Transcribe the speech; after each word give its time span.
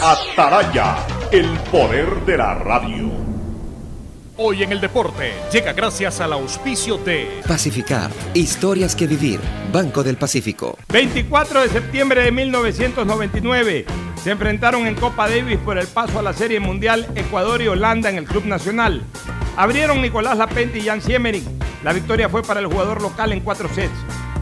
Ataraya, 0.00 0.96
el 1.32 1.58
poder 1.72 2.24
de 2.24 2.36
la 2.36 2.54
radio. 2.54 3.10
Hoy 4.36 4.62
en 4.62 4.70
el 4.70 4.80
deporte 4.80 5.32
llega 5.52 5.72
gracias 5.72 6.20
al 6.20 6.34
auspicio 6.34 6.98
de 6.98 7.40
Pacificar, 7.48 8.08
historias 8.32 8.94
que 8.94 9.08
vivir, 9.08 9.40
Banco 9.72 10.04
del 10.04 10.16
Pacífico. 10.16 10.78
24 10.92 11.62
de 11.62 11.68
septiembre 11.68 12.22
de 12.22 12.30
1999 12.30 13.86
se 14.22 14.30
enfrentaron 14.30 14.86
en 14.86 14.94
Copa 14.94 15.28
Davis 15.28 15.58
por 15.58 15.76
el 15.76 15.88
paso 15.88 16.20
a 16.20 16.22
la 16.22 16.32
Serie 16.32 16.60
Mundial 16.60 17.08
Ecuador 17.16 17.60
y 17.60 17.66
Holanda 17.66 18.08
en 18.08 18.18
el 18.18 18.24
Club 18.24 18.44
Nacional. 18.44 19.02
Abrieron 19.56 20.00
Nicolás 20.00 20.38
Lapente 20.38 20.78
y 20.78 20.82
Jan 20.82 21.02
Siemering. 21.02 21.58
La 21.82 21.92
victoria 21.92 22.28
fue 22.28 22.44
para 22.44 22.60
el 22.60 22.66
jugador 22.66 23.02
local 23.02 23.32
en 23.32 23.40
cuatro 23.40 23.68
sets. 23.74 23.90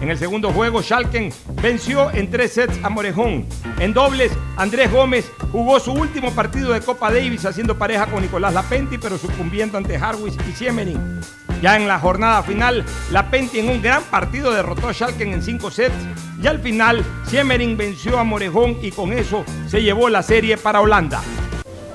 En 0.01 0.11
el 0.11 0.19
segundo 0.19 0.53
juego, 0.53 0.83
Schalken 0.83 1.33
venció 1.63 2.11
en 2.11 2.31
tres 2.31 2.53
sets 2.53 2.79
a 2.83 2.91
Morejón. 2.91 3.47
En 3.79 3.95
dobles, 3.95 4.31
Andrés 4.57 4.93
Gómez 4.93 5.31
jugó 5.53 5.81
su 5.81 5.93
último 5.93 6.33
partido 6.33 6.73
de 6.73 6.81
Copa 6.81 7.11
Davis 7.11 7.47
haciendo 7.47 7.79
pareja 7.79 8.07
con 8.07 8.23
Nicolás 8.23 8.53
Lapenti, 8.53 8.99
pero 8.99 9.17
sucumbiendo 9.17 9.79
ante 9.79 9.97
Harwis 9.97 10.37
y 10.49 10.53
Siemering. 10.53 11.21
Ya 11.63 11.77
en 11.77 11.89
la 11.89 11.99
jornada 11.99 12.43
final, 12.43 12.85
Lapenti 13.11 13.61
en 13.61 13.71
un 13.71 13.81
gran 13.81 14.03
partido 14.05 14.53
derrotó 14.53 14.89
a 14.89 14.93
Schalken 14.93 15.33
en 15.33 15.43
cinco 15.43 15.71
sets. 15.71 15.95
Y 16.43 16.47
al 16.47 16.61
final, 16.61 17.03
Siemering 17.29 17.79
venció 17.79 18.19
a 18.19 18.25
Morejón 18.25 18.77
y 18.83 18.91
con 18.91 19.13
eso 19.13 19.45
se 19.67 19.83
llevó 19.83 20.11
la 20.11 20.23
serie 20.23 20.59
para 20.59 20.83
Holanda. 20.83 21.23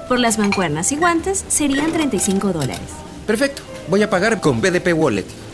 Por 0.08 0.20
las 0.20 0.40
mancuernas 0.40 0.92
y 0.92 0.98
guantes 0.98 1.46
serían 1.48 1.92
35 1.92 2.52
dólares. 2.52 2.82
Perfecto, 3.28 3.62
voy 3.88 4.02
a 4.02 4.10
pagar 4.10 4.42
con 4.42 4.60
BDP 4.60 4.94
Wallet. 4.94 5.26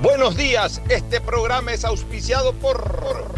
Buenos 0.00 0.36
días, 0.36 0.80
este 0.88 1.20
programa 1.20 1.72
es 1.72 1.84
auspiciado 1.84 2.52
por 2.52 3.34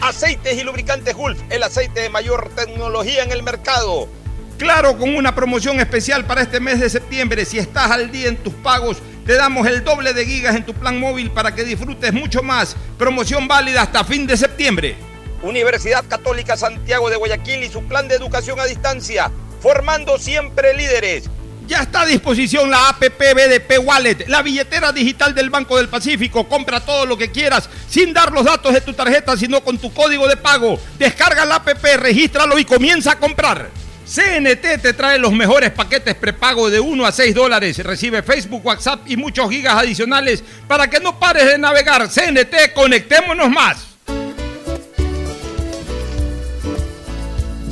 Aceites 0.00 0.56
y 0.56 0.62
Lubricantes 0.62 1.12
Gulf, 1.16 1.40
el 1.50 1.64
aceite 1.64 2.02
de 2.02 2.08
mayor 2.08 2.48
tecnología 2.54 3.24
en 3.24 3.32
el 3.32 3.42
mercado. 3.42 4.08
Claro, 4.56 4.96
con 4.96 5.16
una 5.16 5.34
promoción 5.34 5.80
especial 5.80 6.24
para 6.24 6.42
este 6.42 6.60
mes 6.60 6.78
de 6.78 6.88
septiembre, 6.88 7.44
si 7.44 7.58
estás 7.58 7.90
al 7.90 8.12
día 8.12 8.28
en 8.28 8.36
tus 8.36 8.54
pagos, 8.54 8.98
te 9.26 9.34
damos 9.34 9.66
el 9.66 9.82
doble 9.82 10.14
de 10.14 10.24
gigas 10.24 10.54
en 10.54 10.64
tu 10.64 10.72
plan 10.72 11.00
móvil 11.00 11.32
para 11.32 11.52
que 11.52 11.64
disfrutes 11.64 12.12
mucho 12.12 12.40
más. 12.40 12.76
Promoción 12.96 13.48
válida 13.48 13.82
hasta 13.82 14.04
fin 14.04 14.24
de 14.28 14.36
septiembre. 14.36 14.94
Universidad 15.42 16.04
Católica 16.06 16.56
Santiago 16.56 17.10
de 17.10 17.16
Guayaquil 17.16 17.64
y 17.64 17.68
su 17.70 17.82
plan 17.88 18.06
de 18.06 18.14
educación 18.14 18.60
a 18.60 18.66
distancia, 18.66 19.32
formando 19.60 20.16
siempre 20.16 20.74
líderes. 20.74 21.28
Ya 21.68 21.82
está 21.82 22.00
a 22.00 22.06
disposición 22.06 22.70
la 22.70 22.88
APP 22.88 23.18
BDP 23.18 23.78
Wallet, 23.84 24.26
la 24.26 24.40
billetera 24.40 24.90
digital 24.90 25.34
del 25.34 25.50
Banco 25.50 25.76
del 25.76 25.90
Pacífico. 25.90 26.48
Compra 26.48 26.80
todo 26.80 27.04
lo 27.04 27.18
que 27.18 27.30
quieras 27.30 27.68
sin 27.86 28.14
dar 28.14 28.32
los 28.32 28.46
datos 28.46 28.72
de 28.72 28.80
tu 28.80 28.94
tarjeta, 28.94 29.36
sino 29.36 29.60
con 29.60 29.76
tu 29.76 29.92
código 29.92 30.26
de 30.26 30.38
pago. 30.38 30.80
Descarga 30.98 31.44
la 31.44 31.56
APP, 31.56 31.84
regístralo 31.98 32.58
y 32.58 32.64
comienza 32.64 33.12
a 33.12 33.18
comprar. 33.18 33.68
CNT 34.06 34.80
te 34.80 34.94
trae 34.94 35.18
los 35.18 35.30
mejores 35.30 35.70
paquetes 35.70 36.14
prepago 36.14 36.70
de 36.70 36.80
1 36.80 37.04
a 37.04 37.12
6 37.12 37.34
dólares. 37.34 37.76
Recibe 37.84 38.22
Facebook, 38.22 38.64
WhatsApp 38.64 39.02
y 39.04 39.18
muchos 39.18 39.50
gigas 39.50 39.74
adicionales 39.74 40.42
para 40.66 40.88
que 40.88 41.00
no 41.00 41.20
pares 41.20 41.44
de 41.44 41.58
navegar. 41.58 42.08
CNT, 42.08 42.72
conectémonos 42.74 43.50
más. 43.50 43.97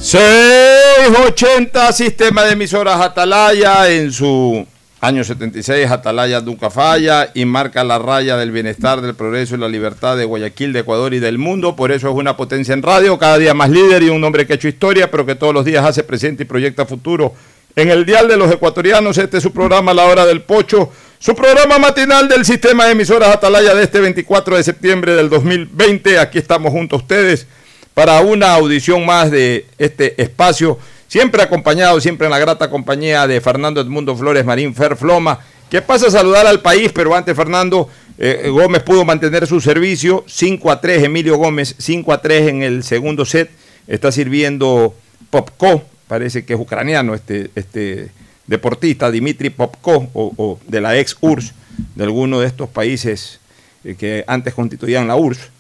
680 0.07 1.93
Sistema 1.93 2.45
de 2.45 2.53
emisoras 2.53 3.01
Atalaya 3.01 3.91
en 3.91 4.13
su 4.13 4.65
año 5.01 5.25
76 5.25 5.91
Atalaya 5.91 6.41
nunca 6.43 6.71
falla 6.71 7.33
y 7.35 7.45
marca 7.45 7.83
la 7.83 7.99
raya 7.99 8.37
del 8.37 8.53
bienestar, 8.53 9.01
del 9.01 9.17
progreso 9.17 9.57
y 9.57 9.59
la 9.59 9.69
libertad 9.69 10.17
de 10.17 10.25
Guayaquil, 10.25 10.73
de 10.73 10.79
Ecuador 10.79 11.13
y 11.13 11.19
del 11.19 11.39
mundo. 11.39 11.75
Por 11.75 11.91
eso 11.91 12.09
es 12.09 12.15
una 12.15 12.37
potencia 12.37 12.73
en 12.73 12.83
radio, 12.83 13.19
cada 13.19 13.37
día 13.37 13.53
más 13.53 13.69
líder 13.69 14.05
y 14.05 14.11
un 14.11 14.23
hombre 14.23 14.47
que 14.47 14.53
ha 14.53 14.57
hecho 14.57 14.69
historia, 14.69 15.11
pero 15.11 15.27
que 15.27 15.35
todos 15.35 15.53
los 15.53 15.65
días 15.65 15.85
hace 15.85 16.05
presente 16.05 16.45
y 16.45 16.47
proyecta 16.47 16.87
futuro. 16.87 17.35
En 17.75 17.91
el 17.91 18.07
Dial 18.07 18.29
de 18.29 18.37
los 18.37 18.53
Ecuatorianos, 18.53 19.19
este 19.19 19.39
es 19.39 19.43
su 19.43 19.53
programa 19.53 19.93
La 19.93 20.05
Hora 20.05 20.25
del 20.25 20.43
Pocho, 20.43 20.93
su 21.19 21.35
programa 21.35 21.81
matinal 21.81 22.29
del 22.29 22.45
sistema 22.45 22.85
de 22.85 22.93
emisoras 22.93 23.31
Atalaya 23.31 23.75
de 23.75 23.83
este 23.83 23.99
24 23.99 24.57
de 24.57 24.63
septiembre 24.63 25.17
del 25.17 25.29
2020. 25.29 26.21
Aquí 26.21 26.39
estamos 26.39 26.71
junto 26.71 26.95
a 26.95 27.01
ustedes 27.01 27.49
para 27.97 28.21
una 28.21 28.53
audición 28.53 29.07
más 29.07 29.31
de 29.31 29.65
este 29.79 30.21
espacio, 30.21 30.79
siempre 31.09 31.43
acompañado, 31.43 31.99
siempre 31.99 32.27
en 32.27 32.31
la 32.31 32.39
grata 32.39 32.69
compañía 32.69 33.27
de 33.27 33.41
Fernando 33.41 33.81
Edmundo 33.81 34.15
Flores 34.15 34.45
Marín 34.45 34.75
Ferfloma, 34.75 35.41
que 35.71 35.81
pasa 35.81 36.09
a 36.09 36.11
saludar 36.11 36.47
al 36.47 36.61
país, 36.61 36.93
pero 36.93 37.15
antes 37.17 37.35
Fernando 37.35 37.89
eh, 38.19 38.51
Gómez 38.51 38.83
pudo 38.83 39.07
mantener 39.07 39.47
su 39.47 39.63
servicio, 39.63 40.25
5 40.27 40.71
a 40.71 40.79
3, 40.79 41.05
Emilio 41.05 41.39
Gómez, 41.39 41.75
5 41.79 42.13
a 42.13 42.21
3 42.21 42.49
en 42.49 42.63
el 42.63 42.85
segundo 42.85 43.25
set, 43.25 43.49
está 43.87 44.13
sirviendo 44.13 44.95
Popko, 45.31 45.83
parece 46.07 46.45
que 46.45 46.53
es 46.53 46.61
ucraniano 46.61 47.15
este, 47.15 47.51
este 47.55 48.11
deportista, 48.47 49.11
Dimitri 49.11 49.49
Popko, 49.49 50.11
o, 50.13 50.61
de 50.69 50.83
la 50.83 50.99
ex 50.99 51.17
URSS, 51.23 51.55
de 51.95 52.05
alguno 52.05 52.41
de 52.41 52.47
estos 52.47 52.69
países 52.69 53.41
eh, 53.85 53.95
que 53.95 54.23
antes 54.27 54.53
constituían 54.53 55.09
la 55.09 55.17
URSS. 55.17 55.51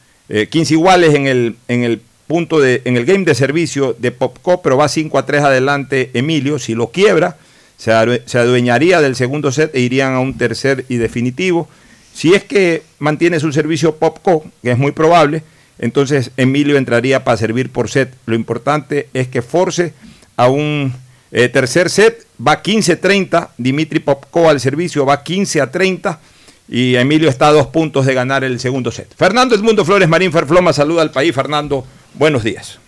15 0.51 0.59
eh, 0.59 0.77
iguales 0.77 1.15
en 1.15 1.29
el, 1.29 1.57
en 1.69 1.85
el 1.85 2.03
punto 2.27 2.61
de, 2.61 2.83
en 2.85 2.97
el 2.97 3.05
game 3.05 3.25
de 3.25 3.35
servicio 3.35 3.95
de 3.99 4.13
Popco, 4.13 4.63
pero 4.63 4.77
va 4.77 4.89
5 4.89 5.19
a 5.19 5.27
3 5.27 5.43
adelante 5.43 6.11
Emilio. 6.15 6.59
Si 6.59 6.75
lo 6.75 6.91
quiebra, 6.91 7.37
se, 7.77 7.93
adueñaría 7.93 9.01
del 9.01 9.17
segundo 9.17 9.53
set 9.53 9.75
e 9.75 9.81
irían 9.81 10.15
a 10.15 10.21
un 10.21 10.37
tercer 10.37 10.85
y 10.89 10.97
definitivo. 10.97 11.69
Si 12.15 12.35
es 12.35 12.45
que 12.45 12.83
mantiene 12.99 13.41
su 13.41 13.53
servicio 13.53 13.97
Popco, 13.97 14.45
que 14.63 14.73
es 14.73 14.79
muy 14.79 14.93
probable, 14.93 15.43
entonces 15.79 16.31
Emilio 16.37 16.79
entraría 16.79 17.25
para 17.25 17.37
servir 17.37 17.71
por 17.71 17.91
set. 17.91 18.15
Lo 18.25 18.34
importante 18.34 19.09
es 19.13 19.29
que 19.29 19.43
force 19.43 19.93
a 20.37 20.49
un 20.49 20.95
eh, 21.31 21.49
tercer 21.49 21.91
set, 21.91 22.27
va 22.45 22.63
15-30, 22.63 23.51
Dimitri 23.59 24.01
Popko 24.01 24.49
al 24.49 24.61
servicio 24.61 25.05
va 25.05 25.22
15 25.22 25.61
a 25.61 25.71
30 25.71 26.21
y 26.69 26.97
Emilio 26.97 27.29
está 27.29 27.49
a 27.49 27.53
dos 27.53 27.69
puntos 27.69 28.07
de 28.07 28.15
ganar 28.15 28.43
el 28.43 28.59
segundo 28.59 28.91
set. 28.91 29.15
Fernando 29.15 29.55
Edmundo 29.55 29.84
Flores 29.84 30.09
Marín 30.09 30.33
Ferfloma 30.33 30.72
saluda 30.72 31.03
al 31.03 31.11
país. 31.11 31.34
Fernando, 31.34 31.87
Buenos 32.18 32.45
días. 32.45 32.78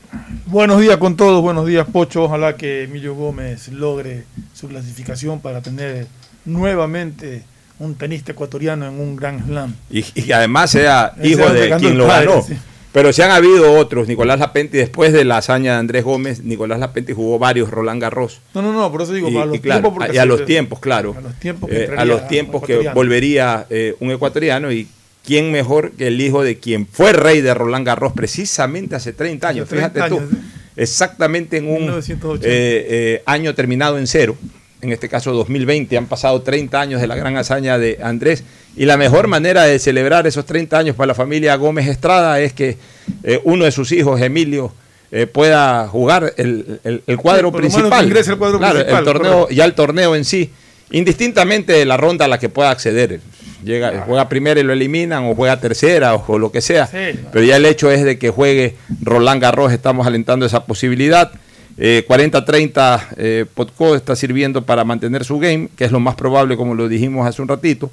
Buenos 0.46 0.80
días 0.80 0.96
con 0.96 1.14
todos, 1.14 1.42
buenos 1.42 1.66
días 1.66 1.86
Pocho. 1.86 2.25
Ojalá 2.25 2.56
que 2.56 2.84
Emilio 2.84 3.14
Gómez 3.14 3.69
logre 3.69 4.25
su 4.54 4.69
clasificación 4.69 5.40
para 5.40 5.60
tener 5.60 6.06
nuevamente 6.46 7.42
un 7.78 7.94
tenista 7.94 8.32
ecuatoriano 8.32 8.88
en 8.88 8.98
un 8.98 9.16
Grand 9.16 9.44
Slam. 9.44 9.75
Y, 9.90 10.32
además 10.32 10.70
sea 10.70 11.12
hijo 11.22 11.46
de 11.50 11.76
quien 11.76 11.98
lo 11.98 12.06
ganó. 12.06 12.42
Pero 12.90 13.12
se 13.12 13.22
han 13.22 13.30
habido 13.30 13.75
otros, 13.75 14.08
Nicolás 14.08 14.40
Lapenti, 14.40 14.78
después 14.78 15.12
de 15.12 15.26
la 15.26 15.36
hazaña 15.36 15.74
de 15.74 15.78
Andrés 15.81 16.04
Gómez, 16.04 16.42
Nicolás 16.42 16.81
Lapenti 16.81 17.12
jugó 17.12 17.38
varios 17.38 17.70
Roland 17.70 18.00
Garros. 18.00 18.40
No, 18.54 18.62
no, 18.62 18.72
no, 18.72 18.90
por 18.90 19.02
eso 19.02 19.12
digo, 19.12 19.28
y, 19.28 19.36
a 19.36 19.44
los 19.44 19.60
tiempos. 19.60 19.92
Y 20.10 20.16
a 20.16 20.24
los 20.24 20.44
tiempos, 20.46 20.81
claro. 20.81 21.14
A 21.16 21.20
los 21.20 21.34
tiempos 21.34 21.69
que, 21.69 21.84
eh, 21.84 21.90
a 21.94 22.06
los 22.06 22.26
tiempos 22.28 22.62
que 22.62 22.88
volvería 22.94 23.66
eh, 23.69 23.94
un 24.00 24.10
ecuatoriano 24.10 24.72
y 24.72 24.88
¿quién 25.28 25.52
mejor 25.52 25.92
que 25.92 26.06
el 26.06 26.19
hijo 26.22 26.42
de 26.42 26.56
quien 26.58 26.86
fue 26.86 27.12
rey 27.12 27.42
de 27.42 27.52
Roland 27.52 27.86
Garros 27.86 28.14
precisamente 28.14 28.96
hace 28.96 29.12
30 29.12 29.46
años? 29.46 29.66
Hace 29.66 29.76
30 29.76 29.92
Fíjate 30.06 30.08
tú, 30.10 30.22
¿sí? 30.34 30.38
exactamente 30.75 31.58
en 31.58 31.69
un 31.69 31.82
1980. 31.82 32.46
eh, 32.48 32.50
eh, 32.88 33.22
año 33.26 33.54
terminado 33.54 33.98
en 33.98 34.06
cero, 34.06 34.36
en 34.80 34.90
este 34.90 35.08
caso 35.10 35.34
2020, 35.34 35.98
han 35.98 36.06
pasado 36.06 36.40
30 36.40 36.80
años 36.80 37.00
de 37.02 37.06
la 37.06 37.14
gran 37.16 37.36
hazaña 37.36 37.76
de 37.78 37.98
Andrés, 38.02 38.42
y 38.75 38.86
la 38.86 38.96
mejor 38.96 39.26
manera 39.26 39.64
de 39.64 39.78
celebrar 39.78 40.26
esos 40.26 40.46
30 40.46 40.78
años 40.78 40.96
para 40.96 41.08
la 41.08 41.14
familia 41.14 41.54
Gómez 41.56 41.88
Estrada 41.88 42.40
es 42.40 42.54
que 42.54 42.78
eh, 43.22 43.40
uno 43.44 43.64
de 43.66 43.72
sus 43.72 43.92
hijos, 43.92 44.20
Emilio, 44.22 44.72
eh, 45.10 45.26
pueda 45.26 45.86
jugar 45.88 46.32
el, 46.38 46.81
el- 46.84 47.02
el 47.06 47.16
cuadro 47.19 47.50
Sí, 47.50 47.56
principal. 47.58 48.00
que 48.00 48.06
ingrese 48.06 48.31
al 48.31 48.38
cuadro 48.38 48.58
Claro, 48.58 48.74
principal, 48.76 48.98
el 49.00 49.04
torneo, 49.04 49.32
correcto. 49.32 49.54
ya 49.54 49.64
el 49.64 49.74
torneo 49.74 50.14
en 50.16 50.24
sí, 50.24 50.50
indistintamente 50.90 51.72
de 51.72 51.84
la 51.84 51.96
ronda 51.96 52.24
a 52.24 52.28
la 52.28 52.38
que 52.38 52.48
pueda 52.48 52.70
acceder. 52.70 53.20
Llega, 53.64 54.05
juega 54.06 54.28
primera 54.28 54.60
y 54.60 54.62
lo 54.62 54.72
eliminan, 54.72 55.25
o 55.25 55.34
juega 55.34 55.60
tercera, 55.60 56.14
o, 56.14 56.25
o 56.26 56.38
lo 56.38 56.52
que 56.52 56.60
sea. 56.60 56.87
Sí. 56.87 57.19
Pero 57.32 57.44
ya 57.44 57.56
el 57.56 57.66
hecho 57.66 57.90
es 57.90 58.05
de 58.05 58.19
que 58.19 58.31
juegue 58.31 58.76
Roland 59.02 59.43
Garros, 59.43 59.72
estamos 59.72 60.06
alentando 60.06 60.46
esa 60.46 60.64
posibilidad. 60.64 61.32
Eh, 61.76 62.05
40-30 62.08 63.00
eh, 63.16 63.46
Potco 63.55 63.94
está 63.94 64.16
sirviendo 64.16 64.62
para 64.64 64.84
mantener 64.84 65.25
su 65.25 65.38
game, 65.38 65.69
que 65.76 65.84
es 65.84 65.93
lo 65.93 66.00
más 66.00 66.14
probable, 66.14 66.56
como 66.56 66.75
lo 66.75 66.88
dijimos 66.88 67.26
hace 67.26 67.43
un 67.43 67.49
ratito. 67.49 67.90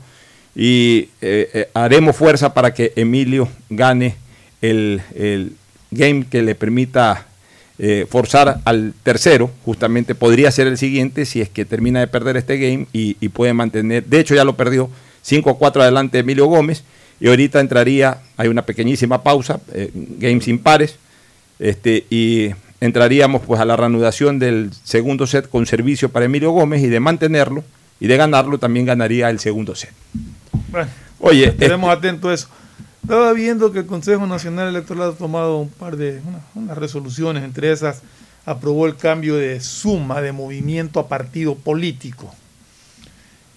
Y 0.56 1.09
eh, 1.21 1.50
eh, 1.53 1.69
haremos 1.73 2.15
fuerza 2.15 2.53
para 2.53 2.73
que 2.73 2.94
Emilio 2.95 3.47
gane 3.69 4.15
el, 4.62 5.01
el 5.15 5.51
game 5.91 6.25
que 6.29 6.41
le 6.41 6.56
permita 6.56 7.27
eh, 7.77 8.06
forzar 8.09 8.62
al 8.63 8.94
tercero, 9.03 9.51
justamente 9.65 10.15
podría 10.15 10.50
ser 10.50 10.67
el 10.67 10.77
siguiente 10.77 11.25
si 11.25 11.41
es 11.41 11.50
que 11.50 11.65
termina 11.65 12.00
de 12.00 12.07
perder 12.07 12.38
este 12.38 12.57
game 12.57 12.88
y, 12.94 13.17
y 13.19 13.27
puede 13.27 13.53
mantener, 13.53 14.06
de 14.06 14.19
hecho 14.21 14.33
ya 14.33 14.45
lo 14.45 14.56
perdió, 14.56 14.89
5 15.25 15.50
a 15.50 15.57
4 15.57 15.81
adelante 15.81 16.19
Emilio 16.19 16.45
Gómez 16.45 16.83
y 17.19 17.27
ahorita 17.30 17.60
entraría, 17.60 18.19
hay 18.38 18.48
una 18.48 18.63
pequeñísima 18.66 19.24
pausa, 19.24 19.60
eh, 19.74 19.89
games 20.19 20.48
impares, 20.48 20.98
este, 21.57 22.06
y 22.12 22.50
entraríamos 22.80 23.42
pues 23.42 23.60
a 23.60 23.66
la 23.66 23.75
reanudación 23.75 24.38
del 24.38 24.69
segundo 24.83 25.25
set 25.25 25.50
con 25.50 25.66
servicio 25.66 26.10
para 26.10 26.25
Emilio 26.25 26.51
Gómez 26.51 26.83
y 26.83 26.88
de 26.88 27.00
mantenerlo 27.00 27.63
y 28.00 28.06
de 28.07 28.18
ganarlo 28.18 28.60
también 28.60 28.86
ganaría 28.86 29.30
el 29.31 29.39
segundo 29.39 29.74
set. 29.74 29.92
Bueno, 30.69 30.89
Oye, 31.19 31.45
estaremos 31.45 31.89
este- 31.92 32.07
atentos 32.07 32.30
a 32.30 32.33
eso. 32.36 32.48
Estaba 33.01 33.33
viendo 33.33 33.72
que 33.72 33.80
el 33.80 33.86
Consejo 33.86 34.27
Nacional 34.27 34.68
Electoral 34.69 35.12
ha 35.12 35.13
tomado 35.13 35.57
un 35.60 35.69
par 35.69 35.95
de 35.95 36.22
una- 36.27 36.42
unas 36.54 36.77
resoluciones, 36.77 37.44
entre 37.44 37.72
esas 37.72 38.01
aprobó 38.45 38.86
el 38.86 38.95
cambio 38.95 39.36
de 39.38 39.60
suma 39.62 40.22
de 40.22 40.31
movimiento 40.33 41.00
a 41.00 41.07
partido 41.07 41.56
político. 41.56 42.33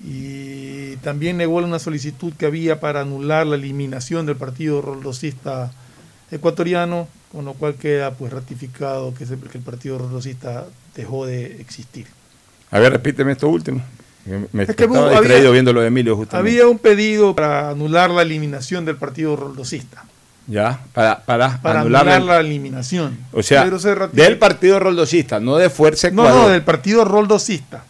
Y 0.04 0.96
también 0.98 1.36
negó 1.36 1.56
una 1.56 1.78
solicitud 1.78 2.32
que 2.38 2.46
había 2.46 2.80
para 2.80 3.00
anular 3.00 3.46
la 3.46 3.56
eliminación 3.56 4.26
del 4.26 4.36
partido 4.36 4.80
roldosista 4.80 5.72
ecuatoriano, 6.30 7.08
con 7.32 7.44
lo 7.44 7.54
cual 7.54 7.74
queda 7.74 8.12
pues 8.12 8.32
ratificado 8.32 9.12
que, 9.14 9.24
el 9.24 9.62
partido 9.64 9.98
roldosista 9.98 10.66
dejó 10.94 11.26
de 11.26 11.60
existir. 11.60 12.06
a 12.70 12.78
ver, 12.78 12.92
repíteme 12.92 13.32
esto 13.32 13.48
último. 13.48 13.82
Me 14.52 14.64
Es 14.64 14.76
que 14.76 14.84
estaba 14.84 15.06
hubo- 15.06 15.08
distraído 15.10 15.36
había- 15.38 15.50
viendo 15.52 15.72
lo 15.72 15.80
de 15.80 15.86
Emilio 15.86 16.14
justamente. 16.14 16.50
Había 16.60 16.68
un 16.68 16.78
pedido 16.78 17.34
para 17.34 17.70
anular 17.70 18.10
la 18.10 18.22
eliminación 18.22 18.84
del 18.84 18.96
partido 18.96 19.36
roldosista. 19.36 20.04
Ya, 20.46 20.80
para, 20.92 21.20
para, 21.24 21.60
para 21.62 21.80
anular 21.80 22.08
el- 22.08 22.26
la 22.26 22.40
eliminación. 22.40 23.18
O 23.32 23.42
sea, 23.42 23.64
se 23.78 23.94
del 24.12 24.38
partido 24.38 24.78
roldosista, 24.80 25.40
no 25.40 25.56
de 25.56 25.70
Fuerza 25.70 26.10
no, 26.10 26.22
Ecuador. 26.24 26.42
no, 26.44 26.48
del 26.48 26.62
partido 26.62 27.04
roldosista. 27.04 27.84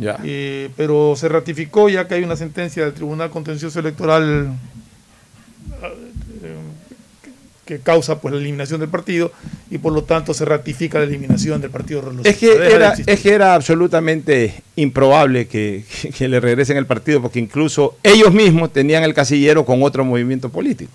Ya. 0.00 0.18
Eh, 0.24 0.70
pero 0.76 1.14
se 1.16 1.28
ratificó 1.28 1.88
ya 1.88 2.08
que 2.08 2.14
hay 2.14 2.24
una 2.24 2.36
sentencia 2.36 2.84
del 2.84 2.94
Tribunal 2.94 3.30
Contencioso 3.30 3.78
Electoral 3.80 4.48
eh, 6.42 6.54
que 7.64 7.78
causa 7.78 8.20
pues 8.20 8.34
la 8.34 8.40
eliminación 8.40 8.80
del 8.80 8.88
partido 8.88 9.30
y 9.70 9.78
por 9.78 9.92
lo 9.92 10.02
tanto 10.02 10.34
se 10.34 10.44
ratifica 10.44 10.98
la 10.98 11.04
eliminación 11.04 11.60
del 11.60 11.70
partido 11.70 12.00
roldosista. 12.00 12.30
Es 12.30 12.36
que, 12.38 12.74
era, 12.74 12.88
existir. 12.90 13.14
es 13.14 13.20
que 13.20 13.32
era 13.32 13.54
absolutamente 13.54 14.54
improbable 14.76 15.46
que, 15.46 15.84
que- 16.02 16.08
que 16.18 16.28
le 16.28 16.40
regresen 16.40 16.76
el 16.76 16.86
partido, 16.86 17.22
porque 17.22 17.38
incluso 17.38 17.96
ellos 18.02 18.32
mismos 18.32 18.72
tenían 18.72 19.04
el 19.04 19.14
casillero 19.14 19.64
con 19.64 19.82
otro 19.82 20.04
movimiento 20.04 20.48
político. 20.48 20.90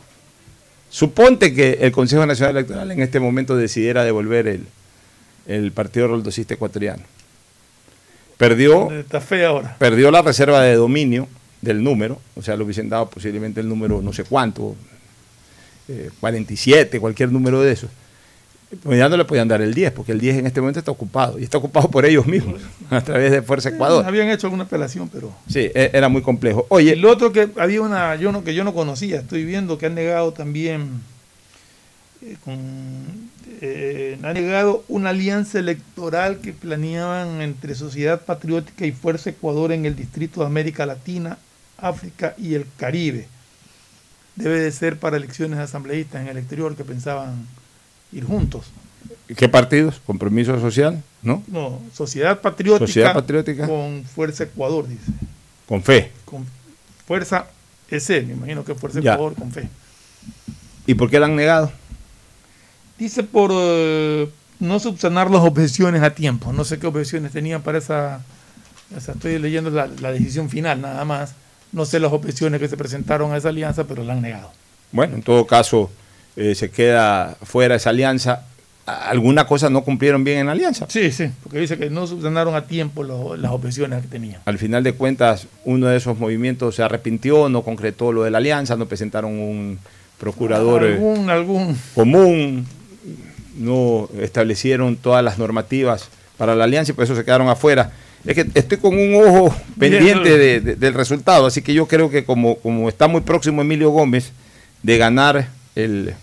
Suponte 0.90 1.54
que 1.54 1.78
el 1.82 1.92
Consejo 1.92 2.26
Nacional 2.26 2.56
Electoral 2.58 2.92
en 2.92 3.02
este 3.02 3.20
momento 3.20 3.56
decidiera 3.56 4.04
devolver 4.04 4.48
el, 4.48 4.66
el 5.48 5.72
partido 5.72 6.08
roldosista 6.08 6.54
ecuatoriano. 6.54 7.04
Perdió, 8.38 8.92
Está 8.92 9.22
fea 9.22 9.50
ahora. 9.50 9.76
perdió 9.80 10.12
la 10.12 10.22
reserva 10.22 10.62
de 10.62 10.76
dominio 10.76 11.28
del 11.62 11.84
número, 11.84 12.20
o 12.36 12.42
sea, 12.42 12.56
le 12.58 12.64
hubiesen 12.64 12.90
dado 12.90 13.10
posiblemente 13.10 13.60
el 13.62 13.70
número 13.70 14.02
no 14.02 14.12
sé 14.14 14.24
cuánto, 14.24 14.76
eh, 15.88 16.10
47, 16.20 17.00
cualquier 17.00 17.32
número 17.32 17.62
de 17.62 17.72
esos. 17.72 17.90
Pues 18.84 18.98
ya 19.00 19.08
no 19.08 19.16
le 19.16 19.24
podían 19.26 19.48
dar 19.48 19.62
el 19.62 19.74
10, 19.74 19.92
porque 19.94 20.12
el 20.12 20.20
10 20.20 20.38
en 20.40 20.48
este 20.48 20.60
momento 20.60 20.80
está 20.80 20.92
ocupado, 20.92 21.40
y 21.40 21.44
está 21.44 21.58
ocupado 21.60 21.90
por 21.90 22.06
ellos 22.06 22.26
mismos, 22.28 22.60
a 22.90 23.00
través 23.02 23.32
de 23.32 23.42
Fuerza 23.42 23.70
Ecuador. 23.70 24.06
Habían 24.06 24.28
hecho 24.30 24.48
alguna 24.48 24.64
apelación, 24.66 25.08
pero 25.08 25.32
Sí, 25.48 25.72
e- 25.74 25.92
era 25.94 26.10
muy 26.10 26.22
complejo. 26.22 26.66
Oye, 26.70 26.92
el 26.94 27.06
otro 27.06 27.32
que 27.32 27.50
había 27.58 27.82
una 27.82 28.16
yo 28.16 28.32
no 28.34 28.44
que 28.44 28.54
yo 28.54 28.64
no 28.64 28.74
conocía, 28.74 29.22
estoy 29.22 29.46
viendo 29.46 29.78
que 29.78 29.86
han 29.86 29.96
negado 29.96 30.34
también 30.34 31.02
eh, 32.22 32.36
con, 32.44 33.25
eh, 33.62 34.20
han 34.24 34.34
negado 34.34 34.84
una 34.88 35.10
alianza 35.10 35.60
electoral 35.60 36.40
que 36.40 36.54
planeaban 36.54 37.42
entre 37.42 37.76
Sociedad 37.76 38.22
Patriótica 38.22 38.86
y 38.86 38.92
Fuerza 38.92 39.30
Ecuador 39.30 39.72
en 39.72 39.86
el 39.86 39.96
Distrito 39.96 40.42
de 40.42 40.48
América 40.48 40.86
Latina, 40.86 41.38
África 41.78 42.36
y 42.38 42.56
el 42.56 42.66
Caribe. 42.78 43.28
Debe 44.36 44.60
de 44.60 44.72
ser 44.72 44.98
para 44.98 45.18
elecciones 45.18 45.60
asambleístas 45.60 46.22
en 46.22 46.28
el 46.28 46.38
exterior 46.38 46.76
que 46.76 46.84
pensaban 46.84 47.48
ir 48.12 48.26
juntos. 48.26 48.72
¿qué 49.36 49.50
partidos? 49.50 50.02
Compromiso 50.06 50.60
social, 50.60 51.02
¿no? 51.22 51.44
No, 51.48 51.82
Sociedad 51.94 52.40
Patriótica, 52.42 52.88
Sociedad 52.88 53.14
Patriótica. 53.14 53.68
con 53.68 54.04
Fuerza 54.04 54.44
Ecuador, 54.44 54.88
dice. 54.88 55.12
Con 55.68 55.84
fe. 55.84 56.12
Con 56.26 56.46
Fuerza 57.08 57.48
EC, 57.90 58.26
me 58.26 58.34
imagino 58.34 58.64
que 58.64 58.76
Fuerza 58.76 59.00
Ya. 59.00 59.14
Ecuador 59.14 59.36
con 59.36 59.52
fe. 59.52 59.68
¿Y 60.86 60.94
por 60.94 61.10
qué 61.10 61.20
la 61.20 61.26
han 61.26 61.36
negado? 61.36 61.72
Dice 62.98 63.24
por 63.24 63.52
eh, 63.54 64.30
no 64.60 64.80
subsanar 64.80 65.30
las 65.30 65.42
objeciones 65.42 66.02
a 66.02 66.12
tiempo. 66.12 66.54
No 66.54 66.64
sé 66.64 66.80
qué 66.80 66.88
objeciones 66.88 67.32
tenían 67.32 67.62
para 67.62 67.78
esa. 67.78 68.22
estoy 68.96 69.38
leyendo 69.40 69.70
la, 69.70 69.88
la 70.02 70.12
decisión 70.12 70.50
final 70.50 70.82
nada 70.82 71.04
más. 71.06 71.34
No 71.72 71.84
sé 71.86 72.00
las 72.00 72.14
objeciones 72.14 72.60
que 72.62 72.68
se 72.70 72.78
presentaron 72.78 73.34
a 73.34 73.38
esa 73.38 73.50
alianza, 73.50 73.84
pero 73.86 74.04
la 74.04 74.14
han 74.14 74.22
negado. 74.22 74.52
Bueno, 74.94 75.16
en 75.16 75.24
todo 75.24 75.46
caso, 75.46 75.92
eh, 76.38 76.56
se 76.56 76.70
queda 76.72 77.36
fuera 77.44 77.76
esa 77.76 77.90
alianza. 77.90 78.46
Alguna 78.86 79.46
cosa 79.48 79.70
no 79.70 79.84
cumplieron 79.84 80.24
bien 80.24 80.38
en 80.40 80.46
la 80.46 80.52
alianza. 80.54 80.86
Sí, 80.88 81.12
sí, 81.12 81.26
porque 81.44 81.58
dice 81.60 81.78
que 81.78 81.90
no 81.90 82.06
subsanaron 82.08 82.54
a 82.56 82.62
tiempo 82.68 83.04
lo- 83.04 83.36
las 83.36 83.52
objeciones 83.52 84.04
que 84.04 84.08
tenían. 84.08 84.42
Al 84.46 84.58
final 84.60 84.84
de 84.84 84.94
cuentas, 84.94 85.48
uno 85.66 85.88
de 85.88 85.98
esos 85.98 86.18
movimientos 86.20 86.76
se 86.76 86.84
arrepintió, 86.84 87.50
no 87.50 87.64
concretó 87.64 88.12
lo 88.14 88.24
de 88.24 88.32
la 88.32 88.38
alianza, 88.38 88.76
no 88.78 88.86
presentaron 88.86 89.32
un 89.34 89.80
procurador 90.20 90.86
eh, 90.86 90.94
Algún, 90.94 91.30
algún. 91.32 91.78
común, 91.96 92.66
no 93.58 94.10
establecieron 94.20 94.96
todas 94.98 95.24
las 95.24 95.38
normativas 95.38 96.10
para 96.38 96.56
la 96.56 96.66
alianza 96.66 96.92
y 96.92 96.96
por 96.96 97.04
eso 97.06 97.16
se 97.16 97.24
quedaron 97.24 97.48
afuera. 97.50 97.92
Es 98.26 98.34
que 98.36 98.46
estoy 98.56 98.78
con 98.80 98.98
un 98.98 99.16
ojo 99.16 99.56
pendiente 99.80 100.38
de- 100.38 100.60
de- 100.62 100.76
del 100.76 100.94
resultado, 100.94 101.46
así 101.46 101.62
que 101.62 101.74
yo 101.74 101.88
creo 101.88 102.10
que 102.10 102.26
como, 102.26 102.56
como 102.56 102.90
está 102.90 103.08
muy 103.08 103.22
próximo 103.22 103.62
Emilio 103.62 103.90
Gómez 103.92 104.32
de 104.84 104.98
ganar 104.98 105.50
el 105.76 106.14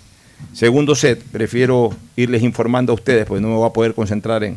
segundo 0.52 0.94
set, 0.94 1.22
prefiero 1.30 1.90
irles 2.16 2.42
informando 2.42 2.92
a 2.92 2.94
ustedes, 2.96 3.24
porque 3.26 3.40
no 3.40 3.48
me 3.48 3.54
voy 3.54 3.68
a 3.68 3.72
poder 3.72 3.94
concentrar 3.94 4.42
en 4.44 4.56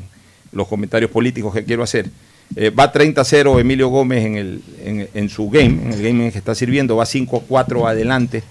los 0.51 0.67
comentarios 0.67 1.11
políticos 1.11 1.53
que 1.53 1.63
quiero 1.63 1.83
hacer. 1.83 2.09
Eh, 2.55 2.69
va 2.69 2.91
30-0 2.91 3.59
Emilio 3.59 3.89
Gómez 3.89 4.23
en, 4.25 4.35
el, 4.37 4.61
en, 4.83 5.09
en 5.13 5.29
su 5.29 5.49
game, 5.49 5.81
en 5.83 5.93
el 5.93 5.97
game 5.97 6.09
en 6.09 6.21
el 6.27 6.31
que 6.31 6.37
está 6.37 6.55
sirviendo, 6.55 6.95
va 6.95 7.05
5-4 7.05 7.87
adelante 7.87 8.43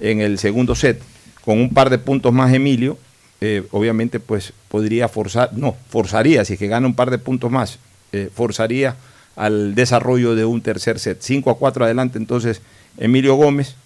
en 0.00 0.20
el 0.20 0.38
segundo 0.38 0.74
set, 0.74 1.00
con 1.44 1.58
un 1.58 1.70
par 1.70 1.90
de 1.90 1.98
puntos 1.98 2.32
más 2.32 2.52
Emilio, 2.52 2.98
eh, 3.40 3.64
obviamente 3.70 4.20
pues 4.20 4.52
podría 4.68 5.08
forzar, 5.08 5.50
no, 5.54 5.76
forzaría, 5.88 6.44
si 6.44 6.54
es 6.54 6.58
que 6.58 6.68
gana 6.68 6.86
un 6.86 6.94
par 6.94 7.10
de 7.10 7.18
puntos 7.18 7.50
más, 7.50 7.78
eh, 8.12 8.30
forzaría 8.34 8.96
al 9.36 9.74
desarrollo 9.74 10.34
de 10.34 10.44
un 10.44 10.60
tercer 10.60 10.98
set. 10.98 11.18
5 11.20 11.50
a 11.50 11.58
4 11.58 11.84
adelante 11.84 12.18
entonces 12.18 12.60
Emilio 12.98 13.36
Gómez, 13.36 13.76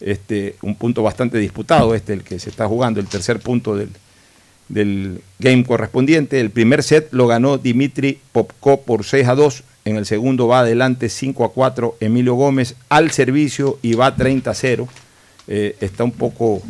este, 0.00 0.56
un 0.62 0.74
punto 0.76 1.02
bastante 1.02 1.38
disputado, 1.38 1.94
este 1.94 2.12
el 2.12 2.22
que 2.22 2.38
se 2.38 2.50
está 2.50 2.66
jugando, 2.66 3.00
el 3.00 3.06
tercer 3.06 3.40
punto 3.40 3.76
del, 3.76 3.90
del 4.68 5.20
game 5.38 5.64
correspondiente. 5.64 6.40
El 6.40 6.50
primer 6.50 6.82
set 6.82 7.08
lo 7.12 7.26
ganó 7.26 7.58
Dimitri 7.58 8.18
Popko 8.32 8.82
por 8.82 9.04
6 9.04 9.28
a 9.28 9.34
2. 9.34 9.64
En 9.84 9.96
el 9.96 10.06
segundo 10.06 10.48
va 10.48 10.60
adelante 10.60 11.08
5 11.08 11.44
a 11.44 11.52
4 11.52 11.96
Emilio 12.00 12.34
Gómez 12.34 12.74
al 12.88 13.10
servicio 13.10 13.78
y 13.82 13.94
va 13.94 14.16
30 14.16 14.50
a 14.50 14.54
0. 14.54 14.88
Eh, 15.46 15.76
está 15.80 16.04
un 16.04 16.12
poco, 16.12 16.62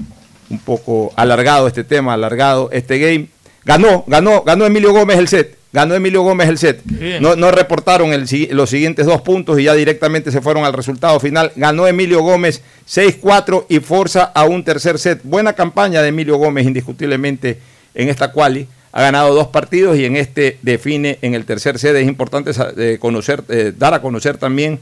un 0.51 0.59
poco 0.59 1.13
alargado 1.17 1.67
este 1.67 1.85
tema, 1.85 2.15
alargado 2.15 2.71
este 2.73 2.99
game. 2.99 3.29
Ganó, 3.65 4.05
ganó, 4.07 4.43
ganó 4.43 4.67
Emilio 4.67 4.93
Gómez 4.93 5.19
el 5.19 5.29
set 5.29 5.59
Ganó 5.75 5.97
Emilio 5.97 6.23
Gómez 6.23 6.49
el 6.49 6.57
set. 6.57 6.85
No, 7.21 7.35
no 7.35 7.51
reportaron 7.51 8.13
el 8.13 8.29
los 8.53 8.71
siguientes 8.71 9.07
dos 9.07 9.23
puntos 9.23 9.59
y 9.59 9.65
ya 9.65 9.75
directamente 9.75 10.31
se 10.31 10.41
fueron 10.41 10.65
al 10.65 10.73
resultado 10.73 11.19
final. 11.19 11.51
Ganó 11.57 11.89
Emilio 11.89 12.23
Gómez 12.23 12.63
6-4 12.89 13.67
y 13.69 13.81
forza 13.81 14.23
a 14.23 14.45
un 14.45 14.63
tercer 14.63 15.01
set. 15.01 15.23
Buena 15.25 15.55
campaña 15.55 16.01
de 16.01 16.11
Emilio 16.11 16.37
Gómez, 16.37 16.65
indiscutiblemente, 16.65 17.59
en 17.93 18.09
esta 18.09 18.31
quali. 18.31 18.69
Ha 18.93 19.03
ganado 19.03 19.35
dos 19.35 19.49
partidos 19.49 19.97
y 19.97 20.05
en 20.05 20.15
este 20.15 20.59
define 20.63 21.19
en 21.23 21.35
el 21.35 21.45
tercer 21.45 21.81
set. 21.81 21.97
Es 21.97 22.07
importante 22.07 22.53
eh, 22.77 22.99
conocer, 23.01 23.43
eh, 23.49 23.73
dar 23.77 23.95
a 23.95 24.01
conocer 24.01 24.39
también 24.39 24.79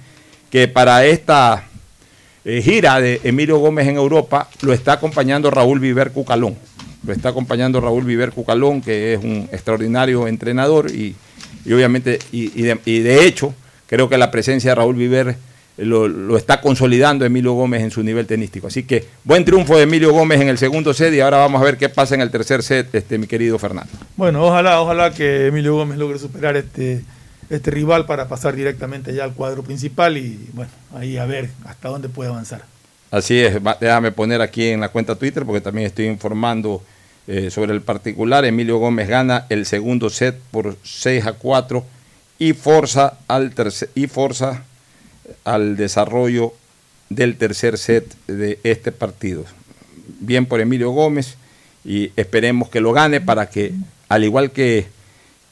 que 0.51 0.69
para 0.69 1.07
esta 1.07 1.65
eh, 2.45 2.61
gira 2.63 3.01
de 3.01 3.21
Emilio 3.25 3.59
Gómez 3.59 3.87
en 3.87 3.97
Europa 3.97 4.49
lo 4.63 4.73
está 4.73 4.95
acompañando 4.95 5.51
Raúl 5.51 5.81
Viver 5.81 6.13
Cucalón. 6.13 6.57
Lo 7.07 7.13
está 7.13 7.31
acompañando 7.31 7.81
Raúl 7.81 8.05
Viver 8.05 8.33
Cucalón, 8.33 8.81
que 8.81 9.15
es 9.15 9.23
un 9.23 9.49
extraordinario 9.53 10.29
entrenador 10.29 10.91
y, 10.91 11.15
y 11.65 11.73
obviamente, 11.73 12.19
y, 12.31 12.53
y 12.55 13.01
de, 13.01 13.27
hecho, 13.27 13.55
creo 13.87 14.09
que 14.09 14.19
la 14.19 14.31
presencia 14.31 14.71
de 14.71 14.75
Raúl 14.77 14.97
Viver 14.97 15.37
lo, 15.79 16.07
lo 16.07 16.37
está 16.37 16.61
consolidando 16.61 17.25
Emilio 17.25 17.53
Gómez 17.55 17.83
en 17.83 17.91
su 17.91 18.03
nivel 18.03 18.27
tenístico. 18.27 18.67
Así 18.67 18.85
que 18.85 19.05
buen 19.25 19.45
triunfo 19.45 19.77
de 19.77 19.85
Emilio 19.85 20.13
Gómez 20.13 20.41
en 20.41 20.49
el 20.49 20.59
segundo 20.59 20.95
set 20.95 21.13
y 21.15 21.21
ahora 21.21 21.39
vamos 21.39 21.61
a 21.61 21.65
ver 21.65 21.77
qué 21.77 21.89
pasa 21.89 22.15
en 22.15 22.21
el 22.21 22.31
tercer 22.31 22.63
set, 22.63 22.95
este, 22.95 23.19
mi 23.19 23.27
querido 23.27 23.59
Fernando. 23.59 23.91
Bueno, 24.17 24.45
ojalá, 24.45 24.81
ojalá 24.81 25.13
que 25.13 25.47
Emilio 25.47 25.75
Gómez 25.75 25.99
logre 25.99 26.19
superar 26.19 26.57
este, 26.57 27.03
este 27.51 27.71
rival 27.71 28.07
para 28.07 28.29
pasar 28.29 28.55
directamente 28.57 29.15
ya 29.15 29.25
al 29.25 29.35
cuadro 29.35 29.63
principal 29.63 30.17
y 30.17 30.49
bueno, 30.53 30.71
ahí 30.95 31.17
a 31.17 31.27
ver 31.27 31.51
hasta 31.65 31.89
dónde 31.89 32.09
puede 32.09 32.31
avanzar. 32.31 32.63
Así 33.11 33.39
es, 33.39 33.59
déjame 33.81 34.11
poner 34.11 34.41
aquí 34.41 34.69
en 34.69 34.81
la 34.81 34.89
cuenta 34.89 35.17
Twitter 35.17 35.45
porque 35.45 35.61
también 35.61 35.87
estoy 35.87 36.07
informando 36.07 36.83
eh, 37.27 37.51
sobre 37.51 37.73
el 37.73 37.83
particular. 37.83 38.45
Emilio 38.45 38.79
Gómez 38.79 39.09
gana 39.09 39.47
el 39.49 39.67
segundo 39.67 40.09
set 40.09 40.39
por 40.51 40.77
6 40.83 41.27
a 41.27 41.33
4 41.35 41.85
y 42.39 42.55
forza 42.55 43.19
al 43.29 43.53
y 43.95 44.07
forza 44.07 44.65
al 45.45 45.77
desarrollo 45.77 46.55
del 47.09 47.37
tercer 47.37 47.79
set 47.79 48.13
de 48.27 48.59
este 48.63 48.93
partido. 48.93 49.45
Bien 50.21 50.47
por 50.47 50.61
Emilio 50.61 50.91
Gómez 50.91 51.37
y 51.85 52.13
esperemos 52.17 52.69
que 52.69 52.81
lo 52.81 52.93
gane 52.93 53.21
para 53.21 53.51
que, 53.51 53.73
al 54.09 54.25
igual 54.25 54.51
que, 54.51 54.87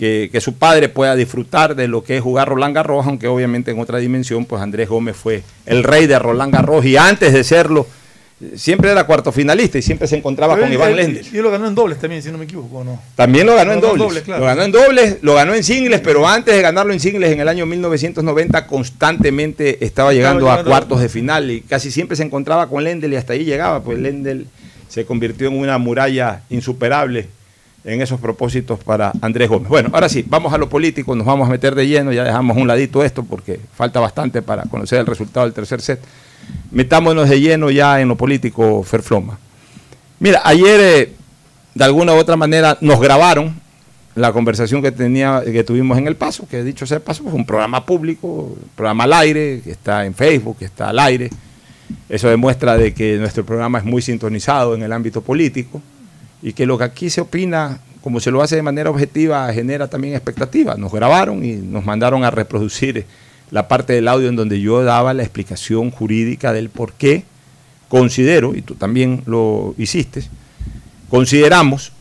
que, 0.00 0.30
que 0.32 0.40
su 0.40 0.54
padre 0.54 0.88
pueda 0.88 1.14
disfrutar 1.14 1.76
de 1.76 1.86
lo 1.86 2.02
que 2.02 2.16
es 2.16 2.22
jugar 2.22 2.48
Roland 2.48 2.74
Garros, 2.74 3.06
aunque 3.06 3.28
obviamente 3.28 3.70
en 3.70 3.78
otra 3.78 3.98
dimensión, 3.98 4.46
pues 4.46 4.62
Andrés 4.62 4.88
Gómez 4.88 5.14
fue 5.14 5.42
el 5.66 5.84
rey 5.84 6.06
de 6.06 6.18
Roland 6.18 6.54
Garros 6.54 6.86
y 6.86 6.96
antes 6.96 7.34
de 7.34 7.44
serlo, 7.44 7.86
siempre 8.56 8.90
era 8.90 9.04
cuarto 9.04 9.30
finalista 9.30 9.76
y 9.76 9.82
siempre 9.82 10.08
se 10.08 10.16
encontraba 10.16 10.54
Pero 10.54 10.64
con 10.64 10.72
él- 10.72 10.78
Iván 10.78 10.96
Lendl. 10.96 11.26
Y 11.30 11.36
él 11.36 11.42
lo 11.42 11.50
ganó 11.50 11.66
en 11.68 11.74
dobles 11.74 11.98
también, 11.98 12.22
si 12.22 12.30
no 12.32 12.38
me 12.38 12.44
equivoco, 12.44 12.78
¿o 12.78 12.84
¿no? 12.84 12.98
También 13.14 13.46
lo 13.46 13.54
ganó 13.56 13.72
en 13.74 13.80
Lo 13.82 13.88
ganó 13.88 13.92
en 13.92 13.98
dobles. 13.98 14.08
dobles, 14.08 14.22
claro. 14.22 14.40
Lo 14.40 14.46
ganó 14.46 14.62
en 14.62 14.72
dobles, 14.72 15.16
lo 15.20 15.34
ganó 15.34 15.52
en 15.54 15.62
singles, 15.64 16.00
pero 16.00 16.26
antes 16.26 16.54
de 16.54 16.62
ganarlo 16.62 16.94
en 16.94 17.00
singles 17.00 17.30
en 17.32 17.40
el 17.40 17.48
año 17.48 17.66
1990 17.66 18.66
constantemente 18.66 19.84
estaba 19.84 20.14
llegando 20.14 20.50
a 20.50 20.64
cuartos 20.64 21.00
de 21.02 21.10
final 21.10 21.50
y 21.50 21.60
casi 21.60 21.90
siempre 21.90 22.16
se 22.16 22.22
encontraba 22.22 22.68
con 22.70 22.82
Lendl 22.84 23.12
y 23.12 23.16
hasta 23.16 23.34
ahí 23.34 23.44
llegaba, 23.44 23.82
pues 23.82 23.98
Lendl 23.98 24.46
se 24.88 25.04
convirtió 25.04 25.48
en 25.48 25.58
una 25.58 25.76
muralla 25.76 26.40
insuperable 26.48 27.28
en 27.84 28.02
esos 28.02 28.20
propósitos 28.20 28.78
para 28.80 29.12
Andrés 29.20 29.48
Gómez. 29.48 29.68
Bueno, 29.68 29.90
ahora 29.92 30.08
sí, 30.08 30.24
vamos 30.26 30.52
a 30.52 30.58
lo 30.58 30.68
político, 30.68 31.14
nos 31.14 31.26
vamos 31.26 31.48
a 31.48 31.50
meter 31.50 31.74
de 31.74 31.86
lleno, 31.86 32.12
ya 32.12 32.24
dejamos 32.24 32.56
un 32.56 32.66
ladito 32.66 33.02
esto 33.02 33.24
porque 33.24 33.58
falta 33.74 34.00
bastante 34.00 34.42
para 34.42 34.64
conocer 34.64 35.00
el 35.00 35.06
resultado 35.06 35.46
del 35.46 35.54
tercer 35.54 35.80
set. 35.80 36.00
Metámonos 36.70 37.28
de 37.28 37.40
lleno 37.40 37.70
ya 37.70 38.00
en 38.00 38.08
lo 38.08 38.16
político, 38.16 38.82
Ferfloma. 38.82 39.38
Mira, 40.18 40.42
ayer 40.44 40.80
eh, 40.80 41.12
de 41.74 41.84
alguna 41.84 42.12
u 42.12 42.16
otra 42.16 42.36
manera 42.36 42.76
nos 42.80 43.00
grabaron 43.00 43.58
la 44.14 44.32
conversación 44.32 44.82
que 44.82 44.92
tenía 44.92 45.42
que 45.44 45.64
tuvimos 45.64 45.96
en 45.96 46.06
el 46.06 46.16
paso, 46.16 46.46
que 46.48 46.62
dicho 46.62 46.84
sea 46.84 47.00
paso, 47.00 47.22
fue 47.22 47.32
un 47.32 47.46
programa 47.46 47.86
público, 47.86 48.26
un 48.26 48.70
programa 48.74 49.04
al 49.04 49.12
aire, 49.14 49.60
que 49.62 49.70
está 49.70 50.04
en 50.04 50.14
Facebook, 50.14 50.58
que 50.58 50.64
está 50.66 50.90
al 50.90 50.98
aire. 50.98 51.30
Eso 52.08 52.28
demuestra 52.28 52.76
de 52.76 52.92
que 52.92 53.16
nuestro 53.16 53.44
programa 53.46 53.78
es 53.78 53.84
muy 53.84 54.02
sintonizado 54.02 54.74
en 54.74 54.82
el 54.82 54.92
ámbito 54.92 55.22
político 55.22 55.80
y 56.42 56.52
que 56.52 56.66
lo 56.66 56.78
que 56.78 56.84
aquí 56.84 57.10
se 57.10 57.20
opina, 57.20 57.80
como 58.02 58.20
se 58.20 58.30
lo 58.30 58.42
hace 58.42 58.56
de 58.56 58.62
manera 58.62 58.90
objetiva, 58.90 59.52
genera 59.52 59.88
también 59.88 60.14
expectativas. 60.14 60.78
Nos 60.78 60.92
grabaron 60.92 61.44
y 61.44 61.52
nos 61.54 61.84
mandaron 61.84 62.24
a 62.24 62.30
reproducir 62.30 63.06
la 63.50 63.68
parte 63.68 63.92
del 63.92 64.08
audio 64.08 64.28
en 64.28 64.36
donde 64.36 64.60
yo 64.60 64.82
daba 64.82 65.12
la 65.12 65.22
explicación 65.22 65.90
jurídica 65.90 66.52
del 66.52 66.70
por 66.70 66.92
qué 66.92 67.24
considero, 67.88 68.54
y 68.54 68.62
tú 68.62 68.76
también 68.76 69.22
lo 69.26 69.74
hiciste, 69.76 70.22
consideramos 71.08 71.92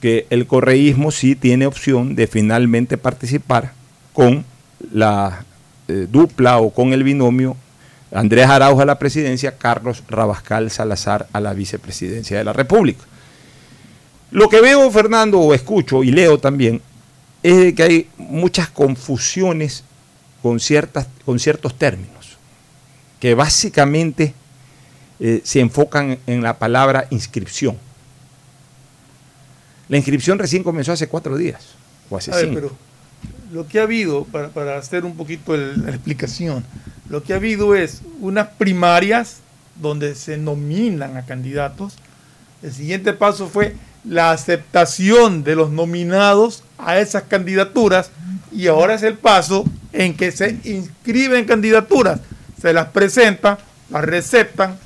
que 0.00 0.26
el 0.30 0.46
correísmo 0.46 1.10
sí 1.10 1.34
tiene 1.34 1.66
opción 1.66 2.14
de 2.14 2.28
finalmente 2.28 2.96
participar 2.96 3.72
con 4.12 4.44
la 4.92 5.44
eh, 5.88 6.06
dupla 6.10 6.58
o 6.58 6.70
con 6.70 6.92
el 6.92 7.02
binomio 7.02 7.56
Andrés 8.12 8.46
Araujo 8.46 8.82
a 8.82 8.86
la 8.86 8.98
presidencia, 8.98 9.58
Carlos 9.58 10.04
Rabascal 10.08 10.70
Salazar 10.70 11.26
a 11.32 11.40
la 11.40 11.54
vicepresidencia 11.54 12.38
de 12.38 12.44
la 12.44 12.52
República. 12.52 13.04
Lo 14.30 14.48
que 14.48 14.60
veo, 14.60 14.90
Fernando, 14.90 15.38
o 15.40 15.54
escucho 15.54 16.02
y 16.02 16.10
leo 16.10 16.38
también, 16.38 16.80
es 17.42 17.74
que 17.74 17.82
hay 17.82 18.08
muchas 18.18 18.68
confusiones 18.70 19.84
con, 20.42 20.58
ciertas, 20.60 21.06
con 21.24 21.38
ciertos 21.38 21.74
términos, 21.78 22.36
que 23.20 23.34
básicamente 23.34 24.34
eh, 25.20 25.40
se 25.44 25.60
enfocan 25.60 26.18
en 26.26 26.42
la 26.42 26.58
palabra 26.58 27.06
inscripción. 27.10 27.76
La 29.88 29.96
inscripción 29.96 30.38
recién 30.38 30.62
comenzó 30.64 30.92
hace 30.92 31.08
cuatro 31.08 31.36
días, 31.36 31.62
o 32.10 32.16
hace 32.16 32.32
A 32.32 32.36
ver, 32.36 32.44
cinco. 32.46 32.54
pero 32.56 32.76
lo 33.52 33.68
que 33.68 33.78
ha 33.78 33.84
habido, 33.84 34.24
para, 34.24 34.48
para 34.48 34.76
hacer 34.76 35.04
un 35.04 35.16
poquito 35.16 35.54
el- 35.54 35.84
la 35.84 35.90
explicación, 35.90 36.64
lo 37.08 37.22
que 37.22 37.32
ha 37.32 37.36
habido 37.36 37.76
es 37.76 38.02
unas 38.20 38.48
primarias 38.48 39.36
donde 39.80 40.14
se 40.16 40.36
nominan 40.36 41.16
a 41.16 41.24
candidatos. 41.24 41.94
El 42.62 42.72
siguiente 42.72 43.12
paso 43.12 43.46
fue 43.48 43.76
la 44.08 44.30
aceptación 44.30 45.42
de 45.44 45.56
los 45.56 45.70
nominados 45.70 46.62
a 46.78 46.98
esas 46.98 47.24
candidaturas 47.24 48.10
y 48.52 48.68
ahora 48.68 48.94
es 48.94 49.02
el 49.02 49.14
paso 49.14 49.64
en 49.92 50.14
que 50.16 50.30
se 50.32 50.58
inscriben 50.64 51.44
candidaturas, 51.44 52.20
se 52.60 52.72
las 52.72 52.86
presenta, 52.88 53.58
las 53.90 54.04
receptan, 54.04 54.78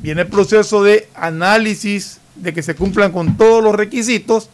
viene 0.00 0.22
el 0.22 0.28
proceso 0.28 0.82
de 0.82 1.08
análisis 1.14 2.18
de 2.34 2.52
que 2.52 2.62
se 2.62 2.74
cumplan 2.74 3.12
con 3.12 3.36
todos 3.36 3.62
los 3.62 3.74
requisitos 3.74 4.48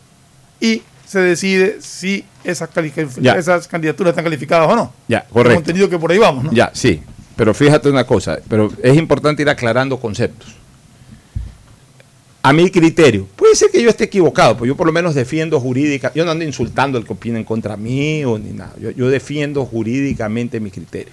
y 0.61 0.83
se 1.07 1.21
decide 1.21 1.79
si 1.81 2.25
esas, 2.45 2.71
calific- 2.71 3.21
Ya. 3.21 3.33
esas 3.35 3.67
candidaturas 3.67 4.11
están 4.13 4.25
calificadas 4.25 4.69
o 4.71 4.77
no. 4.77 4.93
Ya, 5.09 5.25
correcto. 5.33 5.59
entendido 5.59 5.89
que 5.89 5.99
por 5.99 6.13
ahí 6.13 6.19
vamos, 6.19 6.45
¿no? 6.45 6.53
Ya, 6.53 6.71
sí. 6.75 7.03
Pero 7.37 7.55
fíjate 7.55 7.89
una 7.89 8.05
cosa, 8.05 8.39
pero 8.49 8.71
es 8.83 8.97
importante 8.97 9.43
ir 9.43 9.49
aclarando 9.49 9.99
conceptos. 9.99 10.55
A 12.43 12.53
mi 12.55 12.71
criterio, 12.71 13.27
puede 13.37 13.55
ser 13.55 13.71
que 13.71 13.83
yo 13.83 13.91
esté 13.91 14.05
equivocado, 14.05 14.57
pues 14.57 14.69
yo 14.69 14.77
por 14.77 14.87
lo 14.87 14.93
menos 14.93 15.15
defiendo 15.15 15.61
jurídica, 15.61 16.11
yo 16.15 16.25
no 16.25 16.31
ando 16.31 16.45
insultando 16.45 16.97
al 16.97 17.05
que 17.05 17.13
opina 17.13 17.39
en 17.39 17.45
contra 17.45 17.77
mío 17.77 18.39
ni 18.39 18.53
nada, 18.53 18.75
yo, 18.81 18.91
yo 18.91 19.11
defiendo 19.11 19.67
jurídicamente 19.67 20.59
mi 20.59 20.71
criterio, 20.71 21.13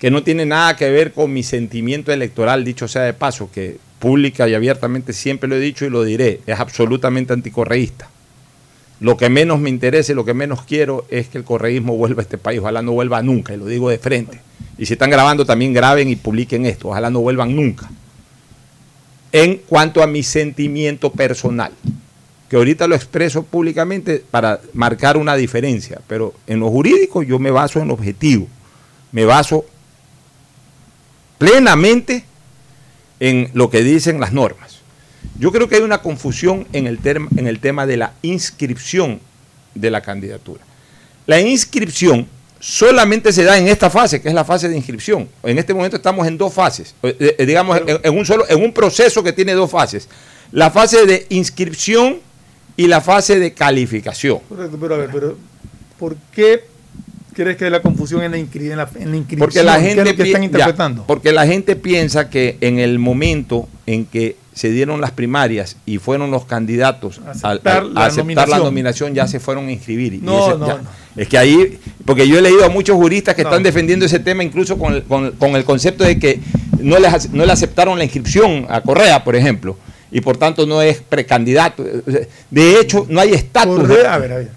que 0.00 0.10
no 0.10 0.24
tiene 0.24 0.46
nada 0.46 0.74
que 0.74 0.90
ver 0.90 1.12
con 1.12 1.32
mi 1.32 1.44
sentimiento 1.44 2.12
electoral, 2.12 2.64
dicho 2.64 2.88
sea 2.88 3.02
de 3.02 3.14
paso, 3.14 3.50
que 3.52 3.78
pública 4.00 4.48
y 4.48 4.54
abiertamente 4.54 5.12
siempre 5.12 5.48
lo 5.48 5.56
he 5.56 5.60
dicho 5.60 5.84
y 5.84 5.90
lo 5.90 6.02
diré, 6.02 6.40
es 6.46 6.58
absolutamente 6.58 7.32
anticorreísta. 7.32 8.08
Lo 9.00 9.16
que 9.16 9.28
menos 9.28 9.60
me 9.60 9.70
interesa 9.70 10.10
y 10.10 10.16
lo 10.16 10.24
que 10.24 10.34
menos 10.34 10.62
quiero 10.62 11.06
es 11.08 11.28
que 11.28 11.38
el 11.38 11.44
correísmo 11.44 11.96
vuelva 11.96 12.20
a 12.20 12.24
este 12.24 12.36
país. 12.36 12.58
Ojalá 12.58 12.82
no 12.82 12.92
vuelva 12.92 13.22
nunca, 13.22 13.54
y 13.54 13.56
lo 13.56 13.66
digo 13.66 13.90
de 13.90 13.98
frente. 13.98 14.40
Y 14.76 14.86
si 14.86 14.94
están 14.94 15.10
grabando, 15.10 15.44
también 15.44 15.72
graben 15.72 16.08
y 16.08 16.16
publiquen 16.16 16.66
esto. 16.66 16.88
Ojalá 16.88 17.08
no 17.08 17.20
vuelvan 17.20 17.54
nunca. 17.54 17.88
En 19.32 19.56
cuanto 19.58 20.02
a 20.02 20.06
mi 20.06 20.22
sentimiento 20.22 21.12
personal, 21.12 21.72
que 22.48 22.56
ahorita 22.56 22.88
lo 22.88 22.94
expreso 22.94 23.42
públicamente 23.42 24.24
para 24.30 24.60
marcar 24.72 25.16
una 25.16 25.36
diferencia, 25.36 26.00
pero 26.06 26.34
en 26.46 26.60
lo 26.60 26.70
jurídico 26.70 27.22
yo 27.22 27.38
me 27.38 27.50
baso 27.50 27.80
en 27.80 27.90
objetivo. 27.90 28.48
Me 29.12 29.24
baso 29.24 29.66
plenamente 31.36 32.24
en 33.20 33.50
lo 33.52 33.68
que 33.68 33.82
dicen 33.82 34.20
las 34.20 34.32
normas. 34.32 34.78
Yo 35.38 35.52
creo 35.52 35.68
que 35.68 35.76
hay 35.76 35.82
una 35.82 36.02
confusión 36.02 36.66
en 36.72 36.86
el, 36.86 36.98
en 37.04 37.46
el 37.46 37.60
tema 37.60 37.86
de 37.86 37.96
la 37.96 38.14
inscripción 38.22 39.20
de 39.74 39.90
la 39.90 40.00
candidatura. 40.00 40.62
La 41.26 41.40
inscripción 41.40 42.26
solamente 42.60 43.32
se 43.32 43.44
da 43.44 43.56
en 43.58 43.68
esta 43.68 43.88
fase, 43.90 44.20
que 44.20 44.28
es 44.28 44.34
la 44.34 44.44
fase 44.44 44.68
de 44.68 44.76
inscripción. 44.76 45.28
En 45.42 45.58
este 45.58 45.74
momento 45.74 45.96
estamos 45.96 46.26
en 46.26 46.36
dos 46.38 46.52
fases, 46.52 46.94
eh, 47.02 47.36
eh, 47.38 47.46
digamos, 47.46 47.80
en, 47.86 48.16
un 48.18 48.24
solo, 48.26 48.44
en 48.48 48.62
un 48.62 48.72
proceso 48.72 49.22
que 49.22 49.32
tiene 49.32 49.52
dos 49.52 49.70
fases. 49.70 50.08
La 50.52 50.70
fase 50.70 51.06
de 51.06 51.26
inscripción 51.30 52.18
y 52.76 52.86
la 52.86 53.00
fase 53.00 53.38
de 53.38 53.52
calificación. 53.52 54.38
Correcto, 54.48 54.76
pero 54.80 54.94
a 54.94 54.98
ver, 54.98 55.10
pero 55.12 55.36
¿por 55.98 56.16
qué 56.32 56.64
crees 57.34 57.56
que 57.56 57.66
hay 57.66 57.70
la 57.70 57.82
confusión 57.82 58.22
en 58.22 58.30
la, 58.32 58.38
inscri- 58.38 58.70
en 58.70 58.76
la- 58.78 58.88
en 58.98 59.10
la 59.10 59.16
inscripción? 59.16 59.38
Porque 59.38 59.62
la 59.62 59.78
¿Qué 59.78 59.88
es 59.90 59.94
gente 59.94 60.10
lo 60.10 60.16
que 60.16 60.22
están 60.24 60.40
ya, 60.42 60.46
interpretando? 60.46 61.04
porque 61.06 61.32
la 61.32 61.46
gente 61.46 61.76
piensa 61.76 62.30
que 62.30 62.56
en 62.60 62.78
el 62.78 62.98
momento 62.98 63.68
en 63.86 64.06
que 64.06 64.36
se 64.58 64.70
dieron 64.70 65.00
las 65.00 65.12
primarias 65.12 65.76
y 65.86 65.98
fueron 65.98 66.32
los 66.32 66.44
candidatos 66.44 67.20
Aceptar 67.26 67.84
a 67.94 68.06
aceptar 68.06 68.48
la 68.48 68.58
nominación. 68.58 69.14
ya 69.14 69.28
se 69.28 69.38
fueron 69.38 69.68
a 69.68 69.72
inscribir. 69.72 70.14
Y 70.14 70.18
No, 70.18 70.48
ese- 70.50 70.58
no, 70.58 70.66
ya- 70.66 70.74
no. 70.78 70.88
Es 71.16 71.28
que 71.28 71.38
ahí, 71.38 71.78
porque 72.04 72.26
yo 72.26 72.38
he 72.38 72.42
leído 72.42 72.64
a 72.64 72.68
muchos 72.68 72.96
juristas 72.96 73.36
que 73.36 73.42
No. 73.44 73.50
están 73.50 73.62
defendiendo 73.62 74.04
ese 74.04 74.18
tema, 74.18 74.42
incluso 74.42 74.76
con 74.76 74.94
el, 74.94 75.04
con- 75.04 75.30
con 75.32 75.54
el 75.54 75.64
concepto 75.64 76.02
de 76.02 76.18
que 76.18 76.40
no, 76.80 76.98
les, 76.98 77.30
no 77.32 77.44
le 77.46 77.52
aceptaron 77.52 77.96
la 77.98 78.04
inscripción 78.04 78.66
a 78.68 78.80
Correa, 78.80 79.22
por 79.22 79.36
ejemplo, 79.36 79.76
y 80.10 80.20
por 80.20 80.36
tanto 80.36 80.66
no 80.66 80.82
es 80.82 80.98
precandidato. 81.02 81.84
De 82.50 82.80
hecho, 82.80 83.06
no 83.08 83.20
hay 83.20 83.34
estatus. 83.34 83.78
Correa, 83.80 84.14
a 84.14 84.18
ver, 84.18 84.32
a 84.32 84.36
ver. 84.38 84.50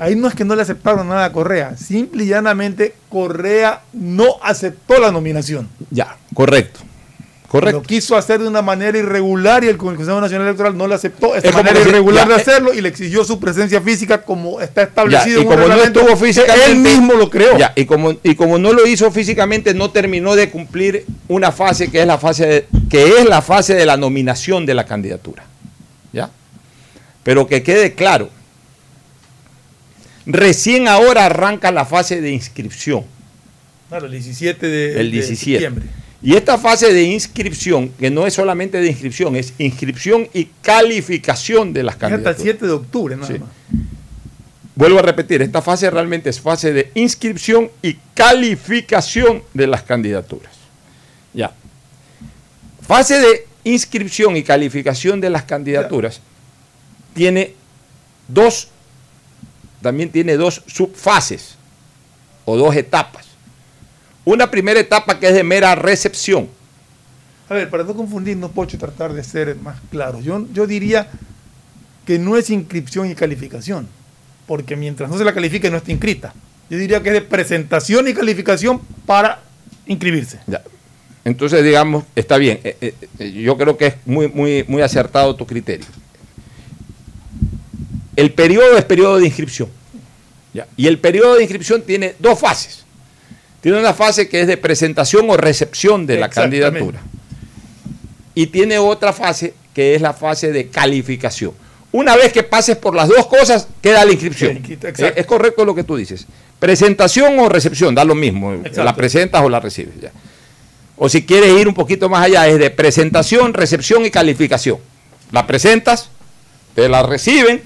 Ahí 0.00 0.14
no 0.16 0.28
es 0.28 0.34
que 0.34 0.44
no 0.44 0.54
le 0.56 0.62
aceptaron 0.62 1.08
nada 1.08 1.24
a 1.26 1.32
Correa. 1.32 1.76
Simple 1.76 2.24
y 2.24 2.28
llanamente, 2.28 2.94
Correa 3.10 3.82
no 3.92 4.36
aceptó 4.42 4.98
la 5.00 5.10
nominación. 5.10 5.68
Ya, 5.90 6.16
correcto. 6.34 6.80
Correcto. 7.48 7.78
Lo 7.78 7.82
quiso 7.82 8.14
hacer 8.14 8.40
de 8.40 8.46
una 8.46 8.60
manera 8.60 8.98
irregular 8.98 9.64
y 9.64 9.68
el 9.68 9.78
Consejo 9.78 10.20
Nacional 10.20 10.48
Electoral 10.48 10.76
no 10.76 10.86
le 10.86 10.94
aceptó 10.94 11.34
esa 11.34 11.48
Es 11.48 11.54
manera 11.54 11.80
irregular 11.80 12.28
ya, 12.28 12.34
de 12.34 12.38
eh, 12.38 12.42
hacerlo 12.42 12.74
y 12.74 12.82
le 12.82 12.90
exigió 12.90 13.24
su 13.24 13.40
presencia 13.40 13.80
física 13.80 14.20
como 14.20 14.60
está 14.60 14.82
Ya, 14.82 14.88
establecido 14.88 15.38
y 15.38 15.40
en 15.40 15.48
un 15.48 15.54
como 15.54 15.66
no 15.66 15.82
estuvo 15.82 16.14
físicamente, 16.14 16.70
él 16.70 16.76
mismo 16.76 17.14
lo 17.14 17.30
creó. 17.30 17.56
Ya, 17.56 17.72
y 17.74 17.86
como, 17.86 18.14
y 18.22 18.34
como 18.34 18.58
no 18.58 18.74
lo 18.74 18.86
hizo 18.86 19.10
físicamente, 19.10 19.72
no 19.72 19.90
terminó 19.90 20.36
de 20.36 20.50
cumplir 20.50 21.06
una 21.26 21.50
fase 21.50 21.90
que 21.90 22.02
es 22.02 22.06
la 22.06 22.18
fase 22.18 22.46
de, 22.46 22.66
que 22.90 23.16
es 23.16 23.24
la 23.26 23.40
fase 23.40 23.74
de 23.74 23.86
la 23.86 23.96
nominación 23.96 24.66
de 24.66 24.74
la 24.74 24.84
candidatura. 24.84 25.44
¿Ya? 26.12 26.28
Pero 27.22 27.46
que 27.46 27.62
quede 27.62 27.94
claro. 27.94 28.28
Recién 30.26 30.86
ahora 30.86 31.24
arranca 31.24 31.72
la 31.72 31.86
fase 31.86 32.20
de 32.20 32.30
inscripción. 32.30 33.06
Claro, 33.88 34.04
el 34.04 34.12
17 34.12 34.66
de, 34.66 35.00
el 35.00 35.10
de 35.10 35.16
17. 35.16 35.64
septiembre. 35.64 35.86
Y 36.20 36.34
esta 36.34 36.58
fase 36.58 36.92
de 36.92 37.02
inscripción, 37.04 37.90
que 37.90 38.10
no 38.10 38.26
es 38.26 38.34
solamente 38.34 38.80
de 38.80 38.88
inscripción, 38.88 39.36
es 39.36 39.54
inscripción 39.58 40.28
y 40.34 40.46
calificación 40.62 41.72
de 41.72 41.84
las 41.84 41.94
Es 41.94 42.02
hasta 42.02 42.06
el 42.08 42.12
candidaturas. 42.24 42.42
7 42.42 42.66
de 42.66 42.72
octubre, 42.72 43.16
nada 43.16 43.28
Sí. 43.28 43.38
más. 43.38 43.48
Vuelvo 44.74 44.98
a 44.98 45.02
repetir, 45.02 45.42
esta 45.42 45.60
fase 45.62 45.90
realmente 45.90 46.30
es 46.30 46.40
fase 46.40 46.72
de 46.72 46.90
inscripción 46.94 47.70
y 47.82 47.94
calificación 48.14 49.42
de 49.54 49.66
las 49.66 49.82
candidaturas. 49.82 50.52
Ya. 51.34 51.52
Fase 52.86 53.18
de 53.18 53.46
inscripción 53.64 54.36
y 54.36 54.42
calificación 54.42 55.20
de 55.20 55.30
las 55.30 55.42
candidaturas 55.44 56.20
tiene 57.14 57.54
dos, 58.28 58.68
también 59.82 60.10
tiene 60.10 60.36
dos 60.36 60.62
subfases 60.66 61.56
o 62.44 62.56
dos 62.56 62.74
etapas. 62.76 63.27
Una 64.28 64.50
primera 64.50 64.78
etapa 64.78 65.18
que 65.18 65.26
es 65.26 65.32
de 65.32 65.42
mera 65.42 65.74
recepción. 65.74 66.50
A 67.48 67.54
ver, 67.54 67.70
para 67.70 67.82
no 67.82 67.94
confundirnos, 67.94 68.50
Pocho, 68.50 68.76
tratar 68.76 69.14
de 69.14 69.24
ser 69.24 69.56
más 69.56 69.78
claros. 69.90 70.22
Yo, 70.22 70.46
yo 70.52 70.66
diría 70.66 71.08
que 72.04 72.18
no 72.18 72.36
es 72.36 72.50
inscripción 72.50 73.10
y 73.10 73.14
calificación, 73.14 73.88
porque 74.46 74.76
mientras 74.76 75.08
no 75.08 75.16
se 75.16 75.24
la 75.24 75.32
califique 75.32 75.70
no 75.70 75.78
está 75.78 75.92
inscrita. 75.92 76.34
Yo 76.68 76.76
diría 76.76 77.02
que 77.02 77.08
es 77.08 77.14
de 77.14 77.22
presentación 77.22 78.06
y 78.06 78.12
calificación 78.12 78.82
para 79.06 79.40
inscribirse. 79.86 80.40
Ya. 80.46 80.60
Entonces, 81.24 81.64
digamos, 81.64 82.04
está 82.14 82.36
bien. 82.36 82.60
Eh, 82.64 82.76
eh, 82.82 82.94
eh, 83.20 83.32
yo 83.32 83.56
creo 83.56 83.78
que 83.78 83.86
es 83.86 83.94
muy, 84.04 84.28
muy, 84.28 84.62
muy 84.68 84.82
acertado 84.82 85.36
tu 85.36 85.46
criterio. 85.46 85.86
El 88.14 88.30
periodo 88.34 88.76
es 88.76 88.84
periodo 88.84 89.20
de 89.20 89.24
inscripción. 89.24 89.70
Ya. 90.52 90.66
Y 90.76 90.86
el 90.86 90.98
periodo 90.98 91.36
de 91.36 91.44
inscripción 91.44 91.80
tiene 91.80 92.14
dos 92.18 92.38
fases. 92.38 92.84
Tiene 93.60 93.78
una 93.78 93.92
fase 93.94 94.28
que 94.28 94.40
es 94.42 94.46
de 94.46 94.56
presentación 94.56 95.28
o 95.30 95.36
recepción 95.36 96.06
de 96.06 96.18
la 96.18 96.28
candidatura. 96.28 97.00
Y 98.34 98.46
tiene 98.48 98.78
otra 98.78 99.12
fase 99.12 99.54
que 99.74 99.94
es 99.94 100.00
la 100.02 100.12
fase 100.12 100.52
de 100.52 100.68
calificación. 100.68 101.52
Una 101.90 102.16
vez 102.16 102.32
que 102.32 102.42
pases 102.42 102.76
por 102.76 102.94
las 102.94 103.08
dos 103.08 103.26
cosas, 103.26 103.66
queda 103.80 104.04
la 104.04 104.12
inscripción. 104.12 104.62
Eh, 104.68 105.12
Es 105.16 105.26
correcto 105.26 105.64
lo 105.64 105.74
que 105.74 105.84
tú 105.84 105.96
dices. 105.96 106.26
Presentación 106.58 107.38
o 107.38 107.48
recepción, 107.48 107.94
da 107.94 108.04
lo 108.04 108.14
mismo. 108.14 108.52
Exacto. 108.52 108.84
La 108.84 108.94
presentas 108.94 109.42
o 109.42 109.48
la 109.48 109.58
recibes. 109.60 110.00
ya. 110.00 110.12
O 110.96 111.08
si 111.08 111.24
quieres 111.24 111.50
ir 111.58 111.66
un 111.68 111.74
poquito 111.74 112.08
más 112.08 112.24
allá, 112.24 112.46
es 112.48 112.58
de 112.58 112.70
presentación, 112.70 113.54
recepción 113.54 114.04
y 114.04 114.10
calificación. 114.10 114.78
La 115.30 115.46
presentas, 115.46 116.10
te 116.74 116.88
la 116.88 117.02
reciben, 117.02 117.62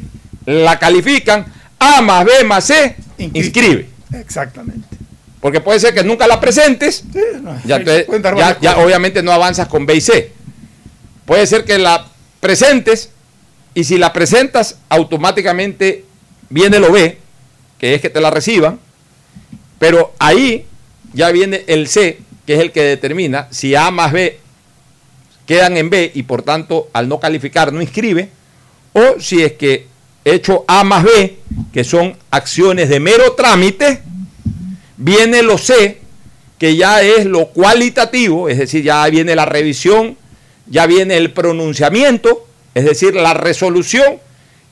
la 0.46 0.78
califican, 0.78 1.46
A 1.78 2.00
más 2.02 2.24
B 2.24 2.44
más 2.44 2.64
C, 2.64 2.94
inscribe. 3.18 3.88
Exactamente. 4.14 4.86
Porque 5.42 5.60
puede 5.60 5.80
ser 5.80 5.92
que 5.92 6.04
nunca 6.04 6.26
la 6.28 6.38
presentes, 6.40 7.02
Sí, 7.12 7.18
no, 7.42 7.60
ya, 7.66 7.78
te- 7.84 8.06
ya- 8.60 8.78
obviamente 8.78 9.22
no 9.24 9.32
avanzas 9.32 9.66
con 9.66 9.84
B 9.84 9.96
y 9.96 10.00
C. 10.00 10.30
Puede 11.26 11.46
ser 11.48 11.64
que 11.64 11.78
la 11.78 12.06
presentes 12.40 13.10
y 13.74 13.82
si 13.84 13.98
la 13.98 14.12
presentas 14.12 14.78
automáticamente 14.88 16.04
viene 16.48 16.78
lo 16.78 16.92
B, 16.92 17.18
que 17.78 17.94
es 17.94 18.00
que 18.00 18.08
te 18.08 18.20
la 18.20 18.30
reciban, 18.30 18.78
pero 19.80 20.14
ahí 20.20 20.64
ya 21.12 21.30
viene 21.32 21.64
el 21.66 21.88
C, 21.88 22.20
que 22.46 22.54
es 22.54 22.60
el 22.60 22.70
que 22.70 22.82
determina 22.84 23.48
si 23.50 23.74
A 23.74 23.90
más 23.90 24.12
B 24.12 24.38
quedan 25.46 25.76
en 25.76 25.90
B 25.90 26.12
y 26.14 26.22
por 26.22 26.42
tanto 26.42 26.88
al 26.92 27.08
no 27.08 27.18
calificar 27.18 27.72
no 27.72 27.82
inscribe, 27.82 28.28
o 28.92 29.18
si 29.20 29.42
es 29.42 29.54
que 29.54 29.86
hecho 30.24 30.64
A 30.68 30.84
más 30.84 31.02
B, 31.02 31.38
que 31.72 31.82
son 31.82 32.16
acciones 32.30 32.88
de 32.88 33.00
mero 33.00 33.32
trámite, 33.32 34.02
viene 34.96 35.42
lo 35.42 35.58
C, 35.58 36.00
que 36.58 36.76
ya 36.76 37.02
es 37.02 37.26
lo 37.26 37.48
cualitativo, 37.48 38.48
es 38.48 38.58
decir, 38.58 38.84
ya 38.84 39.04
viene 39.08 39.34
la 39.34 39.46
revisión, 39.46 40.16
ya 40.66 40.86
viene 40.86 41.16
el 41.16 41.32
pronunciamiento, 41.32 42.46
es 42.74 42.84
decir, 42.84 43.14
la 43.14 43.34
resolución, 43.34 44.18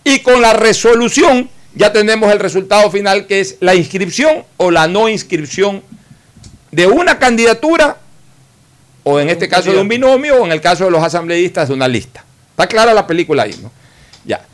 y 0.05 0.21
con 0.21 0.41
la 0.41 0.53
resolución 0.53 1.51
ya 1.75 1.93
tenemos 1.93 2.33
el 2.33 2.39
resultado 2.41 2.91
final 2.91 3.27
que 3.27 3.41
es 3.41 3.57
la 3.61 3.75
inscripción 3.75 4.45
o 4.57 4.71
la 4.71 4.89
no 4.89 5.09
inscripción 5.09 5.83
de 6.71 6.87
una 6.87 7.19
candidatura, 7.19 7.99
o 9.03 9.19
en 9.19 9.31
este 9.31 9.49
caso 9.49 9.73
de 9.73 9.81
un 9.81 9.89
binomio, 9.89 10.43
o 10.43 10.47
en 10.47 10.53
el 10.53 10.61
caso 10.61 10.85
de 10.85 10.91
los 10.91 11.03
asambleístas 11.03 11.69
de 11.69 11.75
una 11.75 11.89
lista. 11.89 12.25
Está 12.51 12.67
clara 12.67 12.95
la 12.95 13.07
película 13.07 13.45
ahí, 13.45 13.59
¿no? 13.61 13.73
Ya. 14.25 14.45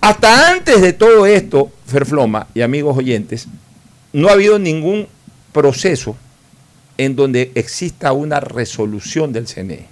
Hasta 0.00 0.50
antes 0.50 0.82
de 0.82 0.92
todo 0.92 1.26
esto, 1.26 1.70
Ferfloma 1.86 2.48
y 2.54 2.60
amigos 2.60 2.96
oyentes, 2.98 3.46
no 4.12 4.28
ha 4.28 4.32
habido 4.32 4.58
ningún 4.58 5.06
proceso 5.52 6.16
en 6.98 7.16
donde 7.16 7.52
exista 7.54 8.12
una 8.12 8.40
resolución 8.40 9.32
del 9.32 9.46
CNE. 9.46 9.86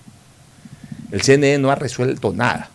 El 1.11 1.23
CNE 1.23 1.59
no 1.59 1.71
ha 1.71 1.75
resuelto 1.75 2.33
nada. 2.33 2.69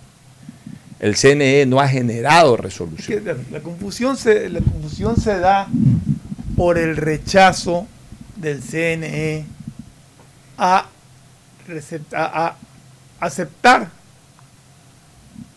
El 1.00 1.16
CNE 1.16 1.66
no 1.68 1.80
ha 1.80 1.88
generado 1.88 2.56
Es 2.56 2.62
resolución. 2.62 3.24
la, 3.26 3.36
la 3.52 3.60
confusión 3.62 4.18
se, 4.18 4.50
la 4.50 4.60
confusión 4.62 5.16
se 5.18 5.38
da 5.40 5.68
por 6.56 6.78
el 6.78 6.98
rechazo 6.98 7.88
del 8.36 8.62
CNE 8.62 9.46
a, 10.58 10.86
recep- 11.68 12.14
a- 12.14 12.48
a 12.48 12.58
aceptar 13.26 13.90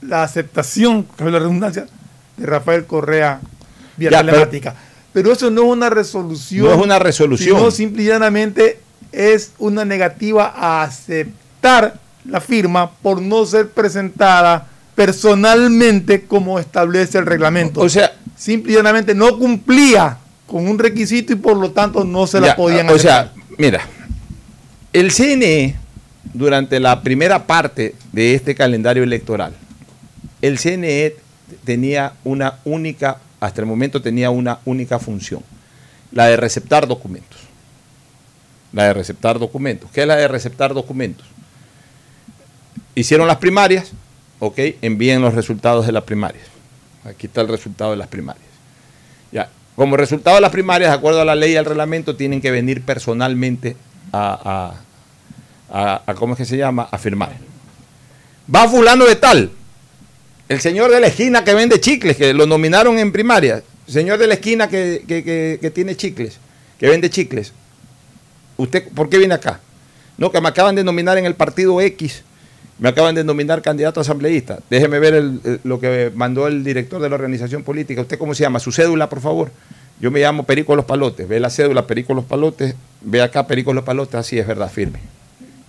la 0.03 0.23
aceptación, 0.23 1.07
la 1.19 1.39
redundancia, 1.39 1.87
de 2.37 2.47
Rafael 2.47 2.85
Correa 2.87 3.41
vía 3.97 4.11
Ya, 4.11 4.21
pero- 4.21 4.33
telemática. 4.33 4.73
Pero, 4.75 4.88
eso 5.15 5.51
no 5.51 5.63
es 5.63 5.69
una 5.69 5.91
resolución. 5.91 6.67
No 6.67 6.75
es 6.75 6.81
una 6.81 6.99
resolución. 6.99 7.57
Sino 7.57 7.71
simple 7.71 8.03
y 8.03 8.07
llanamente 8.07 8.81
es 9.13 9.53
una 9.59 9.85
negativa 9.85 10.53
a 10.57 10.83
aceptar 10.83 11.99
la 12.25 12.41
firma 12.41 12.91
por 12.91 13.21
no 13.23 13.45
ser 13.47 13.71
presentada 13.71 14.69
personalmente 14.95 16.23
como 16.27 16.59
establece 16.59 17.19
el 17.19 17.27
reglamento. 17.27 17.81
O 17.81 17.89
sea, 17.89 18.13
simple 18.37 18.73
y 18.73 18.77
llanamente 18.77 19.15
no 19.15 19.39
cumplía 19.39 20.19
con 20.47 20.67
un 20.69 20.79
requisito 20.79 21.33
y 21.33 21.37
por 21.37 21.57
lo 21.57 21.71
tanto 21.71 22.05
no 22.05 22.27
se 22.27 22.41
la 22.41 22.49
Ya, 22.49 22.57
podían 22.57 22.89
O 22.91 22.99
sea, 22.99 23.21
aceptar. 23.21 23.45
mira, 23.59 23.81
el 24.93 25.11
CNE, 25.13 25.77
durante 26.35 26.81
la 26.81 27.03
primera 27.03 27.47
parte 27.47 27.95
de 28.13 28.35
este 28.35 28.55
calendario 28.55 29.03
electoral, 29.03 29.53
el 30.43 30.59
CNE 30.59 31.15
tenía 31.65 32.13
una 32.25 32.55
única, 32.65 33.19
hasta 33.41 33.61
el 33.61 33.67
momento 33.67 34.03
tenía 34.03 34.31
una 34.31 34.59
única 34.65 34.99
función, 34.99 35.43
la 36.13 36.27
de 36.27 36.37
receptar 36.37 36.87
documentos. 36.87 37.39
La 38.73 38.85
de 38.85 38.93
receptar 38.93 39.39
documentos. 39.39 39.91
¿Qué 39.91 40.03
es 40.03 40.07
la 40.07 40.17
de 40.17 40.29
receptar 40.29 40.75
documentos? 40.75 41.27
Hicieron 42.95 43.27
las 43.27 43.39
primarias, 43.39 43.93
ok, 44.41 44.59
envíen 44.83 45.23
los 45.23 45.35
resultados 45.35 45.87
de 45.87 45.93
las 45.93 46.05
primarias. 46.05 46.45
Aquí 47.05 47.27
está 47.29 47.41
el 47.41 47.49
resultado 47.49 47.93
de 47.93 47.97
las 47.97 48.09
primarias. 48.09 48.45
Ya. 49.33 49.49
Como 49.77 49.97
resultado 49.97 50.37
de 50.37 50.43
las 50.43 50.51
primarias, 50.51 50.91
de 50.91 50.97
acuerdo 50.97 51.21
a 51.21 51.25
la 51.25 51.35
ley 51.35 51.53
y 51.53 51.57
al 51.57 51.65
reglamento, 51.65 52.17
tienen 52.17 52.41
que 52.41 52.51
venir 52.51 52.83
personalmente 52.83 53.77
a, 54.13 54.75
¿cómo 56.17 56.35
es 56.35 56.39
que 56.39 56.45
se 56.45 56.57
llama? 56.57 56.89
A 56.91 56.99
firmar. 56.99 57.37
Va 58.53 58.69
fulano 58.69 59.05
de 59.05 59.17
tal, 59.17 59.51
el 60.49 60.61
señor 60.61 60.91
de 60.91 61.01
la 61.01 61.07
esquina 61.09 61.45
que 61.45 61.55
vende 61.55 61.81
chicles, 61.81 62.17
que 62.17 62.33
lo 62.33 62.47
nominaron 62.47 62.99
en 62.99 63.13
primaria, 63.13 63.63
señor 63.87 64.19
de 64.19 64.27
la 64.27 64.35
esquina 64.35 64.69
que, 64.69 65.05
que- 65.07 65.59
que- 65.61 65.71
tiene 65.71 65.97
chicles, 65.97 66.39
que 66.79 66.89
vende 66.89 67.11
chicles. 67.11 67.53
¿Usted 68.57 68.89
por 68.95 69.09
qué 69.09 69.19
viene 69.19 69.35
acá? 69.35 69.61
No, 70.17 70.33
que 70.33 70.41
me 70.41 70.49
acaban 70.49 70.75
de 70.75 70.83
nominar 70.85 71.17
en 71.19 71.27
el 71.27 71.35
partido 71.35 71.81
X 71.81 72.25
Me 72.81 72.89
acaban 72.91 73.13
de 73.15 73.25
nominar 73.25 73.61
candidato 73.61 73.99
a 73.99 74.03
asambleísta. 74.03 74.61
Déjeme 74.71 75.01
ver 75.01 75.15
el- 75.15 75.41
el- 75.45 75.61
lo 75.65 75.81
que 75.81 76.13
mandó 76.15 76.47
el 76.47 76.63
director 76.63 77.03
de 77.03 77.09
la 77.09 77.17
organización 77.17 77.65
política. 77.65 78.03
¿Usted 78.03 78.19
cómo 78.19 78.35
se 78.37 78.45
llama? 78.45 78.61
Su 78.61 78.71
cédula, 78.71 79.09
por 79.09 79.21
favor. 79.21 79.51
Yo 80.01 80.13
me 80.13 80.21
llamo 80.21 80.45
Perico 80.45 80.77
Los 80.77 80.85
Palotes. 80.85 81.27
Ve 81.27 81.41
la 81.41 81.51
cédula 81.51 81.89
Perico 81.89 82.15
Los 82.15 82.25
Palotes. 82.25 82.77
Ve 83.01 83.21
acá 83.21 83.49
Perico 83.49 83.73
Los 83.73 83.83
Palotes. 83.83 84.15
Así 84.15 84.39
es 84.39 84.47
verdad, 84.47 84.71
firme. 84.71 85.01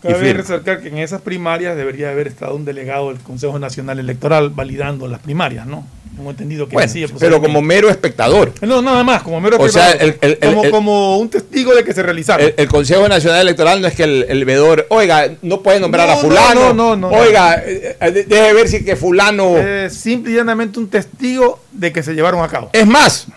Cabe 0.01 0.33
resaltar 0.33 0.81
que 0.81 0.87
en 0.89 0.97
esas 0.97 1.21
primarias 1.21 1.75
debería 1.75 2.09
haber 2.11 2.27
estado 2.27 2.55
un 2.55 2.63
delegado 2.65 3.09
del 3.09 3.19
Consejo 3.19 3.59
Nacional 3.59 3.99
Electoral 3.99 4.49
validando 4.49 5.07
las 5.07 5.19
primarias, 5.19 5.65
¿no? 5.67 5.85
Tengo 6.15 6.31
entendido 6.31 6.67
que 6.67 6.73
Bueno, 6.73 6.85
así 6.89 7.03
el 7.03 7.11
pero 7.17 7.41
como 7.41 7.61
mero 7.61 7.89
espectador. 7.89 8.51
No, 8.61 8.81
nada 8.81 9.03
más, 9.05 9.23
como 9.23 9.39
mero 9.39 9.57
O 9.57 9.69
sea, 9.69 9.91
espectador. 9.91 10.17
el- 10.21 10.31
el- 10.31 10.37
el- 10.41 10.49
como, 10.49 10.63
el- 10.65 10.71
como 10.71 11.17
un 11.17 11.29
testigo 11.29 11.73
de 11.75 11.83
que 11.85 11.93
se 11.93 12.03
realizaron. 12.03 12.51
El, 12.57 12.67
Consejo 12.67 13.07
Nacional 13.07 13.41
Electoral 13.41 13.81
no 13.81 13.87
es 13.87 13.93
que 13.95 14.03
el, 14.03 14.43
veedor, 14.45 14.85
oiga, 14.89 15.29
no 15.41 15.61
puede 15.61 15.79
nombrar 15.79 16.07
No, 16.07 16.13
a 16.13 16.15
no, 16.15 16.21
fulano. 16.21 16.73
no, 16.73 16.95
no, 16.95 17.09
no, 17.09 17.17
oiga, 17.17 17.55
eh, 17.65 17.95
eh, 18.01 18.25
deje 18.27 18.53
ver 18.53 18.67
si 18.67 18.83
que 18.83 18.97
fulano. 18.97 19.57
Es 19.57 19.93
simple 19.93 20.31
y 20.33 20.35
llanamente 20.35 20.77
un 20.79 20.89
testigo 20.89 21.61
de 21.71 21.93
que 21.93 22.03
se 22.03 22.13
llevaron 22.13 22.41
a 22.43 22.49
cabo. 22.49 22.69
Es 22.73 22.85
más, 22.87 23.27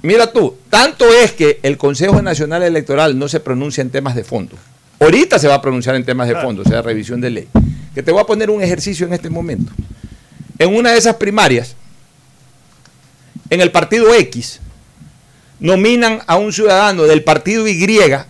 mira 0.00 0.32
tú, 0.32 0.56
tanto 0.70 1.04
es 1.12 1.32
que 1.32 1.60
el 1.62 1.76
Consejo 1.76 2.22
Nacional 2.22 2.62
Electoral 2.62 3.18
no 3.18 3.28
se 3.28 3.40
pronuncia 3.40 3.82
en 3.82 3.90
temas 3.90 4.14
de 4.14 4.24
fondo. 4.24 4.56
Ahorita 5.00 5.38
se 5.38 5.48
va 5.48 5.54
a 5.54 5.62
pronunciar 5.62 5.96
en 5.96 6.04
temas 6.04 6.28
de 6.28 6.36
fondo, 6.36 6.62
o 6.62 6.64
sea, 6.64 6.82
revisión 6.82 7.20
de 7.20 7.30
ley. 7.30 7.48
Que 7.94 8.02
te 8.02 8.12
voy 8.12 8.20
a 8.20 8.24
poner 8.24 8.50
un 8.50 8.62
ejercicio 8.62 9.06
en 9.06 9.12
este 9.12 9.30
momento. 9.30 9.72
En 10.58 10.74
una 10.74 10.92
de 10.92 10.98
esas 10.98 11.16
primarias, 11.16 11.74
en 13.50 13.60
el 13.60 13.70
partido 13.70 14.14
X, 14.14 14.60
nominan 15.60 16.20
a 16.26 16.36
un 16.36 16.52
ciudadano 16.52 17.04
del 17.04 17.22
partido 17.24 17.66
Y 17.68 17.76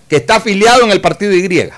que 0.08 0.16
está 0.16 0.36
afiliado 0.36 0.84
en 0.84 0.90
el 0.90 1.00
partido 1.00 1.32
Y. 1.32 1.70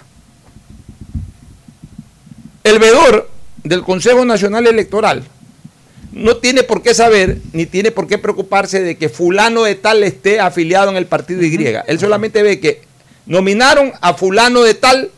El 2.64 2.78
veedor 2.78 3.30
del 3.62 3.82
Consejo 3.82 4.24
Nacional 4.24 4.66
Electoral 4.66 5.24
no 6.12 6.38
tiene 6.38 6.62
por 6.62 6.82
qué 6.82 6.94
saber 6.94 7.38
ni 7.52 7.66
tiene 7.66 7.90
por 7.90 8.06
qué 8.06 8.18
preocuparse 8.18 8.82
de 8.82 8.96
que 8.96 9.08
fulano 9.08 9.64
de 9.64 9.74
tal 9.74 10.02
esté 10.02 10.40
afiliado 10.40 10.90
en 10.90 10.96
el 10.96 11.06
partido 11.06 11.42
Y. 11.42 11.74
Él 11.86 11.98
solamente 11.98 12.42
ve 12.42 12.58
que 12.60 12.85
nominaron 13.26 13.92
a 14.00 14.14
fulano 14.14 14.62
de 14.62 14.74
tal 14.74 15.10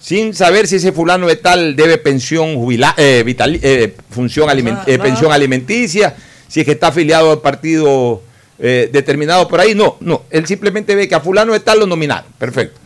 sin 0.00 0.34
saber 0.34 0.66
si 0.66 0.76
ese 0.76 0.92
fulano 0.92 1.26
de 1.26 1.36
tal 1.36 1.74
debe 1.76 1.98
pensión 1.98 2.54
jubila- 2.56 2.94
eh, 2.96 3.22
vitali- 3.26 3.60
eh, 3.62 3.94
función 4.10 4.48
aliment- 4.48 4.82
eh, 4.86 4.98
pensión 4.98 5.32
alimenticia, 5.32 6.14
si 6.48 6.60
es 6.60 6.66
que 6.66 6.72
está 6.72 6.88
afiliado 6.88 7.30
al 7.32 7.40
partido 7.40 8.22
determinado 8.58 9.46
por 9.48 9.60
ahí. 9.60 9.74
No, 9.74 9.96
no. 10.00 10.22
Él 10.30 10.46
simplemente 10.46 10.94
ve 10.94 11.06
que 11.08 11.14
a 11.14 11.20
fulano 11.20 11.52
de 11.52 11.60
tal 11.60 11.78
lo 11.78 11.86
nominaron. 11.86 12.30
Perfecto. 12.38 12.80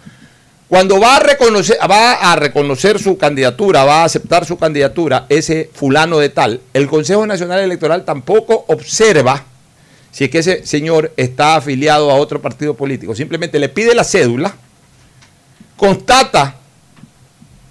Cuando 0.66 0.98
va 1.00 1.16
a 1.16 1.20
reconocer, 1.20 1.78
va 1.88 2.14
a 2.14 2.34
reconocer 2.36 2.98
su 2.98 3.16
candidatura, 3.18 3.84
va 3.84 4.02
a 4.02 4.04
aceptar 4.04 4.44
su 4.44 4.56
candidatura, 4.56 5.26
ese 5.28 5.70
fulano 5.72 6.18
de 6.18 6.28
tal, 6.28 6.60
el 6.74 6.86
Consejo 6.88 7.24
Nacional 7.26 7.60
Electoral 7.60 8.04
tampoco 8.04 8.64
observa 8.68 9.44
si 10.10 10.24
es 10.24 10.30
que 10.30 10.38
ese 10.38 10.66
señor 10.66 11.12
está 11.16 11.56
afiliado 11.56 12.10
a 12.10 12.14
otro 12.14 12.40
partido 12.42 12.74
político. 12.74 13.14
Simplemente 13.14 13.58
le 13.58 13.68
pide 13.68 13.94
la 13.94 14.04
cédula, 14.04 14.54
constata, 15.76 16.56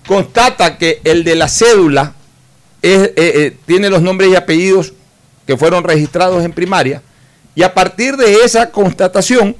constata 0.07 0.77
que 0.77 1.01
el 1.03 1.23
de 1.23 1.35
la 1.35 1.47
cédula 1.47 2.13
eh, 2.81 3.13
eh, 3.15 3.57
tiene 3.65 3.89
los 3.89 4.01
nombres 4.01 4.29
y 4.31 4.35
apellidos 4.35 4.93
que 5.45 5.57
fueron 5.57 5.83
registrados 5.83 6.43
en 6.45 6.53
primaria, 6.53 7.01
y 7.55 7.63
a 7.63 7.73
partir 7.73 8.15
de 8.15 8.35
esa 8.45 8.71
constatación, 8.71 9.55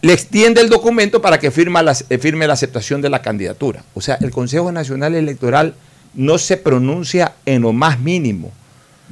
le 0.00 0.12
extiende 0.12 0.60
el 0.60 0.68
documento 0.68 1.20
para 1.20 1.38
que 1.38 1.50
la- 1.50 1.96
eh, 2.08 2.18
firme 2.18 2.46
la 2.46 2.52
aceptación 2.52 3.02
de 3.02 3.10
la 3.10 3.20
candidatura. 3.20 3.82
O 3.94 4.00
sea, 4.00 4.16
el 4.20 4.30
Consejo 4.30 4.70
Nacional 4.70 5.14
Electoral 5.14 5.74
no 6.14 6.38
se 6.38 6.56
pronuncia 6.56 7.34
en 7.44 7.62
lo 7.62 7.72
más 7.72 7.98
mínimo 7.98 8.52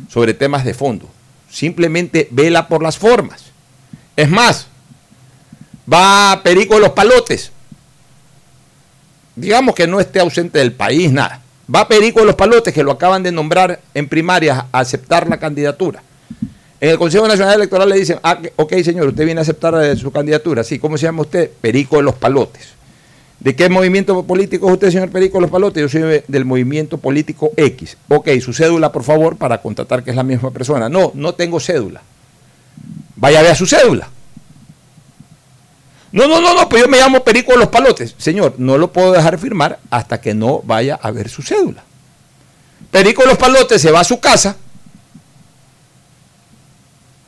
sobre 0.09 0.33
temas 0.33 0.65
de 0.65 0.75
fondo. 0.75 1.11
Simplemente 1.55 2.27
vela 2.33 2.67
por 2.67 2.83
las 2.83 2.99
formas. 2.99 3.45
Es 4.17 4.29
más, 4.29 4.67
va 5.91 6.41
Perico 6.43 6.75
de 6.75 6.81
los 6.81 6.91
Palotes. 6.91 7.53
Digamos 9.37 9.77
que 9.77 9.87
no 9.87 10.01
esté 10.01 10.19
ausente 10.19 10.59
del 10.59 10.73
país, 10.73 11.13
nada. 11.13 11.43
Va 11.73 11.87
Perico 11.87 12.19
de 12.19 12.27
los 12.27 12.35
Palotes, 12.35 12.75
que 12.75 12.83
lo 12.83 12.91
acaban 12.91 13.23
de 13.23 13.31
nombrar 13.31 13.81
en 13.95 14.09
primarias 14.09 14.65
a 14.73 14.81
aceptar 14.81 15.29
la 15.29 15.39
candidatura. 15.39 16.03
En 16.81 16.91
el 16.91 16.99
Consejo 16.99 17.29
Nacional 17.29 17.55
Electoral 17.55 17.89
le 17.89 17.99
dicen, 17.99 18.19
ah, 18.25 18.37
ok 18.57 18.73
señor, 18.83 19.07
usted 19.07 19.25
viene 19.25 19.41
a 19.41 19.43
aceptar 19.43 19.81
eh, 19.81 19.95
su 19.95 20.11
candidatura. 20.11 20.65
Sí, 20.65 20.81
¿cómo 20.81 20.99
se 20.99 21.05
llama 21.07 21.23
usted? 21.23 21.53
Perico 21.61 21.99
de 21.99 22.03
los 22.03 22.17
Palotes. 22.17 22.71
¿De 23.45 23.55
qué 23.55 23.69
movimiento 23.69 24.23
político 24.25 24.67
es 24.69 24.73
usted, 24.73 24.91
señor 24.91 25.11
Perico 25.11 25.39
los 25.39 25.51
Palotes? 25.51 25.83
Yo 25.83 25.89
soy 25.91 26.01
de- 26.01 26.25
del 26.27 26.47
movimiento 26.47 26.97
político 26.97 27.51
X. 27.57 27.99
Ok, 28.09 28.31
su 28.41 28.55
cédula, 28.55 28.91
por 28.91 29.05
favor, 29.05 29.37
para 29.37 29.61
constatar 29.61 30.03
que 30.03 30.11
es 30.11 30.17
la 30.17 30.23
misma 30.23 30.51
persona. 30.51 30.89
No, 30.89 31.13
no 31.15 31.35
tengo 31.35 31.61
cédula. 31.61 32.01
Vaya 33.17 33.41
a 33.41 33.43
ver 33.43 33.55
su 33.55 33.67
cédula. 33.67 34.09
No, 36.11 36.27
no, 36.27 36.41
no, 36.41 36.55
no, 36.55 36.69
pues 36.69 36.83
yo 36.83 36.89
me 36.89 36.97
llamo 36.99 37.23
Perico 37.23 37.55
los 37.57 37.69
Palotes. 37.69 38.15
Señor, 38.17 38.55
no 38.57 38.79
lo 38.79 38.93
puedo 38.93 39.13
dejar 39.13 39.37
firmar 39.39 39.79
hasta 39.91 40.21
que 40.23 40.33
no 40.33 40.61
vaya 40.65 40.99
a 41.03 41.11
ver 41.11 41.29
su 41.29 41.43
cédula. 41.43 41.83
Perico 42.91 43.25
los 43.27 43.37
Palotes 43.37 43.83
se 43.83 43.91
va 43.91 44.01
a 44.01 44.05
su 44.05 44.21
casa, 44.21 44.57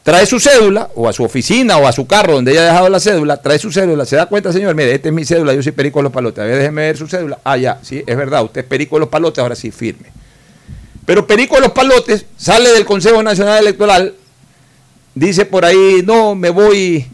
trae 0.07 0.25
su 0.25 0.38
cédula, 0.38 0.88
o 0.95 1.09
a 1.09 1.12
su 1.12 1.25
oficina, 1.25 1.79
o 1.79 1.88
a 1.88 1.90
su 1.90 2.07
carro 2.07 2.35
donde 2.35 2.53
haya 2.53 2.66
dejado 2.66 2.88
la 2.88 3.01
cédula, 3.01 3.42
trae 3.42 3.59
su 3.59 3.73
cédula, 3.73 4.07
se 4.07 4.14
da 4.14 4.27
cuenta, 4.27 4.53
señor, 4.53 4.73
mire, 4.77 4.95
esta 4.95 5.09
es 5.09 5.12
mi 5.12 5.25
cédula, 5.25 5.53
yo 5.53 5.64
soy 5.64 5.73
Perico 5.73 5.99
de 5.99 6.05
los 6.05 6.12
Palotes. 6.12 6.45
A 6.45 6.47
ver, 6.47 6.59
déjeme 6.59 6.83
ver 6.83 6.97
su 6.97 7.09
cédula. 7.09 7.40
Ah, 7.42 7.57
ya, 7.57 7.81
sí, 7.83 8.05
es 8.07 8.16
verdad, 8.16 8.45
usted 8.45 8.61
es 8.61 8.66
Perico 8.69 8.95
de 8.95 9.01
los 9.01 9.09
Palotes, 9.09 9.40
ahora 9.40 9.57
sí, 9.57 9.73
firme. 9.73 10.07
Pero 11.05 11.27
Perico 11.27 11.57
de 11.57 11.62
los 11.62 11.73
Palotes 11.73 12.25
sale 12.37 12.71
del 12.71 12.85
Consejo 12.85 13.21
Nacional 13.21 13.59
Electoral, 13.59 14.14
dice 15.16 15.45
por 15.45 15.64
ahí, 15.64 16.05
no, 16.05 16.37
me 16.37 16.51
voy 16.51 17.05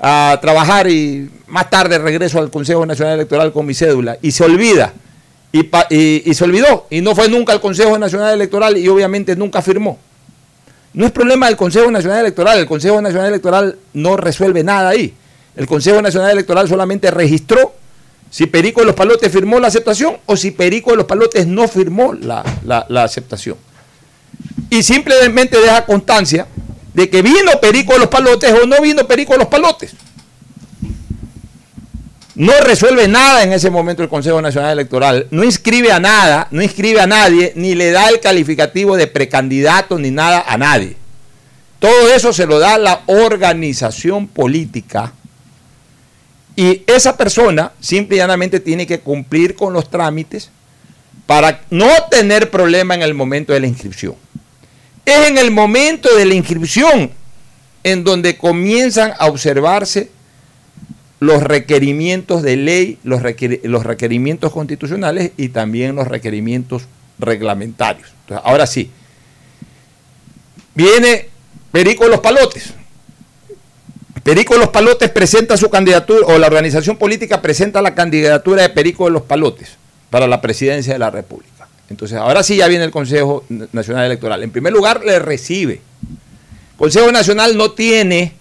a 0.00 0.36
trabajar 0.42 0.90
y 0.90 1.30
más 1.46 1.70
tarde 1.70 1.98
regreso 1.98 2.40
al 2.40 2.50
Consejo 2.50 2.84
Nacional 2.84 3.14
Electoral 3.14 3.52
con 3.52 3.64
mi 3.64 3.74
cédula, 3.74 4.18
y 4.22 4.32
se 4.32 4.42
olvida, 4.42 4.92
y 5.52 6.34
se 6.34 6.42
olvidó, 6.42 6.88
y 6.90 7.00
no 7.00 7.14
fue 7.14 7.28
nunca 7.28 7.52
al 7.52 7.60
Consejo 7.60 7.96
Nacional 7.96 8.34
Electoral 8.34 8.76
y 8.76 8.88
obviamente 8.88 9.36
nunca 9.36 9.62
firmó. 9.62 10.00
No 10.92 11.06
es 11.06 11.12
problema 11.12 11.46
del 11.46 11.56
Consejo 11.56 11.90
Nacional 11.90 12.20
Electoral. 12.20 12.58
El 12.58 12.66
Consejo 12.66 13.00
Nacional 13.00 13.28
Electoral 13.28 13.76
no 13.94 14.16
resuelve 14.16 14.64
nada 14.64 14.88
ahí. 14.90 15.14
El 15.56 15.66
Consejo 15.66 16.00
Nacional 16.02 16.30
Electoral 16.32 16.68
solamente 16.68 17.10
registró 17.10 17.74
si 18.30 18.46
Perico 18.46 18.80
de 18.80 18.86
los 18.86 18.94
Palotes 18.94 19.30
firmó 19.32 19.58
la 19.60 19.68
aceptación 19.68 20.16
o 20.26 20.36
si 20.36 20.50
Perico 20.52 20.90
de 20.92 20.98
los 20.98 21.06
Palotes 21.06 21.46
no 21.46 21.66
firmó 21.68 22.12
la, 22.14 22.44
la- 22.64 23.02
aceptación. 23.04 23.56
Y 24.68 24.82
simplemente 24.82 25.58
deja 25.60 25.84
constancia 25.84 26.46
de 26.94 27.08
que 27.10 27.22
vino 27.22 27.52
Perico 27.60 27.92
de 27.94 28.00
los 28.00 28.08
Palotes 28.08 28.52
o 28.52 28.66
no 28.66 28.80
vino 28.80 29.06
Perico 29.06 29.32
de 29.32 29.38
los 29.40 29.48
Palotes. 29.48 29.92
No 32.40 32.58
resuelve 32.62 33.06
nada 33.06 33.42
en 33.42 33.52
ese 33.52 33.68
momento 33.68 34.02
el 34.02 34.08
Consejo 34.08 34.40
Nacional 34.40 34.72
Electoral, 34.72 35.26
no 35.30 35.44
inscribe 35.44 35.92
a 35.92 36.00
nada, 36.00 36.48
no 36.50 36.62
inscribe 36.62 36.98
a 36.98 37.06
nadie, 37.06 37.52
ni 37.54 37.74
le 37.74 37.90
da 37.90 38.08
el 38.08 38.18
calificativo 38.18 38.96
de 38.96 39.06
precandidato 39.06 39.98
ni 39.98 40.10
nada 40.10 40.42
a 40.48 40.56
nadie. 40.56 40.96
Todo 41.80 42.10
eso 42.14 42.32
se 42.32 42.46
lo 42.46 42.58
da 42.58 42.78
la 42.78 43.02
organización 43.04 44.26
política 44.26 45.12
y 46.56 46.82
esa 46.86 47.18
persona 47.18 47.72
simple 47.78 48.16
y 48.16 48.20
llanamente 48.20 48.58
tiene 48.58 48.86
que 48.86 49.00
cumplir 49.00 49.54
con 49.54 49.74
los 49.74 49.90
trámites 49.90 50.48
para 51.26 51.60
no 51.68 51.90
tener 52.10 52.50
problema 52.50 52.94
en 52.94 53.02
el 53.02 53.12
momento 53.12 53.52
de 53.52 53.60
la 53.60 53.66
inscripción. 53.66 54.14
Es 55.04 55.28
en 55.28 55.36
el 55.36 55.50
momento 55.50 56.08
de 56.16 56.24
la 56.24 56.32
inscripción 56.32 57.10
en 57.84 58.02
donde 58.02 58.38
comienzan 58.38 59.12
a 59.18 59.26
observarse 59.26 60.08
los 61.20 61.42
requerimientos 61.42 62.42
de 62.42 62.56
ley, 62.56 62.98
los, 63.04 63.22
requer- 63.22 63.60
los 63.64 63.84
requerimientos 63.84 64.52
constitucionales 64.52 65.32
y 65.36 65.50
también 65.50 65.94
los 65.94 66.08
requerimientos 66.08 66.84
reglamentarios. 67.18 68.08
Entonces, 68.22 68.44
ahora 68.46 68.66
sí, 68.66 68.90
viene 70.74 71.28
Perico 71.70 72.04
de 72.04 72.10
los 72.10 72.20
Palotes. 72.20 72.72
Perico 74.22 74.54
de 74.54 74.60
los 74.60 74.70
Palotes 74.70 75.10
presenta 75.10 75.56
su 75.56 75.70
candidatura, 75.70 76.26
o 76.26 76.38
la 76.38 76.46
organización 76.46 76.96
política 76.96 77.40
presenta 77.40 77.80
la 77.82 77.94
candidatura 77.94 78.62
de 78.62 78.70
Perico 78.70 79.04
de 79.04 79.10
los 79.10 79.22
Palotes 79.22 79.76
para 80.08 80.26
la 80.26 80.40
presidencia 80.40 80.92
de 80.92 80.98
la 80.98 81.10
República. 81.10 81.68
Entonces, 81.90 82.16
ahora 82.18 82.42
sí 82.42 82.56
ya 82.56 82.68
viene 82.68 82.84
el 82.84 82.90
Consejo 82.90 83.44
Nacional 83.72 84.06
Electoral. 84.06 84.42
En 84.42 84.50
primer 84.50 84.72
lugar, 84.72 85.04
le 85.04 85.18
recibe. 85.18 85.80
Consejo 86.76 87.12
Nacional 87.12 87.56
no 87.56 87.72
tiene 87.72 88.32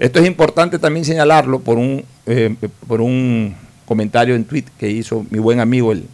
esto 0.00 0.18
es 0.18 0.26
importante 0.26 0.78
también 0.78 1.04
señalarlo 1.04 1.60
por 1.60 1.76
un, 1.76 2.04
eh, 2.24 2.56
por 2.88 3.02
un 3.02 3.54
comentario 3.84 4.34
en 4.34 4.44
tweet 4.44 4.64
que 4.78 4.90
hizo 4.90 5.26
mi 5.30 5.38
buen 5.38 5.60
amigo 5.60 5.92
el 5.92 6.06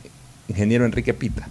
ingeniero 0.48 0.84
Enrique 0.84 1.14
Pita. 1.14 1.48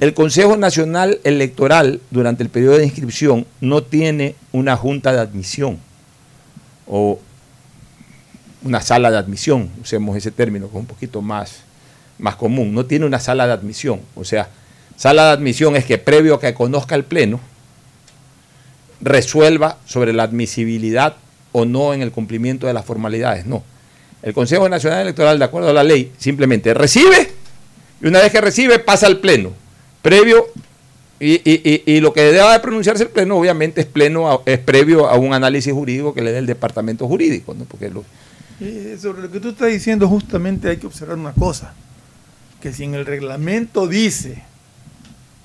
El 0.00 0.14
Consejo 0.14 0.56
Nacional 0.56 1.20
Electoral 1.24 2.00
durante 2.10 2.42
el 2.42 2.48
periodo 2.48 2.78
de 2.78 2.84
inscripción 2.84 3.46
no 3.60 3.82
tiene 3.82 4.36
una 4.52 4.76
junta 4.76 5.12
de 5.12 5.20
admisión 5.20 5.78
o 6.86 7.18
una 8.62 8.80
sala 8.80 9.10
de 9.10 9.18
admisión, 9.18 9.68
usemos 9.82 10.16
ese 10.16 10.30
término 10.30 10.68
con 10.68 10.80
un 10.80 10.86
poquito 10.86 11.20
más, 11.20 11.56
más 12.18 12.36
común, 12.36 12.72
no 12.72 12.86
tiene 12.86 13.04
una 13.04 13.20
sala 13.20 13.46
de 13.46 13.52
admisión. 13.52 14.00
O 14.14 14.24
sea, 14.24 14.48
sala 14.96 15.26
de 15.26 15.32
admisión 15.32 15.76
es 15.76 15.84
que 15.84 15.98
previo 15.98 16.36
a 16.36 16.40
que 16.40 16.54
conozca 16.54 16.94
el 16.94 17.04
Pleno, 17.04 17.38
resuelva 19.00 19.78
sobre 19.86 20.12
la 20.12 20.24
admisibilidad 20.24 21.16
o 21.52 21.64
no 21.64 21.94
en 21.94 22.02
el 22.02 22.12
cumplimiento 22.12 22.66
de 22.66 22.74
las 22.74 22.84
formalidades. 22.84 23.46
No. 23.46 23.62
El 24.22 24.34
Consejo 24.34 24.68
Nacional 24.68 25.02
Electoral, 25.02 25.38
de 25.38 25.44
acuerdo 25.44 25.70
a 25.70 25.72
la 25.72 25.84
ley, 25.84 26.12
simplemente 26.18 26.74
recibe 26.74 27.32
y 28.00 28.06
una 28.06 28.20
vez 28.20 28.32
que 28.32 28.40
recibe 28.40 28.78
pasa 28.78 29.06
al 29.06 29.18
Pleno. 29.18 29.52
Previo, 30.02 30.46
y, 31.20 32.00
lo 32.00 32.12
que 32.12 32.22
debe 32.22 32.52
de 32.52 32.60
pronunciarse 32.60 33.04
el 33.04 33.10
Pleno, 33.10 33.36
obviamente, 33.36 33.80
es, 33.80 33.86
pleno, 33.86 34.42
es 34.46 34.58
previo 34.58 35.08
a 35.08 35.16
un 35.16 35.34
análisis 35.34 35.72
jurídico 35.72 36.14
que 36.14 36.22
le 36.22 36.32
dé 36.32 36.38
el 36.38 36.46
Departamento 36.46 37.08
Jurídico. 37.08 37.54
¿no? 37.54 37.64
Porque 37.64 37.90
sobre 39.00 39.22
lo 39.22 39.30
que 39.30 39.40
tú 39.40 39.50
estás 39.50 39.68
diciendo, 39.68 40.08
justamente 40.08 40.68
hay 40.68 40.76
que 40.76 40.86
observar 40.86 41.18
una 41.18 41.32
cosa, 41.32 41.74
que 42.60 42.72
si 42.72 42.84
en 42.84 42.94
el 42.94 43.06
reglamento 43.06 43.86
dice 43.86 44.42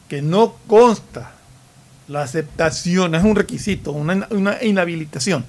que 0.08 0.22
no 0.22 0.56
consta 0.68 1.34
la 2.08 2.22
aceptación, 2.22 3.16
es 3.16 3.24
un 3.24 3.36
requisito, 3.36 3.92
una, 3.92 4.28
inhabilitación, 4.62 5.46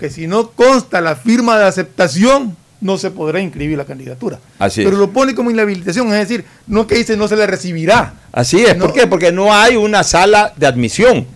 que 0.00 0.10
si 0.10 0.26
no 0.26 0.50
consta 0.50 1.00
la 1.00 1.16
firma 1.16 1.58
de 1.58 1.66
aceptación, 1.66 2.56
no 2.80 2.98
se 2.98 3.12
podrá 3.12 3.40
inscribir 3.40 3.78
la 3.78 3.84
candidatura. 3.84 4.40
Así 4.58 4.82
Pero 4.82 4.96
lo 4.96 5.10
pone 5.10 5.34
como 5.34 5.50
inhabilitación, 5.50 6.08
es 6.08 6.28
decir, 6.28 6.44
no 6.66 6.86
que 6.86 6.96
dice 6.96 7.16
no 7.16 7.28
se 7.28 7.36
le 7.36 7.46
recibirá. 7.46 8.14
Así 8.32 8.60
es, 8.60 8.74
¿por 8.74 8.92
qué? 8.92 9.06
Porque 9.06 9.30
no 9.30 9.54
hay 9.54 9.76
una 9.76 10.02
sala 10.02 10.52
de 10.56 10.66
admisión. 10.66 11.26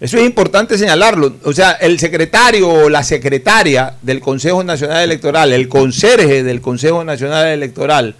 Eso 0.00 0.18
es 0.18 0.24
importante 0.24 0.76
señalarlo. 0.76 1.36
O 1.44 1.52
sea, 1.52 1.72
el 1.72 1.98
secretario 1.98 2.68
o 2.68 2.88
la 2.88 3.02
secretaria 3.02 3.94
del 4.02 4.20
Consejo 4.20 4.64
Nacional 4.64 5.02
Electoral, 5.02 5.52
el 5.52 5.68
conserje 5.68 6.42
del 6.42 6.60
Consejo 6.60 7.04
Nacional 7.04 7.46
Electoral, 7.46 8.14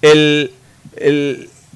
el, 0.00 0.50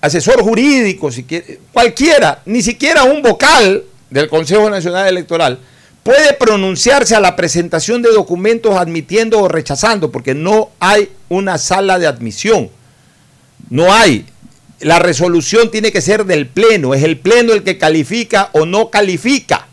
asesor 0.05 0.43
jurídico, 0.43 1.11
si 1.11 1.25
quiere, 1.25 1.61
cualquiera, 1.73 2.43
ni 2.45 2.61
siquiera 2.61 3.05
un 3.05 3.23
vocal 3.23 3.85
del 4.11 4.29
Consejo 4.29 4.69
Nacional 4.69 5.09
Electoral, 5.09 5.59
puede 6.03 6.35
pronunciarse 6.35 7.15
a 7.15 7.21
la 7.21 7.37
presentación 7.37 8.03
de 8.03 8.13
documentos 8.13 8.77
admitiendo 8.77 9.41
o 9.41 9.49
rechazando, 9.49 10.13
porque 10.13 10.35
no 10.35 10.69
hay 10.79 11.09
una 11.31 11.57
sala 11.57 11.99
de 11.99 12.07
admisión. 12.07 12.69
No 13.71 13.95
hay. 13.95 14.27
La 14.81 14.99
resolución 14.99 15.71
tiene 15.71 15.91
que 15.91 16.03
ser 16.03 16.27
del 16.27 16.49
Pleno. 16.49 16.93
Es 16.93 17.03
el 17.03 17.17
Pleno 17.17 17.55
el 17.55 17.63
que 17.63 17.79
califica 17.79 18.51
o 18.53 18.67
no 18.67 18.91
califica. 18.91 19.69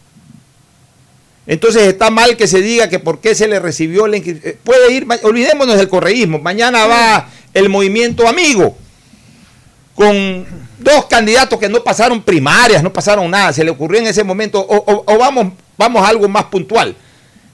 Entonces 1.46 1.84
está 1.84 2.10
mal 2.10 2.38
que 2.38 2.48
se 2.48 2.62
diga 2.62 2.88
que 2.88 3.00
por 3.00 3.20
qué 3.20 3.36
se 3.36 3.50
le 3.50 3.60
recibió 3.60 4.08
la 4.08 4.16
inscripción. 4.16 4.54
Eh, 4.54 4.58
puede 4.64 4.94
ir, 4.94 5.06
olvidémonos 5.24 5.76
del 5.76 5.90
correísmo. 5.90 6.40
Mañana 6.40 6.88
va 6.88 7.30
el 7.54 7.68
movimiento 7.68 8.30
amigo 8.30 8.78
con 9.96 10.46
dos 10.80 11.06
candidatos 11.06 11.60
que 11.60 11.70
no 11.70 11.84
pasaron 11.84 12.22
primarias, 12.22 12.84
no 12.84 12.92
pasaron 12.92 13.30
nada, 13.30 13.54
se 13.54 13.64
le 13.64 13.72
ocurrió 13.72 14.00
en 14.00 14.08
ese 14.08 14.24
momento, 14.24 14.66
o, 14.68 15.18
vamos, 15.18 15.54
vamos 15.78 16.04
a 16.04 16.08
algo 16.08 16.28
más 16.28 16.46
puntual. 16.46 16.96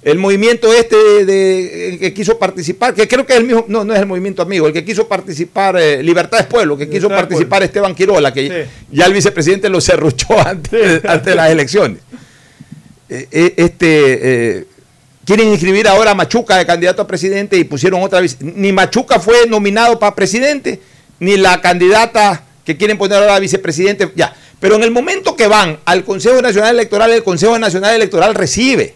El 0.01 0.19
movimiento 0.19 0.71
este 0.71 1.25
de, 1.25 1.97
que 1.99 2.13
quiso 2.13 2.37
participar, 2.37 2.93
que 2.93 3.07
creo 3.07 3.25
que 3.25 3.33
es 3.33 3.39
el 3.39 3.45
mismo, 3.45 3.65
no, 3.67 3.83
no 3.83 3.93
es 3.93 3.99
el 3.99 4.05
movimiento 4.05 4.41
amigo, 4.41 4.67
el 4.67 4.73
que 4.73 4.85
quiso 4.85 5.07
participar, 5.07 5.75
eh, 5.77 6.01
Libertad 6.01 6.39
es 6.39 6.45
Pueblo, 6.45 6.77
que 6.77 6.87
quiso 6.87 7.09
participar 7.09 7.63
Esteban 7.63 7.93
Quirola, 7.93 8.31
que 8.31 8.67
ya 8.91 9.05
el 9.05 9.13
vicepresidente 9.13 9.67
lo 9.67 9.81
cerruchó 9.81 10.39
antes, 10.45 11.01
de 11.01 11.35
las 11.35 11.49
elecciones. 11.49 11.99
Eh, 13.09 13.27
eh, 13.31 13.53
este, 13.57 14.67
quieren 15.25 15.49
inscribir 15.49 15.87
ahora 15.89 16.11
a 16.11 16.15
Machuca 16.15 16.57
de 16.57 16.65
candidato 16.65 17.01
a 17.01 17.07
presidente 17.07 17.57
y 17.57 17.65
pusieron 17.65 18.01
otra 18.01 18.21
vez. 18.21 18.37
Ni 18.39 18.71
Machuca 18.71 19.19
fue 19.19 19.45
nominado 19.47 19.99
para 19.99 20.15
presidente, 20.15 20.79
ni 21.19 21.37
la 21.37 21.61
candidata 21.61 22.43
que 22.65 22.77
quieren 22.77 22.97
poner 22.97 23.19
ahora 23.19 23.39
vicepresidente, 23.39 24.11
ya. 24.15 24.35
Pero 24.59 24.75
en 24.75 24.83
el 24.83 24.91
momento 24.91 25.35
que 25.35 25.47
van 25.47 25.79
al 25.85 26.03
Consejo 26.03 26.41
Nacional 26.41 26.73
Electoral, 26.73 27.11
el 27.11 27.23
Consejo 27.23 27.57
Nacional 27.59 27.95
Electoral 27.95 28.35
recibe. 28.35 28.95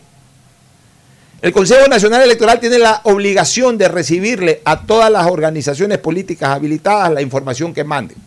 El 1.42 1.52
Consejo 1.52 1.88
Nacional 1.88 2.22
Electoral 2.22 2.60
tiene 2.60 2.78
la 2.78 3.02
obligación 3.04 3.78
de 3.78 3.88
recibirle 3.88 4.62
a 4.66 4.82
todas 4.82 5.12
las 5.12 5.26
organizaciones 5.28 5.98
políticas 5.98 6.50
habilitadas 6.50 7.12
la 7.12 7.22
información 7.22 7.74
que 7.74 7.84
manden. 7.84 8.18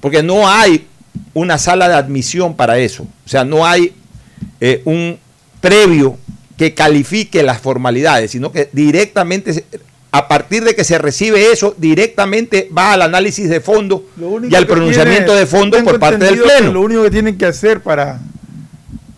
Porque 0.00 0.22
no 0.22 0.48
hay 0.48 0.86
una 1.32 1.58
sala 1.58 1.88
de 1.88 1.94
admisión 1.94 2.54
para 2.54 2.78
eso. 2.78 3.04
O 3.04 3.28
sea, 3.28 3.44
no 3.44 3.64
hay 3.64 3.94
eh, 4.60 4.82
un 4.84 5.18
previo 5.60 6.18
que 6.56 6.74
califique 6.74 7.42
las 7.42 7.60
formalidades, 7.60 8.30
sino 8.30 8.50
que 8.52 8.68
directamente 8.72 9.64
a 10.12 10.28
partir 10.28 10.64
de 10.64 10.74
que 10.74 10.84
se 10.84 10.98
recibe 10.98 11.52
eso, 11.52 11.74
directamente 11.76 12.68
va 12.76 12.92
al 12.92 13.02
análisis 13.02 13.48
de 13.48 13.60
fondo 13.60 14.06
y 14.48 14.54
al 14.54 14.66
pronunciamiento 14.66 15.34
de 15.34 15.46
fondo 15.46 15.82
por 15.84 15.98
parte 15.98 16.24
del 16.24 16.38
Pleno. 16.40 16.72
Lo 16.72 16.80
único 16.80 17.02
que 17.02 17.10
tienen 17.10 17.36
que 17.36 17.46
hacer 17.46 17.80
para, 17.80 18.20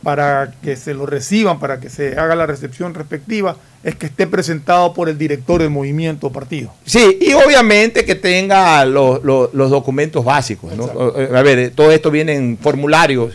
para 0.03 0.53
que 0.63 0.77
se 0.77 0.95
lo 0.95 1.07
reciban, 1.07 1.61
para 1.61 1.79
que 1.81 1.89
se 1.89 2.19
haga 2.19 2.35
la 2.35 2.47
recepción 2.47 2.95
respectiva, 2.95 3.57
es 3.85 3.95
que 3.95 4.07
esté 4.07 4.27
presentado 4.27 4.93
por 4.93 5.09
el 5.09 5.17
director 5.17 5.61
del 5.61 5.71
movimiento 5.71 6.29
o 6.29 6.33
partido. 6.33 6.73
Sí, 6.85 7.19
y 7.21 7.33
obviamente 7.33 8.05
que 8.05 8.15
tenga 8.15 8.85
los, 8.85 9.23
documentos 9.53 10.25
básicos. 10.25 10.73
A 10.73 11.43
ver, 11.43 11.71
todo 11.75 11.93
esto 11.93 12.11
viene 12.11 12.35
en 12.35 12.59
formularios 12.59 13.35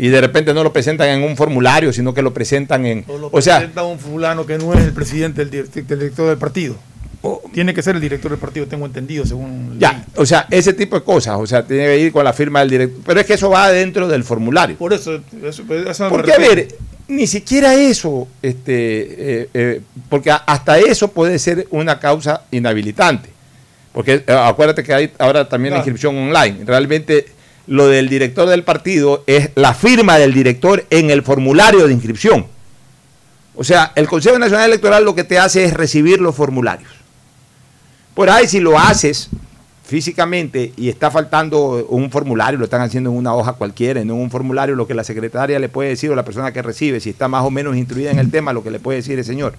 y 0.00 0.08
de 0.08 0.18
repente 0.18 0.54
no 0.54 0.64
lo 0.64 0.72
presentan 0.72 1.10
en 1.10 1.22
un 1.22 1.36
formulario, 1.36 1.92
sino 1.92 2.14
que 2.14 2.22
lo 2.22 2.32
presentan 2.32 2.86
en... 2.86 3.04
O 3.06 3.18
lo 3.18 3.30
presenta 3.30 3.82
un 3.82 3.98
fulano 3.98 4.46
que 4.46 4.56
no 4.56 4.72
es 4.72 4.80
el 4.82 4.92
presidente 4.94 5.44
del 5.44 5.70
director 5.74 6.26
del 6.26 6.38
partido. 6.38 6.74
Tiene 7.52 7.74
que 7.74 7.82
ser 7.82 7.96
el 7.96 8.00
director 8.00 8.30
del 8.30 8.40
partido, 8.40 8.66
tengo 8.66 8.86
entendido, 8.86 9.26
según. 9.26 9.76
Ya, 9.78 10.06
o 10.16 10.24
sea, 10.24 10.46
ese 10.50 10.72
tipo 10.72 10.96
de 10.96 11.04
cosas, 11.04 11.36
o 11.38 11.46
sea, 11.46 11.66
tiene 11.66 11.84
que 11.84 11.98
ir 11.98 12.12
con 12.12 12.24
la 12.24 12.32
firma 12.32 12.60
del 12.60 12.70
director. 12.70 13.02
Pero 13.04 13.20
es 13.20 13.26
que 13.26 13.34
eso 13.34 13.50
va 13.50 13.70
dentro 13.70 14.08
del 14.08 14.24
formulario. 14.24 14.78
Por 14.78 14.94
eso, 14.94 15.20
eso, 15.44 15.64
Porque, 16.08 16.32
a 16.32 16.38
ver, 16.38 16.68
ni 17.08 17.26
siquiera 17.26 17.74
eso, 17.74 18.26
este, 18.40 19.42
eh, 19.42 19.48
eh, 19.52 19.80
porque 20.08 20.30
hasta 20.30 20.78
eso 20.78 21.08
puede 21.08 21.38
ser 21.38 21.66
una 21.70 22.00
causa 22.00 22.44
inhabilitante. 22.50 23.28
Porque 23.92 24.24
eh, 24.26 24.32
acuérdate 24.32 24.82
que 24.82 24.94
hay 24.94 25.10
ahora 25.18 25.46
también 25.46 25.74
la 25.74 25.80
inscripción 25.80 26.16
online. 26.16 26.64
Realmente 26.64 27.26
lo 27.70 27.86
del 27.86 28.08
director 28.08 28.48
del 28.48 28.64
partido 28.64 29.22
es 29.28 29.50
la 29.54 29.74
firma 29.74 30.18
del 30.18 30.34
director 30.34 30.84
en 30.90 31.08
el 31.08 31.22
formulario 31.22 31.86
de 31.86 31.92
inscripción. 31.92 32.46
O 33.54 33.62
sea, 33.62 33.92
el 33.94 34.08
Consejo 34.08 34.40
Nacional 34.40 34.66
Electoral 34.66 35.04
lo 35.04 35.14
que 35.14 35.22
te 35.22 35.38
hace 35.38 35.62
es 35.62 35.72
recibir 35.72 36.20
los 36.20 36.34
formularios. 36.34 36.90
Por 38.12 38.28
ahí 38.28 38.48
si 38.48 38.58
lo 38.58 38.76
haces 38.76 39.28
físicamente 39.84 40.72
y 40.76 40.88
está 40.88 41.12
faltando 41.12 41.86
un 41.88 42.10
formulario, 42.10 42.58
lo 42.58 42.64
están 42.64 42.80
haciendo 42.80 43.10
en 43.10 43.16
una 43.16 43.36
hoja 43.36 43.52
cualquiera, 43.52 44.00
en 44.00 44.10
un 44.10 44.32
formulario, 44.32 44.74
lo 44.74 44.88
que 44.88 44.94
la 44.94 45.04
secretaria 45.04 45.60
le 45.60 45.68
puede 45.68 45.90
decir 45.90 46.10
o 46.10 46.16
la 46.16 46.24
persona 46.24 46.52
que 46.52 46.62
recibe, 46.62 46.98
si 46.98 47.10
está 47.10 47.28
más 47.28 47.44
o 47.44 47.52
menos 47.52 47.76
instruida 47.76 48.10
en 48.10 48.18
el 48.18 48.32
tema, 48.32 48.52
lo 48.52 48.64
que 48.64 48.72
le 48.72 48.80
puede 48.80 48.96
decir 48.96 49.16
el 49.16 49.24
señor, 49.24 49.54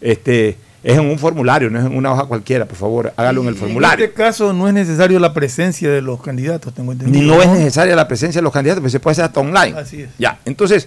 este, 0.00 0.56
es 0.86 0.96
en 0.96 1.04
un 1.04 1.18
formulario, 1.18 1.68
no 1.68 1.80
es 1.80 1.84
en 1.84 1.96
una 1.96 2.12
hoja 2.12 2.26
cualquiera, 2.26 2.64
por 2.64 2.76
favor, 2.76 3.12
hágalo 3.16 3.42
en 3.42 3.48
el 3.48 3.56
formulario. 3.56 4.04
En 4.04 4.10
este 4.10 4.22
caso 4.22 4.52
no 4.52 4.68
es 4.68 4.74
necesario 4.74 5.18
la 5.18 5.34
presencia 5.34 5.90
de 5.90 6.00
los 6.00 6.22
candidatos, 6.22 6.72
tengo 6.72 6.92
entendido. 6.92 7.34
No, 7.34 7.42
es 7.42 7.48
necesaria 7.48 7.96
la 7.96 8.06
presencia 8.06 8.38
de 8.38 8.44
los 8.44 8.52
candidatos, 8.52 8.82
pero 8.82 8.90
se 8.90 9.00
puede 9.00 9.12
hacer 9.14 9.24
hasta 9.24 9.40
online. 9.40 9.76
Así 9.76 10.02
es. 10.02 10.10
Ya, 10.16 10.38
entonces, 10.44 10.86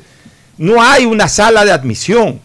no 0.57 0.81
hay 0.81 1.03
una 1.03 1.27
sala 1.27 1.65
de 1.65 1.73
admisión. 1.73 2.39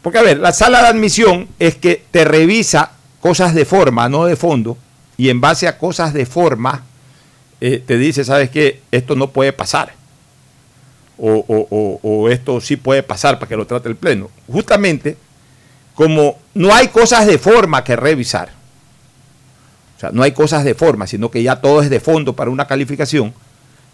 Porque, 0.00 0.18
a 0.18 0.22
ver, 0.22 0.38
la 0.38 0.52
sala 0.52 0.80
de 0.82 0.86
admisión 0.86 1.48
es 1.58 1.74
que 1.74 2.04
te 2.12 2.24
revisa 2.24 2.92
cosas 3.18 3.52
de 3.52 3.64
forma, 3.64 4.08
no 4.08 4.24
de 4.24 4.36
fondo, 4.36 4.78
y 5.16 5.30
en 5.30 5.40
base 5.40 5.66
a 5.66 5.76
cosas 5.76 6.14
de 6.14 6.24
forma, 6.24 6.84
eh, 7.60 7.82
te 7.84 7.98
dice, 7.98 8.24
¿sabes 8.24 8.48
qué? 8.48 8.80
Esto 8.92 9.16
no 9.16 9.30
puede 9.30 9.52
pasar. 9.52 9.92
O, 11.20 12.28
esto 12.30 12.60
sí 12.60 12.76
puede 12.76 13.02
pasar 13.02 13.40
para 13.40 13.48
que 13.48 13.56
lo 13.56 13.66
trate 13.66 13.88
el 13.88 13.96
Pleno. 13.96 14.30
Justamente, 14.46 15.16
como 15.98 16.38
no 16.54 16.72
hay 16.72 16.86
cosas 16.86 17.26
de 17.26 17.38
forma 17.38 17.82
que 17.82 17.96
revisar, 17.96 18.50
o 19.96 20.00
sea, 20.00 20.10
no 20.12 20.22
hay 20.22 20.30
cosas 20.30 20.62
de 20.62 20.76
forma, 20.76 21.08
sino 21.08 21.28
que 21.28 21.42
ya 21.42 21.56
todo 21.56 21.82
es 21.82 21.90
de 21.90 21.98
fondo 21.98 22.36
para 22.36 22.52
una 22.52 22.68
calificación, 22.68 23.34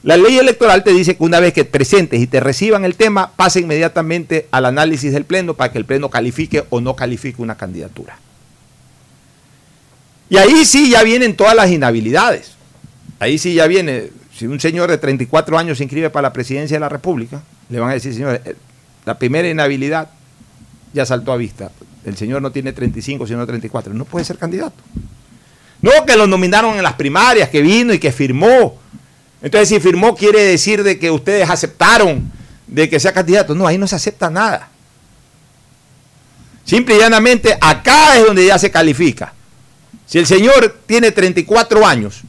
la 0.03 0.19
ley 0.19 0.37
electoral 0.37 0.85
te 0.85 0.93
dice 0.93 1.17
que 1.17 1.23
una 1.23 1.41
vez 1.41 1.55
que 1.55 1.65
presentes 1.65 2.21
y 2.21 2.27
te 2.27 2.41
reciban 2.41 2.85
el 2.85 2.95
tema, 2.95 3.33
pase 3.35 3.61
inmediatamente 3.61 4.49
al 4.51 4.67
análisis 4.67 5.15
del 5.15 5.25
Pleno 5.25 5.55
para 5.55 5.73
que 5.73 5.79
el 5.79 5.87
Pleno 5.87 6.11
califique 6.11 6.65
o 6.69 6.83
no 6.83 6.95
califique 6.95 7.41
una 7.41 7.57
candidatura. 7.57 8.19
Y 10.29 10.37
ahí 10.37 10.67
sí 10.67 10.91
ya 10.91 11.03
vienen 11.05 11.35
todas 11.37 11.57
las 11.57 11.71
inhabilidades. 11.71 12.53
Ahí 13.19 13.39
sí 13.39 13.55
ya 13.55 13.67
viene, 13.67 14.11
si 14.37 14.47
un 14.47 14.61
señor 14.61 14.91
de 14.91 14.99
34 14.99 15.57
años 15.57 15.79
se 15.79 15.85
inscribe 15.85 16.11
para 16.11 16.29
la 16.29 16.33
presidencia 16.35 16.77
de 16.77 16.81
la 16.81 16.91
República, 16.91 17.41
le 17.71 17.81
van 17.81 17.89
a 17.89 17.95
decir, 17.95 18.13
señor, 18.13 18.43
eh, 18.45 18.57
la 19.07 19.19
primera 19.19 19.49
inhabilidad 19.49 20.11
ya 20.93 21.07
saltó 21.07 21.33
a 21.33 21.39
vista. 21.39 21.71
El 22.05 22.17
señor 22.17 22.43
no 22.43 22.53
tiene 22.53 22.73
35, 22.73 23.27
sino 23.27 23.47
34. 23.47 23.95
No 23.95 24.05
puede 24.05 24.25
ser 24.25 24.37
candidato. 24.39 24.77
No, 25.81 25.91
que 26.07 26.17
lo 26.17 26.27
nominaron 26.27 26.77
en 26.77 26.83
las 26.83 26.95
primarias, 26.95 27.49
que 27.49 27.63
vino 27.63 27.93
y 27.93 27.99
que 27.99 28.13
firmó. 28.13 28.79
Entonces, 29.43 29.69
si 29.69 29.81
firmó, 29.81 30.15
quiere 30.15 30.43
decir 30.43 30.83
de 30.83 30.99
que 30.99 31.11
ustedes 31.11 31.49
aceptaron 31.49 32.31
de 32.67 32.89
que 32.89 32.99
sea 33.01 33.13
candidato. 33.13 33.55
No, 33.55 33.67
ahí 33.67 33.77
no 33.79 33.87
se 33.87 33.97
acepta 33.97 34.31
nada. 34.31 34.69
Simple 36.65 36.97
y 36.97 36.99
llanamente, 36.99 37.57
acá 37.61 38.17
es 38.17 38.25
donde 38.27 38.47
ya 38.47 38.59
se 38.59 38.71
califica. 38.71 39.35
Si 40.07 40.19
el 40.19 40.27
señor 40.27 40.79
tiene 40.87 41.11
34 41.11 41.87
años 41.87 42.23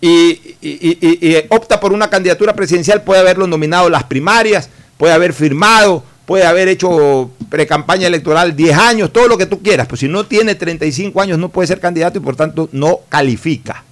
y, 0.00 0.56
y- 0.60 1.44
opta 1.48 1.78
por 1.80 1.92
una 1.92 2.10
candidatura 2.10 2.54
presidencial, 2.54 3.02
puede 3.02 3.20
haberlo 3.20 3.46
nominado 3.46 3.86
en 3.86 3.92
las 3.92 4.04
primarias, 4.04 4.68
puede 4.96 5.12
haber 5.14 5.32
firmado, 5.32 6.04
puede 6.26 6.44
haber 6.44 6.68
hecho 6.68 7.30
precampaña 7.52 8.06
electoral 8.06 8.56
10 8.56 8.78
años, 8.78 9.12
todo 9.12 9.28
lo 9.28 9.36
que 9.36 9.44
tú 9.44 9.60
quieras. 9.62 9.86
Pues 9.86 10.00
si 10.00 10.08
no 10.08 10.24
tiene 10.24 10.54
35 10.54 11.20
años 11.20 11.38
no 11.38 11.50
puede 11.50 11.66
ser 11.66 11.80
candidato 11.80 12.16
y 12.16 12.22
por 12.22 12.34
tanto 12.34 12.70
no 12.72 13.00
califica. 13.10 13.84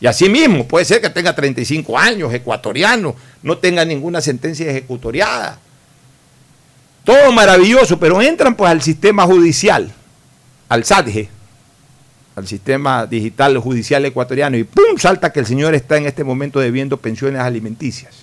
Y 0.00 0.06
así 0.06 0.28
mismo, 0.28 0.64
puede 0.68 0.84
ser 0.84 1.00
que 1.00 1.10
tenga 1.10 1.34
35 1.34 1.98
años, 1.98 2.32
ecuatoriano, 2.32 3.16
no 3.42 3.58
tenga 3.58 3.84
ninguna 3.84 4.20
sentencia 4.20 4.70
ejecutoriada. 4.70 5.58
Todo 7.02 7.32
maravilloso, 7.32 7.98
pero 7.98 8.22
entran 8.22 8.54
pues 8.54 8.70
al 8.70 8.80
sistema 8.80 9.24
judicial, 9.24 9.92
al 10.68 10.84
SADGE, 10.84 11.30
al 12.36 12.46
sistema 12.46 13.06
digital 13.06 13.58
judicial 13.58 14.04
ecuatoriano, 14.04 14.56
y 14.56 14.62
¡pum! 14.62 14.98
salta 14.98 15.32
que 15.32 15.40
el 15.40 15.46
señor 15.46 15.74
está 15.74 15.96
en 15.96 16.06
este 16.06 16.22
momento 16.22 16.60
debiendo 16.60 16.96
pensiones 16.96 17.40
alimenticias. 17.40 18.14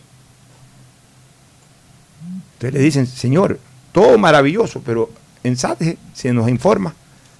Entonces 2.54 2.74
le 2.74 2.80
dicen, 2.80 3.06
señor, 3.06 3.60
todo 3.92 4.18
maravilloso, 4.18 4.82
pero 4.86 5.10
en 5.44 5.58
SADGE 5.58 5.98
se 6.14 6.34
nos 6.34 6.50
informa 6.50 6.94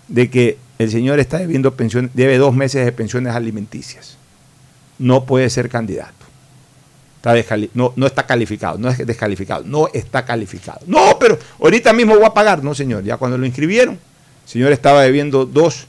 de 0.08 0.30
que 0.30 0.58
el 0.78 0.90
señor 0.90 1.20
está 1.20 1.38
debiendo 1.38 1.74
pensiones, 1.76 2.12
debe 2.14 2.38
dos 2.38 2.56
meses 2.56 2.86
de 2.86 2.92
pensiones 2.92 3.36
alimenticias. 3.36 4.18
No 4.98 5.26
puede 5.26 5.50
ser 5.50 5.70
candidato. 5.70 6.14
Está 7.22 7.58
no, 7.74 7.92
no 7.98 8.08
está 8.08 8.26
calificado, 8.26 8.78
no 8.78 8.90
es 8.90 9.06
descalificado, 9.06 9.64
no 9.66 9.90
está 9.94 10.24
calificado. 10.24 10.80
No, 10.88 11.18
pero 11.20 11.38
ahorita 11.60 11.92
mismo 11.92 12.16
voy 12.16 12.26
a 12.26 12.34
pagar. 12.34 12.64
No, 12.64 12.74
señor, 12.74 13.04
ya 13.04 13.18
cuando 13.18 13.38
lo 13.38 13.46
inscribieron, 13.46 13.96
el 13.96 14.50
señor 14.50 14.72
estaba 14.72 15.04
debiendo 15.04 15.46
dos 15.46 15.88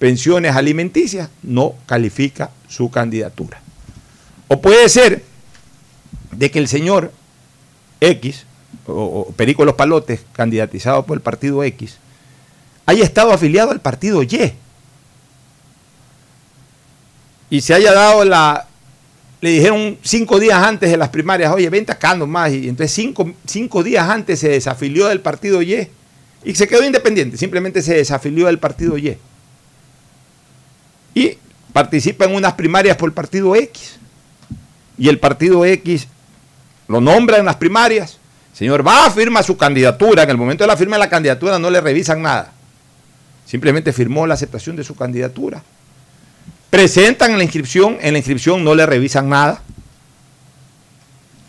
pensiones 0.00 0.56
alimenticias, 0.56 1.30
no 1.42 1.74
califica 1.86 2.50
su 2.68 2.90
candidatura. 2.90 3.60
O 4.48 4.60
puede 4.60 4.88
ser 4.88 5.22
de 6.32 6.50
que 6.50 6.58
el 6.58 6.66
señor 6.66 7.12
X, 8.00 8.44
o, 8.86 9.26
o 9.28 9.32
Perico 9.32 9.64
Los 9.64 9.74
Palotes, 9.74 10.20
candidatizado 10.32 11.04
por 11.04 11.16
el 11.16 11.22
partido 11.22 11.62
X, 11.64 11.98
haya 12.86 13.04
estado 13.04 13.32
afiliado 13.32 13.72
al 13.72 13.80
partido 13.80 14.22
Y. 14.22 14.52
Y 17.50 17.60
se 17.60 17.74
haya 17.74 17.92
dado 17.92 18.24
la. 18.24 18.66
Le 19.40 19.50
dijeron 19.50 19.98
cinco 20.02 20.40
días 20.40 20.62
antes 20.62 20.90
de 20.90 20.96
las 20.96 21.10
primarias, 21.10 21.52
oye, 21.52 21.68
vente 21.68 21.92
acá 21.92 22.14
nomás. 22.14 22.52
Y 22.52 22.68
entonces 22.68 22.92
cinco, 22.92 23.32
cinco 23.46 23.82
días 23.82 24.08
antes 24.08 24.40
se 24.40 24.48
desafilió 24.48 25.06
del 25.06 25.20
partido 25.20 25.62
Y. 25.62 25.88
Y 26.44 26.54
se 26.54 26.66
quedó 26.66 26.84
independiente, 26.84 27.36
simplemente 27.36 27.82
se 27.82 27.94
desafilió 27.94 28.46
del 28.46 28.58
partido 28.58 28.96
Y. 28.96 29.16
Y 31.14 31.38
participa 31.72 32.24
en 32.24 32.34
unas 32.34 32.54
primarias 32.54 32.96
por 32.96 33.08
el 33.08 33.12
partido 33.12 33.54
X. 33.54 33.98
Y 34.98 35.08
el 35.08 35.18
partido 35.18 35.64
X 35.64 36.08
lo 36.88 37.00
nombra 37.00 37.38
en 37.38 37.46
las 37.46 37.56
primarias. 37.56 38.18
Señor 38.56 38.86
va, 38.86 39.10
firma 39.10 39.42
su 39.42 39.54
candidatura. 39.54 40.22
En 40.22 40.30
el 40.30 40.38
momento 40.38 40.64
de 40.64 40.68
la 40.68 40.78
firma 40.78 40.96
de 40.96 41.00
la 41.00 41.10
candidatura 41.10 41.58
no 41.58 41.68
le 41.68 41.78
revisan 41.78 42.22
nada. 42.22 42.52
Simplemente 43.44 43.92
firmó 43.92 44.26
la 44.26 44.32
aceptación 44.32 44.76
de 44.76 44.82
su 44.82 44.96
candidatura. 44.96 45.62
Presentan 46.70 47.36
la 47.36 47.44
inscripción, 47.44 47.98
en 48.00 48.14
la 48.14 48.18
inscripción 48.18 48.64
no 48.64 48.74
le 48.74 48.86
revisan 48.86 49.28
nada. 49.28 49.60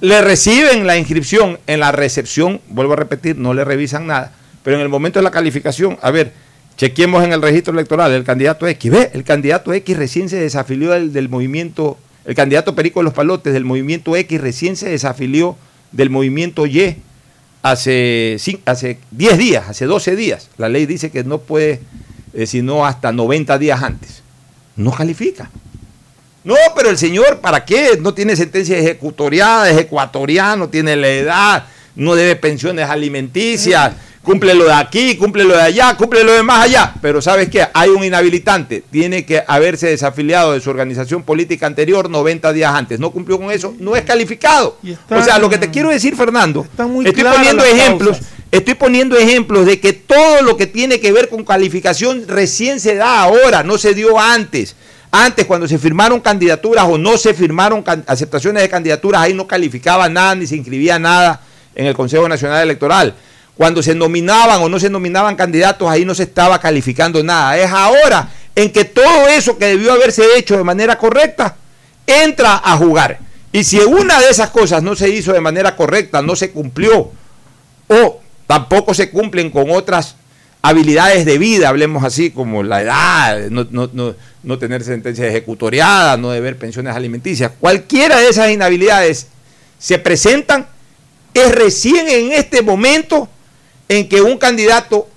Le 0.02 0.22
reciben 0.22 0.86
la 0.86 0.98
inscripción 0.98 1.58
en 1.66 1.80
la 1.80 1.94
recepción, 1.94 2.60
vuelvo 2.68 2.92
a 2.92 2.98
repetir, 2.98 3.38
no 3.38 3.54
le 3.54 3.64
revisan 3.64 4.06
nada. 4.06 4.34
Pero 4.62 4.76
en 4.76 4.82
el 4.82 4.90
momento 4.90 5.20
de 5.20 5.24
la 5.24 5.32
calificación, 5.32 5.98
a 6.02 6.12
ver, 6.12 6.34
chequemos 6.76 7.24
en 7.24 7.32
el 7.32 7.42
registro 7.42 7.72
electoral, 7.72 8.12
el 8.12 8.26
candidato 8.26 8.68
X, 8.68 8.92
ve, 8.92 9.12
el 9.14 9.24
candidato 9.24 9.72
X 9.72 9.96
recién 9.96 10.28
se 10.28 10.36
desafilió 10.36 10.92
del, 10.92 11.14
del 11.14 11.30
movimiento, 11.30 11.98
el 12.26 12.36
candidato 12.36 12.76
Perico 12.76 13.00
de 13.00 13.06
los 13.06 13.14
Palotes 13.14 13.54
del 13.54 13.64
movimiento 13.64 14.14
X 14.18 14.42
recién 14.42 14.76
se 14.76 14.90
desafilió 14.90 15.56
del 15.92 16.10
movimiento 16.10 16.66
Y 16.66 16.98
hace, 17.62 18.38
hace 18.66 19.00
10 19.12 19.38
días, 19.38 19.70
hace 19.70 19.86
12 19.86 20.16
días. 20.16 20.50
La 20.58 20.70
ley 20.70 20.86
dice 20.86 21.12
que 21.12 21.24
no 21.24 21.40
puede, 21.40 21.82
eh, 22.34 22.46
sino 22.46 22.86
hasta 22.86 23.12
90 23.12 23.58
días 23.58 23.82
antes. 23.82 24.22
No 24.76 24.92
califica. 24.92 25.50
No, 26.44 26.56
pero 26.76 26.90
el 26.90 26.98
señor, 26.98 27.42
¿para 27.42 27.66
qué? 27.66 27.98
No 28.00 28.14
tiene 28.14 28.36
sentencia 28.36 28.78
ejecutoriada, 28.78 29.70
es 29.70 29.78
ecuatoriano, 29.78 30.70
tiene 30.70 30.96
la 30.96 31.10
edad, 31.10 31.66
no 31.96 32.16
debe 32.16 32.38
pensiones 32.38 32.90
alimenticias, 32.90 33.94
cumple 34.28 34.54
lo 34.56 34.66
de 34.66 34.74
aquí, 34.74 35.16
cumple 35.16 35.46
lo 35.46 35.56
de 35.56 35.62
allá, 35.62 35.96
cumple 35.96 36.22
lo 36.22 36.34
de 36.34 36.44
más 36.44 36.66
allá. 36.66 36.94
Pero 37.02 37.22
¿sabes 37.22 37.48
qué? 37.50 37.66
Hay 37.74 37.90
un 37.90 38.04
inhabilitante, 38.04 38.84
tiene 38.92 39.26
que 39.26 39.42
haberse 39.48 39.88
desafiliado 39.88 40.52
de 40.52 40.60
su 40.60 40.70
organización 40.70 41.24
política 41.24 41.66
anterior 41.66 42.10
90 42.10 42.52
días 42.52 42.74
antes. 42.74 43.00
No 43.00 43.12
cumplió 43.12 43.40
con 43.40 43.52
eso, 43.52 43.74
no 43.80 43.96
es 43.96 44.04
calificado. 44.04 44.78
Está- 44.86 45.18
o 45.18 45.24
sea, 45.24 45.40
lo 45.40 45.50
que 45.50 45.58
te 45.58 45.70
quiero 45.72 45.88
decir, 45.90 46.14
Fernando, 46.18 46.68
estoy 47.06 47.24
poniendo 47.24 47.64
ejemplos. 47.64 48.18
causas. 48.18 48.34
Estoy 48.52 48.74
poniendo 48.74 49.18
ejemplos 49.18 49.66
de 49.66 49.80
que 49.80 49.94
todo 49.94 50.42
lo 50.42 50.58
que 50.58 50.68
tiene 50.68 51.00
que 51.00 51.14
ver 51.14 51.30
con 51.30 51.46
calificación 51.46 52.26
recién 52.28 52.82
se 52.82 52.96
da 52.96 53.22
ahora, 53.22 53.64
no 53.64 53.78
se 53.78 53.94
dio 53.94 54.20
antes. 54.20 54.76
Antes, 55.10 55.46
cuando 55.46 55.70
se 55.70 55.78
firmaron 55.80 56.20
candidaturas 56.20 56.86
o 56.90 56.98
no 56.98 57.18
se 57.18 57.34
firmaron 57.34 57.82
aceptaciones 58.08 58.62
de 58.62 58.68
candidaturas, 58.68 59.22
ahí 59.22 59.34
no 59.34 59.48
calificaba 59.48 60.10
nada 60.10 60.36
ni 60.36 60.46
se 60.46 60.58
inscribía 60.58 61.00
nada 61.00 61.40
en 61.76 61.86
el 61.86 61.94
Consejo 61.94 62.28
Nacional 62.28 62.62
Electoral. 62.64 63.16
Cuando 63.58 63.82
se 63.82 63.96
nominaban 63.96 64.62
o 64.62 64.70
no 64.70 64.80
se 64.80 64.90
nominaban 64.90 65.36
candidatos, 65.36 65.90
ahí 65.90 66.06
no 66.06 66.14
se 66.14 66.24
estaba 66.24 66.60
calificando 66.60 67.24
nada. 67.24 67.58
Es 67.58 67.72
ahora 67.72 68.30
en 68.56 68.72
que 68.72 68.86
todo 68.86 69.28
eso 69.28 69.58
que 69.58 69.66
debió 69.66 69.92
haberse 69.94 70.24
hecho 70.38 70.56
de 70.58 70.64
manera 70.64 70.98
correcta 70.98 71.56
entra 72.06 72.62
a 72.64 72.78
jugar. 72.78 73.20
Y 73.52 73.64
si 73.64 73.80
una 73.80 74.20
de 74.20 74.30
esas 74.30 74.52
cosas 74.52 74.84
no 74.84 74.96
se 74.96 75.10
hizo 75.10 75.34
de 75.34 75.42
manera 75.42 75.76
correcta, 75.76 76.22
no 76.22 76.36
se 76.36 76.52
cumplió, 76.52 77.12
o 77.88 78.22
tampoco 78.46 78.94
se 78.94 79.10
cumplen 79.10 79.50
con 79.50 79.72
otras 79.72 80.16
habilidades 80.62 81.26
de 81.26 81.38
vida, 81.38 81.70
hablemos 81.70 82.04
así, 82.04 82.30
como 82.30 82.62
la 82.62 82.82
edad, 82.82 83.50
no, 83.50 83.66
no- 83.72 83.90
no- 83.94 84.16
no 84.44 84.60
tener 84.60 84.84
sentencia 84.84 85.28
ejecutoriada, 85.28 86.18
no 86.18 86.30
deber 86.32 86.58
pensiones 86.58 86.96
alimenticias. 86.96 87.52
Cualquiera 87.60 88.18
de 88.20 88.30
esas 88.30 88.52
inhabilidades 88.52 89.28
se 89.80 89.98
presentan, 89.98 90.68
es 91.34 91.52
recién 91.54 92.08
en 92.10 92.34
este 92.34 92.62
momento 92.62 93.30
en 93.90 94.08
que 94.10 94.22
un 94.22 94.38
candidato 94.38 95.08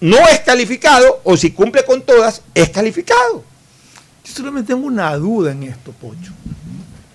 no 0.00 0.18
es 0.28 0.40
calificado, 0.40 1.20
o 1.24 1.36
si 1.36 1.50
cumple 1.52 1.84
con 1.84 2.02
todas, 2.02 2.42
es 2.54 2.68
calificado. 2.70 3.42
Yo 4.24 4.32
solamente 4.32 4.72
tengo 4.74 4.86
una 4.86 5.14
duda 5.16 5.52
en 5.52 5.62
esto, 5.64 5.92
Pocho, 5.92 6.32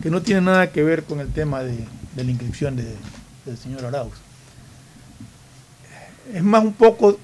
que 0.02 0.10
no 0.10 0.22
tiene 0.22 0.42
nada 0.42 0.72
que 0.72 0.84
ver 0.84 1.04
con 1.04 1.20
el 1.20 1.32
tema 1.32 1.62
de, 1.64 1.86
la 2.16 2.24
inscripción 2.24 2.76
de- 2.76 2.96
del 3.46 3.58
señor 3.58 3.86
Arauz. 3.86 4.14
Es 6.34 6.44
más 6.44 6.64
un 6.64 6.74
poco, 6.74 7.18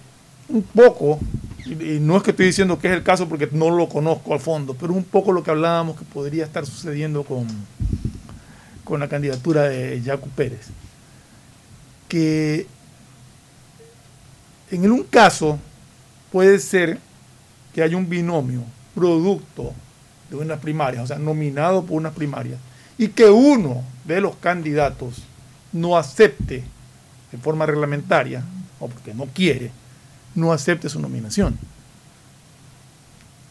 un 0.50 0.62
poco, 0.64 1.20
y, 1.66 1.96
y 1.96 2.00
no 2.00 2.18
es 2.18 2.24
que 2.24 2.32
estoy 2.32 2.48
diciendo 2.48 2.80
que 2.80 2.88
es 2.88 2.94
el 2.94 3.04
caso 3.04 3.28
porque 3.28 3.50
no 3.52 3.70
lo 3.72 3.90
conozco 3.90 4.34
al 4.34 4.40
fondo, 4.40 4.76
pero 4.76 4.94
un 4.94 5.04
poco 5.04 5.32
lo 5.32 5.44
que 5.44 5.52
hablábamos 5.52 5.98
que 5.98 6.06
podría 6.06 6.46
estar 6.46 6.66
sucediendo 6.66 7.24
con, 7.24 7.48
con 8.84 9.00
la 9.00 9.08
candidatura 9.08 9.64
de 9.64 10.02
Jaco 10.06 10.28
Pérez. 10.36 10.68
Que 12.08 12.68
en 14.76 14.92
un 14.92 15.04
caso 15.04 15.60
puede 16.32 16.60
ser 16.60 17.00
que 17.74 17.84
haya 17.84 17.98
un 17.98 18.10
binomio 18.10 18.64
producto 18.94 19.74
de 20.30 20.38
unas 20.38 20.60
primarias, 20.60 21.04
o 21.04 21.08
sea, 21.08 21.20
nominado 21.20 21.84
por 21.84 21.98
unas 21.98 22.14
primarias, 22.14 22.60
y 22.98 23.10
que 23.10 23.30
uno 23.30 23.84
de 24.06 24.22
los 24.22 24.36
candidatos 24.38 25.24
no 25.72 25.98
acepte 25.98 26.64
de 27.32 27.38
forma 27.38 27.66
reglamentaria, 27.66 28.44
o 28.80 28.88
porque 28.88 29.14
no 29.14 29.26
quiere, 29.26 29.72
no 30.34 30.52
acepte 30.52 30.90
su 30.90 31.00
nominación. 31.00 31.58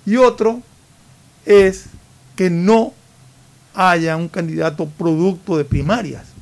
Y 0.07 0.17
otro 0.17 0.63
es 1.47 1.87
que 2.37 2.51
no 2.51 2.93
haya 3.75 4.17
un 4.17 4.29
candidato 4.29 4.87
producto 4.87 5.57
de 5.57 5.65
primarias. 5.65 6.34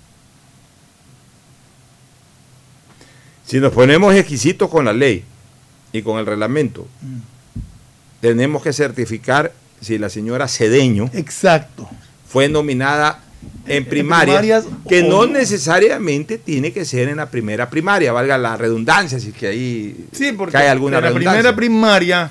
Si 3.53 3.61
nos 3.61 3.71
ponemos 3.71 4.15
exquisitos 4.15 4.71
con 4.71 4.87
la 4.87 4.95
ley 4.95 5.23
y 5.93 6.01
con 6.01 6.19
el 6.19 6.25
reglamento, 6.25 6.89
tenemos 8.23 8.63
que 8.63 8.73
certificar 8.73 9.53
si 9.79 9.99
la 9.99 10.09
señora 10.09 10.49
Cedeño 10.49 11.11
Exacto. 11.13 11.87
fue 12.27 12.49
nominada 12.49 13.21
en 13.67 13.77
En 13.83 13.85
primaria, 13.85 14.39
primarias 14.39 14.65
que 14.89 15.03
o 15.03 15.07
no 15.07 15.27
necesariamente 15.27 16.39
tiene 16.39 16.73
que 16.73 16.87
ser 16.87 17.11
en 17.11 17.19
la 17.19 17.29
primera 17.29 17.69
primaria, 17.69 18.11
valga 18.11 18.39
la 18.39 18.57
redundancia, 18.57 19.21
si 19.21 19.29
es 19.29 19.35
que 19.35 19.49
ahí 19.49 20.07
Sí, 20.13 20.33
porque 20.33 20.53
cae 20.55 20.71
alguna 20.71 20.97
en 20.97 21.05
la 21.05 21.13
primera 21.13 21.55
primaria 21.55 22.31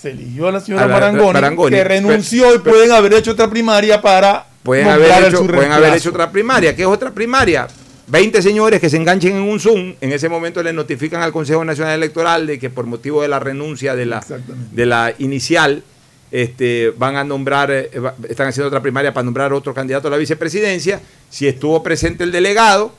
se 0.00 0.10
eligió 0.12 0.46
a 0.46 0.52
la 0.52 0.60
señora 0.60 0.84
A 0.84 0.86
la- 0.86 0.94
Marangoni, 0.94 1.32
Marangoni, 1.32 1.70
que 1.76 1.82
pero- 1.82 1.88
renunció 1.88 2.54
y 2.54 2.58
pero- 2.60 2.76
pueden 2.76 2.92
haber 2.92 3.14
hecho 3.14 3.32
otra 3.32 3.50
primaria 3.50 4.00
para 4.00 4.46
Pueden 4.62 4.86
haber, 4.86 5.24
hecho, 5.24 5.44
pueden 5.48 5.72
haber 5.72 5.94
hecho 5.94 6.10
otra 6.10 6.30
primaria. 6.30 6.76
¿Qué 6.76 6.82
es 6.82 6.88
otra 6.88 7.10
primaria? 7.10 7.66
20 8.06 8.42
señores 8.42 8.80
que 8.80 8.90
se 8.90 8.96
enganchen 8.96 9.36
en 9.36 9.42
un 9.42 9.58
Zoom, 9.58 9.94
en 10.00 10.12
ese 10.12 10.28
momento 10.28 10.62
le 10.62 10.72
notifican 10.72 11.22
al 11.22 11.32
Consejo 11.32 11.64
Nacional 11.64 11.94
Electoral 11.94 12.46
de 12.46 12.58
que 12.58 12.68
por 12.70 12.86
motivo 12.86 13.22
de 13.22 13.28
la 13.28 13.38
renuncia 13.38 13.96
de 13.96 14.06
la, 14.06 14.24
de 14.72 14.86
la 14.86 15.14
inicial, 15.18 15.82
este, 16.30 16.92
van 16.98 17.16
a 17.16 17.24
nombrar, 17.24 17.70
eh, 17.70 17.90
están 18.28 18.48
haciendo 18.48 18.68
otra 18.68 18.82
primaria 18.82 19.14
para 19.14 19.24
nombrar 19.24 19.52
otro 19.52 19.72
candidato 19.72 20.08
a 20.08 20.10
la 20.10 20.16
vicepresidencia. 20.16 21.00
Si 21.30 21.46
estuvo 21.46 21.82
presente 21.82 22.24
el 22.24 22.32
delegado 22.32 22.92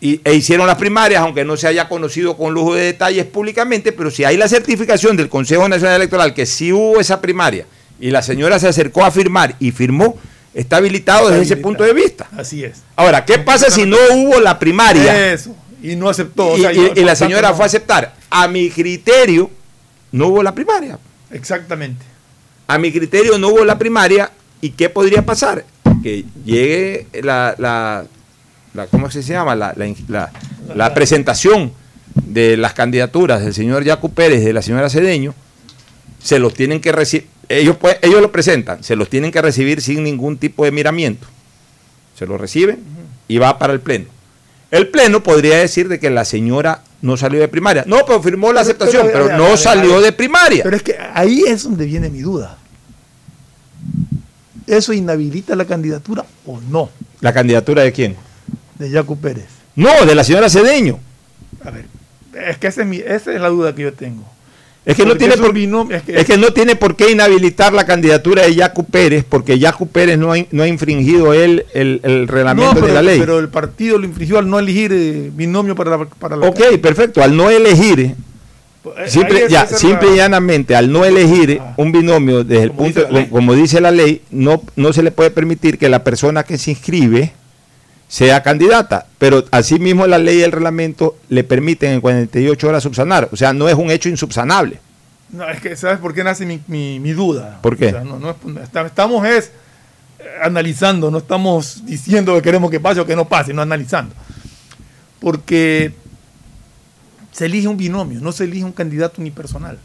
y, 0.00 0.20
e 0.22 0.34
hicieron 0.34 0.66
las 0.66 0.76
primarias, 0.76 1.22
aunque 1.22 1.44
no 1.44 1.56
se 1.56 1.66
haya 1.66 1.88
conocido 1.88 2.36
con 2.36 2.54
lujo 2.54 2.74
de 2.74 2.84
detalles 2.84 3.24
públicamente, 3.24 3.90
pero 3.90 4.10
si 4.10 4.24
hay 4.24 4.36
la 4.36 4.48
certificación 4.48 5.16
del 5.16 5.28
Consejo 5.28 5.68
Nacional 5.68 5.96
Electoral 5.96 6.34
que 6.34 6.46
sí 6.46 6.72
hubo 6.72 7.00
esa 7.00 7.20
primaria 7.20 7.66
y 7.98 8.10
la 8.10 8.22
señora 8.22 8.58
se 8.58 8.68
acercó 8.68 9.04
a 9.04 9.10
firmar 9.10 9.56
y 9.58 9.72
firmó, 9.72 10.16
está 10.54 10.76
habilitado 10.78 11.28
desde 11.28 11.42
ese 11.42 11.56
punto 11.56 11.84
de 11.84 11.92
vista. 11.94 12.28
Así 12.36 12.64
es. 12.64 12.82
Ahora, 12.96 13.24
¿qué 13.24 13.38
pasa 13.38 13.70
si 13.70 13.86
no 13.86 13.96
hubo 14.14 14.40
la 14.40 14.58
primaria 14.58 15.32
Eso. 15.32 15.54
Y 15.82 15.96
no 15.96 16.08
aceptó. 16.08 16.48
o 16.48 16.58
y, 16.58 16.60
sea, 16.60 16.72
y- 16.72 16.76
yo- 16.76 16.92
y 16.94 17.04
la 17.04 17.14
señora 17.16 17.50
no. 17.50 17.54
fue 17.54 17.64
a 17.64 17.66
aceptar? 17.66 18.14
A 18.30 18.46
mi 18.48 18.68
criterio, 18.70 19.50
no 20.12 20.28
hubo 20.28 20.42
la 20.42 20.54
primaria. 20.54 20.98
Exactamente. 21.30 22.04
A 22.66 22.78
mi 22.78 22.92
criterio, 22.92 23.38
no 23.38 23.48
hubo 23.48 23.64
la 23.64 23.78
primaria. 23.78 24.30
¿Y 24.60 24.70
qué 24.70 24.90
podría 24.90 25.24
pasar? 25.24 25.64
Que 26.02 26.24
llegue 26.44 27.06
la, 27.22 27.54
la, 27.58 28.04
la- 28.74 28.86
¿cómo 28.88 29.10
se 29.10 29.22
llama? 29.22 29.54
La, 29.54 29.72
la, 29.76 29.94
la- 30.08 30.30
la 30.74 30.92
presentación 30.94 31.72
de 32.26 32.56
las 32.56 32.74
candidaturas 32.74 33.42
del 33.42 33.54
señor 33.54 33.84
Yacu 33.84 34.12
Pérez 34.12 34.42
y 34.42 34.46
de 34.46 34.52
la 34.52 34.62
señora 34.62 34.90
Cedeño, 34.90 35.34
se 36.22 36.38
los 36.38 36.54
tienen 36.54 36.80
que 36.80 36.92
recibir, 36.92 37.26
ellos, 37.48 37.76
pues- 37.76 37.96
ellos 38.02 38.20
lo 38.20 38.30
presentan, 38.32 38.82
se 38.84 38.96
los 38.96 39.08
tienen 39.08 39.30
que 39.32 39.42
recibir 39.42 39.80
sin 39.82 40.02
ningún 40.04 40.36
tipo 40.38 40.64
de 40.64 40.70
miramiento. 40.70 41.26
Se 42.18 42.26
lo 42.26 42.36
reciben 42.38 42.80
y 43.28 43.38
va 43.38 43.58
para 43.58 43.72
el 43.72 43.80
Pleno. 43.80 44.06
El 44.70 44.88
Pleno 44.88 45.22
podría 45.22 45.56
decir 45.58 45.88
de 45.88 45.98
que 45.98 46.10
la 46.10 46.24
señora 46.24 46.82
no 47.02 47.16
salió 47.16 47.40
de 47.40 47.48
primaria. 47.48 47.84
No, 47.86 48.04
pero 48.06 48.22
firmó 48.22 48.48
la 48.52 48.60
Pero- 48.60 48.70
aceptación, 48.70 49.08
pero, 49.12 49.36
no 49.36 49.56
salió 49.56 50.00
de 50.00 50.12
primaria. 50.12 50.62
Pero 50.62 50.76
es 50.76 50.82
que 50.82 50.96
ahí 51.14 51.42
es 51.46 51.64
donde 51.64 51.86
viene 51.86 52.08
mi 52.10 52.20
duda. 52.20 52.56
¿Eso 54.66 54.92
inhabilita 54.92 55.56
la 55.56 55.64
candidatura 55.64 56.24
o 56.46 56.60
no 56.70 56.90
¿La 57.20 57.32
candidatura 57.32 57.82
de 57.82 57.92
quién? 57.92 58.16
de 58.78 58.90
Yacu 58.90 59.16
Pérez? 59.18 59.46
No, 59.74 60.04
de 60.06 60.14
la 60.14 60.22
señora 60.24 60.48
Cedeño. 60.48 61.00
A 61.64 61.70
ver, 61.70 61.86
es 62.48 62.58
que 62.58 62.66
esa 62.68 62.82
es, 62.82 62.86
mi- 62.86 62.98
esa 62.98 63.32
es 63.34 63.40
la 63.40 63.48
duda 63.48 63.74
que 63.74 63.82
yo 63.82 63.92
tengo. 63.92 64.24
Es 64.86 64.96
que, 64.96 65.04
no 65.04 65.14
tiene 65.16 65.36
por, 65.36 65.52
binomio, 65.52 65.94
es 65.96 66.02
que- 66.02 66.16
es 66.18 66.24
que 66.24 66.38
no 66.38 66.52
tiene 66.52 66.74
por 66.74 66.96
qué 66.96 67.10
inhabilitar 67.10 67.72
la 67.74 67.84
candidatura 67.84 68.44
de 68.44 68.54
Yacu 68.54 68.84
Pérez, 68.86 69.24
porque 69.28 69.58
Yacu 69.58 69.86
Pérez 69.88 70.18
no 70.18 70.32
ha, 70.32 70.36
no 70.50 70.62
ha 70.62 70.68
infringido 70.68 71.34
él 71.34 71.66
el, 71.74 72.00
el 72.02 72.26
reglamento 72.26 72.72
No, 72.74 72.80
pero, 72.80 72.86
de 72.86 72.92
la 72.94 73.02
ley. 73.02 73.18
pero 73.20 73.38
el 73.38 73.48
partido 73.50 73.98
lo 73.98 74.06
infringió 74.06 74.38
al 74.38 74.48
no 74.48 74.58
elegir 74.58 74.90
eh, 74.92 75.30
binomio 75.34 75.74
para 75.74 75.90
la, 75.98 76.04
para 76.06 76.36
la 76.36 76.48
ok, 76.48 76.78
perfecto. 76.80 77.22
Al 77.22 77.36
no 77.36 77.50
elegir, 77.50 78.00
Eh, 78.00 78.14
simple, 79.08 79.44
ya, 79.50 79.66
simple 79.66 80.08
y 80.08 80.10
la- 80.12 80.16
llanamente, 80.16 80.74
al 80.74 80.90
no 80.90 81.04
elegir 81.04 81.58
Ah. 81.60 81.74
un 81.76 81.92
binomio 81.92 82.42
desde 82.42 82.62
el 82.64 82.70
punto, 82.72 83.04
dice 83.04 83.28
como 83.28 83.54
dice 83.54 83.78
la 83.82 83.90
ley, 83.90 84.22
no, 84.30 84.62
no 84.76 84.94
se 84.94 85.02
le 85.02 85.10
puede 85.10 85.30
permitir 85.30 85.76
que 85.76 85.90
la 85.90 86.02
persona 86.02 86.42
que 86.44 86.56
se 86.56 86.70
inscribe 86.70 87.32
sea 88.10 88.42
candidata, 88.42 89.06
pero 89.18 89.44
asimismo 89.52 90.04
la 90.08 90.18
ley 90.18 90.38
y 90.38 90.42
el 90.42 90.50
reglamento 90.50 91.16
le 91.28 91.44
permiten 91.44 91.92
en 91.92 92.00
48 92.00 92.68
horas 92.68 92.82
subsanar, 92.82 93.28
o 93.30 93.36
sea, 93.36 93.52
no 93.52 93.68
es 93.68 93.76
un 93.76 93.88
hecho 93.90 94.08
insubsanable. 94.08 94.80
No, 95.30 95.48
es 95.48 95.60
que 95.60 95.76
¿sabes 95.76 95.98
por 96.00 96.12
qué 96.12 96.24
nace 96.24 96.44
mi, 96.44 96.60
mi- 96.66 96.98
mi 96.98 97.12
duda? 97.12 97.60
¿Por 97.62 97.76
qué? 97.76 97.86
O 97.86 97.90
sea, 97.90 98.00
no- 98.04 98.18
no 98.18 98.30
es- 98.30 98.86
estamos 98.86 99.24
es 99.28 99.52
eh, 100.18 100.24
analizando, 100.42 101.08
no 101.12 101.18
estamos 101.18 101.86
diciendo 101.86 102.34
que 102.34 102.42
queremos 102.42 102.68
que 102.68 102.80
pase 102.80 102.98
o 102.98 103.06
que 103.06 103.14
no 103.14 103.28
pase, 103.28 103.54
no 103.54 103.62
analizando. 103.62 104.12
Porque 105.20 105.92
se 107.30 107.46
elige 107.46 107.68
un 107.68 107.76
binomio, 107.76 108.20
no 108.20 108.32
se 108.32 108.42
elige 108.44 108.64
un 108.64 108.72
candidato 108.72 109.20
unipersonal. 109.20 109.78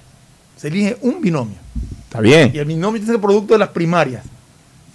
Se 0.58 0.70
elige 0.70 0.98
un 1.02 1.22
binomio. 1.22 1.58
Está 2.06 2.22
bien. 2.22 2.52
Y 2.54 2.58
el 2.58 2.66
binomio 2.66 3.02
es 3.02 3.08
el 3.08 3.20
producto 3.20 3.54
de 3.54 3.60
las 3.60 3.70
primarias. 3.70 4.24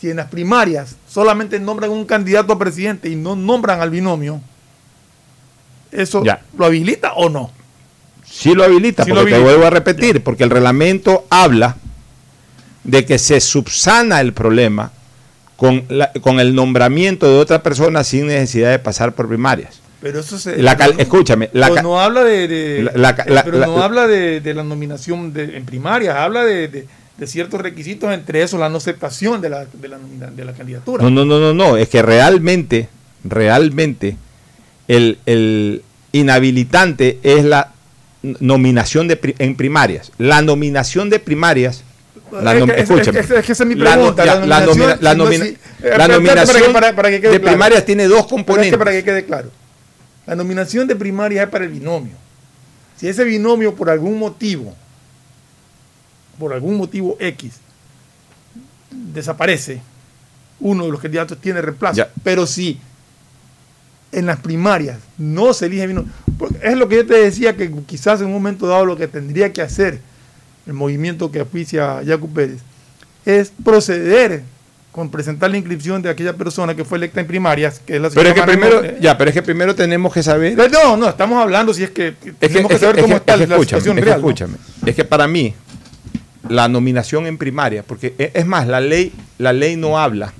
Si 0.00 0.08
en 0.10 0.16
las 0.16 0.28
primarias 0.28 0.96
solamente 1.08 1.60
nombran 1.60 1.90
un 1.90 2.04
candidato 2.06 2.52
a 2.54 2.58
presidente 2.58 3.08
y 3.10 3.16
no 3.16 3.36
nombran 3.36 3.80
al 3.80 3.90
binomio, 3.90 4.40
¿eso 5.92 6.22
Ya. 6.24 6.42
lo 6.56 6.64
habilita 6.66 7.12
o 7.14 7.28
no? 7.28 7.50
Sí 8.24 8.54
lo 8.54 8.64
habilita, 8.64 9.04
Sí 9.04 9.10
lo 9.10 9.16
porque 9.16 9.32
te 9.32 9.38
vuelvo 9.40 9.66
a 9.66 9.70
repetir, 9.70 10.22
porque 10.22 10.44
el 10.44 10.50
reglamento 10.50 11.26
habla 11.30 11.76
de 12.84 13.04
que 13.04 13.18
se 13.18 13.40
subsana 13.40 14.20
el 14.20 14.32
problema 14.32 14.92
con, 15.56 15.84
la- 15.88 16.12
con 16.22 16.40
el 16.40 16.54
nombramiento 16.54 17.26
de 17.26 17.38
otra 17.38 17.62
persona 17.62 18.02
sin 18.04 18.28
necesidad 18.28 18.70
de 18.70 18.78
pasar 18.78 19.14
por 19.14 19.28
primarias. 19.28 19.80
Pero 20.00 20.20
eso 20.20 20.38
se. 20.38 20.56
La 20.62 20.76
cal- 20.78 20.92
pero 20.92 20.96
no- 20.96 21.02
escúchame, 21.02 21.50
la 21.52 21.68
no 21.82 22.00
habla 22.00 22.24
de. 22.24 22.48
de- 22.48 22.82
La- 22.84 22.92
la- 22.94 23.24
la- 23.26 23.44
pero 23.44 23.58
la- 23.58 23.66
no 23.66 23.78
la- 23.78 23.84
habla 23.84 24.06
de, 24.06 24.40
de 24.40 24.54
la 24.54 24.62
nominación 24.62 25.34
de- 25.34 25.58
en 25.58 25.66
primarias, 25.66 26.16
habla 26.16 26.42
de, 26.44 26.86
de- 27.20 27.26
ciertos 27.26 27.60
requisitos, 27.60 28.12
entre 28.12 28.42
esos 28.42 28.58
la 28.58 28.68
no 28.68 28.78
aceptación 28.78 29.40
de 29.40 29.50
la, 29.50 29.66
de 29.66 29.88
la, 29.88 29.98
nomina- 29.98 30.30
de 30.30 30.44
la 30.44 30.52
candidatura. 30.52 31.04
No, 31.04 31.10
no, 31.10 31.24
no, 31.24 31.38
no, 31.38 31.54
no, 31.54 31.76
es 31.76 31.88
que 31.88 32.02
realmente, 32.02 32.88
realmente, 33.22 34.16
el, 34.88 35.18
el 35.26 35.82
inhabilitante 36.12 37.18
es 37.22 37.44
la 37.44 37.72
nominación 38.22 39.08
de 39.08 39.16
pri- 39.16 39.34
en 39.38 39.56
primarias. 39.56 40.12
La 40.18 40.42
nominación 40.42 41.08
de 41.10 41.18
primarias, 41.20 41.82
la 42.32 42.54
nom- 42.54 42.66
que- 42.66 42.72
es- 42.72 42.78
escúchame, 42.90 43.20
es 43.20 43.26
que- 43.26 43.38
es 43.38 43.44
que 43.46 43.52
esa 43.52 43.62
es 43.64 43.68
mi 43.68 43.74
la 43.76 43.92
pregunta, 43.92 44.24
nominación, 44.24 44.48
de 47.32 47.40
primarias 47.40 47.84
tiene 47.84 48.08
dos 48.08 48.24
que 48.24 48.30
componentes. 48.30 48.78
para 48.78 48.90
que 48.92 49.04
quede 49.04 49.24
claro. 49.24 49.50
La 50.26 50.36
nominación 50.36 50.86
de 50.86 50.96
primarias 50.96 51.44
es 51.44 51.50
para 51.50 51.64
el 51.64 51.70
binomio. 51.70 52.14
Si 52.96 53.08
ese 53.08 53.24
binomio 53.24 53.74
por 53.74 53.90
algún 53.90 54.18
motivo, 54.18 54.74
por 56.40 56.52
algún 56.52 56.76
motivo 56.76 57.16
X, 57.20 57.52
desaparece, 58.90 59.80
uno 60.58 60.86
de 60.86 60.90
los 60.90 61.00
candidatos 61.00 61.38
tiene 61.38 61.60
reemplazo. 61.60 61.98
Ya. 61.98 62.10
Pero 62.24 62.46
si 62.46 62.80
en 64.10 64.26
las 64.26 64.40
primarias 64.40 64.98
no 65.18 65.52
se 65.52 65.66
elige 65.66 65.88
porque 66.36 66.58
es 66.62 66.76
lo 66.76 66.88
que 66.88 66.96
yo 66.96 67.06
te 67.06 67.14
decía 67.14 67.56
que 67.56 67.70
quizás 67.86 68.20
en 68.20 68.26
un 68.26 68.32
momento 68.32 68.66
dado 68.66 68.84
lo 68.84 68.96
que 68.96 69.06
tendría 69.06 69.52
que 69.52 69.62
hacer 69.62 70.00
el 70.66 70.72
movimiento 70.72 71.30
que 71.30 71.40
aficia 71.40 71.98
a 71.98 72.04
Jacob 72.04 72.32
Pérez 72.32 72.58
es 73.24 73.52
proceder 73.62 74.42
con 74.92 75.10
presentar 75.10 75.50
la 75.50 75.56
inscripción 75.56 76.02
de 76.02 76.10
aquella 76.10 76.32
persona 76.32 76.74
que 76.74 76.84
fue 76.84 76.98
electa 76.98 77.20
en 77.20 77.26
primarias, 77.26 77.80
que 77.84 77.96
es 77.96 78.02
la 78.02 78.10
Pero 78.10 78.28
es 78.28 78.34
que 78.34 78.40
señora 78.40 78.52
primero, 78.52 78.98
ya, 79.00 79.16
pero 79.16 79.30
es 79.30 79.34
que 79.34 79.42
primero 79.42 79.74
tenemos 79.74 80.12
que 80.12 80.22
saber. 80.22 80.54
Pero 80.56 80.68
No, 80.68 80.96
no, 80.96 81.08
estamos 81.08 81.40
hablando 81.40 81.72
si 81.72 81.84
es 81.84 81.90
que 81.90 82.08
Es 82.08 82.36
tenemos 82.38 82.72
que 82.72 82.78
saber 82.78 83.00
cómo 83.00 83.14
es 83.14 83.20
está 83.20 83.36
la 83.36 83.58
situación 83.60 83.96
real. 83.96 84.20
¿no? 84.20 84.28
escúchame. 84.28 84.54
Es 84.84 84.96
que 84.96 85.04
para 85.04 85.28
mí, 85.28 85.54
la 86.48 86.68
nominación 86.68 87.26
en 87.26 87.36
primaria, 87.38 87.82
porque 87.82 88.14
e- 88.18 88.30
es 88.34 88.46
más, 88.46 88.66
la 88.66 88.80
ley, 88.80 89.12
la 89.38 89.52
ley 89.52 89.76
no 89.76 89.98
habla 89.98 90.32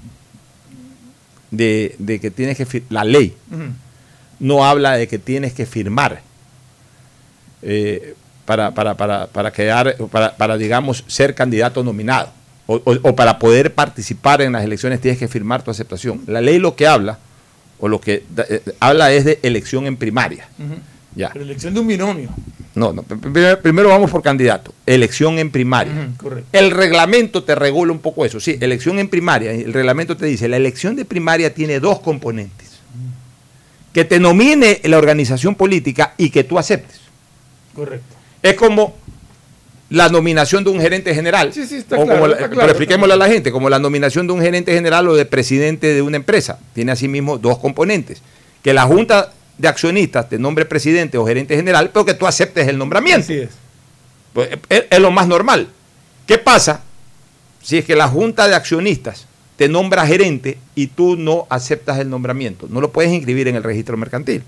de, 1.50 1.94
de 1.98 2.20
que 2.20 2.30
tienes 2.30 2.56
que 2.56 2.82
la 2.90 3.04
ley 3.04 3.36
no 4.38 4.64
habla 4.64 4.92
de 4.96 5.06
que 5.08 5.18
tienes 5.18 5.52
que 5.52 5.66
firmar 5.66 6.22
eh, 7.62 8.14
para, 8.46 8.72
para, 8.72 8.96
para, 8.96 9.26
para 9.26 9.52
quedar, 9.52 9.96
para, 10.10 10.36
para, 10.36 10.56
digamos, 10.56 11.04
ser 11.06 11.34
candidato 11.34 11.84
nominado. 11.84 12.30
O, 12.66 12.76
o- 12.84 13.08
o 13.10 13.16
para 13.16 13.38
poder 13.38 13.74
participar 13.74 14.40
en 14.42 14.52
las 14.52 14.64
elecciones 14.64 15.00
tienes 15.00 15.18
que 15.18 15.28
firmar 15.28 15.62
tu 15.62 15.70
aceptación. 15.70 16.22
La 16.26 16.40
ley 16.40 16.58
lo 16.58 16.76
que 16.76 16.86
habla, 16.86 17.18
o 17.78 17.88
lo 17.88 18.00
que 18.00 18.24
eh, 18.48 18.62
habla 18.80 19.12
es 19.12 19.24
de 19.24 19.38
elección 19.42 19.86
en 19.86 19.96
primaria. 19.96 20.48
Ya. 21.14 21.30
Pero 21.32 21.44
elección 21.44 21.74
de 21.74 21.80
un 21.80 21.86
binomio. 21.88 22.28
No, 22.74 22.92
no, 22.92 23.02
pr- 23.02 23.18
pr- 23.20 23.58
primero 23.60 23.88
vamos 23.88 24.10
por 24.10 24.22
candidato. 24.22 24.72
Elección 24.86 25.38
en 25.40 25.50
primaria. 25.50 25.92
Ujú, 25.92 26.16
correcto. 26.28 26.48
El 26.52 26.70
reglamento 26.70 27.42
te 27.42 27.54
regula 27.56 27.92
un 27.92 27.98
poco 27.98 28.24
eso. 28.24 28.38
Sí, 28.38 28.56
elección 28.60 28.98
en 29.00 29.08
primaria. 29.08 29.50
El 29.50 29.72
reglamento 29.72 30.16
te 30.16 30.26
dice, 30.26 30.48
la 30.48 30.56
elección 30.56 30.94
de 30.94 31.04
primaria 31.04 31.52
tiene 31.52 31.80
dos 31.80 31.98
componentes. 32.00 32.68
Que 33.92 34.04
te 34.04 34.20
nomine 34.20 34.80
la 34.84 34.98
organización 34.98 35.56
política 35.56 36.14
y 36.16 36.30
que 36.30 36.44
tú 36.44 36.58
aceptes. 36.60 37.00
Correcto. 37.74 38.14
Es 38.40 38.54
como 38.54 38.94
la 39.88 40.08
nominación 40.08 40.62
de 40.62 40.70
un 40.70 40.80
gerente 40.80 41.12
general. 41.12 41.52
Sí, 41.52 41.66
sí, 41.66 41.76
está 41.78 41.96
O 41.98 42.04
claro, 42.04 42.20
como 42.20 42.26
la- 42.28 42.34
está 42.34 42.44
pero 42.46 42.54
claro, 42.54 42.70
expliquémosle 42.70 43.14
a 43.14 43.16
la 43.16 43.26
gente, 43.26 43.50
como 43.50 43.68
la 43.68 43.80
nominación 43.80 44.28
de 44.28 44.32
un 44.32 44.40
gerente 44.40 44.72
general 44.72 45.08
o 45.08 45.16
de 45.16 45.26
presidente 45.26 45.92
de 45.92 46.02
una 46.02 46.16
empresa. 46.18 46.60
Tiene 46.72 46.92
asimismo 46.92 47.36
dos 47.38 47.58
componentes. 47.58 48.22
Que 48.62 48.72
la 48.72 48.84
Junta 48.84 49.32
de 49.60 49.68
Accionistas 49.68 50.28
te 50.28 50.38
nombre 50.38 50.64
presidente 50.64 51.18
o 51.18 51.26
gerente 51.26 51.54
general, 51.54 51.90
pero 51.92 52.04
que 52.04 52.14
tú 52.14 52.26
aceptes 52.26 52.66
el 52.66 52.78
nombramiento. 52.78 53.24
Así 53.24 53.34
es. 53.34 53.50
Pues, 54.32 54.48
es, 54.68 54.84
es 54.90 54.98
lo 55.00 55.10
más 55.10 55.28
normal. 55.28 55.68
¿Qué 56.26 56.38
pasa 56.38 56.82
si 57.62 57.78
es 57.78 57.84
que 57.84 57.94
la 57.94 58.08
junta 58.08 58.48
de 58.48 58.54
accionistas 58.54 59.26
te 59.56 59.68
nombra 59.68 60.06
gerente 60.06 60.56
y 60.74 60.86
tú 60.86 61.16
no 61.16 61.46
aceptas 61.50 61.98
el 61.98 62.08
nombramiento? 62.08 62.66
No 62.70 62.80
lo 62.80 62.90
puedes 62.90 63.12
inscribir 63.12 63.48
en 63.48 63.56
el 63.56 63.62
registro 63.62 63.96
mercantil. 63.96 64.42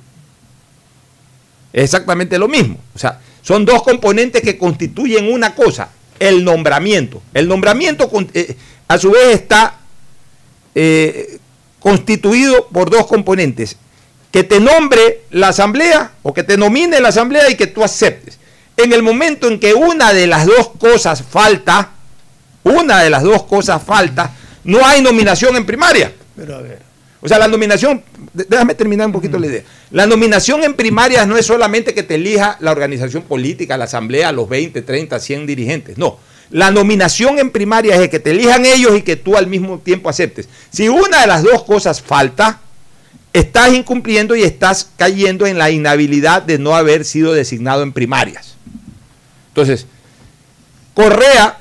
Es 1.72 1.84
exactamente 1.84 2.38
lo 2.38 2.48
mismo. 2.48 2.78
O 2.94 2.98
sea, 2.98 3.20
son 3.42 3.66
dos 3.66 3.82
componentes 3.82 4.40
que 4.40 4.56
constituyen 4.56 5.30
una 5.30 5.54
cosa, 5.54 5.90
el 6.18 6.44
nombramiento. 6.44 7.22
El 7.34 7.48
nombramiento 7.48 8.10
eh, 8.32 8.56
a 8.88 8.96
su 8.96 9.10
vez 9.10 9.34
está 9.34 9.78
eh, 10.74 11.38
constituido 11.80 12.68
por 12.68 12.88
dos 12.88 13.06
componentes. 13.06 13.76
Que 14.32 14.42
te 14.42 14.58
nombre 14.58 15.20
la 15.30 15.48
asamblea 15.48 16.12
o 16.22 16.32
que 16.32 16.42
te 16.42 16.56
nomine 16.56 17.00
la 17.00 17.10
asamblea 17.10 17.50
y 17.50 17.54
que 17.54 17.66
tú 17.66 17.84
aceptes. 17.84 18.38
En 18.76 18.92
el 18.92 19.02
momento 19.02 19.46
en 19.46 19.60
que 19.60 19.74
una 19.74 20.12
de 20.14 20.26
las 20.26 20.46
dos 20.46 20.70
cosas 20.78 21.22
falta, 21.22 21.90
una 22.64 23.02
de 23.02 23.10
las 23.10 23.22
dos 23.22 23.42
cosas 23.44 23.82
falta, 23.82 24.34
no 24.64 24.84
hay 24.84 25.02
nominación 25.02 25.54
en 25.56 25.66
primaria. 25.66 26.12
Pero 26.34 26.56
a 26.56 26.62
ver. 26.62 26.80
O 27.20 27.28
sea, 27.28 27.38
la 27.38 27.46
nominación, 27.46 28.02
déjame 28.32 28.74
terminar 28.74 29.06
un 29.06 29.12
poquito 29.12 29.38
la 29.38 29.46
idea. 29.46 29.62
La 29.92 30.06
nominación 30.06 30.64
en 30.64 30.74
primarias 30.74 31.28
no 31.28 31.36
es 31.36 31.46
solamente 31.46 31.94
que 31.94 32.02
te 32.02 32.16
elija 32.16 32.56
la 32.58 32.72
organización 32.72 33.22
política, 33.22 33.76
la 33.76 33.84
asamblea, 33.84 34.32
los 34.32 34.48
20, 34.48 34.82
30, 34.82 35.20
100 35.20 35.46
dirigentes. 35.46 35.98
No. 35.98 36.18
La 36.50 36.70
nominación 36.70 37.38
en 37.38 37.50
primarias 37.50 38.00
es 38.00 38.08
que 38.08 38.18
te 38.18 38.32
elijan 38.32 38.66
ellos 38.66 38.96
y 38.96 39.02
que 39.02 39.16
tú 39.16 39.36
al 39.36 39.46
mismo 39.46 39.78
tiempo 39.78 40.08
aceptes. 40.08 40.48
Si 40.72 40.88
una 40.88 41.20
de 41.20 41.26
las 41.28 41.44
dos 41.44 41.62
cosas 41.62 42.02
falta, 42.02 42.60
estás 43.32 43.72
incumpliendo 43.72 44.36
y 44.36 44.42
estás 44.42 44.90
cayendo 44.96 45.46
en 45.46 45.58
la 45.58 45.70
inhabilidad 45.70 46.42
de 46.42 46.58
no 46.58 46.74
haber 46.74 47.04
sido 47.04 47.32
designado 47.32 47.82
en 47.82 47.92
primarias. 47.92 48.54
Entonces, 49.48 49.86
Correa 50.94 51.58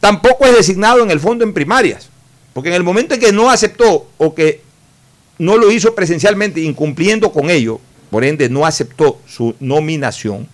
tampoco 0.00 0.46
es 0.46 0.56
designado 0.56 1.02
en 1.02 1.10
el 1.10 1.20
fondo 1.20 1.44
en 1.44 1.52
primarias, 1.52 2.08
porque 2.52 2.70
en 2.70 2.74
el 2.74 2.82
momento 2.82 3.14
en 3.14 3.20
que 3.20 3.32
no 3.32 3.50
aceptó 3.50 4.08
o 4.18 4.34
que 4.34 4.62
no 5.38 5.56
lo 5.56 5.70
hizo 5.70 5.94
presencialmente, 5.94 6.60
incumpliendo 6.60 7.32
con 7.32 7.50
ello, 7.50 7.80
por 8.10 8.24
ende 8.24 8.48
no 8.48 8.64
aceptó 8.64 9.20
su 9.26 9.54
nominación, 9.60 10.48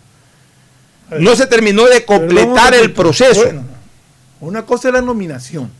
no 1.18 1.36
se 1.36 1.46
terminó 1.46 1.86
de 1.86 2.04
completar 2.04 2.74
el 2.74 2.92
proceso. 2.92 3.44
Bueno, 3.44 3.64
una 4.40 4.64
cosa 4.64 4.88
es 4.88 4.94
la 4.94 5.02
nominación. 5.02 5.70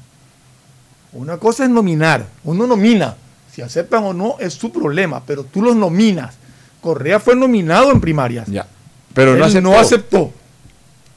Una 1.13 1.37
cosa 1.37 1.65
es 1.65 1.71
nominar. 1.71 2.27
Uno 2.45 2.67
nomina. 2.67 3.17
Si 3.55 3.61
aceptan 3.63 4.03
o 4.05 4.15
no 4.15 4.37
es 4.41 4.55
su 4.55 4.73
problema, 4.73 5.23
pero 5.27 5.45
tú 5.45 5.63
los 5.63 5.77
nominas. 5.77 6.35
Correa 6.81 7.21
fue 7.21 7.37
nominado 7.37 7.91
en 7.93 8.01
primarias. 8.01 8.47
Ya. 8.49 8.67
Pero 9.15 9.37
no 9.37 9.45
aceptó. 9.45 9.61
no 9.71 9.79
aceptó. 9.79 10.33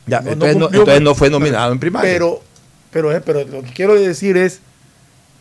Ya, 0.06 0.22
No- 0.22 0.32
entonces, 0.32 1.02
no 1.02 1.16
fue 1.16 1.30
nominado 1.30 1.72
en 1.72 1.80
primarias. 1.80 2.14
Pero, 2.14 2.44
pero, 2.92 3.12
eh, 3.16 3.22
pero 3.22 3.44
lo 3.46 3.64
que 3.64 3.72
quiero 3.72 3.96
decir 3.96 4.38
es 4.38 4.60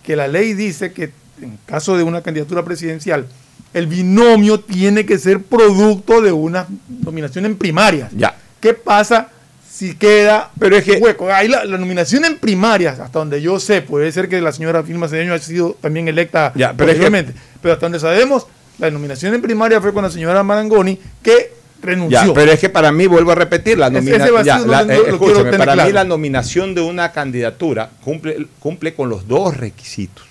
que 0.03 0.17
la 0.17 0.29
ley 0.29 0.55
dice 0.55 0.93
que 0.93 1.13
en 1.43 1.59
caso 1.67 1.97
de 1.97 2.05
una 2.05 2.23
candidatura 2.23 2.65
presidencial, 2.65 3.27
el 3.75 3.87
binomio 3.89 4.61
tiene 4.61 5.05
que 5.05 5.19
ser 5.19 5.43
producto 5.43 6.21
de 6.23 6.31
una 6.33 6.67
nominación 7.05 7.45
en 7.45 7.57
primarias. 7.57 8.11
ya. 8.17 8.37
¿Qué 8.61 8.73
pasa 8.73 9.29
si 9.77 9.97
queda 9.97 10.53
Pero 10.59 10.77
es 10.77 10.85
que- 10.85 10.99
hueco? 10.99 11.33
Ahí 11.33 11.49
la, 11.49 11.65
la 11.65 11.77
nominación 11.79 12.25
en 12.25 12.39
primarias, 12.39 13.01
hasta 13.01 13.19
donde 13.19 13.43
yo 13.43 13.59
sé, 13.59 13.83
puede 13.83 14.13
ser 14.13 14.29
que 14.29 14.41
la 14.41 14.53
señora 14.53 14.85
Filma 14.85 15.09
Cedeño 15.09 15.33
haya 15.35 15.43
sido 15.43 15.77
también 15.81 16.07
electa 16.07 16.53
Ya, 16.55 16.73
pero 16.77 16.91
es 16.93 16.97
que- 16.99 17.03
posteriormente. 17.03 17.33
pero 17.61 17.75
hasta 17.75 17.87
donde 17.87 17.99
sabemos, 17.99 18.47
la 18.79 18.91
nominación 18.91 19.35
en 19.35 19.43
primaria 19.43 19.81
fue 19.81 19.93
con 19.93 20.05
la 20.05 20.11
señora 20.11 20.45
Marangoni 20.45 20.99
que 21.23 21.53
renunció. 21.83 22.25
Ya, 22.29 22.33
pero 22.35 22.53
es 22.53 22.61
que 22.61 22.69
para 22.69 22.93
mí, 22.93 23.07
vuelvo 23.09 23.33
a 23.33 23.35
repetir, 23.35 23.77
la 23.79 23.91
nominación. 23.91 24.29
no 24.67 24.87
tener 24.87 25.59
para 25.59 25.85
mí 25.87 25.93
la 25.93 26.05
nominación 26.05 26.75
de 26.75 26.81
una 26.81 27.11
candidatura 27.13 27.91
cumple, 28.03 28.47
cumple 28.61 28.95
con 28.95 29.09
los 29.09 29.27
dos 29.27 29.57
requisitos 29.57 30.25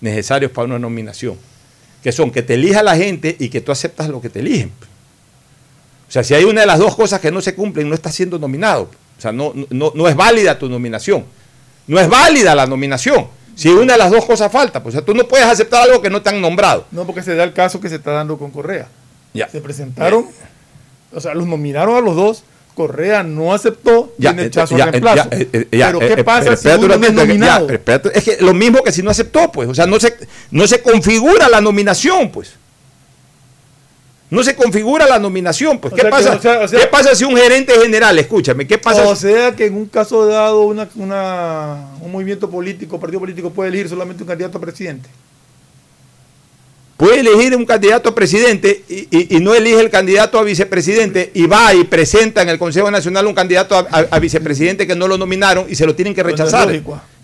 necesarios 0.00 0.52
para 0.52 0.66
una 0.66 0.78
nominación, 0.78 1.36
que 2.02 2.12
son 2.12 2.30
que 2.30 2.42
te 2.42 2.54
elija 2.54 2.82
la 2.84 2.96
gente 2.96 3.34
y 3.38 3.48
que 3.48 3.60
tú 3.60 3.72
aceptas 3.72 4.08
lo 4.08 4.20
que 4.20 4.28
te 4.28 4.38
eligen. 4.38 4.70
O 6.08 6.10
sea, 6.10 6.24
si 6.24 6.34
hay 6.34 6.44
una 6.44 6.62
de 6.62 6.66
las 6.66 6.78
dos 6.78 6.96
cosas 6.96 7.20
que 7.20 7.30
no 7.30 7.40
se 7.42 7.54
cumplen, 7.54 7.88
no 7.88 7.94
estás 7.94 8.14
siendo 8.14 8.38
nominado. 8.38 8.90
O 9.18 9.20
sea, 9.20 9.30
no, 9.32 9.52
no, 9.70 9.92
no 9.94 10.08
es 10.08 10.16
válida 10.16 10.58
tu 10.58 10.68
nominación. 10.68 11.24
No 11.86 12.00
es 12.00 12.08
válida 12.08 12.54
la 12.54 12.66
nominación. 12.66 13.26
Si 13.54 13.68
una 13.68 13.94
de 13.94 13.98
las 13.98 14.10
dos 14.10 14.24
cosas 14.24 14.50
falta, 14.52 14.82
pues 14.82 14.94
o 14.94 14.98
sea, 14.98 15.04
tú 15.04 15.14
no 15.14 15.26
puedes 15.26 15.44
aceptar 15.46 15.82
algo 15.82 16.00
que 16.00 16.08
no 16.08 16.22
te 16.22 16.30
han 16.30 16.40
nombrado. 16.40 16.86
No, 16.92 17.04
porque 17.04 17.22
se 17.22 17.34
da 17.34 17.44
el 17.44 17.52
caso 17.52 17.80
que 17.80 17.88
se 17.88 17.96
está 17.96 18.12
dando 18.12 18.38
con 18.38 18.50
Correa. 18.50 18.86
Ya. 19.34 19.48
Se 19.48 19.60
presentaron, 19.60 20.26
o 21.12 21.20
sea, 21.20 21.34
los 21.34 21.46
nominaron 21.46 21.96
a 21.96 22.00
los 22.00 22.14
dos. 22.16 22.44
Correa 22.74 23.24
no 23.24 23.52
aceptó, 23.52 24.14
Ya, 24.18 24.30
tiene 24.30 24.44
eh, 24.44 24.46
echazo 24.46 24.78
ya, 24.78 24.84
eh, 24.84 24.90
reemplazo. 24.92 25.28
ya, 25.30 25.36
eh, 25.36 25.48
eh, 25.52 25.66
pero 25.70 26.00
eh, 26.00 26.06
¿qué 26.14 26.20
eh, 26.20 26.24
pasa 26.24 26.56
si 26.56 26.68
uno 26.68 26.94
un 26.94 27.00
no 27.00 27.06
es 27.08 27.12
nominado? 27.12 27.68
es 27.68 28.22
que 28.24 28.36
lo 28.40 28.54
mismo 28.54 28.84
que 28.84 28.92
si 28.92 29.02
no 29.02 29.10
aceptó, 29.10 29.50
pues. 29.50 29.68
O 29.68 29.74
sea, 29.74 29.86
no 29.86 29.98
se, 29.98 30.16
no 30.52 30.64
se 30.68 30.80
configura 30.80 31.48
la 31.48 31.60
nominación, 31.60 32.30
pues. 32.30 32.52
No 34.30 34.42
se 34.42 34.54
configura 34.54 35.06
la 35.06 35.18
nominación, 35.18 35.78
pues. 35.78 35.92
O 35.92 35.96
¿Qué, 35.96 36.02
sea 36.02 36.10
que, 36.10 36.16
pasa, 36.16 36.36
o 36.36 36.40
sea, 36.42 36.60
o 36.60 36.68
sea- 36.68 36.80
¿Qué 36.80 36.86
pasa 36.86 37.14
si 37.14 37.24
un 37.24 37.34
gerente 37.36 37.72
general, 37.80 38.18
escúchame, 38.18 38.66
qué 38.66 38.76
pasa 38.76 39.02
o 39.08 39.14
si- 39.16 39.22
sea 39.22 39.56
que 39.56 39.66
en 39.66 39.74
un 39.74 39.86
caso 39.86 40.26
dado 40.26 40.62
una, 40.62 40.86
una- 40.96 41.86
un 42.02 42.12
movimiento 42.12 42.50
político, 42.50 43.00
partido 43.00 43.20
político 43.20 43.50
puede 43.50 43.70
elegir 43.70 43.88
solamente 43.88 44.22
un 44.22 44.28
candidato 44.28 44.58
a 44.58 44.60
presidente. 44.60 45.08
puede 46.96 47.20
elegir 47.20 47.54
un 47.54 47.64
candidato 47.64 48.08
a 48.08 48.14
presidente 48.14 48.82
y, 48.88 49.06
y- 49.16 49.36
y 49.36 49.40
no 49.40 49.54
elige 49.54 49.78
el 49.80 49.88
candidato 49.88 50.36
a 50.36 50.42
vicepresidente 50.42 51.30
y 51.32 51.46
va 51.46 51.72
y 51.72 51.84
presenta 51.84 52.42
en 52.42 52.48
el 52.48 52.58
Consejo 52.58 52.90
Nacional 52.90 53.24
un 53.28 53.34
candidato 53.34 53.76
a, 53.76 53.86
a- 53.90 54.06
a 54.10 54.18
vicepresidente 54.18 54.84
que 54.86 54.96
no 54.96 55.06
lo 55.06 55.16
nominaron 55.16 55.66
y 55.70 55.76
se 55.76 55.86
lo 55.86 55.94
tienen 55.94 56.12
que 56.12 56.24
rechazar. 56.24 56.68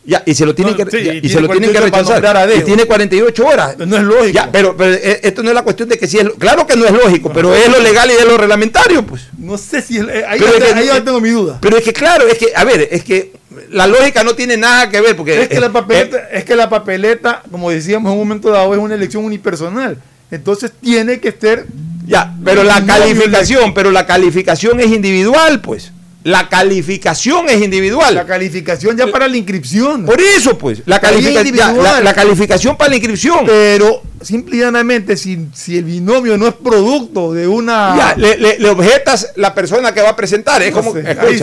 Ya, 0.07 0.23
y 0.27 0.35
se 0.35 0.45
lo 0.45 0.55
tienen 0.55 0.77
No, 0.77 0.85
que, 0.85 0.91
sí, 0.91 1.03
ya, 1.03 1.15
y 1.15 1.17
y 1.17 1.21
tiene 1.23 1.35
se 1.35 1.41
lo 1.41 1.49
tienen 1.49 1.71
que 1.73 1.79
48 1.79 1.91
para 2.09 2.21
rechazar. 2.43 2.51
a 2.51 2.55
Y 2.55 2.63
tiene 2.65 2.85
48 2.85 3.47
horas. 3.47 3.79
No 3.79 3.97
es 3.97 4.03
lógico. 4.03 4.35
Ya, 4.35 4.53
pero, 4.53 4.77
pero, 4.77 4.93
eh, 4.95 5.21
esto 5.23 5.43
no 5.43 5.49
es 5.49 5.55
la 5.55 5.63
cuestión 5.63 5.89
de 5.89 5.97
que 5.99 6.07
si 6.07 6.19
es. 6.19 6.29
Claro 6.39 6.67
que 6.67 6.77
no 6.77 6.85
es 6.85 6.93
lógico, 6.93 7.31
pero 7.33 7.55
es 7.55 7.69
lo 7.71 7.81
legal 7.81 8.11
y 8.11 8.13
es 8.21 8.25
lo 8.27 8.37
reglamentario, 8.37 9.05
pues. 9.07 9.23
No 9.39 9.57
sé 9.57 9.81
si... 9.81 9.99
eh, 9.99 10.25
ahí 10.29 10.41
ya 10.41 10.47
es 10.51 10.53
que- 10.65 10.73
ahí 10.75 10.87
ya 10.89 11.03
tengo 11.03 11.21
mi 11.21 11.31
duda. 11.31 11.59
Pero 11.63 11.79
es 11.79 11.85
que, 11.85 11.93
claro, 11.95 12.27
es 12.29 12.37
que, 12.37 12.49
a 12.55 12.65
ver, 12.65 12.87
es 12.91 13.03
que 13.03 13.33
la 13.71 13.87
lógica 13.87 14.23
no 14.25 14.35
tiene 14.35 14.57
nada 14.59 14.91
que 14.91 15.01
ver, 15.01 15.17
porque. 15.17 15.41
Es 15.43 15.49
que, 15.49 15.57
eh, 15.57 15.61
la 15.61 15.73
papeleta, 15.73 16.19
eh, 16.19 16.29
es 16.33 16.45
que 16.45 16.55
la 16.57 16.69
papeleta, 16.69 17.43
como 17.51 17.71
decíamos 17.71 18.13
en 18.13 18.19
un 18.19 18.27
momento 18.29 18.51
dado, 18.51 18.75
es 18.75 18.81
una 18.81 18.95
elección 18.97 19.25
unipersonal. 19.25 19.97
Entonces 20.31 20.71
tiene 20.83 21.19
que 21.21 21.33
ser... 21.33 21.65
ya, 22.07 22.35
pero 22.45 22.63
la 22.65 22.85
calificación, 22.85 23.73
pero 23.73 23.91
la 23.91 24.05
calificación 24.05 24.81
es 24.81 24.89
individual, 24.89 25.61
pues. 25.63 25.93
La 26.25 26.49
calificación 26.49 27.51
es 27.51 27.61
individual. 27.62 28.14
La 28.14 28.25
calificación 28.25 28.97
ya 28.97 29.07
para 29.09 29.29
la 29.29 29.37
inscripción. 29.37 30.07
Por 30.07 30.18
eso, 30.20 30.57
pues, 30.57 30.81
la, 30.87 30.97
Está 30.97 31.11
bien 31.11 31.22
califica- 31.35 31.35
ya, 31.35 31.41
individual. 31.68 31.83
la, 31.83 32.01
la 32.01 32.14
calificación 32.14 32.77
para 32.79 32.89
la 32.91 32.97
inscripción. 32.97 33.41
Pero 33.45 34.03
simple 34.22 34.57
y 34.57 34.61
llanamente, 34.61 35.18
si, 35.18 35.49
si 35.53 35.77
el 35.77 35.85
binomio 35.85 36.39
no 36.39 36.49
es 36.49 36.55
producto 36.55 37.35
de 37.35 37.47
una... 37.47 37.95
Ya, 37.95 38.14
le, 38.16 38.39
le- 38.39 38.59
le 38.59 38.68
objetas 38.70 39.33
la 39.37 39.55
persona 39.55 39.93
que 39.93 40.01
va 40.01 40.09
a 40.11 40.16
presentar. 40.16 40.62
Es 40.62 40.72
No 40.75 40.83
como, 40.83 40.95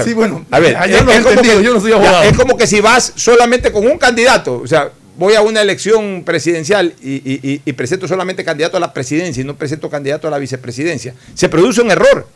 sí, 0.04 0.14
bueno, 0.16 0.46
a 0.50 0.60
ver, 0.60 0.76
es, 0.90 1.22
como 1.22 1.42
que, 1.44 1.62
yo 1.64 1.74
no 1.76 1.80
soy 1.80 1.92
ya, 1.92 1.98
abogado. 1.98 2.24
es 2.24 2.36
como 2.36 2.58
que 2.58 2.66
si 2.66 2.82
vas 2.82 3.14
solamente 3.16 3.72
con 3.72 3.86
un 3.86 4.00
candidato, 4.00 4.60
o 4.64 4.68
sea, 4.68 4.90
voy 5.16 5.36
a 5.36 5.42
una 5.44 5.62
elección 5.62 6.24
presidencial 6.26 6.96
y, 7.04 7.18
y- 7.18 7.40
y- 7.44 7.62
y 7.64 7.74
presento 7.74 8.08
solamente 8.08 8.44
candidato 8.44 8.78
a 8.78 8.80
la 8.80 8.94
presidencia 8.94 9.42
y 9.42 9.44
no 9.46 9.56
presento 9.56 9.92
candidato 9.92 10.28
a 10.28 10.32
la 10.32 10.40
vicepresidencia, 10.40 11.14
se 11.36 11.50
produce 11.50 11.82
un 11.82 11.92
error. 11.92 12.28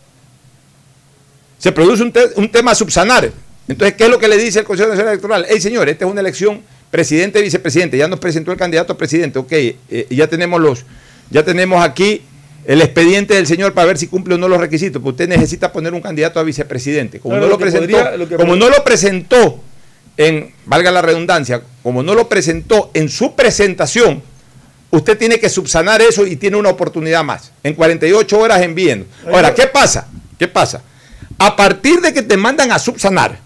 Se 1.58 1.72
produce 1.72 2.03
un, 2.03 2.12
te- 2.12 2.30
un 2.36 2.49
tema 2.51 2.72
a 2.72 2.76
subsanar. 2.76 3.32
Entonces, 3.68 3.95
¿qué 3.97 4.03
es 4.06 4.10
lo 4.10 4.20
que 4.20 4.28
le 4.28 4.38
dice 4.38 4.60
el 4.60 4.66
Consejo 4.66 4.89
Nacional 4.89 5.14
Electoral? 5.14 5.45
Hey, 5.49 5.60
señor, 5.60 5.89
esta 5.89 6.06
es 6.06 6.12
una 6.12 6.22
elección 6.22 6.62
presidente 6.91 7.39
y 7.39 7.43
vicepresidente. 7.43 7.97
Ya 7.97 8.08
nos 8.08 8.20
presentó 8.20 8.51
el 8.51 8.58
candidato 8.58 8.93
a 8.93 8.97
presidente. 8.97 9.39
Ok, 9.39 9.51
eh, 9.51 10.08
ya 10.10 10.28
tenemos 10.28 10.62
los, 10.62 10.86
ya 11.32 11.43
tenemos 11.43 11.84
aquí 11.84 12.22
el 12.66 12.82
expediente 12.82 13.34
del 13.34 13.47
señor 13.47 13.74
para 13.74 13.88
ver 13.88 13.97
si 13.97 14.08
cumple 14.08 14.36
o 14.36 14.38
no 14.38 14.47
los 14.47 14.60
requisitos. 14.60 15.01
Pues 15.01 15.14
usted 15.14 15.28
necesita 15.28 15.72
poner 15.72 15.93
un 15.93 16.01
candidato 16.01 16.39
a 16.39 16.43
vicepresidente. 16.43 17.20
Como 17.20 17.34
Claro, 17.36 17.45
no 17.47 17.51
lo, 17.51 17.58
presentó, 17.58 17.80
podría- 17.97 18.18
lo 18.18 18.28
que 18.30 18.36
como 18.36 18.56
no 18.56 18.70
lo 18.70 18.84
presentó 18.84 19.60
en, 20.18 20.53
valga 20.66 20.91
la 20.91 21.01
redundancia, 21.01 21.62
como 21.84 22.03
no 22.03 22.14
lo 22.14 22.30
presentó 22.30 22.91
en 22.93 23.10
su 23.10 23.36
presentación, 23.36 24.22
usted 24.91 25.18
tiene 25.18 25.39
que 25.39 25.49
subsanar 25.49 26.01
eso 26.01 26.26
y 26.26 26.36
tiene 26.36 26.58
una 26.58 26.70
oportunidad 26.70 27.24
más. 27.24 27.51
En 27.64 27.74
48 27.74 28.39
horas 28.39 28.62
envíen. 28.62 29.06
Ahora, 29.26 29.53
¿qué 29.56 29.68
pasa? 29.68 30.08
¿Qué 30.38 30.47
pasa? 30.47 30.84
A 31.38 31.56
partir 31.56 32.00
de 32.02 32.14
que 32.14 32.22
te 32.22 32.38
mandan 32.38 32.72
a 32.72 32.80
subsanar, 32.80 33.38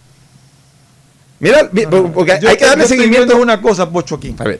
mira, 1.39 1.69
porque 2.13 2.39
Yo- 2.41 2.49
hay 2.49 2.57
que 2.57 2.65
darle 2.65 2.85
seguimiento. 2.87 3.25
viendo 3.27 3.41
una 3.41 3.61
cosa, 3.61 3.89
Pocho, 3.89 4.15
aquí. 4.15 4.35
A 4.37 4.43
ver, 4.43 4.59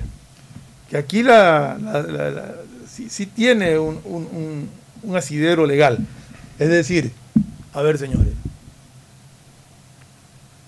Que 0.89 0.97
aquí 0.97 1.21
la, 1.21 1.77
la- 1.79 2.01
la- 2.01 2.29
la- 2.31 2.55
sí, 2.91 3.07
sí 3.11 3.27
tiene 3.27 3.77
un, 3.77 3.99
un- 4.03 4.27
un- 4.31 4.69
un 5.03 5.15
asidero 5.15 5.65
legal. 5.67 5.99
Es 6.57 6.67
decir, 6.69 7.11
a 7.73 7.81
ver, 7.83 7.99
señores. 7.99 8.33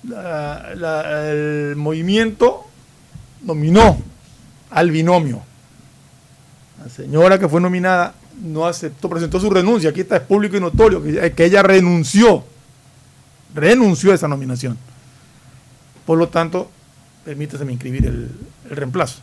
El 0.04 1.76
movimiento 1.76 2.66
nominó 3.44 4.00
al 4.70 4.92
binomio. 4.92 5.42
La 6.84 6.90
señora 6.90 7.38
que 7.40 7.48
fue 7.50 7.62
nominada 7.62 8.14
no 8.44 8.66
aceptó, 8.66 9.10
presentó 9.10 9.40
su 9.40 9.50
renuncia. 9.50 9.90
Aquí 9.92 10.02
está, 10.02 10.18
es 10.18 10.24
público 10.24 10.58
y 10.58 10.60
notorio 10.60 11.04
que, 11.04 11.32
que 11.34 11.46
ella 11.46 11.62
renunció. 11.64 12.44
Renunció 13.54 14.12
a 14.12 14.16
esa 14.16 14.28
nominación. 14.28 14.78
Por 16.06 16.18
lo 16.18 16.30
tanto, 16.30 16.70
permítaseme 17.26 17.72
inscribir 17.72 18.06
el, 18.06 18.30
el 18.70 18.76
reemplazo. 18.76 19.20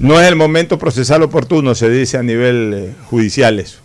no 0.00 0.20
es 0.20 0.26
el 0.26 0.36
momento 0.36 0.78
procesal 0.78 1.22
oportuno, 1.22 1.74
se 1.74 1.88
dice 1.88 2.16
a 2.18 2.22
nivel 2.22 2.72
eh, 2.74 2.94
judicial 3.10 3.58
eso. 3.58 3.78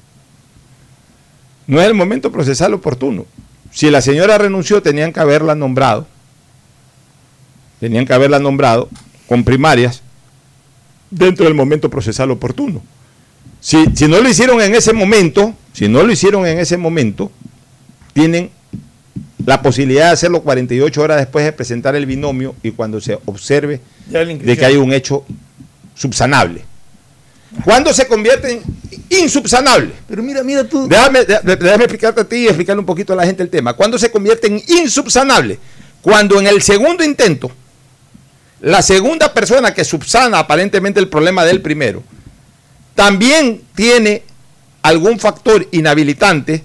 No 1.68 1.80
es 1.80 1.88
el 1.88 1.94
momento 1.94 2.32
procesal 2.32 2.74
oportuno. 2.74 3.26
Si 3.72 3.90
la 3.90 4.02
señora 4.02 4.38
renunció, 4.38 4.82
tenían 4.82 5.14
que 5.14 5.20
haberla 5.20 5.56
nombrado. 5.56 6.08
Tenían 7.80 8.06
que 8.06 8.14
haberla 8.14 8.40
nombrado 8.40 8.90
con 9.28 9.44
primarias 9.44 10.02
dentro 11.10 11.46
del 11.46 11.54
momento 11.54 11.90
procesal 11.90 12.32
oportuno. 12.32 12.82
Si, 13.62 13.86
si 13.96 14.08
no 14.08 14.20
lo 14.20 14.28
hicieron 14.28 14.60
en 14.62 14.76
ese 14.76 14.92
momento, 14.92 15.56
si 15.72 15.88
no 15.88 16.04
lo 16.04 16.12
hicieron 16.12 16.46
en 16.46 16.60
ese 16.60 16.78
momento, 16.78 17.32
tienen 18.14 18.50
la 19.46 19.62
posibilidad 19.62 20.08
de 20.08 20.12
hacerlo 20.12 20.42
48 20.42 21.02
horas 21.02 21.18
después 21.18 21.46
de 21.46 21.52
presentar 21.54 21.96
el 21.96 22.06
binomio 22.06 22.56
y 22.64 22.72
cuando 22.72 23.00
se 23.02 23.18
observe 23.26 23.80
de 24.46 24.58
que 24.58 24.66
hay 24.66 24.76
un 24.78 24.94
hecho 24.94 25.26
subsanable. 25.96 26.64
¿Cuándo 27.66 27.94
se 27.94 28.08
convierte 28.08 28.52
en 28.52 28.62
insubsanable? 29.10 29.92
Pero 30.08 30.24
mira, 30.24 30.42
mira 30.44 30.64
tú. 30.64 30.88
Déjame, 30.88 31.26
dé- 31.26 31.40
déjame 31.44 31.84
explicarte 31.84 32.22
a 32.22 32.24
ti 32.24 32.38
y 32.38 32.46
explicarle 32.48 32.80
un 32.80 32.86
poquito 32.86 33.12
a 33.14 33.16
la 33.18 33.26
gente 33.26 33.44
el 33.44 33.50
tema. 33.50 33.74
¿Cuándo 33.74 33.98
se 34.00 34.10
convierte 34.10 34.48
en 34.48 34.62
insubsanable? 34.68 35.60
Cuando 36.02 36.40
en 36.40 36.48
el 36.48 36.62
segundo 36.62 37.04
intento, 37.04 37.52
la 38.62 38.82
segunda 38.82 39.34
persona 39.34 39.74
que 39.74 39.84
subsana 39.84 40.40
aparentemente 40.40 41.00
el 41.00 41.10
problema 41.10 41.44
del 41.44 41.62
primero, 41.62 42.04
también 42.96 43.62
tiene 43.76 44.24
algún 44.82 45.20
factor 45.20 45.68
inhabilitante 45.72 46.64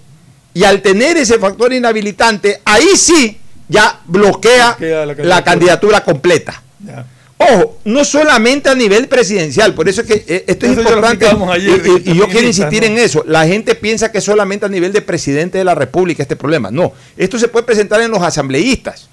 y 0.57 0.65
al 0.65 0.81
tener 0.81 1.19
ese 1.19 1.39
factor 1.39 1.71
inhabilitante, 1.75 2.63
ahí 2.65 2.97
sí 2.97 3.39
ya 3.69 4.01
bloquea, 4.07 4.69
Bloquea 4.79 5.05
la 5.07 5.15
la, 5.15 5.45
candidatura. 5.45 6.03
completa. 6.03 6.63
Ya. 6.83 7.05
Ojo, 7.39 7.79
no 7.85 8.03
solamente 8.07 8.71
a 8.71 8.75
nivel 8.75 9.07
presidencial, 9.09 9.75
por 9.75 9.87
eso 9.87 10.01
es 10.01 10.07
que 10.07 10.25
eh, 10.27 10.45
esto 10.47 10.65
es 10.65 10.73
Eso 10.73 10.81
importante. 10.81 11.27
ayer, 11.27 11.83
y- 12.07 12.15
yo 12.15 12.27
quiero 12.29 12.47
insistir 12.47 12.81
¿no? 12.85 12.87
en 12.89 12.99
eso. 12.99 13.23
La 13.27 13.47
gente 13.47 13.75
piensa 13.75 14.11
que 14.11 14.23
solamente 14.23 14.65
a 14.65 14.71
nivel 14.71 14.93
de 14.95 15.03
presidente 15.03 15.59
de 15.59 15.65
la 15.65 15.75
República 15.75 16.23
este 16.23 16.37
problema. 16.37 16.71
No, 16.71 16.95
esto 17.19 17.39
se 17.39 17.49
puede 17.49 17.67
presentar 17.67 18.01
en 18.01 18.11
los 18.11 18.23
asambleístas. 18.23 19.11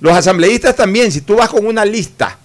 Los 0.00 0.14
asambleístas 0.16 0.74
también, 0.74 1.12
si 1.12 1.20
tú 1.20 1.36
vas 1.36 1.50
con 1.50 1.64
una 1.64 1.84
lista 1.84 2.36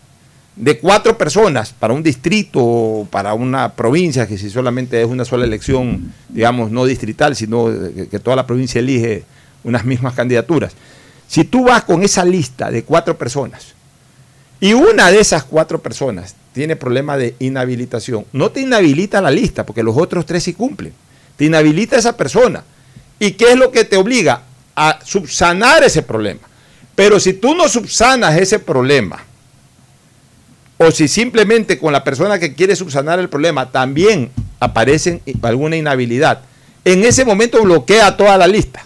de 0.56 0.80
cuatro 0.80 1.18
personas 1.18 1.74
para 1.78 1.94
un 1.94 2.02
distrito 2.02 2.60
o 2.64 3.08
para 3.10 3.34
una 3.34 3.74
provincia, 3.74 4.28
que 4.28 4.38
si 4.38 4.50
solamente 4.50 5.02
es 5.02 5.08
una 5.08 5.26
sola 5.26 5.46
elección, 5.46 6.14
digamos, 6.30 6.72
no 6.72 6.86
distrital, 6.86 7.36
sino 7.36 7.68
que, 8.10 8.20
toda 8.20 8.38
la 8.38 8.48
provincia 8.48 8.80
elige 8.80 9.24
unas 9.64 9.84
mismas 9.84 10.14
candidaturas. 10.14 10.74
Si 11.28 11.44
tú 11.44 11.66
vas 11.66 11.84
con 11.84 12.04
esa 12.04 12.24
lista 12.24 12.72
de 12.72 12.84
cuatro 12.84 13.18
personas 13.18 13.74
y 14.62 14.74
una 14.74 15.12
de 15.12 15.20
esas 15.20 15.44
cuatro 15.44 15.82
personas 15.82 16.36
tiene 16.54 16.78
problema 16.78 17.18
de 17.18 17.36
inhabilitación, 17.40 18.26
no 18.32 18.52
te 18.52 18.62
inhabilita 18.62 19.22
la 19.22 19.32
lista, 19.32 19.66
porque 19.66 19.84
los 19.84 19.98
otros 19.98 20.26
tres 20.26 20.44
sí 20.44 20.54
cumplen. 20.54 20.94
Te 21.36 21.46
inhabilita 21.46 21.98
esa 21.98 22.16
persona. 22.16 22.64
¿Y 23.20 23.32
qué 23.32 23.52
es 23.52 23.58
lo 23.58 23.72
que 23.72 23.84
te 23.84 23.98
obliga? 23.98 24.44
A 24.76 25.00
subsanar 25.04 25.84
ese 25.84 26.02
problema. 26.02 26.42
Pero 26.96 27.20
si 27.20 27.34
tú 27.34 27.56
no 27.56 27.68
subsanas 27.68 28.38
ese 28.38 28.60
problema, 28.60 29.22
o 30.78 30.92
si 30.92 31.08
simplemente 31.08 31.78
con 31.80 31.94
la 31.94 32.04
persona 32.04 32.40
que 32.40 32.54
quiere 32.54 32.76
subsanar 32.76 33.20
el 33.20 33.30
problema 33.30 33.72
también 33.72 34.32
aparece 34.60 35.22
alguna 35.42 35.78
inhabilidad, 35.78 36.42
en 36.84 37.04
ese 37.04 37.26
momento 37.26 37.62
bloquea 37.62 38.18
toda 38.18 38.38
la 38.38 38.48
lista. 38.48 38.86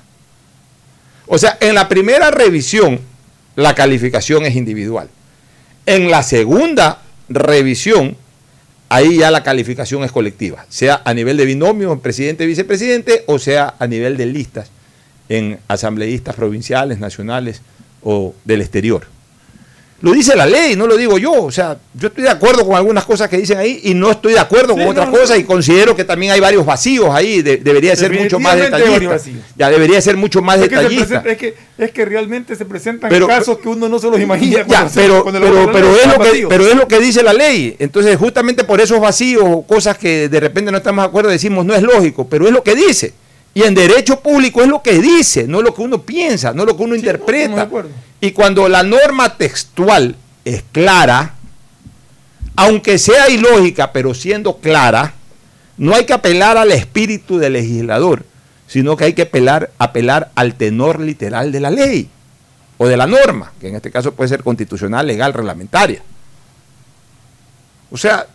O 1.28 1.38
sea, 1.38 1.58
en 1.60 1.76
la 1.76 1.88
primera 1.90 2.32
revisión 2.32 3.00
la 3.56 3.76
calificación 3.76 4.46
es 4.46 4.56
individual. 4.56 5.10
En 5.86 6.10
la 6.10 6.24
segunda 6.24 7.02
revisión, 7.28 8.16
ahí 8.90 9.18
ya 9.18 9.32
la 9.32 9.44
calificación 9.44 10.04
es 10.04 10.12
colectiva, 10.12 10.66
sea 10.70 11.02
a 11.04 11.14
nivel 11.14 11.38
de 11.38 11.46
binomio, 11.46 11.92
en 11.92 12.00
presidente 12.00 12.46
vicepresidente, 12.46 13.24
o 13.28 13.40
sea 13.40 13.76
a 13.80 13.88
nivel 13.88 14.18
de 14.18 14.26
listas 14.28 14.72
en 15.30 15.60
asambleístas 15.68 16.36
provinciales, 16.36 17.00
nacionales 17.00 17.62
o 18.02 18.34
del 18.46 18.62
exterior. 18.62 19.06
Lo 20.02 20.14
dice 20.14 20.34
la 20.36 20.46
ley, 20.46 20.76
no 20.78 20.88
lo 20.88 20.96
digo 20.96 21.18
yo. 21.18 21.34
O 21.44 21.52
sea, 21.52 21.78
yo 21.94 22.08
estoy 22.08 22.24
de 22.24 22.30
acuerdo 22.30 22.66
con 22.66 22.76
algunas 22.76 23.04
cosas 23.06 23.28
que 23.28 23.38
dicen 23.38 23.58
ahí 23.58 23.82
y 23.84 23.94
no 23.94 24.12
estoy 24.12 24.32
de 24.34 24.40
acuerdo 24.40 24.74
Sí, 24.74 24.80
con 24.80 24.88
otras 24.90 25.08
no, 25.10 25.18
cosas 25.18 25.38
y 25.40 25.44
considero 25.44 25.96
que 25.96 26.06
también 26.06 26.32
hay 26.32 26.40
varios 26.40 26.66
vacíos 26.66 27.10
ahí. 27.14 27.42
de- 27.42 27.58
debería 27.58 27.96
ser 27.96 28.12
mucho 28.14 28.40
más 28.40 28.56
detallista. 28.58 29.18
Ya 29.58 29.70
debería 29.70 30.00
ser 30.02 30.16
mucho 30.16 30.42
más 30.42 30.58
Es 30.60 30.70
que, 30.70 30.76
detallista. 30.76 31.22
presenta- 31.22 31.30
es, 31.32 31.38
que, 31.38 31.56
es 31.78 31.92
que 31.92 32.06
realmente 32.06 32.56
se 32.56 32.64
presentan 32.66 33.10
Pero- 33.10 33.28
casos 33.28 33.58
que 33.58 33.68
uno 33.68 33.90
no 33.90 34.00
se 34.00 34.10
los 34.10 34.20
imagina. 34.20 34.58
Ya, 34.60 34.66
cuando 34.66 34.90
se- 34.90 35.00
pero, 35.02 35.24
lo 35.32 35.96
es 35.98 36.08
lo 36.08 36.24
que, 36.24 36.46
pero 36.48 36.68
es 36.68 36.76
lo 36.76 36.88
que 36.88 37.00
dice 37.00 37.22
la 37.22 37.34
ley. 37.34 37.76
Entonces, 37.80 38.16
justamente 38.18 38.64
por 38.64 38.80
esos 38.80 39.00
vacíos 39.02 39.44
o 39.46 39.64
cosas 39.64 39.98
que 39.98 40.30
de 40.30 40.40
repente 40.40 40.72
no 40.72 40.78
estamos 40.78 41.04
de 41.04 41.08
acuerdo, 41.10 41.30
decimos 41.30 41.66
no 41.66 41.76
es 41.76 41.82
lógico, 41.84 42.28
pero 42.28 42.46
es 42.48 42.54
lo 42.54 42.64
que 42.64 42.76
dice. 42.76 43.14
Y 43.54 43.64
en 43.64 43.74
derecho 43.74 44.20
público 44.20 44.62
es 44.62 44.68
lo 44.68 44.82
que 44.82 45.00
dice, 45.00 45.48
no 45.48 45.62
lo 45.62 45.74
que 45.74 45.82
uno 45.82 46.02
piensa, 46.02 46.54
no 46.54 46.66
lo 46.66 46.78
que 46.78 46.84
uno 46.84 46.94
Sí, 46.96 47.00
interpreta. 47.00 47.68
Y 48.22 48.32
cuando 48.32 48.68
la 48.70 48.84
norma 48.84 49.38
textual 49.38 50.16
es 50.46 50.64
clara, 50.72 51.36
aunque 52.56 52.98
sea 52.98 53.30
ilógica, 53.30 53.92
pero 53.92 54.14
siendo 54.14 54.58
clara, 54.58 55.14
no 55.78 55.96
hay 55.96 56.06
que 56.06 56.14
apelar 56.14 56.58
al 56.58 56.72
espíritu 56.72 57.38
del 57.38 57.54
legislador, 57.54 58.24
sino 58.68 58.98
que 58.98 59.06
hay 59.06 59.14
que 59.14 59.24
apelar, 59.24 59.72
apelar 59.80 60.32
al 60.36 60.56
tenor 60.56 61.00
literal 61.00 61.52
de 61.52 61.60
la 61.60 61.72
ley 61.72 62.10
o 62.78 62.88
de 62.88 62.98
la 62.98 63.08
norma, 63.08 63.52
que 63.60 63.70
en 63.70 63.76
este 63.76 63.92
caso 63.92 64.14
puede 64.14 64.28
ser 64.28 64.44
constitucional, 64.44 65.08
legal, 65.08 65.34
reglamentaria. 65.34 66.02
O 67.92 67.98
sea, 67.98 68.28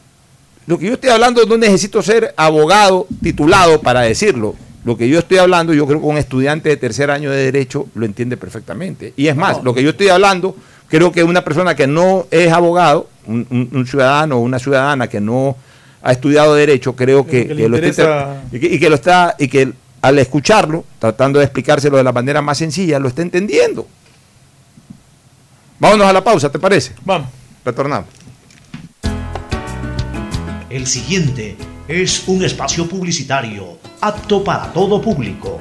lo 0.66 0.78
que 0.78 0.86
yo 0.86 0.94
estoy 0.94 1.10
hablando 1.10 1.44
no 1.44 1.56
necesito 1.56 2.02
ser 2.02 2.32
abogado 2.36 3.06
titulado 3.22 3.80
para 3.80 4.00
decirlo. 4.00 4.56
Lo 4.84 4.96
que 4.98 5.08
yo 5.08 5.18
estoy 5.18 5.38
hablando, 5.38 5.72
yo 5.72 5.86
creo 5.86 6.00
que 6.00 6.06
un 6.06 6.18
estudiante 6.18 6.68
de 6.68 6.76
tercer 6.76 7.10
año 7.10 7.30
de 7.30 7.38
derecho 7.44 7.86
lo 7.94 8.04
entiende 8.04 8.36
perfectamente. 8.36 9.14
Y 9.16 9.28
es 9.28 9.36
más, 9.36 9.62
lo 9.62 9.72
que 9.74 9.82
yo 9.82 9.90
estoy 9.90 10.08
hablando, 10.08 10.54
creo 10.88 11.10
que 11.10 11.24
una 11.24 11.42
persona 11.42 11.74
que 11.74 11.86
no 11.86 12.26
es 12.30 12.52
abogado, 12.52 13.08
un, 13.26 13.46
un- 13.50 13.70
un 13.72 13.86
ciudadano 13.86 14.36
o 14.36 14.40
una 14.40 14.58
ciudadana 14.58 15.06
que 15.08 15.20
no 15.20 15.56
ha 16.02 16.12
estudiado 16.12 16.54
derecho, 16.54 16.94
creo 16.94 17.26
que, 17.26 17.46
que 17.46 17.54
le 17.54 17.62
que 17.62 17.68
lo 17.70 17.76
está 17.78 18.42
y 18.52 18.58
que, 18.60 18.66
y 18.74 18.78
que 18.78 18.88
lo 18.90 18.94
está 18.96 19.34
y 19.38 19.48
que 19.48 19.72
al 20.02 20.18
escucharlo, 20.18 20.84
tratando 20.98 21.38
de 21.38 21.46
explicárselo 21.46 21.96
de 21.96 22.04
la 22.04 22.12
manera 22.12 22.42
más 22.42 22.58
sencilla, 22.58 22.98
lo 22.98 23.08
está 23.08 23.22
entendiendo. 23.22 23.88
Vámonos 25.78 26.06
a 26.06 26.12
la 26.12 26.22
pausa, 26.22 26.50
¿te 26.52 26.58
parece? 26.58 26.92
Vamos. 27.06 27.28
Retornamos. 27.64 28.08
El 30.68 30.86
siguiente 30.86 31.56
es 31.88 32.26
un 32.28 32.42
espacio 32.42 32.88
publicitario 32.88 33.78
apto 34.00 34.42
para 34.42 34.72
todo 34.72 35.00
público. 35.00 35.60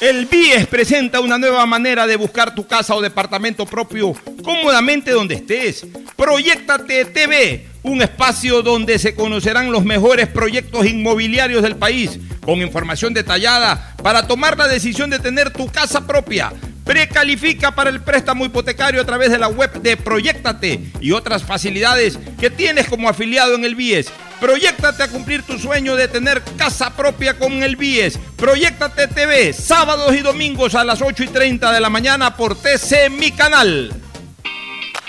El 0.00 0.26
BIES 0.26 0.66
presenta 0.66 1.20
una 1.20 1.36
nueva 1.36 1.66
manera 1.66 2.06
de 2.06 2.16
buscar 2.16 2.54
tu 2.54 2.66
casa 2.66 2.94
o 2.94 3.02
departamento 3.02 3.66
propio 3.66 4.14
cómodamente 4.42 5.10
donde 5.10 5.34
estés. 5.34 5.86
Proyectate 6.16 7.04
TV, 7.04 7.66
un 7.82 8.00
espacio 8.00 8.62
donde 8.62 8.98
se 8.98 9.14
conocerán 9.14 9.70
los 9.70 9.84
mejores 9.84 10.26
proyectos 10.28 10.86
inmobiliarios 10.86 11.62
del 11.62 11.76
país, 11.76 12.18
con 12.40 12.62
información 12.62 13.12
detallada 13.12 13.94
para 14.02 14.26
tomar 14.26 14.56
la 14.56 14.68
decisión 14.68 15.10
de 15.10 15.18
tener 15.18 15.52
tu 15.52 15.66
casa 15.66 16.06
propia. 16.06 16.52
Precalifica 16.90 17.70
para 17.70 17.88
el 17.88 18.00
préstamo 18.00 18.44
hipotecario 18.44 19.00
a 19.00 19.04
través 19.04 19.30
de 19.30 19.38
la 19.38 19.46
web 19.46 19.70
de 19.80 19.96
Proyectate 19.96 20.90
y 21.00 21.12
otras 21.12 21.44
facilidades 21.44 22.18
que 22.40 22.50
tienes 22.50 22.88
como 22.88 23.08
afiliado 23.08 23.54
en 23.54 23.64
el 23.64 23.76
BIES. 23.76 24.08
Proyectate 24.40 25.04
a 25.04 25.08
cumplir 25.08 25.44
tu 25.44 25.56
sueño 25.56 25.94
de 25.94 26.08
tener 26.08 26.42
casa 26.58 26.96
propia 26.96 27.38
con 27.38 27.62
el 27.62 27.76
BIES. 27.76 28.18
Proyectate 28.36 29.06
TV, 29.06 29.52
sábados 29.52 30.16
y 30.16 30.18
domingos 30.18 30.74
a 30.74 30.82
las 30.82 31.00
8 31.00 31.22
y 31.22 31.28
30 31.28 31.70
de 31.70 31.80
la 31.80 31.90
mañana 31.90 32.36
por 32.36 32.56
TC 32.56 33.08
Mi 33.08 33.30
Canal. 33.30 34.09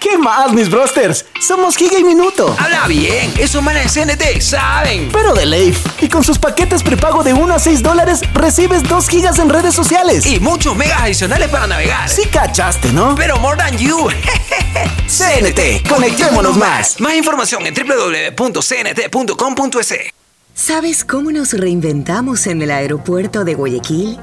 ¿Qué 0.01 0.17
más, 0.17 0.51
mis 0.51 0.67
brosters? 0.67 1.25
Somos 1.39 1.77
Giga 1.77 1.99
y 1.99 2.03
Minuto. 2.03 2.55
Habla 2.57 2.87
bien, 2.87 3.31
esos 3.37 3.61
manes 3.61 3.93
de 3.93 4.03
CNT 4.03 4.41
saben. 4.41 5.09
Pero 5.13 5.35
de 5.35 5.45
Leif. 5.45 5.85
Y 6.01 6.09
con 6.09 6.23
sus 6.23 6.39
paquetes 6.39 6.81
prepago 6.81 7.23
de 7.23 7.33
1 7.33 7.53
a 7.53 7.59
6 7.59 7.83
dólares, 7.83 8.21
recibes 8.33 8.81
2 8.81 9.07
gigas 9.07 9.37
en 9.37 9.49
redes 9.49 9.75
sociales. 9.75 10.25
Y 10.25 10.39
muchos 10.39 10.75
megas 10.75 11.03
adicionales 11.03 11.49
para 11.49 11.67
navegar. 11.67 12.09
Sí 12.09 12.23
cachaste, 12.25 12.91
¿no? 12.91 13.13
Pero 13.13 13.37
more 13.37 13.55
than 13.55 13.77
you. 13.77 14.09
CNT, 15.07 15.87
conectémonos 15.87 16.57
más. 16.57 16.99
Más 16.99 17.13
información 17.13 17.67
en 17.67 17.75
www.cnt.com.es. 17.75 19.93
¿Sabes 20.55 21.05
cómo 21.05 21.31
nos 21.31 21.53
reinventamos 21.53 22.47
en 22.47 22.63
el 22.63 22.71
aeropuerto 22.71 23.43
de 23.43 23.53
Guayaquil? 23.53 24.17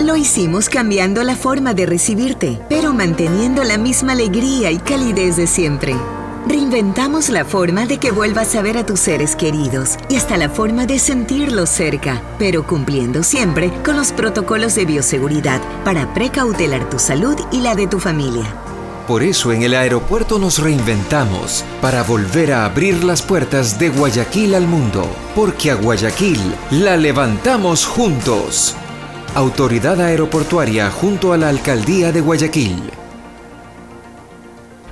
Lo 0.00 0.14
hicimos 0.14 0.68
cambiando 0.68 1.24
la 1.24 1.34
forma 1.34 1.72
de 1.72 1.86
recibirte, 1.86 2.60
pero 2.68 2.92
manteniendo 2.92 3.64
la 3.64 3.78
misma 3.78 4.12
alegría 4.12 4.70
y 4.70 4.78
calidez 4.78 5.36
de 5.36 5.46
siempre. 5.46 5.96
Reinventamos 6.46 7.30
la 7.30 7.44
forma 7.44 7.86
de 7.86 7.98
que 7.98 8.12
vuelvas 8.12 8.54
a 8.54 8.62
ver 8.62 8.76
a 8.76 8.84
tus 8.84 9.00
seres 9.00 9.34
queridos 9.34 9.96
y 10.10 10.16
hasta 10.16 10.36
la 10.36 10.50
forma 10.50 10.86
de 10.86 10.98
sentirlos 10.98 11.70
cerca, 11.70 12.20
pero 12.38 12.66
cumpliendo 12.66 13.22
siempre 13.22 13.72
con 13.84 13.96
los 13.96 14.12
protocolos 14.12 14.74
de 14.74 14.84
bioseguridad 14.84 15.62
para 15.82 16.12
precautelar 16.12 16.88
tu 16.90 16.98
salud 16.98 17.36
y 17.50 17.62
la 17.62 17.74
de 17.74 17.86
tu 17.86 17.98
familia. 17.98 18.54
Por 19.08 19.22
eso 19.22 19.50
en 19.50 19.62
el 19.62 19.74
aeropuerto 19.74 20.38
nos 20.38 20.58
reinventamos 20.58 21.64
para 21.80 22.02
volver 22.02 22.52
a 22.52 22.64
abrir 22.64 23.02
las 23.02 23.22
puertas 23.22 23.78
de 23.78 23.88
Guayaquil 23.88 24.54
al 24.54 24.66
mundo, 24.66 25.08
porque 25.34 25.70
a 25.70 25.74
Guayaquil 25.74 26.40
la 26.70 26.96
levantamos 26.96 27.86
juntos. 27.86 28.76
Autoridad 29.36 30.00
Aeroportuaria 30.00 30.90
junto 30.90 31.34
a 31.34 31.36
la 31.36 31.50
Alcaldía 31.50 32.10
de 32.10 32.22
Guayaquil. 32.22 32.90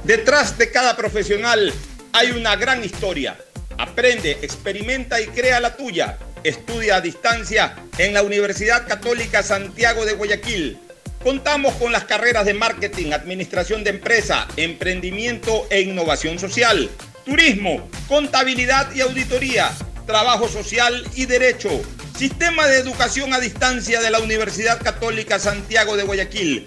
Detrás 0.04 0.58
de 0.58 0.70
cada 0.70 0.94
profesional 0.98 1.72
hay 2.12 2.30
una 2.32 2.54
gran 2.54 2.84
historia, 2.84 3.38
Aprende, 3.78 4.32
experimenta 4.42 5.18
y 5.22 5.28
crea 5.28 5.60
la 5.60 5.74
tuya. 5.74 6.18
Estudia 6.42 6.96
a 6.96 7.00
distancia 7.00 7.74
en 7.96 8.12
la 8.12 8.22
Universidad 8.22 8.86
Católica 8.86 9.42
Santiago 9.42 10.04
de 10.04 10.12
Guayaquil. 10.12 10.78
Contamos 11.22 11.72
con 11.76 11.90
las 11.90 12.04
carreras 12.04 12.44
de 12.44 12.52
marketing, 12.52 13.12
administración 13.12 13.82
de 13.82 13.90
empresa, 13.90 14.46
emprendimiento 14.58 15.66
e 15.70 15.80
innovación 15.80 16.38
social, 16.38 16.90
turismo, 17.24 17.88
contabilidad 18.08 18.94
y 18.94 19.00
auditoría, 19.00 19.70
trabajo 20.06 20.48
social 20.48 21.06
y 21.14 21.26
derecho. 21.26 21.70
Sistema 22.16 22.66
de 22.66 22.78
educación 22.78 23.32
a 23.32 23.40
distancia 23.40 24.00
de 24.00 24.10
la 24.10 24.20
Universidad 24.20 24.80
Católica 24.80 25.38
Santiago 25.38 25.96
de 25.96 26.04
Guayaquil 26.04 26.66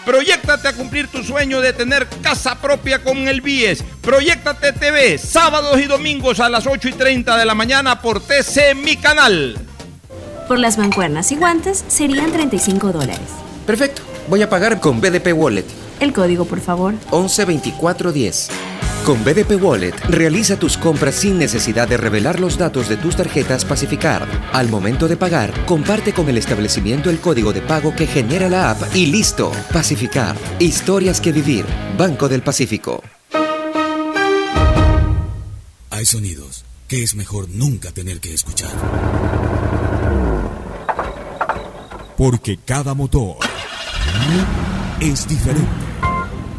Proyectate 0.05 0.67
a 0.67 0.73
cumplir 0.73 1.07
tu 1.07 1.23
sueño 1.23 1.61
de 1.61 1.73
tener 1.73 2.07
casa 2.21 2.55
propia 2.59 3.03
con 3.03 3.27
el 3.27 3.41
BIES. 3.41 3.83
Proyectate 4.01 4.73
TV, 4.73 5.17
sábados 5.17 5.79
y 5.79 5.85
domingos 5.85 6.39
a 6.39 6.49
las 6.49 6.65
8 6.65 6.89
y 6.89 6.93
30 6.93 7.37
de 7.37 7.45
la 7.45 7.53
mañana 7.53 8.01
por 8.01 8.19
TC 8.19 8.75
Mi 8.75 8.97
Canal. 8.97 9.57
Por 10.47 10.57
las 10.57 10.77
mancuernas 10.77 11.31
y 11.31 11.35
guantes 11.35 11.85
serían 11.87 12.31
35 12.31 12.91
dólares. 12.91 13.19
Perfecto. 13.65 14.01
Voy 14.27 14.41
a 14.41 14.49
pagar 14.49 14.79
con 14.79 14.99
BDP 14.99 15.33
Wallet. 15.33 15.65
El 15.99 16.13
código, 16.13 16.45
por 16.45 16.61
favor. 16.61 16.95
112410. 17.11 18.49
Con 19.05 19.23
BDP 19.23 19.59
Wallet, 19.59 19.95
realiza 20.09 20.59
tus 20.59 20.77
compras 20.77 21.15
sin 21.15 21.39
necesidad 21.39 21.87
de 21.87 21.97
revelar 21.97 22.39
los 22.39 22.59
datos 22.59 22.87
de 22.87 22.97
tus 22.97 23.15
tarjetas 23.15 23.65
Pacificar. 23.65 24.27
Al 24.53 24.69
momento 24.69 25.07
de 25.07 25.17
pagar, 25.17 25.65
comparte 25.65 26.13
con 26.13 26.29
el 26.29 26.37
establecimiento 26.37 27.09
el 27.09 27.19
código 27.19 27.51
de 27.51 27.61
pago 27.61 27.95
que 27.95 28.05
genera 28.05 28.47
la 28.47 28.69
app 28.69 28.95
y 28.95 29.07
listo. 29.07 29.51
Pacificar. 29.73 30.37
Historias 30.59 31.19
que 31.19 31.31
vivir. 31.31 31.65
Banco 31.97 32.29
del 32.29 32.43
Pacífico. 32.43 33.01
Hay 35.89 36.05
sonidos 36.05 36.63
que 36.87 37.01
es 37.01 37.15
mejor 37.15 37.49
nunca 37.49 37.91
tener 37.91 38.19
que 38.19 38.35
escuchar. 38.35 38.71
Porque 42.17 42.59
cada 42.63 42.93
motor 42.93 43.37
es 44.99 45.27
diferente. 45.27 45.80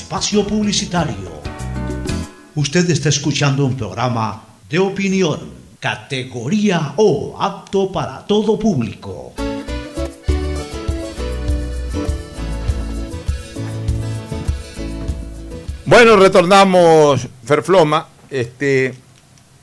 espacio 0.00 0.46
publicitario. 0.46 1.30
Usted 2.54 2.88
está 2.88 3.10
escuchando 3.10 3.66
un 3.66 3.76
programa 3.76 4.42
de 4.68 4.78
opinión, 4.78 5.38
categoría 5.78 6.94
O, 6.96 7.36
apto 7.38 7.92
para 7.92 8.26
todo 8.26 8.58
público. 8.58 9.34
Bueno, 15.84 16.16
retornamos, 16.16 17.28
Ferfloma. 17.44 18.08
Este, 18.30 18.94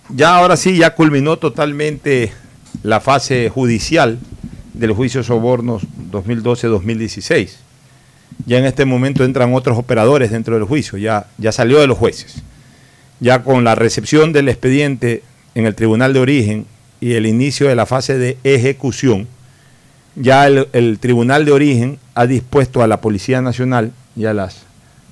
ya 0.09 0.38
ahora 0.38 0.55
sí, 0.55 0.77
ya 0.77 0.93
culminó 0.93 1.38
totalmente 1.38 2.31
la 2.83 2.99
fase 3.01 3.49
judicial 3.49 4.19
del 4.73 4.91
juicio 4.91 5.23
Sobornos 5.23 5.81
2012-2016. 6.11 7.66
Ya 8.45 8.57
en 8.57 8.65
este 8.65 8.86
momento 8.86 9.23
entran 9.25 9.53
otros 9.53 9.78
operadores 9.78 10.32
dentro 10.32 10.55
del 10.55 10.63
juicio, 10.63 10.97
ya, 10.97 11.28
ya 11.38 11.51
salió 11.51 11.80
de 11.80 11.88
los 11.88 11.97
jueces. 11.97 12.36
Ya 13.19 13.43
con 13.43 13.63
la 13.63 13.75
recepción 13.75 14.32
del 14.32 14.47
expediente 14.47 15.23
en 15.55 15.65
el 15.65 15.75
tribunal 15.75 16.13
de 16.13 16.19
origen 16.19 16.65
y 17.01 17.13
el 17.13 17.25
inicio 17.25 17.67
de 17.67 17.75
la 17.75 17.86
fase 17.86 18.17
de 18.17 18.38
ejecución, 18.43 19.28
ya 20.15 20.47
el, 20.47 20.97
tribunal 20.99 21.45
de 21.45 21.51
origen 21.51 21.99
ha 22.15 22.25
dispuesto 22.25 22.82
a 22.82 22.88
la 22.88 23.01
Policía 23.01 23.41
Nacional 23.41 23.91
y 24.15 24.25
a 24.25 24.34
las 24.34 24.63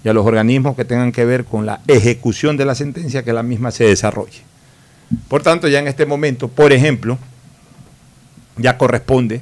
los 0.03 0.25
organismos 0.25 0.75
que 0.75 0.85
tengan 0.85 1.11
que 1.11 1.25
ver 1.25 1.45
con 1.45 1.65
la 1.65 1.81
ejecución 1.87 2.57
de 2.57 2.65
la 2.65 2.75
sentencia 2.75 3.23
que 3.23 3.33
la 3.33 3.41
misma 3.41 3.71
se 3.71 3.85
desarrolle. 3.85 4.41
Por 5.27 5.41
tanto, 5.41 5.67
ya 5.67 5.79
en 5.79 5.87
este 5.87 6.05
momento, 6.05 6.47
por 6.47 6.71
ejemplo, 6.73 7.17
ya 8.57 8.77
corresponde 8.77 9.41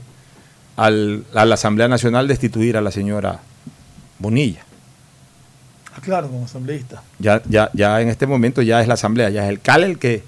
al- 0.78 1.26
a 1.36 1.44
la 1.44 1.56
Asamblea 1.56 1.90
Nacional 1.90 2.30
destituir 2.30 2.78
a 2.78 2.82
la 2.82 2.92
señora 2.92 3.42
Bonilla. 4.28 4.62
Ah, 5.96 6.00
claro, 6.02 6.28
como 6.30 6.46
asambleísta. 6.46 7.04
Ya, 7.20 7.44
ya, 7.48 7.70
ya 7.74 8.02
en 8.02 8.08
este 8.08 8.26
momento 8.26 8.62
ya 8.62 8.82
es 8.82 8.88
la 8.88 8.94
Asamblea, 8.96 9.30
ya 9.30 9.44
es 9.44 9.50
el 9.50 9.60
CAL 9.60 9.84
el 9.84 10.00
que 10.00 10.24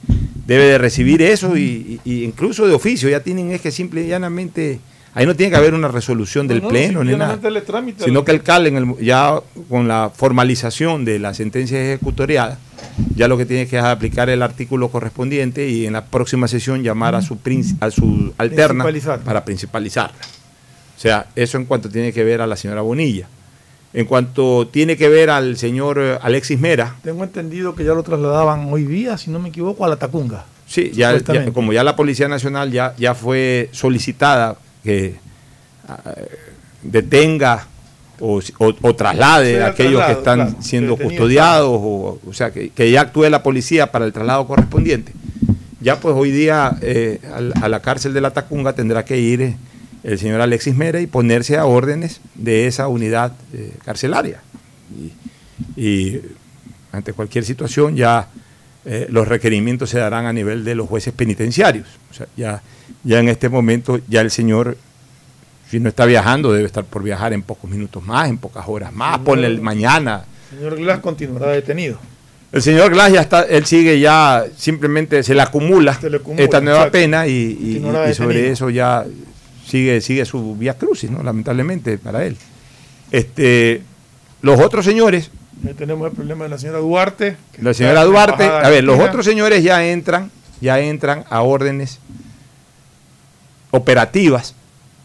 debe 0.46 0.66
de 0.66 0.78
recibir 0.78 1.22
eso 1.24 1.56
y, 1.58 2.00
y- 2.04 2.24
incluso 2.26 2.68
de 2.68 2.74
oficio, 2.74 3.10
ya 3.10 3.22
tienen 3.22 3.52
es 3.52 3.62
que 3.62 3.72
simple 3.72 4.04
y 4.04 4.08
llanamente, 4.10 4.80
ahí 5.16 5.26
no 5.26 5.34
tiene 5.36 5.50
que 5.52 5.56
haber 5.58 5.74
una 5.74 5.88
resolución 5.88 6.48
del 6.48 6.58
No, 6.60 6.64
no, 6.66 6.70
Pleno 6.70 7.04
ni 7.06 7.14
nada 7.16 7.40
sino 8.04 8.24
que 8.26 8.32
el 8.32 8.44
CAL 8.44 8.68
en 8.68 8.76
el- 8.76 8.98
ya 9.04 9.40
con 9.70 9.88
la 9.88 10.12
formalización 10.14 11.04
de 11.06 11.18
la 11.18 11.34
sentencia 11.34 11.82
ejecutoriada, 11.82 12.60
ya 13.16 13.28
lo 13.30 13.38
que 13.38 13.46
tiene 13.48 13.66
que 13.66 13.78
es 13.78 13.84
aplicar 13.84 14.30
el 14.30 14.44
artículo 14.44 14.90
correspondiente 14.90 15.68
y 15.70 15.88
en 15.88 15.94
la 15.94 16.04
próxima 16.06 16.48
sesión 16.50 16.84
llamar 16.84 17.16
a 17.16 17.22
su, 17.24 17.40
a 17.80 17.90
su 17.92 18.34
alterna 18.38 18.84
Principalizar. 18.84 19.20
para 19.22 19.46
principalizarla. 19.46 20.18
O 20.96 21.00
sea, 21.00 21.26
eso 21.36 21.58
en 21.58 21.66
cuanto 21.66 21.90
tiene 21.90 22.14
que 22.14 22.24
ver 22.26 22.42
a 22.42 22.46
la 22.48 22.56
señora 22.56 22.82
Bonilla. 22.82 23.28
En 23.96 24.06
cuanto 24.06 24.68
tiene 24.68 24.98
que 24.98 25.08
ver 25.10 25.30
al 25.30 25.58
señor 25.58 25.98
eh, 26.00 26.18
Alexis 26.22 26.60
Mera, 26.60 26.96
Tengo 27.02 27.24
entendido 27.24 27.74
que 27.76 27.84
ya 27.86 27.94
lo 27.94 28.04
trasladaban 28.04 28.68
hoy 28.72 28.84
día, 28.84 29.18
si 29.18 29.32
no 29.32 29.40
me 29.40 29.50
equivoco, 29.50 29.86
a 29.86 29.88
la 29.88 29.96
Tacunga. 29.96 30.46
Sí, 30.68 30.92
ya, 30.94 31.18
ya- 31.18 31.52
como 31.54 31.72
ya 31.74 31.84
la 31.84 31.96
Policía 31.96 32.28
Nacional 32.28 32.72
ya, 32.72 32.94
ya 32.98 33.14
fue 33.16 33.70
solicitada 33.72 34.58
que 34.84 35.16
ah, 35.88 36.00
detenga 36.84 37.68
o, 38.20 38.40
o- 38.60 38.74
o 38.82 38.96
traslade 38.96 39.56
a 39.62 39.68
el 39.68 39.72
aquellos 39.72 39.94
traslado, 39.98 40.14
que 40.14 40.20
están 40.20 40.40
claro, 40.50 40.62
siendo 40.62 40.98
custodiados, 40.98 41.70
o, 41.82 42.20
o 42.28 42.34
sea, 42.34 42.52
que, 42.52 42.70
que 42.70 42.92
ya 42.92 43.02
actúe 43.02 43.30
la 43.30 43.44
policía 43.44 43.92
para 43.92 44.06
el 44.06 44.14
traslado 44.14 44.46
correspondiente. 44.48 45.14
Ya 45.82 46.00
pues 46.00 46.16
hoy 46.18 46.32
día 46.32 46.76
eh, 46.82 47.20
al- 47.34 47.54
a, 47.62 47.70
la 47.70 47.82
cárcel 47.82 48.14
de 48.14 48.22
la 48.22 48.32
Tacunga 48.32 48.74
tendrá 48.74 49.06
que 49.06 49.18
ir 49.20 49.42
eh, 49.42 49.58
el 50.06 50.20
señor 50.20 50.40
Alexis 50.40 50.76
Mera 50.76 51.02
y 51.02 51.08
ponerse 51.08 51.58
a 51.58 51.66
órdenes 51.66 52.22
de 52.36 52.68
esa 52.68 52.88
unidad 52.88 53.34
eh, 53.54 53.74
carcelaria. 53.84 54.40
Y, 55.78 55.82
y 55.82 56.22
ante 56.92 57.12
cualquier 57.14 57.44
situación 57.44 57.96
ya 57.96 58.28
eh, 58.86 59.08
los 59.10 59.28
requerimientos 59.28 59.90
se 59.90 59.98
darán 59.98 60.26
a 60.28 60.32
nivel 60.34 60.64
de 60.64 60.76
los 60.76 60.88
jueces 60.88 61.12
penitenciarios. 61.14 61.88
O 62.12 62.14
sea, 62.14 62.28
ya, 62.38 62.62
ya 63.04 63.20
en 63.20 63.30
este 63.30 63.50
momento 63.50 64.00
ya 64.08 64.22
el 64.22 64.30
señor, 64.30 64.78
si 65.70 65.80
no 65.80 65.90
está 65.90 66.06
viajando, 66.06 66.54
debe 66.54 66.68
estar 66.68 66.84
por 66.86 67.02
viajar 67.02 67.34
en 67.34 67.42
pocos 67.42 67.70
minutos 67.70 68.04
más, 68.06 68.30
en 68.30 68.38
pocas 68.38 68.64
horas 68.68 68.94
más, 68.94 69.18
ponle 69.20 69.48
el 69.48 69.60
mañana. 69.62 70.24
Señor 70.52 70.76
Glass 70.78 71.00
continuará 71.00 71.48
detenido. 71.52 71.98
El 72.52 72.62
señor 72.62 72.92
Glass 72.92 73.12
ya 73.12 73.22
está, 73.22 73.42
él 73.42 73.66
sigue 73.66 74.00
ya, 74.00 74.46
simplemente 74.56 75.24
se 75.24 75.34
le 75.34 75.42
acumula, 75.42 76.00
Se 76.00 76.10
le 76.12 76.18
acumula, 76.18 76.44
esta 76.44 76.62
nueva 76.62 76.78
exacto. 76.82 76.92
pena 77.00 77.28
y, 77.28 77.32
y- 77.60 77.74
Continuará 77.74 78.10
y 78.12 78.14
sobre 78.14 78.52
eso 78.52 78.70
ya 78.70 79.04
sigue, 79.66 80.00
sigue 80.02 80.26
su 80.26 80.56
vía 80.56 80.76
crucis, 80.76 81.10
¿no? 81.12 81.24
lamentablemente 81.24 81.98
para 81.98 82.26
él. 82.26 82.38
Este, 83.12 83.82
los 84.42 84.60
otros 84.60 84.86
señores, 84.86 85.32
Ya 85.64 85.74
tenemos 85.74 86.10
el 86.10 86.16
problema 86.16 86.44
de 86.46 86.50
la 86.50 86.58
señora 86.58 86.80
Duarte. 86.80 87.38
la 87.62 87.74
señora 87.74 88.04
Duarte, 88.04 88.44
a 88.46 88.70
ver, 88.70 88.84
los 88.84 89.00
otros 89.00 89.26
señores 89.26 89.64
ya 89.64 89.86
entran, 89.86 90.32
ya 90.62 90.80
entran 90.80 91.24
a 91.30 91.42
órdenes 91.42 92.00
operativas 93.72 94.56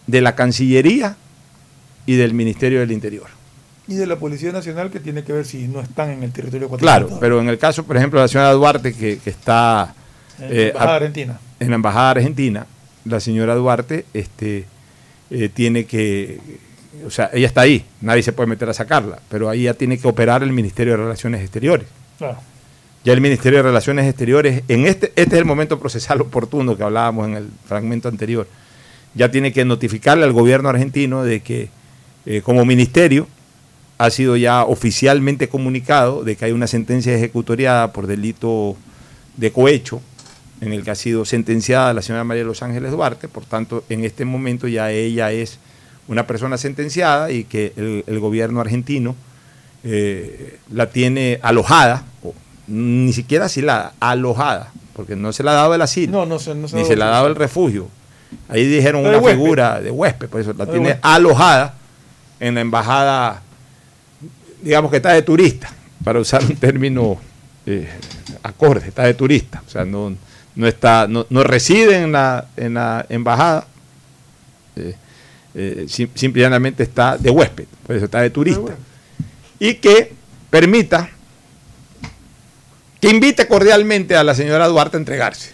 de 0.07 0.21
la 0.21 0.35
Cancillería 0.35 1.17
y 2.07 2.17
del 2.17 2.35
Ministerio 2.35 2.81
del 2.81 2.93
Interior. 2.93 3.29
Y 3.89 3.95
de 3.95 4.07
la 4.07 4.17
Policía 4.17 4.53
Nacional 4.53 4.91
que 4.91 5.01
tiene 5.01 5.25
que 5.25 5.33
ver 5.33 5.45
si 5.45 5.67
no 5.67 5.81
están 5.81 6.11
en 6.11 6.23
el 6.23 6.33
territorio 6.33 6.67
ecuatoriano. 6.67 7.07
Claro, 7.07 7.21
pero 7.21 7.41
en 7.41 7.49
el 7.49 7.59
caso, 7.59 7.85
por 7.85 7.97
ejemplo, 7.97 8.21
de 8.21 8.25
la 8.25 8.29
señora 8.29 8.53
Duarte, 8.53 8.93
que, 8.95 9.19
que 9.19 9.31
está 9.31 9.95
En 10.39 10.49
la 10.49 10.55
eh, 10.55 10.67
Embajada 10.69 10.93
a- 10.93 10.97
Argentina. 10.97 11.41
en 11.59 11.69
la 11.71 11.75
Embajada 11.75 12.11
Argentina, 12.11 12.67
la 13.05 13.21
señora 13.21 13.55
Duarte 13.55 14.05
este, 14.15 14.65
eh, 15.31 15.49
tiene 15.49 15.85
que, 15.85 16.39
o 17.07 17.11
sea, 17.11 17.31
ella 17.33 17.47
está 17.47 17.63
ahí, 17.63 17.85
nadie 18.01 18.23
se 18.23 18.33
puede 18.33 18.49
meter 18.49 18.69
a 18.69 18.75
sacarla, 18.75 19.21
pero 19.29 19.49
ahí 19.49 19.63
ya 19.63 19.75
tiene 19.75 19.99
que 19.99 20.09
operar 20.09 20.43
el 20.43 20.53
Ministerio 20.53 20.95
de 20.95 20.99
Relaciones 20.99 21.41
Exteriores. 21.41 21.87
Claro. 22.19 22.39
Ya 23.03 23.15
el 23.15 23.21
Ministerio 23.21 23.61
de 23.61 23.63
Relaciones 23.63 24.07
Exteriores, 24.07 24.63
en 24.69 24.87
este, 24.87 25.13
este 25.17 25.37
es 25.37 25.41
el 25.41 25.47
momento 25.47 25.79
procesal 25.79 26.21
oportuno 26.21 26.77
que 26.77 26.83
hablábamos 26.83 27.29
en 27.29 27.37
el 27.37 27.49
fragmento 27.67 28.09
anterior, 28.09 28.47
ya 29.15 29.31
tiene 29.31 29.53
que 29.53 29.65
notificarle 29.65 30.25
al 30.25 30.33
gobierno 30.33 30.69
argentino 30.69 31.25
de 31.25 31.41
que 31.41 31.71
eh, 32.27 32.43
como 32.43 32.65
ministerio 32.65 33.27
ha 33.99 34.11
sido 34.11 34.37
ya 34.37 34.65
oficialmente 34.65 35.49
comunicado 35.49 36.25
de 36.25 36.37
que 36.37 36.47
hay 36.47 36.53
una 36.53 36.67
sentencia 36.67 37.15
ejecutoriada 37.15 37.93
por 37.93 38.07
delito 38.07 38.77
de 39.37 39.53
cohecho 39.53 40.01
en 40.61 40.73
el 40.73 40.85
que 40.85 40.91
ha 40.91 40.95
sido 40.95 41.25
sentenciada 41.25 41.95
la 41.95 42.03
señora 42.03 42.25
María 42.25 42.43
de 42.43 42.49
Los 42.49 42.63
Ángeles 42.63 42.91
Duarte, 42.91 43.29
por 43.29 43.45
tanto 43.45 43.85
en 43.89 44.05
este 44.05 44.25
momento 44.25 44.69
ya 44.69 44.91
ella 44.91 45.33
es 45.33 45.59
una 46.09 46.27
persona 46.27 46.59
sentenciada 46.59 47.31
y 47.31 47.45
que 47.45 47.73
el, 47.77 48.05
el 48.07 48.21
gobierno 48.21 48.61
argentino 48.61 49.15
eh, 49.83 50.59
la 50.71 50.91
tiene 50.91 51.39
alojada, 51.43 52.05
o 52.23 52.35
ni 52.67 53.13
siquiera 53.13 53.47
asilada, 53.47 53.95
alojada, 53.99 54.73
porque 54.95 55.17
no 55.17 55.33
se 55.33 55.43
le 55.43 55.51
ha 55.51 55.55
dado 55.55 55.75
el 55.75 55.81
asilo, 55.81 56.13
No, 56.13 56.27
no 56.27 56.39
se, 56.39 56.55
no 56.55 56.69
se 56.69 56.77
ni 56.77 56.85
se 56.85 56.97
le 56.97 57.05
ha 57.05 57.09
dado 57.09 57.29
el 57.29 57.35
refugio. 57.35 57.89
Ahí 58.49 58.67
dijeron 58.67 59.01
una 59.07 59.19
huésped. 59.19 59.31
figura 59.33 59.81
de 59.81 59.91
huésped, 59.91 60.29
por 60.29 60.41
eso 60.41 60.53
la 60.53 60.67
tiene 60.67 60.99
alojada 61.01 61.75
en 62.39 62.55
la 62.55 62.61
embajada, 62.61 63.43
digamos 64.63 64.91
que 64.91 64.99
está 64.99 65.13
de 65.13 65.23
turista, 65.23 65.73
para 66.05 66.21
usar 66.21 66.45
un 66.45 66.57
término 66.57 67.19
eh, 67.65 67.89
acorde, 68.43 68.89
está 68.89 69.05
de 69.05 69.15
turista, 69.15 69.63
o 69.67 69.71
sea, 69.71 69.85
no, 69.85 70.13
no 70.55 70.67
está, 70.67 71.07
no, 71.09 71.27
no 71.31 71.43
reside 71.45 71.97
en 72.03 72.13
la, 72.13 72.47
en 72.57 72.75
la 72.75 73.07
embajada, 73.09 73.67
eh, 74.77 74.95
eh, 75.55 75.85
sim- 75.89 76.11
simple 76.15 76.41
y 76.41 76.45
llanamente 76.45 76.83
está 76.83 77.17
de 77.17 77.31
huésped, 77.31 77.67
por 77.87 77.97
eso 77.97 78.05
está 78.07 78.21
de 78.21 78.31
turista. 78.31 78.77
Y 79.59 79.75
que 79.75 80.13
permita, 80.51 81.11
que 83.01 83.09
invite 83.11 83.47
cordialmente 83.47 84.17
a 84.17 84.25
la 84.25 84.35
señora 84.35 84.67
Duarte 84.69 84.97
a 84.97 85.01
entregarse. 85.01 85.53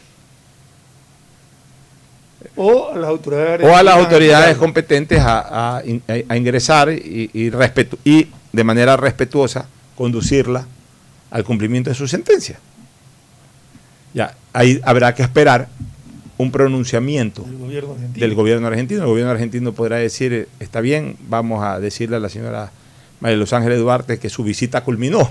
O 2.56 2.90
a 2.92 2.96
las 2.96 3.08
autoridades. 3.10 3.66
o 3.66 3.76
a 3.76 3.82
las 3.82 3.96
autoridades 3.96 4.56
competentes 4.56 5.18
a, 5.20 5.76
a 5.78 5.84
in- 5.84 6.02
a- 6.08 6.32
a 6.32 6.36
ingresar 6.36 6.90
y, 6.90 7.30
y, 7.32 7.50
respetu- 7.50 7.98
y 8.04 8.28
de 8.52 8.64
manera 8.64 8.96
respetuosa 8.96 9.66
conducirla 9.94 10.66
al 11.30 11.44
cumplimiento 11.44 11.90
de 11.90 11.96
su 11.96 12.08
sentencia. 12.08 12.58
Ya, 14.16 14.34
ahí 14.54 14.80
habrá 14.82 15.14
que 15.14 15.22
esperar 15.22 15.68
un 16.38 16.50
pronunciamiento 16.50 17.42
del 17.42 17.58
gobierno 17.58 17.92
argentino. 17.92 18.26
del 18.26 18.34
gobierno 18.34 18.66
argentino. 18.66 19.00
El 19.02 19.06
gobierno 19.08 19.30
argentino 19.32 19.72
podrá 19.72 19.96
decir, 19.98 20.48
está 20.58 20.80
bien, 20.80 21.16
vamos 21.28 21.62
a 21.62 21.78
decirle 21.80 22.16
a 22.16 22.20
la 22.20 22.28
señora 22.30 22.70
María 23.20 23.36
Los 23.36 23.52
Ángeles 23.52 23.78
Duarte 23.78 24.18
que 24.18 24.30
su 24.30 24.42
visita 24.42 24.82
culminó. 24.82 25.28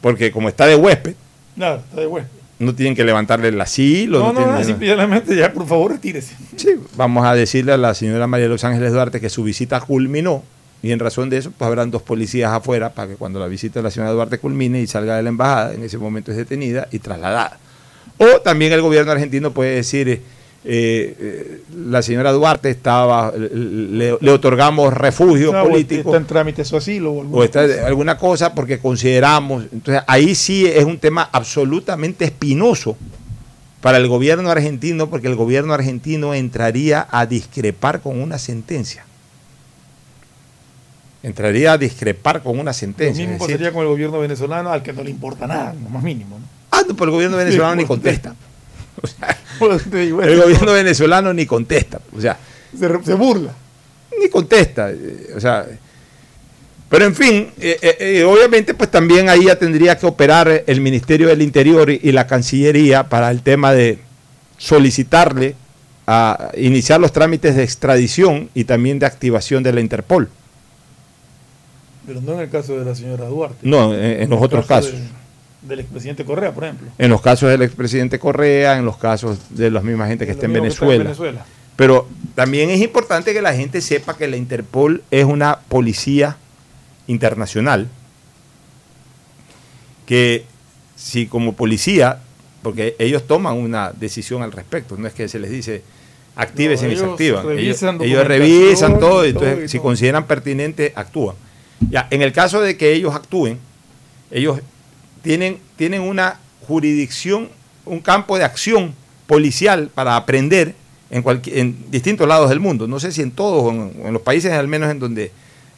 Porque 0.00 0.30
como 0.32 0.48
está 0.48 0.66
de 0.66 0.76
huésped, 0.76 1.14
Nada, 1.56 1.76
está 1.88 2.00
de 2.00 2.06
huésped. 2.06 2.30
no 2.58 2.74
tienen 2.74 2.94
que 2.94 3.04
levantarle 3.04 3.48
el 3.48 3.60
asilo. 3.60 4.18
No, 4.20 4.32
no, 4.32 4.38
tienen- 4.38 4.54
no, 4.54 4.64
simplemente 4.64 5.36
ya, 5.36 5.52
por 5.52 5.66
favor, 5.66 5.92
retírese. 5.92 6.34
Sí, 6.56 6.70
vamos 6.96 7.24
a 7.26 7.34
decirle 7.34 7.72
a 7.72 7.76
la 7.76 7.94
señora 7.94 8.26
María 8.26 8.48
Los 8.48 8.64
Ángeles 8.64 8.92
Duarte 8.92 9.20
que 9.20 9.28
su 9.28 9.42
visita 9.44 9.80
culminó 9.80 10.42
y 10.82 10.90
en 10.90 10.98
razón 10.98 11.30
de 11.30 11.38
eso 11.38 11.52
pues 11.56 11.66
habrán 11.66 11.90
dos 11.90 12.02
policías 12.02 12.52
afuera 12.52 12.92
para 12.92 13.08
que 13.08 13.14
cuando 13.14 13.38
la 13.38 13.46
visita 13.46 13.78
de 13.78 13.84
la 13.84 13.90
señora 13.90 14.10
Duarte 14.12 14.38
culmine 14.38 14.80
y 14.80 14.86
salga 14.86 15.16
de 15.16 15.22
la 15.22 15.28
embajada, 15.28 15.74
en 15.74 15.82
ese 15.84 15.96
momento 15.96 16.32
es 16.32 16.36
detenida 16.36 16.88
y 16.90 16.98
trasladada. 16.98 17.58
O 18.18 18.40
también 18.40 18.72
el 18.72 18.82
gobierno 18.82 19.12
argentino 19.12 19.52
puede 19.52 19.76
decir, 19.76 20.08
eh, 20.08 20.20
eh, 20.64 21.62
la 21.86 22.02
señora 22.02 22.32
Duarte 22.32 22.70
estaba, 22.70 23.32
le, 23.36 24.16
le 24.20 24.30
otorgamos 24.30 24.92
refugio 24.94 25.52
No, 25.52 25.64
político 25.64 26.10
Está 26.10 26.16
en 26.18 26.26
trámite 26.26 26.64
su 26.64 26.76
asilo 26.76 27.12
o 27.12 27.20
alguna 27.20 27.38
o 27.38 27.44
está 27.44 27.66
cosa. 27.66 27.86
alguna 27.86 28.18
cosa 28.18 28.54
porque 28.54 28.78
consideramos, 28.78 29.64
entonces 29.72 30.02
ahí 30.06 30.34
sí 30.34 30.66
es 30.66 30.84
un 30.84 30.98
tema 30.98 31.28
absolutamente 31.32 32.24
espinoso 32.24 32.96
para 33.80 33.98
el 33.98 34.06
gobierno 34.08 34.50
argentino 34.50 35.10
porque 35.10 35.28
el 35.28 35.34
gobierno 35.36 35.74
argentino 35.74 36.34
entraría 36.34 37.06
a 37.10 37.26
discrepar 37.26 38.00
con 38.00 38.20
una 38.20 38.38
sentencia. 38.38 39.04
Entraría 41.22 41.72
a 41.72 41.78
discrepar 41.78 42.42
con 42.42 42.58
una 42.58 42.70
Lo 42.70 42.74
sentencia. 42.74 43.22
mismo 43.26 43.34
es 43.34 43.40
decir, 43.40 43.54
pasaría 43.56 43.72
con 43.72 43.82
el 43.82 43.88
gobierno 43.88 44.18
venezolano, 44.20 44.70
al 44.70 44.82
que 44.82 44.92
no 44.92 45.02
le 45.04 45.10
importa 45.10 45.46
nada, 45.46 45.74
lo 45.74 45.88
más 45.88 46.02
mínimo. 46.02 46.38
¿no? 46.38 46.44
ah, 46.70 46.82
no, 46.86 46.94
pero 46.94 47.06
el 47.06 47.10
gobierno 47.12 47.36
venezolano 47.44 47.76
ni 47.76 47.84
contesta. 47.84 48.34
el 49.60 49.96
El 49.96 50.40
gobierno 50.40 50.72
venezolano 50.72 51.32
ni 51.32 51.46
contesta. 51.46 52.00
O 52.16 52.20
sea, 52.20 52.36
se, 52.78 53.04
se 53.04 53.14
burla. 53.14 53.52
ni 54.20 54.28
contesta. 54.28 54.90
eh, 54.90 55.32
O 55.36 55.40
sea, 55.40 55.66
pero 56.88 57.06
en 57.06 57.14
fin, 57.14 57.48
eh, 57.58 57.78
eh, 57.80 57.96
eh, 58.00 58.24
obviamente 58.24 58.74
pues 58.74 58.90
también 58.90 59.30
ahí 59.30 59.46
ya 59.46 59.56
tendría 59.58 59.96
que 59.96 60.04
operar 60.04 60.64
el 60.66 60.80
Ministerio 60.82 61.28
del 61.28 61.40
Interior 61.40 61.88
y, 61.90 61.98
y 62.02 62.12
la 62.12 62.26
Cancillería 62.26 63.08
para 63.08 63.30
el 63.30 63.40
tema 63.42 63.72
de 63.72 63.98
solicitarle 64.58 65.54
a 66.06 66.50
iniciar 66.56 67.00
los 67.00 67.12
trámites 67.12 67.56
de 67.56 67.62
extradición 67.62 68.50
y 68.54 68.64
también 68.64 68.98
de 68.98 69.06
activación 69.06 69.62
de 69.62 69.72
la 69.72 69.80
Interpol. 69.80 70.28
Pero 72.06 72.20
no 72.20 72.32
en 72.34 72.40
el 72.40 72.50
caso 72.50 72.78
de 72.78 72.84
la 72.84 72.94
señora 72.94 73.26
Duarte. 73.26 73.56
No, 73.62 73.94
en- 73.94 74.22
en 74.22 74.30
los 74.30 74.42
otros 74.42 74.66
caso 74.66 74.88
casos. 74.88 75.00
de- 75.00 75.22
del 75.68 75.80
expresidente 75.80 76.24
Correa, 76.24 76.52
por 76.52 76.64
ejemplo. 76.64 76.88
En 76.98 77.10
los 77.10 77.20
casos 77.20 77.48
del 77.48 77.62
expresidente 77.62 78.18
Correa, 78.18 78.76
en 78.78 78.84
los 78.84 78.96
casos 78.96 79.38
de 79.50 79.70
la 79.70 79.80
misma 79.80 80.08
gente 80.08 80.26
que 80.26 80.32
está 80.32 80.46
en 80.46 80.52
lo 80.54 80.62
mismo 80.64 80.80
que 80.80 80.84
está 80.94 80.94
en 80.96 81.04
Venezuela. 81.04 81.44
Pero 81.76 82.08
también 82.34 82.70
es 82.70 82.80
importante 82.80 83.32
que 83.32 83.40
la 83.40 83.54
gente 83.54 83.80
sepa 83.80 84.16
que 84.16 84.26
la 84.28 84.36
Interpol 84.36 85.02
es 85.10 85.24
una 85.24 85.60
policía 85.68 86.36
internacional 87.06 87.88
que 90.06 90.44
si 90.96 91.26
como 91.26 91.54
policía, 91.54 92.18
porque 92.62 92.96
ellos 92.98 93.26
toman 93.26 93.56
una 93.56 93.92
decisión 93.92 94.42
al 94.42 94.52
respecto, 94.52 94.96
no 94.96 95.06
es 95.06 95.14
que 95.14 95.28
se 95.28 95.38
les 95.38 95.50
dice 95.50 95.82
actívese 96.34 96.86
No, 96.86 96.92
y 96.92 96.96
se 96.96 97.02
ellos 97.02 97.12
activan. 97.12 97.40
Ellos, 97.44 97.54
revisan 97.56 97.94
ellos 98.02 98.18
documentación 98.22 98.28
revisan 98.28 98.98
todo 99.00 99.24
y 99.24 99.28
entonces 99.28 99.54
todo 99.58 99.68
si 99.68 99.78
consideran 99.78 100.26
pertinente 100.26 100.92
actúan. 100.96 101.36
Ya, 101.90 102.06
en 102.10 102.22
el 102.22 102.32
caso 102.32 102.60
de 102.60 102.76
que 102.76 102.92
ellos 102.92 103.14
actúen, 103.14 103.58
ellos 104.30 104.60
tienen, 105.22 105.58
tienen 105.76 106.02
una 106.02 106.38
jurisdicción, 106.66 107.48
un 107.84 108.00
campo 108.00 108.38
de 108.38 108.44
acción 108.44 108.94
policial 109.26 109.90
para 109.94 110.16
aprender 110.16 110.74
en, 111.10 111.90
distintos 111.90 112.26
lados 112.26 112.48
del 112.48 112.60
mundo. 112.60 112.86
No 112.88 112.98
sé 113.00 113.12
si 113.12 113.22
en 113.22 113.30
todos, 113.30 113.62
o 113.64 113.70
en, 113.70 114.12
los 114.12 114.22
países 114.22 114.52
al 114.52 114.68
menos 114.68 114.90
en 114.90 114.98
donde 114.98 115.30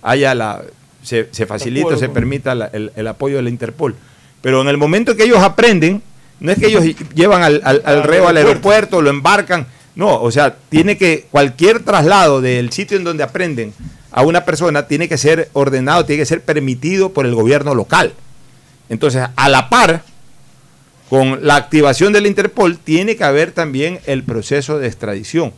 haya 0.03 0.35
la, 0.35 0.63
se, 1.03 1.29
se 1.33 1.47
facilita, 1.47 1.89
o 1.89 1.99
se 1.99 2.09
permita 2.15 2.55
la- 2.55 2.67
el, 2.67 2.93
el 2.95 3.07
apoyo 3.07 3.37
de 3.37 3.43
la 3.43 3.51
Interpol. 3.51 3.95
Pero 4.43 4.61
en 4.63 4.69
el 4.69 4.77
momento 4.77 5.17
que 5.17 5.25
ellos 5.25 5.39
aprenden, 5.41 6.03
no 6.41 6.53
es 6.53 6.59
que 6.59 6.67
ellos 6.67 6.85
llevan 7.15 7.43
al, 7.43 7.61
al- 7.65 7.83
al 7.85 8.03
reo 8.05 8.29
al 8.29 8.37
aeropuerto, 8.37 9.01
lo 9.03 9.11
embarcan, 9.11 9.67
no, 9.97 10.21
o 10.21 10.31
sea, 10.31 10.57
tiene 10.69 10.97
que 10.99 11.27
cualquier 11.31 11.81
traslado 11.85 12.41
del 12.41 12.71
sitio 12.73 12.97
en 12.97 13.05
donde 13.05 13.23
aprenden 13.23 13.73
a 14.15 14.23
una 14.23 14.45
persona 14.45 14.87
tiene 14.87 15.09
que 15.09 15.19
ser 15.19 15.51
ordenado, 15.55 16.07
tiene 16.07 16.23
que 16.23 16.27
ser 16.27 16.41
permitido 16.41 17.13
por 17.13 17.27
el 17.27 17.35
gobierno 17.35 17.75
local. 17.75 18.13
Entonces, 18.89 19.27
a 19.35 19.49
la 19.49 19.69
par 19.69 20.05
con 21.11 21.45
la 21.45 21.57
activación 21.57 22.13
del 22.13 22.27
Interpol, 22.27 22.79
tiene 22.79 23.17
que 23.17 23.25
haber 23.25 23.51
también 23.51 23.99
el 24.07 24.23
proceso 24.23 24.79
de 24.79 24.87
extradición. 24.87 25.53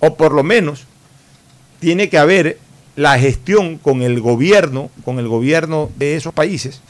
O 0.00 0.16
por 0.16 0.32
lo 0.32 0.42
menos, 0.42 0.86
tiene 1.78 2.08
que 2.08 2.18
haber 2.18 2.58
la 2.96 3.16
gestión 3.16 3.78
con 3.78 4.02
el 4.02 4.20
gobierno, 4.20 4.90
con 5.04 5.20
el 5.20 5.28
gobierno 5.28 5.88
de 5.96 6.16
esos 6.16 6.34
países, 6.34 6.80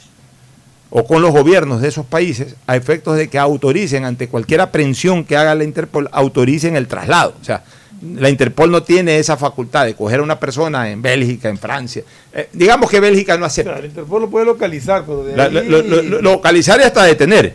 o 0.89 1.05
con 1.05 1.21
los 1.21 1.31
gobiernos 1.31 1.83
de 1.83 1.89
esos 1.89 2.07
países, 2.07 2.55
a 2.65 2.75
efectos 2.75 3.15
de 3.15 3.29
que 3.29 3.37
autoricen, 3.37 4.05
ante 4.05 4.27
cualquier 4.27 4.61
aprehensión 4.61 5.23
que 5.23 5.37
haga 5.37 5.53
la 5.53 5.65
Interpol, 5.65 6.09
autoricen 6.13 6.75
el 6.75 6.87
traslado. 6.87 7.35
O 7.39 7.45
sea, 7.45 7.63
la 8.01 8.29
Interpol 8.29 8.71
no 8.71 8.81
tiene 8.83 9.19
esa 9.19 9.37
facultad 9.37 9.85
de 9.85 9.93
coger 9.95 10.19
a 10.21 10.23
una 10.23 10.39
persona 10.39 10.89
en 10.89 11.01
Bélgica, 11.01 11.49
en 11.49 11.57
Francia. 11.57 12.03
Eh, 12.33 12.49
digamos 12.53 12.89
que 12.89 12.99
Bélgica 12.99 13.37
no 13.37 13.45
acepta. 13.45 13.77
el 13.77 13.85
Interpol 13.85 14.21
lo 14.23 14.29
puede 14.29 14.45
localizar, 14.45 15.03
pero 15.05 15.23
de 15.23 15.35
La- 15.37 15.43
ahí... 15.45 15.67
lo- 15.69 15.81
lo- 15.83 16.01
lo- 16.01 16.21
localizar 16.21 16.79
y 16.79 16.83
hasta 16.83 17.03
detener. 17.03 17.53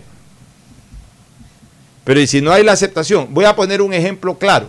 Pero 2.04 2.20
y 2.20 2.26
si 2.28 2.40
no 2.40 2.52
hay 2.52 2.62
la 2.62 2.72
aceptación, 2.72 3.28
voy 3.34 3.44
a 3.44 3.56
poner 3.56 3.82
un 3.82 3.92
ejemplo 3.92 4.38
claro, 4.38 4.68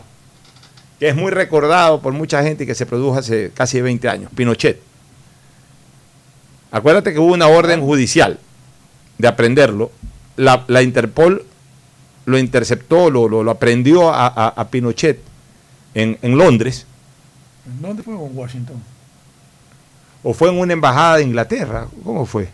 que 0.99 1.09
es 1.09 1.15
muy 1.15 1.29
recordado 1.31 2.01
por 2.01 2.11
mucha 2.13 2.41
gente 2.41 2.63
y 2.63 2.67
que 2.67 2.73
se 2.73 2.87
produjo 2.87 3.19
hace 3.19 3.51
casi 3.53 3.79
20 3.79 4.09
años, 4.09 4.31
Pinochet. 4.35 4.79
Acuérdate 6.71 7.13
que 7.13 7.19
hubo 7.19 7.33
una 7.33 7.47
orden 7.47 7.81
judicial 7.81 8.39
de 9.19 9.27
aprenderlo. 9.27 9.91
La, 10.35 10.65
la 10.67 10.81
Interpol 10.81 11.45
lo 12.25 12.37
interceptó, 12.37 13.09
lo, 13.09 13.29
lo, 13.29 13.43
lo 13.43 13.51
aprendió 13.51 14.09
a, 14.13 14.27
a- 14.27 14.47
a 14.49 14.67
Pinochet 14.69 15.19
en, 16.01 16.17
en 16.21 16.37
Londres, 16.37 16.85
¿Dónde 17.81 18.01
fue 18.03 18.15
con 18.15 18.35
Washington? 18.37 18.77
o 20.23 20.33
fue 20.33 20.49
en 20.49 20.57
una 20.59 20.73
embajada 20.73 21.17
de 21.17 21.23
Inglaterra. 21.23 21.87
¿Cómo 22.03 22.25
fue? 22.25 22.49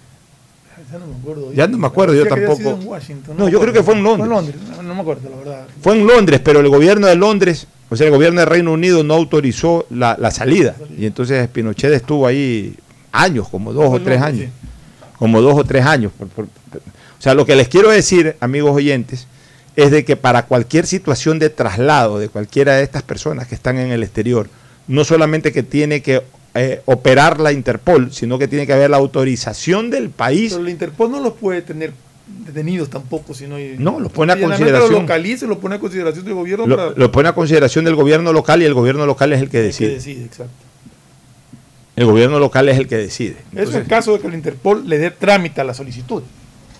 Ya 0.91 0.99
no 0.99 1.07
me 1.07 1.15
acuerdo. 1.15 1.53
Ya 1.53 1.67
no 1.67 1.77
me 1.77 1.87
acuerdo 1.87 2.13
yo 2.15 2.27
tampoco. 2.27 2.69
en 2.69 2.87
Washington, 2.87 3.35
No, 3.37 3.49
yo 3.49 3.59
creo 3.59 3.73
que 3.73 3.81
fue 3.83 3.95
en 3.95 4.03
Londres. 4.03 4.55
No, 4.75 4.83
no 4.83 4.95
me 4.95 5.01
acuerdo, 5.01 5.29
la 5.29 5.35
verdad. 5.37 5.67
Fue 5.81 5.97
en 5.97 6.05
Londres, 6.05 6.41
pero 6.43 6.59
el 6.59 6.69
gobierno 6.69 7.07
de 7.07 7.15
Londres, 7.15 7.67
o 7.89 7.95
sea, 7.95 8.07
el 8.07 8.13
gobierno 8.13 8.41
del 8.41 8.49
Reino 8.49 8.71
Unido 8.73 9.03
no 9.03 9.13
autorizó 9.15 9.85
la, 9.89 10.15
la 10.19 10.29
salida. 10.31 10.75
Y 10.97 11.05
entonces 11.05 11.47
Pinochet 11.47 11.93
estuvo 11.93 12.27
ahí 12.27 12.75
años, 13.11 13.47
como 13.49 13.71
dos 13.73 13.85
Fue 13.85 13.93
o 13.93 13.97
en 13.97 14.03
tres 14.03 14.19
Londres, 14.21 14.49
años. 14.49 14.53
Como 15.17 15.41
dos 15.41 15.59
o 15.59 15.63
tres 15.63 15.85
años. 15.85 16.11
por- 16.17 16.27
por- 16.27 16.47
por- 16.47 16.79
o 16.79 17.21
sea, 17.23 17.33
lo 17.33 17.45
que 17.45 17.55
les 17.55 17.69
quiero 17.69 17.89
decir, 17.89 18.35
amigos 18.39 18.75
oyentes, 18.75 19.27
es 19.75 19.91
de 19.91 20.05
que 20.05 20.15
para 20.15 20.45
cualquier 20.45 20.85
situación 20.85 21.39
de 21.39 21.49
traslado 21.49 22.19
de 22.19 22.29
cualquiera 22.29 22.75
de 22.75 22.83
estas 22.83 23.03
personas 23.03 23.47
que 23.47 23.55
están 23.55 23.77
en 23.77 23.91
el 23.91 24.03
exterior, 24.03 24.47
no 24.87 25.03
solamente 25.03 25.51
que 25.51 25.63
tiene 25.63 26.01
que 26.01 26.21
eh, 26.55 26.81
operar 26.85 27.39
la 27.39 27.51
Interpol, 27.51 28.13
sino 28.13 28.37
que 28.37 28.47
tiene 28.47 28.67
que 28.67 28.73
haber 28.73 28.91
la 28.91 28.97
autorización 28.97 29.89
del 29.89 30.09
país. 30.09 30.51
Pero 30.53 30.63
el 30.63 30.69
Interpol 30.69 31.11
no 31.11 31.19
los 31.19 31.33
puede 31.33 31.61
tener 31.61 31.93
detenidos 32.27 32.89
tampoco, 32.89 33.33
sino 33.33 33.57
No, 33.79 33.99
los 33.99 34.11
pone 34.11 34.33
a 34.33 34.39
consideración. 34.39 34.91
Lo 34.91 35.01
localiza 35.01 35.45
lo 35.47 35.59
pone 35.59 35.75
a 35.75 35.79
consideración 35.79 36.25
del 36.25 36.33
gobierno 36.35 36.67
Lo, 36.67 36.75
para 36.75 36.91
lo 36.95 37.11
pone 37.11 37.29
a 37.29 37.33
consideración 37.33 37.85
del 37.85 37.95
gobierno 37.95 38.31
local 38.31 38.61
y 38.61 38.65
el 38.65 38.73
gobierno 38.73 39.05
local 39.05 39.33
es 39.33 39.41
el 39.41 39.47
que 39.47 39.53
que 39.53 39.61
decide. 39.63 39.93
decide, 39.95 40.25
exacto. 40.25 40.53
El 41.95 42.05
gobierno 42.05 42.39
local 42.39 42.69
es 42.69 42.77
el 42.77 42.87
que 42.87 42.97
decide. 42.97 43.37
Eso 43.55 43.77
en 43.77 43.85
caso 43.85 44.13
de 44.13 44.19
que 44.19 44.27
el 44.27 44.33
Interpol 44.33 44.87
le 44.87 44.97
dé 44.97 45.11
trámite 45.11 45.61
a 45.61 45.63
la 45.63 45.73
solicitud. 45.73 46.23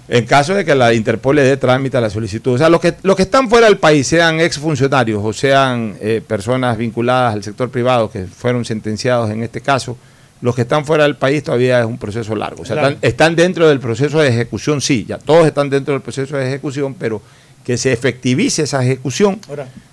En 0.07 0.25
caso 0.25 0.53
de 0.53 0.65
que 0.65 0.75
la 0.75 0.93
Interpol 0.93 1.37
le 1.37 1.43
dé 1.43 1.55
trámite 1.57 1.95
a 1.97 2.01
la 2.01 2.09
solicitud. 2.09 2.53
O 2.53 2.57
sea, 2.57 2.69
los 2.69 2.81
que, 2.81 2.93
los 3.03 3.15
que 3.15 3.21
están 3.23 3.49
fuera 3.49 3.67
del 3.67 3.77
país, 3.77 4.05
sean 4.05 4.39
exfuncionarios 4.41 5.21
o 5.23 5.31
sean 5.31 5.95
eh, 6.01 6.21
personas 6.25 6.77
vinculadas 6.77 7.33
al 7.33 7.43
sector 7.43 7.69
privado 7.69 8.11
que 8.11 8.25
fueron 8.25 8.65
sentenciados 8.65 9.31
en 9.31 9.43
este 9.43 9.61
caso, 9.61 9.97
los 10.41 10.53
que 10.55 10.63
están 10.63 10.85
fuera 10.85 11.03
del 11.03 11.15
país 11.15 11.41
todavía 11.41 11.79
es 11.79 11.85
un 11.85 11.97
proceso 11.97 12.35
largo. 12.35 12.63
O 12.63 12.65
sea, 12.65 12.75
Claro. 12.75 12.89
están, 12.95 13.09
están 13.09 13.35
dentro 13.37 13.69
del 13.69 13.79
proceso 13.79 14.19
de 14.19 14.27
ejecución, 14.27 14.81
sí, 14.81 15.05
ya 15.07 15.17
todos 15.17 15.47
están 15.47 15.69
dentro 15.69 15.93
del 15.93 16.01
proceso 16.01 16.35
de 16.35 16.47
ejecución, 16.47 16.95
pero 16.95 17.21
que 17.63 17.77
se 17.77 17.93
efectivice 17.93 18.63
esa 18.63 18.83
ejecución, 18.83 19.39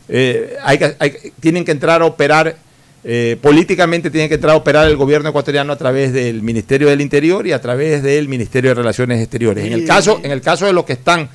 eh, 0.09 0.57
hay 0.65 0.77
que- 0.79 0.97
hay 0.99 1.11
que- 1.13 1.33
tienen 1.39 1.65
que 1.65 1.71
entrar 1.71 2.03
a 2.03 2.05
operar, 2.05 2.57
eh, 3.03 3.39
políticamente 3.41 4.11
tiene 4.11 4.29
que 4.29 4.35
entrar 4.35 4.53
a 4.55 4.57
operar 4.57 4.87
el 4.87 4.97
gobierno 4.97 5.31
ecuatoriano 5.31 5.73
a 5.73 5.77
través 5.77 6.13
del 6.13 6.43
Ministerio 6.43 6.89
del 6.89 7.01
Interior 7.01 7.47
y 7.47 7.53
a 7.53 7.61
través 7.61 8.03
del 8.03 8.29
Ministerio 8.29 8.71
de 8.71 8.75
Relaciones 8.75 9.21
Exteriores. 9.21 9.65
En 9.65 9.73
el 9.73 9.87
caso, 9.87 10.21
en 10.23 10.31
el 10.31 10.41
caso 10.41 10.67
de 10.67 10.73
los 10.75 10.85
que 10.85 10.93
están 10.93 11.29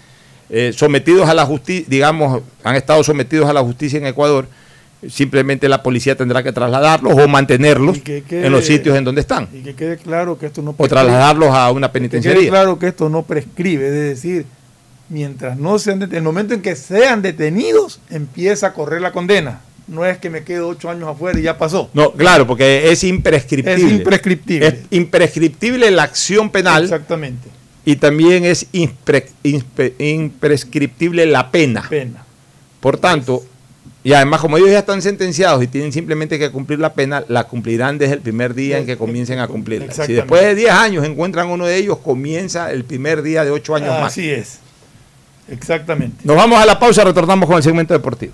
eh, 0.49 0.71
sometidos 0.75 1.27
a 1.27 1.33
la 1.33 1.45
justicia, 1.45 1.85
digamos, 1.87 2.43
han 2.63 2.75
estado 2.75 3.03
sometidos 3.03 3.49
a 3.49 3.53
la 3.53 3.61
justicia 3.61 3.97
en 3.97 4.05
Ecuador, 4.05 4.47
simplemente 5.09 5.67
la 5.69 5.81
policía 5.83 6.15
tendrá 6.15 6.41
que 6.43 6.51
trasladarlos 6.51 7.13
o 7.17 7.27
mantenerlos 7.27 7.97
Y 7.97 8.01
que 8.01 8.23
quede- 8.23 8.45
en 8.45 8.51
los 8.51 8.65
sitios 8.65 8.95
en 8.97 9.03
donde 9.03 9.21
están, 9.21 9.47
y 9.53 9.61
que 9.61 9.73
quede 9.75 9.97
claro 9.97 10.37
que 10.37 10.45
esto 10.47 10.61
no 10.61 10.73
o 10.77 10.87
trasladarlos 10.87 11.49
a 11.49 11.71
una 11.71 11.87
Que 11.87 11.91
quede 11.93 11.99
penitenciaría. 12.09 12.49
claro 12.49 12.79
que 12.79 12.87
esto 12.87 13.09
no 13.09 13.23
prescribe, 13.23 13.87
es 13.87 13.93
decir, 13.93 14.45
mientras 15.09 15.57
no 15.57 15.77
sean 15.79 15.99
detenidos, 15.99 16.17
el 16.17 16.23
momento 16.23 16.53
en 16.53 16.61
que 16.61 16.75
sean 16.75 17.21
detenidos, 17.21 17.99
empieza 18.09 18.67
a 18.67 18.73
correr 18.73 19.01
la 19.01 19.11
condena. 19.11 19.61
No 19.87 20.03
es 20.05 20.17
que 20.17 20.29
me 20.31 20.43
quedo 20.43 20.67
ocho 20.69 20.89
años 20.89 21.07
afuera 21.07 21.37
y 21.39 21.43
ya 21.43 21.57
pasó. 21.57 21.89
No, 21.93 22.11
claro, 22.13 22.47
porque 22.47 22.91
es 22.91 23.03
imprescriptible. 23.03 23.85
Es 23.85 23.91
imprescriptible. 23.91 24.67
Es 24.67 24.75
imprescriptible 24.89 25.91
la 25.91 26.03
acción 26.03 26.49
penal. 26.49 26.83
Exactamente. 26.83 27.49
Y 27.85 27.97
también 27.97 28.45
es 28.45 28.65
impre- 28.73 29.27
impre- 29.43 29.93
imprescriptible 29.99 31.25
la 31.27 31.51
pena. 31.51 31.85
Pena. 31.87 32.25
Por 32.79 32.97
tanto, 32.97 33.43
y 34.03 34.13
además 34.13 34.41
como 34.41 34.57
ellos 34.57 34.71
ya 34.71 34.79
están 34.79 35.01
sentenciados 35.03 35.63
y 35.63 35.67
tienen 35.67 35.91
simplemente 35.91 36.39
que 36.39 36.49
cumplir 36.51 36.79
la 36.79 36.93
pena, 36.93 37.23
la 37.27 37.43
cumplirán 37.45 37.97
desde 37.99 38.15
el 38.15 38.21
primer 38.21 38.53
día 38.55 38.79
en 38.79 38.85
que 38.87 38.97
comiencen 38.97 39.37
a 39.39 39.47
cumplirla. 39.47 39.91
Si 39.93 40.13
después 40.13 40.41
de 40.43 40.55
10 40.55 40.71
años 40.71 41.05
encuentran 41.05 41.47
uno 41.47 41.65
de 41.67 41.75
ellos, 41.77 41.99
comienza 41.99 42.71
el 42.71 42.85
primer 42.85 43.21
día 43.21 43.43
de 43.45 43.51
8 43.51 43.75
años 43.75 43.89
más. 43.89 44.11
Así 44.13 44.29
es. 44.31 44.59
Exactamente. 45.47 46.17
Nos 46.23 46.35
vamos 46.35 46.59
a 46.59 46.65
la 46.65 46.79
pausa, 46.79 47.03
retornamos 47.03 47.47
con 47.47 47.57
el 47.57 47.63
segmento 47.63 47.93
deportivo. 47.93 48.33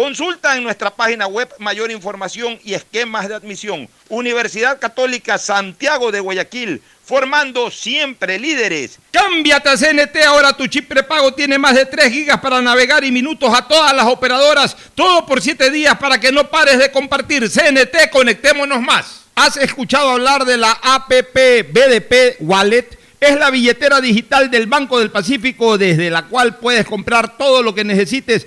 Consulta 0.00 0.56
en 0.56 0.62
nuestra 0.62 0.88
página 0.88 1.26
web 1.26 1.50
mayor 1.58 1.90
información 1.90 2.58
y 2.64 2.72
esquemas 2.72 3.28
de 3.28 3.34
admisión. 3.34 3.86
Universidad 4.08 4.78
Católica 4.78 5.36
Santiago 5.36 6.10
de 6.10 6.20
Guayaquil, 6.20 6.80
formando 7.04 7.70
siempre 7.70 8.38
líderes. 8.38 8.98
Cámbiate 9.10 9.68
a 9.68 9.76
CNT, 9.76 10.16
ahora 10.26 10.54
tu 10.54 10.66
chip 10.68 10.88
prepago 10.88 11.34
tiene 11.34 11.58
más 11.58 11.74
de 11.74 11.84
3 11.84 12.10
gigas 12.10 12.40
para 12.40 12.62
navegar 12.62 13.04
y 13.04 13.12
minutos 13.12 13.52
a 13.54 13.68
todas 13.68 13.92
las 13.92 14.06
operadoras, 14.06 14.74
todo 14.94 15.26
por 15.26 15.42
7 15.42 15.70
días 15.70 15.98
para 15.98 16.18
que 16.18 16.32
no 16.32 16.48
pares 16.48 16.78
de 16.78 16.90
compartir. 16.90 17.50
CNT, 17.50 18.08
conectémonos 18.10 18.80
más. 18.80 19.24
¿Has 19.34 19.58
escuchado 19.58 20.12
hablar 20.12 20.46
de 20.46 20.56
la 20.56 20.78
APP 20.82 21.36
BDP 21.74 22.36
Wallet? 22.40 22.98
Es 23.20 23.38
la 23.38 23.50
billetera 23.50 24.00
digital 24.00 24.50
del 24.50 24.66
Banco 24.66 24.98
del 24.98 25.10
Pacífico 25.10 25.76
desde 25.76 26.08
la 26.08 26.22
cual 26.22 26.56
puedes 26.56 26.86
comprar 26.86 27.36
todo 27.36 27.62
lo 27.62 27.74
que 27.74 27.84
necesites 27.84 28.46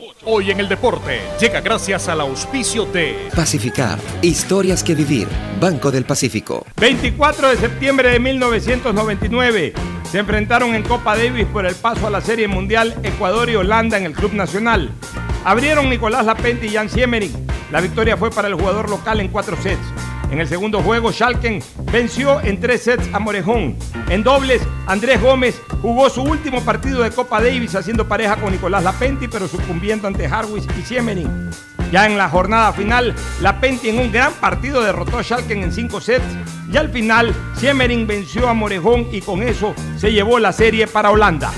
Hoy 0.23 0.51
en 0.51 0.59
el 0.59 0.69
deporte 0.69 1.19
llega 1.39 1.61
gracias 1.61 2.07
al 2.07 2.21
auspicio 2.21 2.85
de 2.85 3.29
Pacificar, 3.35 3.97
historias 4.21 4.83
que 4.83 4.93
vivir, 4.93 5.27
Banco 5.59 5.89
del 5.89 6.05
Pacífico. 6.05 6.63
24 6.79 7.49
de 7.49 7.57
septiembre 7.57 8.11
de 8.11 8.19
1999 8.19 9.73
se 10.11 10.19
enfrentaron 10.19 10.75
en 10.75 10.83
Copa 10.83 11.17
Davis 11.17 11.47
por 11.47 11.65
el 11.65 11.73
paso 11.73 12.05
a 12.05 12.11
la 12.11 12.21
Serie 12.21 12.47
Mundial 12.47 12.93
Ecuador 13.01 13.49
y 13.49 13.55
Holanda 13.55 13.97
en 13.97 14.03
el 14.03 14.13
Club 14.13 14.33
Nacional. 14.33 14.91
Abrieron 15.43 15.89
Nicolás 15.89 16.23
Lapente 16.23 16.67
y 16.67 16.69
Jan 16.69 16.87
Siemering. 16.87 17.47
La 17.71 17.81
victoria 17.81 18.15
fue 18.15 18.29
para 18.29 18.47
el 18.47 18.53
jugador 18.53 18.91
local 18.91 19.21
en 19.21 19.29
cuatro 19.29 19.57
sets. 19.59 19.81
En 20.31 20.39
el 20.39 20.47
segundo 20.47 20.81
juego, 20.81 21.11
Schalken 21.11 21.61
venció 21.91 22.39
en 22.39 22.57
tres 22.61 22.83
sets 22.83 23.09
a 23.13 23.19
Morejón. 23.19 23.75
En 24.09 24.23
dobles, 24.23 24.61
Andrés 24.87 25.21
Gómez 25.21 25.61
jugó 25.81 26.09
su 26.09 26.21
último 26.21 26.61
partido 26.61 27.03
de 27.03 27.11
Copa 27.11 27.41
Davis 27.41 27.75
haciendo 27.75 28.07
pareja 28.07 28.37
con 28.37 28.53
Nicolás 28.53 28.81
Lapenti, 28.81 29.27
pero 29.27 29.49
sucumbiendo 29.49 30.07
ante 30.07 30.27
Harwis 30.27 30.65
y 30.79 30.83
Siemering. 30.83 31.49
Ya 31.91 32.05
en 32.05 32.17
la 32.17 32.29
jornada 32.29 32.71
final, 32.71 33.13
Lapenti 33.41 33.89
en 33.89 33.99
un 33.99 34.09
gran 34.09 34.31
partido 34.31 34.81
derrotó 34.81 35.17
a 35.19 35.23
Schalken 35.23 35.63
en 35.63 35.73
cinco 35.73 35.99
sets 35.99 36.23
y 36.71 36.77
al 36.77 36.89
final, 36.89 37.35
Siemering 37.57 38.07
venció 38.07 38.47
a 38.47 38.53
Morejón 38.53 39.09
y 39.11 39.19
con 39.19 39.43
eso 39.43 39.75
se 39.97 40.13
llevó 40.13 40.39
la 40.39 40.53
serie 40.53 40.87
para 40.87 41.11
Holanda. 41.11 41.51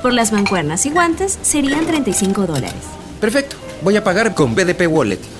Por 0.00 0.14
las 0.14 0.32
mancuernas 0.32 0.86
y 0.86 0.90
guantes 0.90 1.38
serían 1.42 1.84
35 1.84 2.46
dólares. 2.46 2.72
Perfecto, 3.20 3.56
voy 3.82 3.98
a 3.98 4.02
pagar 4.02 4.34
con 4.34 4.54
BDP 4.54 4.88
Wallet. 4.88 5.39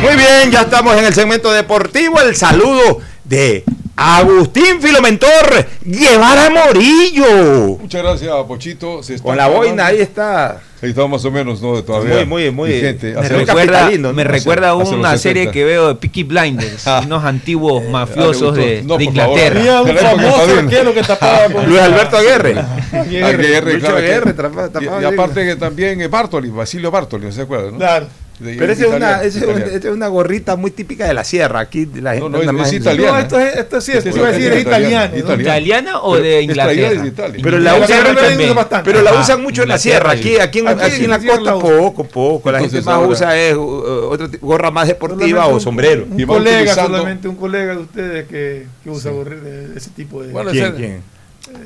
Muy 0.00 0.14
bien, 0.14 0.50
ya 0.50 0.62
estamos 0.62 0.96
en 0.96 1.04
el 1.04 1.14
segmento 1.14 1.52
deportivo. 1.52 2.20
El 2.20 2.36
saludo 2.36 3.00
de 3.24 3.64
Agustín 3.96 4.80
Filomentor 4.80 5.66
Guevara 5.82 6.50
Morillo. 6.50 7.78
Muchas 7.80 8.02
gracias, 8.02 8.30
Pochito. 8.46 9.02
Se 9.02 9.14
está 9.14 9.24
Con 9.26 9.36
la 9.36 9.48
boina, 9.48 9.86
ahí 9.86 10.00
está. 10.00 10.60
Ahí 10.82 10.90
está 10.90 11.06
más 11.06 11.24
o 11.24 11.30
menos, 11.30 11.62
¿no? 11.62 11.82
Todavía. 11.82 12.16
Muy, 12.16 12.26
muy, 12.26 12.50
muy- 12.50 12.72
vigente. 12.72 13.14
me 13.14 13.28
recuerda, 13.28 13.90
¿no? 13.98 14.12
me 14.12 14.24
recuerda 14.24 14.68
a 14.68 14.72
Hace 14.72 14.80
los 14.80 14.92
una 14.92 15.16
70. 15.16 15.18
serie 15.22 15.50
que 15.50 15.64
veo 15.64 15.88
de 15.88 15.94
Peaky 15.94 16.22
Blinders, 16.24 16.84
unos 17.06 17.24
antiguos 17.24 17.82
mafiosos 17.88 18.52
Ah, 18.52 18.60
le 18.60 18.66
de. 18.66 18.82
No, 18.82 18.88
favor. 18.90 19.02
Inglaterra. 19.02 19.82
Un 19.82 19.96
famoso 19.96 20.92
que 20.94 21.02
tapaba 21.02 21.48
con 21.50 21.66
Luis 21.66 21.80
Alberto 21.80 22.18
Aguirre. 22.18 22.52
Claro 22.52 23.08
que- 23.08 23.22
Aguirre, 23.24 24.34
tapaba 24.34 25.00
y, 25.02 25.04
aparte 25.04 25.46
que 25.46 25.56
también 25.56 26.00
eh, 26.02 26.08
Bartoli, 26.08 26.50
Basilio 26.50 26.90
Bartoli, 26.90 27.32
¿se 27.32 27.42
acuerdan? 27.42 27.72
No? 27.72 27.78
Claro. 27.78 28.06
Pero 28.38 28.72
esa 28.72 28.82
es, 28.86 28.92
una, 28.92 29.22
esa 29.22 29.38
es 29.38 29.84
un- 29.84 29.90
una 29.92 30.08
gorrita 30.08 30.56
muy 30.56 30.70
típica 30.70 31.06
de 31.06 31.14
la 31.14 31.24
sierra. 31.24 31.60
Aquí 31.60 31.86
la 31.86 32.12
gente 32.14 32.28
no, 32.28 32.38
anda 32.50 32.62
es- 32.62 32.68
es 32.68 32.74
italiana. 32.74 33.12
No, 33.12 33.18
esto, 33.18 33.40
es, 33.40 33.56
esto 33.56 33.80
sí, 33.80 33.92
esto 33.92 34.12
Sí, 34.12 34.18
iba 34.18 34.28
a 34.28 34.32
decir 34.32 34.52
es 34.52 34.60
italiana, 34.62 35.04
italiano. 35.06 35.12
¿no? 35.12 35.18
italiana. 35.18 35.42
¿Italiana 35.42 36.00
o 36.02 36.16
de 36.18 36.42
Inglaterra? 36.42 37.02
Pero 37.42 37.58
la 37.58 37.74
usan, 37.76 38.14
bastante. 38.54 38.90
pero 38.90 39.02
la 39.02 39.20
usan 39.20 39.42
mucho 39.42 39.62
en 39.62 39.68
la 39.70 39.78
sierra. 39.78 40.10
Aquí, 40.10 40.36
aquí, 40.38 40.58
en, 40.58 40.68
Aquí 40.68 40.80
aquí 40.82 41.04
en 41.04 41.10
la 41.10 41.18
costa 41.18 41.54
poco, 41.58 42.04
poco. 42.04 42.50
La 42.52 42.60
gente 42.60 42.82
más 42.82 43.08
usa 43.08 43.38
es 43.38 43.54
uh, 43.56 44.08
otra 44.10 44.28
gorra 44.40 44.70
más 44.70 44.88
deportiva 44.88 45.28
Solamente 45.44 45.56
o 45.56 45.60
sombrero. 45.60 46.06
Un 46.10 46.26
colega, 46.26 46.56
utilizando- 46.58 46.96
solamente 46.98 47.28
un 47.28 47.36
colega 47.36 47.72
de 47.74 47.80
ustedes 47.80 48.28
que, 48.28 48.66
que 48.84 48.90
usa 48.90 49.12
gorri- 49.12 49.40
de 49.40 49.76
ese 49.78 49.90
tipo 49.90 50.22
de. 50.22 50.32
Bueno, 50.32 50.50
¿Quién, 50.50 50.64
ese- 50.66 50.74
quién? 50.74 51.15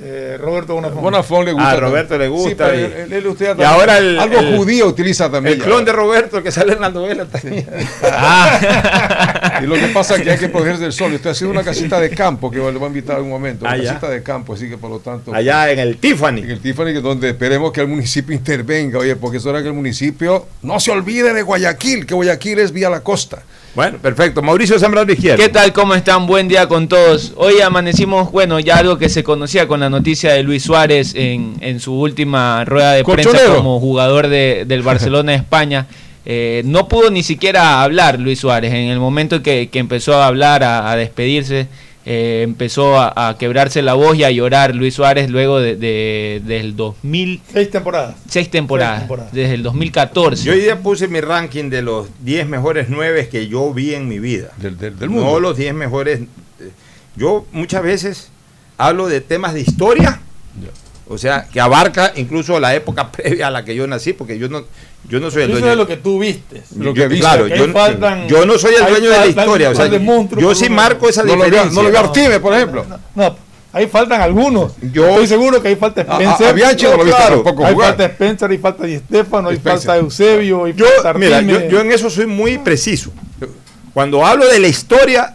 Eh, 0.03 0.37
Roberto 0.39 0.75
Bonafón. 0.75 1.03
Bonafón 1.03 1.45
le 1.47 1.53
gusta. 1.53 1.71
Ah, 1.71 1.77
Roberto 1.77 2.19
le 2.19 2.29
gusta 2.29 2.49
Sí, 2.51 2.55
pero 2.57 2.75
y- 2.79 2.83
él, 2.85 3.13
él 3.13 3.27
utiliza 3.27 3.55
y 3.59 3.63
ahora 3.65 3.99
el- 3.99 4.19
algo 4.19 4.39
el- 4.39 4.57
judío 4.57 4.87
utiliza 4.87 5.31
también. 5.31 5.57
El 5.59 5.65
clon 5.65 5.85
de 5.85 5.93
Roberto 5.93 6.43
que 6.43 6.51
sale 6.53 6.75
en 6.75 6.81
la 6.81 6.91
novela 6.91 7.25
también. 7.25 7.67
Y 9.63 9.67
lo 9.67 9.75
que 9.75 9.89
pasa 9.89 10.17
es 10.17 10.23
que 10.23 10.31
hay 10.31 10.39
que 10.39 10.49
protegerse 10.49 10.83
del 10.85 10.93
sol. 10.93 11.13
Estoy 11.13 11.33
haciendo 11.33 11.53
una 11.53 11.63
casita 11.65 12.01
de 12.01 12.11
campo 12.11 12.51
que 12.51 12.57
le 12.59 12.71
voy 12.73 12.83
a 12.85 12.87
invitar 12.87 13.19
en 13.19 13.25
un 13.25 13.31
momento. 13.31 13.65
Una 13.65 13.75
Ah, 13.75 13.79
casita 13.83 14.09
de 14.09 14.23
campo, 14.23 14.55
así 14.55 14.69
que 14.69 14.79
por 14.79 14.91
lo 14.91 15.01
tanto. 15.01 15.35
Allá 15.35 15.71
en 15.71 15.79
el 15.79 15.99
Tiffany. 15.99 16.41
En 16.41 16.51
el 16.51 16.61
Tiffany, 16.61 16.93
donde 17.03 17.31
esperemos 17.31 17.73
que 17.73 17.81
el 17.83 17.89
municipio 17.89 18.35
intervenga, 18.35 18.99
oye, 18.99 19.17
porque 19.17 19.37
eso 19.39 19.51
era 19.51 19.61
que 19.63 19.69
el 19.69 19.75
municipio 19.75 20.47
no 20.63 20.81
se 20.81 20.91
olvide 20.91 21.35
de 21.35 21.43
Guayaquil, 21.43 22.07
que 22.07 22.15
Guayaquil 22.15 22.59
es 22.59 22.73
vía 22.73 22.89
la 22.91 23.01
costa. 23.01 23.43
Bueno, 23.75 23.99
perfecto. 23.99 24.43
Mauricio 24.43 24.79
Zambrano 24.79 25.13
Izquierdo. 25.13 25.41
¿Qué 25.43 25.49
tal? 25.49 25.73
¿Cómo 25.73 25.95
están? 25.95 26.27
Buen 26.27 26.49
día 26.49 26.67
con 26.67 26.89
todos. 26.89 27.33
Hoy 27.37 27.61
amanecimos, 27.61 28.33
bueno, 28.33 28.59
ya 28.59 28.77
algo 28.79 28.99
que 28.99 29.09
se 29.09 29.23
conocía 29.23 29.69
con 29.69 29.79
la 29.81 29.89
noticia 29.89 30.33
de 30.33 30.43
Luis 30.43 30.65
Suárez 30.65 31.15
en, 31.15 31.55
en 31.61 31.79
su 31.79 31.95
última 31.95 32.65
rueda 32.65 32.95
de 32.95 33.05
prensa 33.05 33.31
como 33.57 33.79
jugador 33.79 34.27
de- 34.29 34.65
del 34.67 34.83
Barcelona 34.83 35.33
de 35.33 35.39
España. 35.39 35.87
Eh, 36.27 36.63
no 36.65 36.89
pudo 36.89 37.11
ni 37.11 37.23
siquiera 37.23 37.83
hablar 37.83 38.19
Luis 38.19 38.41
Suárez. 38.41 38.73
En 38.73 38.89
el 38.89 38.99
momento 38.99 39.41
que, 39.43 39.69
que 39.69 39.79
empezó 39.79 40.15
a 40.21 40.27
hablar, 40.27 40.65
a, 40.65 40.91
a 40.91 40.97
despedirse, 40.97 41.69
eh, 42.07 42.41
empezó 42.45 42.99
a, 42.99 43.29
a 43.29 43.37
quebrarse 43.39 43.83
la 43.83 43.95
voz 43.95 44.17
y 44.17 44.25
a 44.25 44.31
llorar 44.31 44.75
Luis 44.75 44.95
Suárez 44.95 45.29
luego 45.31 45.61
de, 45.61 45.77
de- 45.77 46.41
del 46.45 46.75
2000, 46.77 47.43
Seis 47.53 47.71
temporadas. 47.71 48.15
seis 48.29 48.51
temporadas, 48.51 48.95
Seis 49.01 49.01
temporadas. 49.09 49.33
desde 49.33 49.55
el 49.55 49.63
2014. 49.63 50.45
Yo 50.45 50.53
hoy 50.53 50.61
día 50.61 50.81
puse 50.81 51.09
mi 51.09 51.21
ranking 51.21 51.69
de 51.71 51.83
los 51.83 52.09
10 52.25 52.47
mejores 52.49 52.87
9 52.89 53.29
que 53.29 53.49
yo 53.49 53.73
vi 53.75 53.95
en 53.95 54.09
mi 54.09 54.19
vida. 54.19 54.49
Del, 54.57 54.79
del, 54.79 54.99
del 54.99 55.11
no 55.11 55.23
mundo. 55.23 55.41
los 55.41 55.57
10 55.57 55.75
mejores. 55.75 56.21
eh, 56.21 56.71
Yo 57.17 57.45
muchas 57.53 57.83
veces 57.83 58.31
hablo 58.79 59.07
de 59.09 59.21
temas 59.21 59.53
de 59.53 59.61
historia 59.61 60.21
O 61.13 61.19
sea, 61.19 61.47
que 61.53 61.61
abarca 61.61 62.13
incluso 62.15 62.61
la 62.61 62.73
época 62.75 63.11
previa 63.13 63.49
a 63.49 63.51
la 63.51 63.65
que 63.65 63.75
yo 63.75 63.85
nací, 63.87 64.13
porque 64.13 64.39
yo 64.39 64.49
no, 64.49 64.63
yo 65.09 65.19
no 65.19 65.29
soy 65.31 65.43
el 65.43 65.51
Eso 65.51 65.59
dueño. 65.59 65.73
es 65.73 65.77
lo 65.79 65.87
que 65.87 65.97
tú 65.97 66.21
viste. 66.21 66.63
Lo 66.79 66.95
que 66.95 67.09
claro, 67.09 67.49
yo, 67.49 67.65
ahí 67.65 67.71
faltan- 67.73 68.29
yo 68.29 68.47
no 68.47 68.57
soy 68.59 68.75
el 68.77 68.87
dueño 68.89 69.11
de 69.11 69.17
la 69.19 69.27
historia. 69.27 69.71
O 69.71 69.75
sea, 69.75 69.87
yo 69.89 70.55
sí 70.55 70.71
marco 70.71 71.09
esa 71.09 71.25
No 71.25 71.35
lo 71.35 71.39
veo- 71.43 71.45
diferencia. 71.51 71.75
no 71.75 71.83
lo 71.83 71.91
veo 71.93 72.01
a 72.01 72.05
Artime, 72.05 72.39
por 72.39 72.55
ejemplo. 72.55 72.87
No, 73.17 73.37
ahí 73.73 73.89
faltan 73.89 74.21
algunos. 74.21 74.75
Yo- 74.93 75.09
Estoy 75.09 75.27
seguro 75.27 75.61
que 75.61 75.67
ahí 75.69 75.75
falta 75.77 76.03
A- 76.03 76.17
a- 76.17 76.21
Spencer. 76.23 76.47
a 76.47 76.53
Bianchi 76.53 76.85
no 76.87 76.97
lo 76.99 77.05
viste 77.05 77.21
tampoco 77.21 77.67
Ahí 77.67 77.75
jugar. 77.75 77.89
falta 77.89 78.05
Spencer, 78.07 78.51
ahí 78.53 78.59
falta 78.59 78.85
Di 78.87 78.99
Stefano, 78.99 79.49
ahí 79.49 79.57
falta 79.59 79.97
Eusebio, 79.97 80.65
ahí 80.67 80.75
Yo, 80.77 80.87
falta 81.03 81.15
mira, 81.19 81.41
yo, 81.43 81.69
yo 81.69 81.81
en 81.81 81.91
eso 81.91 82.09
soy 82.09 82.27
muy 82.27 82.59
preciso. 82.59 83.11
Cuando 83.93 84.25
hablo 84.25 84.47
de 84.47 84.61
la 84.61 84.69
historia, 84.69 85.35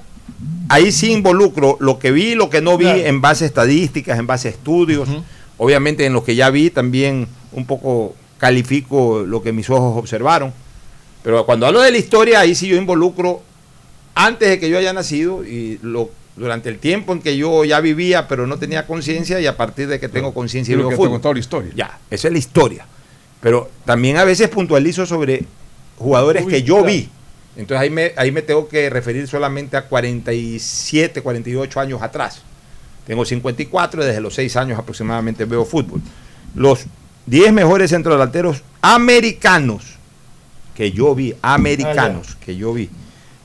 ahí 0.70 0.94
sí 0.94 1.12
involucro 1.12 1.76
lo 1.82 2.00
que 2.00 2.12
vi 2.12 2.28
y 2.32 2.36
lo 2.36 2.50
que 2.50 2.62
no 2.62 2.78
vi 2.78 2.86
Claro. 2.86 3.00
en 3.00 3.20
base 3.20 3.44
a 3.44 3.48
estadísticas, 3.48 4.18
en 4.18 4.26
base 4.26 4.48
a 4.48 4.52
estudios. 4.52 5.10
Obviamente 5.58 6.06
en 6.06 6.14
lo 6.14 6.24
que 6.24 6.36
ya 6.36 6.50
vi 6.50 6.70
también 6.70 7.28
un 7.52 7.66
poco 7.66 8.16
califico 8.38 9.24
lo 9.26 9.42
que 9.42 9.52
mis 9.52 9.70
ojos 9.70 9.98
observaron. 9.98 10.54
Pero 11.24 11.46
cuando 11.46 11.66
hablo 11.66 11.82
de 11.82 11.92
la 11.92 11.98
historia, 11.98 12.42
ahí 12.42 12.54
sí 12.54 12.68
yo 12.68 12.76
involucro 12.76 13.42
antes 14.14 14.50
de 14.50 14.60
que 14.60 14.70
yo 14.70 14.78
haya 14.78 14.94
nacido 14.94 15.44
y 15.44 15.80
lo, 15.82 16.12
durante 16.36 16.70
el 16.70 16.80
tiempo 16.80 17.14
en 17.14 17.22
que 17.22 17.38
yo 17.38 17.66
ya 17.66 17.80
vivía, 17.80 18.28
pero 18.28 18.46
no 18.48 18.58
tenía 18.58 18.86
conciencia 18.86 19.40
y 19.40 19.48
a 19.48 19.58
partir 19.58 19.88
de 19.88 20.00
que 20.00 20.10
tengo 20.10 20.34
conciencia 20.34 20.74
y 20.74 20.78
lo 20.78 20.84
que 20.84 20.90
te 20.92 20.98
fútbol. 20.98 21.12
contó 21.12 21.34
la 21.34 21.40
historia. 21.40 21.72
Ya, 21.76 22.00
esa 22.10 22.28
es 22.28 22.32
la 22.32 22.40
historia. 22.40 22.86
Pero 23.42 23.70
también 23.86 24.18
a 24.18 24.24
veces 24.24 24.50
puntualizo 24.50 25.06
sobre 25.06 25.46
jugadores 25.98 26.46
que 26.46 26.64
yo 26.64 26.84
vi. 26.84 27.10
Entonces 27.56 27.82
ahí 27.82 27.90
me, 27.90 28.12
ahí 28.18 28.32
me 28.32 28.42
tengo 28.42 28.68
que 28.68 28.90
referir 28.90 29.28
solamente 29.28 29.78
a 29.78 29.88
47, 29.88 31.22
48 31.22 31.80
años 31.80 32.02
atrás. 32.02 32.42
Tengo 33.06 33.24
54 33.26 34.04
y 34.04 34.06
desde 34.06 34.22
los 34.22 34.34
6 34.34 34.56
años 34.58 34.80
aproximadamente 34.80 35.46
veo 35.46 35.64
fútbol. 35.66 36.02
Los 36.56 36.86
10 37.28 37.54
mejores 37.54 37.90
centrodelanteros 37.92 38.64
americanos 38.82 39.84
que 40.76 40.92
yo 40.92 41.14
vi, 41.16 41.34
americanos 41.42 42.36
que 42.44 42.56
yo 42.56 42.74
vi. 42.74 42.90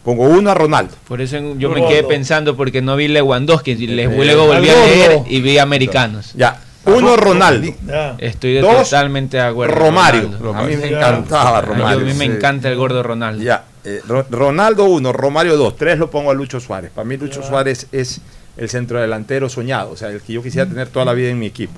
Pongo 0.04 0.24
uno 0.24 0.50
a 0.50 0.54
Ronaldo. 0.54 0.94
Por 1.06 1.20
eso 1.20 1.36
yo 1.56 1.70
me 1.70 1.86
quedé 1.86 2.02
pensando 2.04 2.56
porque 2.56 2.80
no 2.80 2.96
vi 2.96 3.08
Lewandowski, 3.08 3.74
les 3.86 4.08
Eh, 4.10 4.14
luego 4.24 4.46
volví 4.46 4.68
a 4.70 4.74
leer 4.86 5.22
y 5.28 5.40
vi 5.42 5.58
americanos. 5.58 6.32
Ya, 6.34 6.58
uno 6.86 7.16
Ronaldo. 7.18 7.70
Estoy 8.18 8.54
de- 8.54 8.60
Dos, 8.62 8.84
totalmente 8.90 9.36
de 9.36 9.42
acuerdo. 9.42 9.74
Romario. 9.74 10.22
Ronaldo. 10.40 10.58
A 10.58 10.62
mí 10.62 10.76
me 10.76 10.86
encantaba 10.88 11.58
Ah, 11.58 11.62
yo- 11.62 11.66
Romario. 11.74 11.98
A 12.00 12.02
mí 12.02 12.14
me 12.14 12.24
encanta 12.24 12.68
el 12.70 12.76
gordo 12.76 13.02
Ronaldo. 13.02 13.42
Ya, 13.42 13.64
eh, 13.84 14.00
Ro- 14.08 14.26
Ronaldo 14.30 14.84
1, 14.86 15.12
Romario 15.12 15.58
2, 15.58 15.76
3 15.76 15.98
lo 15.98 16.10
pongo 16.10 16.30
a 16.30 16.34
Lucho 16.34 16.58
Suárez. 16.60 16.90
Para 16.94 17.04
mí 17.06 17.18
Lucho 17.18 17.42
Suárez 17.42 17.86
es 17.92 18.22
el 18.60 18.68
centrodelantero 18.68 19.48
soñado, 19.48 19.90
o 19.90 19.96
sea, 19.96 20.08
el 20.10 20.20
que 20.20 20.34
yo 20.34 20.42
quisiera 20.42 20.68
tener 20.68 20.88
toda 20.88 21.04
la 21.06 21.14
vida 21.14 21.30
en 21.30 21.38
mi 21.38 21.46
equipo. 21.46 21.72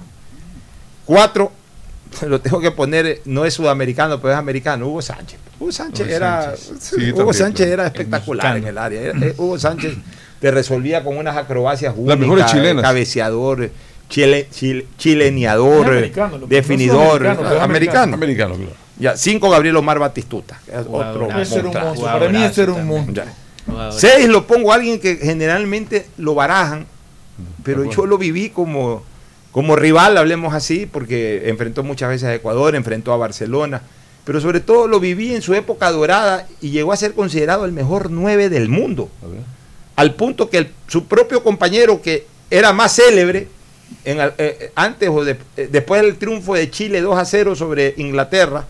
4, 1.07 1.53
lo 2.27 2.41
tengo 2.41 2.61
que 2.61 2.71
poner, 2.73 3.07
eh, 3.07 3.23
no 3.25 3.45
es 3.45 3.55
sudamericano, 3.55 4.21
pero 4.21 4.33
es 4.35 4.39
americano, 4.39 4.87
Hugo 4.89 5.01
Sánchez. 5.01 5.39
Hugo 5.59 5.73
Sánchez 5.73 6.07
Hugo 6.07 6.15
era 6.17 6.43
Sánchez. 6.57 6.73
Sí, 6.81 6.97
Hugo 7.13 7.17
también, 7.19 7.35
Sánchez 7.35 7.67
claro. 7.67 7.73
era 7.73 7.87
espectacular 7.87 8.57
en 8.57 8.67
el 8.67 8.79
área. 8.79 9.01
Era- 9.01 9.19
eh, 9.27 9.35
Hugo 9.39 9.59
Sánchez 9.59 9.95
te 10.41 10.51
resolvía 10.51 11.05
con 11.05 11.17
unas 11.17 11.37
acrobacias 11.37 11.95
únicas, 11.97 12.53
cabeceador, 12.83 13.71
chile, 14.09 14.49
chile- 14.51 14.87
chileneador, 14.99 15.87
americano, 15.87 16.39
definidor, 16.49 17.23
no 17.23 17.31
americano, 17.31 17.63
americano. 17.63 18.15
Americano, 18.15 18.55
claro. 18.57 18.73
Ya, 18.99 19.17
5 19.17 19.51
Gabriel 19.51 19.77
Omar 19.77 19.99
Batistuta, 19.99 20.61
es 20.67 20.85
otro 20.91 21.29
Ese 21.41 21.61
era 21.61 21.71
monstruo. 21.85 22.07
Para 22.07 22.29
mí 22.29 22.43
ese 22.43 22.63
era 22.65 22.73
un 22.73 22.87
monstruo. 22.87 23.25
Seis 23.93 24.29
lo 24.29 24.47
pongo 24.47 24.73
a 24.73 24.77
alguien 24.77 24.99
que 24.99 25.17
generalmente 25.17 26.07
lo 26.19 26.35
barajan, 26.35 26.87
pero 27.63 27.85
yo 27.97 28.07
lo 28.07 28.19
viví 28.19 28.51
como, 28.51 29.03
como 29.53 29.77
rival, 29.77 30.17
hablemos 30.17 30.53
así, 30.55 30.87
porque 30.87 31.49
enfrentó 31.49 31.83
muchas 31.83 32.09
veces 32.09 32.29
a 32.29 32.35
Ecuador, 32.35 32.75
enfrentó 32.75 33.13
a 33.13 33.17
Barcelona, 33.17 33.83
pero 34.25 34.41
sobre 34.41 34.61
todo 34.61 34.87
lo 34.89 35.01
viví 35.01 35.35
en 35.35 35.43
su 35.43 35.55
época 35.55 35.91
dorada 35.91 36.47
y 36.61 36.71
llegó 36.71 36.93
a 36.93 36.97
ser 36.97 37.15
considerado 37.15 37.65
el 37.65 37.73
mejor 37.73 38.11
9 38.11 38.49
del 38.49 38.69
mundo. 38.69 39.09
Al 39.97 40.15
punto 40.15 40.49
que 40.51 40.59
el- 40.59 40.71
su 40.89 41.07
propio 41.07 41.43
compañero, 41.43 42.01
que 42.03 42.27
era 42.51 42.73
más 42.73 42.97
célebre, 42.97 43.49
en, 44.05 44.21
el- 44.21 44.33
eh, 44.39 44.73
antes 44.75 45.09
o 45.09 45.25
de- 45.25 45.37
eh, 45.57 45.69
después 45.71 46.03
del 46.03 46.17
triunfo 46.17 46.55
de 46.55 46.71
Chile 46.71 47.01
2 47.01 47.17
a 47.19 47.25
0 47.25 47.55
sobre 47.55 47.95
Inglaterra 47.99 48.65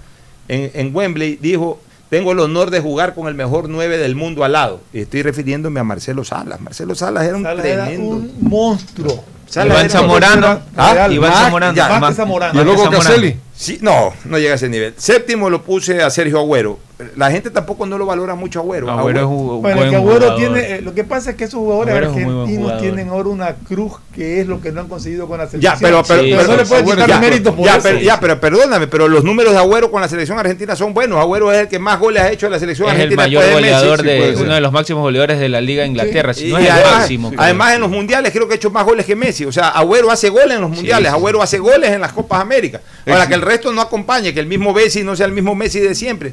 en, 0.48 0.70
en 0.74 0.94
Wembley, 0.94 1.39
dijo, 1.40 1.81
tengo 2.12 2.32
el 2.32 2.40
honor 2.40 2.68
de 2.68 2.78
jugar 2.78 3.14
con 3.14 3.26
el 3.26 3.34
mejor 3.34 3.70
9 3.70 3.97
del 3.97 4.14
mundo 4.14 4.44
al 4.44 4.52
lado. 4.52 4.82
Y 4.93 5.01
estoy 5.01 5.22
refiriéndome 5.22 5.80
a 5.80 5.84
Marcelo 5.84 6.24
Salas. 6.24 6.60
Marcelo 6.60 6.94
Salas 6.94 7.24
era 7.24 7.39
un 7.39 7.43
Salas 7.43 7.64
era 7.64 7.86
tremendo... 7.86 8.16
un 8.16 8.34
monstruo. 8.39 9.24
Salas 9.47 9.78
Iván 9.78 9.89
Zamorano. 9.89 10.60
Ah, 10.76 11.09
Iván 11.10 11.32
Zamorano. 11.32 11.74
ya. 11.74 12.60
Y 12.60 12.64
luego. 12.64 12.90
Caselli. 12.90 13.34
Sí, 13.55 13.78
no, 13.80 14.12
no 14.26 14.39
llega 14.39 14.52
a 14.52 14.56
ese 14.56 14.68
nivel. 14.68 14.93
Séptimo 14.98 15.48
lo 15.48 15.62
puse 15.62 16.02
a 16.02 16.10
Sergio 16.10 16.39
Agüero. 16.40 16.78
La 17.16 17.32
gente 17.32 17.51
tampoco 17.51 17.85
no 17.85 17.98
lo 17.98 18.06
valora 18.06 18.36
mucho 18.36 18.60
Agüero. 18.60 18.89
Agüero 18.89 19.20
es 19.20 19.27
un 19.27 19.60
Bueno, 19.60 19.77
buen 19.78 19.90
que 19.90 19.97
Agüero 19.97 20.20
jugador. 20.20 20.36
tiene, 20.36 20.60
eh, 20.77 20.81
lo 20.82 20.94
que 20.94 21.02
pasa 21.02 21.31
es 21.31 21.36
que 21.36 21.44
esos 21.44 21.59
jugadores 21.59 21.94
Agüero 21.97 22.10
argentinos 22.43 22.81
tienen 22.81 23.09
ahora 23.09 23.28
una 23.31 23.55
cruz 23.55 23.94
que 24.14 24.40
es 24.40 24.47
lo 24.47 24.60
que 24.60 24.70
no 24.70 24.82
han 24.82 24.89
conseguido 24.89 25.27
con 25.27 25.39
la 25.39 25.47
Ya, 25.47 25.51
selección. 25.51 25.78
pero, 25.81 26.02
pero, 26.06 26.23
Sí, 26.23 26.31
pero- 26.36 26.48
no 26.48 26.56
le 26.59 26.64
puedes 26.64 26.85
Agüero- 26.85 26.90
quitar 26.94 27.09
ya, 27.09 27.19
méritos 27.19 27.55
por 27.56 27.64
ya, 27.64 27.73
eso. 27.73 27.82
pero, 27.82 27.98
ya, 27.98 28.20
pero 28.20 28.40
perdóname, 28.40 28.86
pero 28.86 29.09
los 29.09 29.24
números 29.24 29.52
de 29.52 29.59
Agüero 29.59 29.90
con 29.90 30.01
la 30.01 30.09
selección 30.09 30.39
argentina 30.39 30.77
son 30.77 30.94
buenos. 30.94 31.19
Agüero 31.19 31.51
es 31.51 31.59
el 31.62 31.69
que 31.69 31.81
más 31.81 31.98
goles 31.98 32.23
ha 32.23 32.31
hecho 32.31 32.47
en 32.47 32.52
la 32.52 32.59
selección 32.60 32.86
Es 32.89 32.94
el 32.94 33.01
argentina. 33.01 33.23
mayor 33.24 33.43
después 33.43 33.56
de 33.64 33.70
Messi. 33.70 33.81
goleador 33.85 34.01
Sí, 34.01 34.06
de 34.39 34.43
uno 34.44 34.55
de 34.55 34.60
los 34.60 34.73
máximos 34.73 35.02
goleadores 35.02 35.39
de 35.40 35.48
la 35.48 35.60
Liga 35.60 35.82
de 35.82 35.89
Inglaterra, 35.89 36.35
si 36.35 36.47
Y 36.48 36.52
no 36.52 36.59
es 36.59 36.66
el 36.66 36.70
además, 36.70 36.93
máximo. 36.98 37.28
creo. 37.31 37.40
además 37.40 37.74
en 37.74 37.81
los 37.81 37.90
mundiales 37.90 38.32
creo 38.32 38.47
que 38.47 38.52
ha 38.55 38.56
hecho 38.56 38.70
más 38.70 38.85
goles 38.85 39.06
que 39.06 39.16
Messi. 39.16 39.44
O 39.44 39.51
sea, 39.51 39.70
Agüero 39.70 40.09
hace 40.10 40.28
goles 40.28 40.52
en 40.55 40.60
los 40.60 40.70
mundiales, 40.70 41.10
sí. 41.10 41.16
Agüero 41.16 41.43
hace 41.43 41.59
goles 41.59 41.90
en 41.90 42.01
las 42.01 42.12
Copas 42.12 42.40
América. 42.40 42.81
Ahora 43.09 43.23
Sí. 43.24 43.28
que 43.31 43.35
el 43.35 43.43
resto 43.43 43.73
no 43.73 43.81
acompañe, 43.81 44.32
que 44.32 44.39
el 44.40 44.47
mismo 44.47 44.73
Messi 44.73 45.02
no 45.02 45.16
sea 45.16 45.27
el 45.27 45.32
mismo 45.32 45.56
Messi 45.56 45.81
de 45.81 45.97
siempre. 45.97 46.32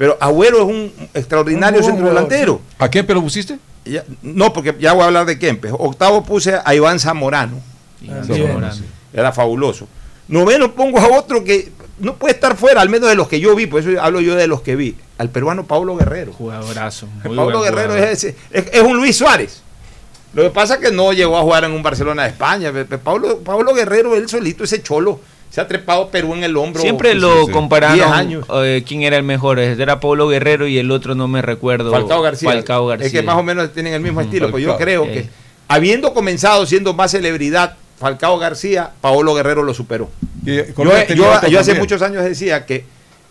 Pero 0.00 0.16
Agüero 0.18 0.60
es 0.60 0.64
un 0.64 0.90
extraordinario 1.12 1.80
Un 1.80 1.84
buen 1.84 1.94
centrodelantero. 1.96 2.60
¿A 2.78 2.88
quién 2.88 3.04
pero 3.06 3.20
pusiste? 3.20 3.58
Ya- 3.84 4.02
No, 4.22 4.50
porque 4.50 4.74
ya 4.80 4.94
voy 4.94 5.02
a 5.02 5.06
hablar 5.08 5.26
de 5.26 5.38
Kempes. 5.38 5.72
Octavo 5.78 6.24
puse 6.24 6.54
a 6.64 6.74
Iván 6.74 6.98
Zamorano. 6.98 7.60
Iván 8.00 8.26
Bien. 8.26 8.46
Zamorano. 8.46 8.82
Era 9.12 9.30
fabuloso. 9.30 9.86
Noveno 10.26 10.72
pongo 10.72 10.98
a 11.00 11.18
otro 11.18 11.44
que 11.44 11.70
no 11.98 12.14
puede 12.14 12.32
estar 12.32 12.56
fuera, 12.56 12.80
al 12.80 12.88
menos 12.88 13.10
de 13.10 13.14
los 13.14 13.28
que 13.28 13.40
yo 13.40 13.54
vi, 13.54 13.66
por 13.66 13.80
eso 13.82 13.90
hablo 14.00 14.22
yo 14.22 14.36
de 14.36 14.46
los 14.46 14.62
que 14.62 14.74
vi. 14.74 14.96
Al 15.18 15.28
peruano 15.28 15.66
Pablo 15.66 15.94
Guerrero. 15.96 16.32
Jugadorazo. 16.32 17.06
muy 17.06 17.36
Pablo 17.36 17.58
buen 17.58 17.70
Guerrero 17.70 17.90
jugador. 17.92 18.08
es, 18.08 18.24
ese- 18.24 18.36
es, 18.52 18.64
es 18.72 18.80
un 18.82 18.96
Luis 18.96 19.18
Suárez. 19.18 19.60
Lo 20.32 20.44
que 20.44 20.50
pasa 20.50 20.76
es 20.76 20.80
que 20.80 20.92
no 20.92 21.12
llegó 21.12 21.36
a 21.36 21.42
jugar 21.42 21.64
en 21.64 21.72
un 21.72 21.82
Barcelona 21.82 22.22
de 22.22 22.30
España. 22.30 22.72
Pablo, 23.04 23.40
Pablo 23.40 23.74
Guerrero, 23.74 24.16
él 24.16 24.30
solito, 24.30 24.64
ese 24.64 24.80
cholo, 24.82 25.20
se 25.50 25.60
ha 25.60 25.66
trepado 25.66 26.08
Perú 26.10 26.34
en 26.34 26.44
el 26.44 26.56
hombro. 26.56 26.80
Siempre 26.80 27.14
lo 27.14 27.28
sí, 27.32 27.38
sí. 27.40 27.44
10 27.46 27.56
compararon 27.56 28.12
años. 28.12 28.46
eh, 28.62 28.84
quién 28.86 29.02
era 29.02 29.16
el 29.16 29.24
mejor. 29.24 29.58
Era 29.58 29.98
Pablo 30.00 30.28
Guerrero 30.28 30.66
y 30.66 30.78
el 30.78 30.90
otro 30.90 31.14
no 31.14 31.26
me 31.28 31.42
recuerdo. 31.42 31.90
Falcao 31.90 32.22
García. 32.22 32.48
Falcao 32.50 32.86
García. 32.86 33.06
Es 33.06 33.12
que 33.12 33.22
más 33.22 33.36
o 33.36 33.42
menos 33.42 33.72
tienen 33.72 33.92
el 33.94 34.00
mismo 34.00 34.20
estilo, 34.20 34.46
pero 34.46 34.58
yo 34.58 34.76
creo 34.76 35.04
Eh. 35.06 35.12
que 35.12 35.28
habiendo 35.68 36.14
comenzado 36.14 36.64
siendo 36.66 36.94
más 36.94 37.10
celebridad 37.10 37.74
Falcao 37.98 38.38
García, 38.38 38.90
Paolo 39.00 39.34
Guerrero 39.34 39.62
lo 39.62 39.74
superó. 39.74 40.08
Y 40.46 40.56
Yo, 40.56 40.64
tenía 41.06 41.48
yo- 41.48 41.60
hace 41.60 41.74
muchos 41.74 42.00
años 42.00 42.24
decía 42.24 42.64
que 42.64 42.84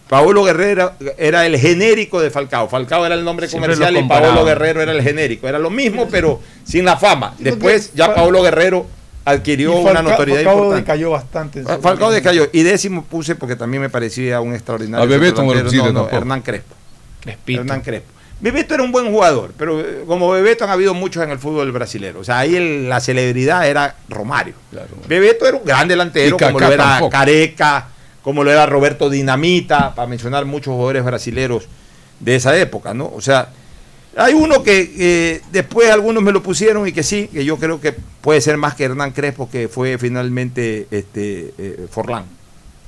Paolo 0.08 0.44
Guerrero 0.44 0.94
era 1.18 1.46
el 1.46 1.58
genérico 1.58 2.20
de 2.20 2.30
Falcao. 2.32 2.68
Falcao 2.68 3.06
era 3.06 3.16
el 3.16 3.24
nombre 3.24 3.48
Siempre 3.48 3.74
comercial 3.74 4.04
y 4.04 4.08
Paolo. 4.08 4.44
Guerrero 4.46 4.82
era 4.82 4.92
el 4.92 5.02
genérico. 5.02 5.48
Era 5.48 5.58
lo 5.60 5.70
mismo, 5.70 6.08
pero 6.12 6.40
sin 6.64 6.84
la 6.86 6.98
fama. 6.98 7.34
Después 7.40 7.94
ya 7.94 8.14
Paolo 8.14 8.42
Guerrero 8.44 8.86
adquirió 9.26 9.76
una 9.76 10.02
notoriedad 10.02 10.44
Falcao 10.44 10.54
importante. 10.64 10.82
decayó 10.82 11.12
bastante. 11.12 11.60
en 11.60 11.68
su 11.68 11.82
Falcao 11.82 12.12
decayó. 12.12 12.48
Y 12.52 12.64
décimo 12.64 13.04
puse 13.06 13.36
porque 13.36 13.56
también 13.56 13.82
me 13.82 13.90
parecía 13.90 14.42
un 14.42 14.54
extraordinario. 14.54 15.04
A 15.04 15.08
Bebeto 15.08 15.44
no 15.44 15.92
No. 15.94 16.10
Hernán 16.10 16.42
Crespo. 16.42 16.76
Crespito. 17.22 17.62
Hernán 17.62 17.82
Crespo. 17.82 18.12
Bebeto 18.42 18.74
era 18.74 18.84
un 18.84 18.92
buen 18.94 19.12
jugador, 19.12 19.52
pero 19.58 19.82
eh, 19.82 20.04
como 20.08 20.30
Bebeto 20.32 20.64
han 20.64 20.70
habido 20.70 20.94
muchos 20.94 21.22
en 21.22 21.30
el 21.30 21.40
fútbol 21.40 21.70
brasilero. 21.74 22.22
O 22.22 22.24
sea, 22.24 22.40
ahí 22.40 22.56
el- 22.56 22.88
la 22.88 23.02
celebridad 23.02 23.68
era 23.68 23.96
Romario. 24.08 24.54
Claro. 24.72 24.88
Bebeto 25.10 25.46
era 25.46 25.58
un 25.58 25.66
gran 25.66 25.90
delantero, 25.90 26.38
como 26.38 26.58
lo 26.58 26.68
era 26.72 26.78
tampoco. 26.84 27.10
Careca, 27.12 27.90
como 28.22 28.46
lo 28.46 28.52
era 28.52 28.66
Roberto 28.66 29.10
Dinamita, 29.10 29.94
para 29.94 30.08
mencionar 30.08 30.46
muchos 30.46 30.72
jugadores 30.72 31.04
brasileros 31.04 31.68
de 32.22 32.36
esa 32.38 32.56
época, 32.58 32.94
¿no? 32.94 33.12
O 33.14 33.20
sea, 33.20 33.50
hay 34.16 34.34
uno 34.34 34.64
que 34.64 34.92
eh, 34.98 35.42
después 35.52 35.90
algunos 35.90 36.22
me 36.24 36.32
lo 36.32 36.42
pusieron 36.44 36.88
y 36.88 36.92
que 36.92 37.04
sí, 37.04 37.30
que 37.32 37.46
yo 37.46 37.58
creo 37.58 37.80
que 37.80 37.94
puede 38.22 38.42
ser 38.42 38.58
más 38.58 38.76
que 38.76 38.86
Hernán 38.86 39.12
Crespo, 39.12 39.50
que 39.50 39.68
fue 39.68 39.98
finalmente 39.98 40.88
este 40.92 41.54
eh, 41.58 41.88
Forlán. 41.90 42.26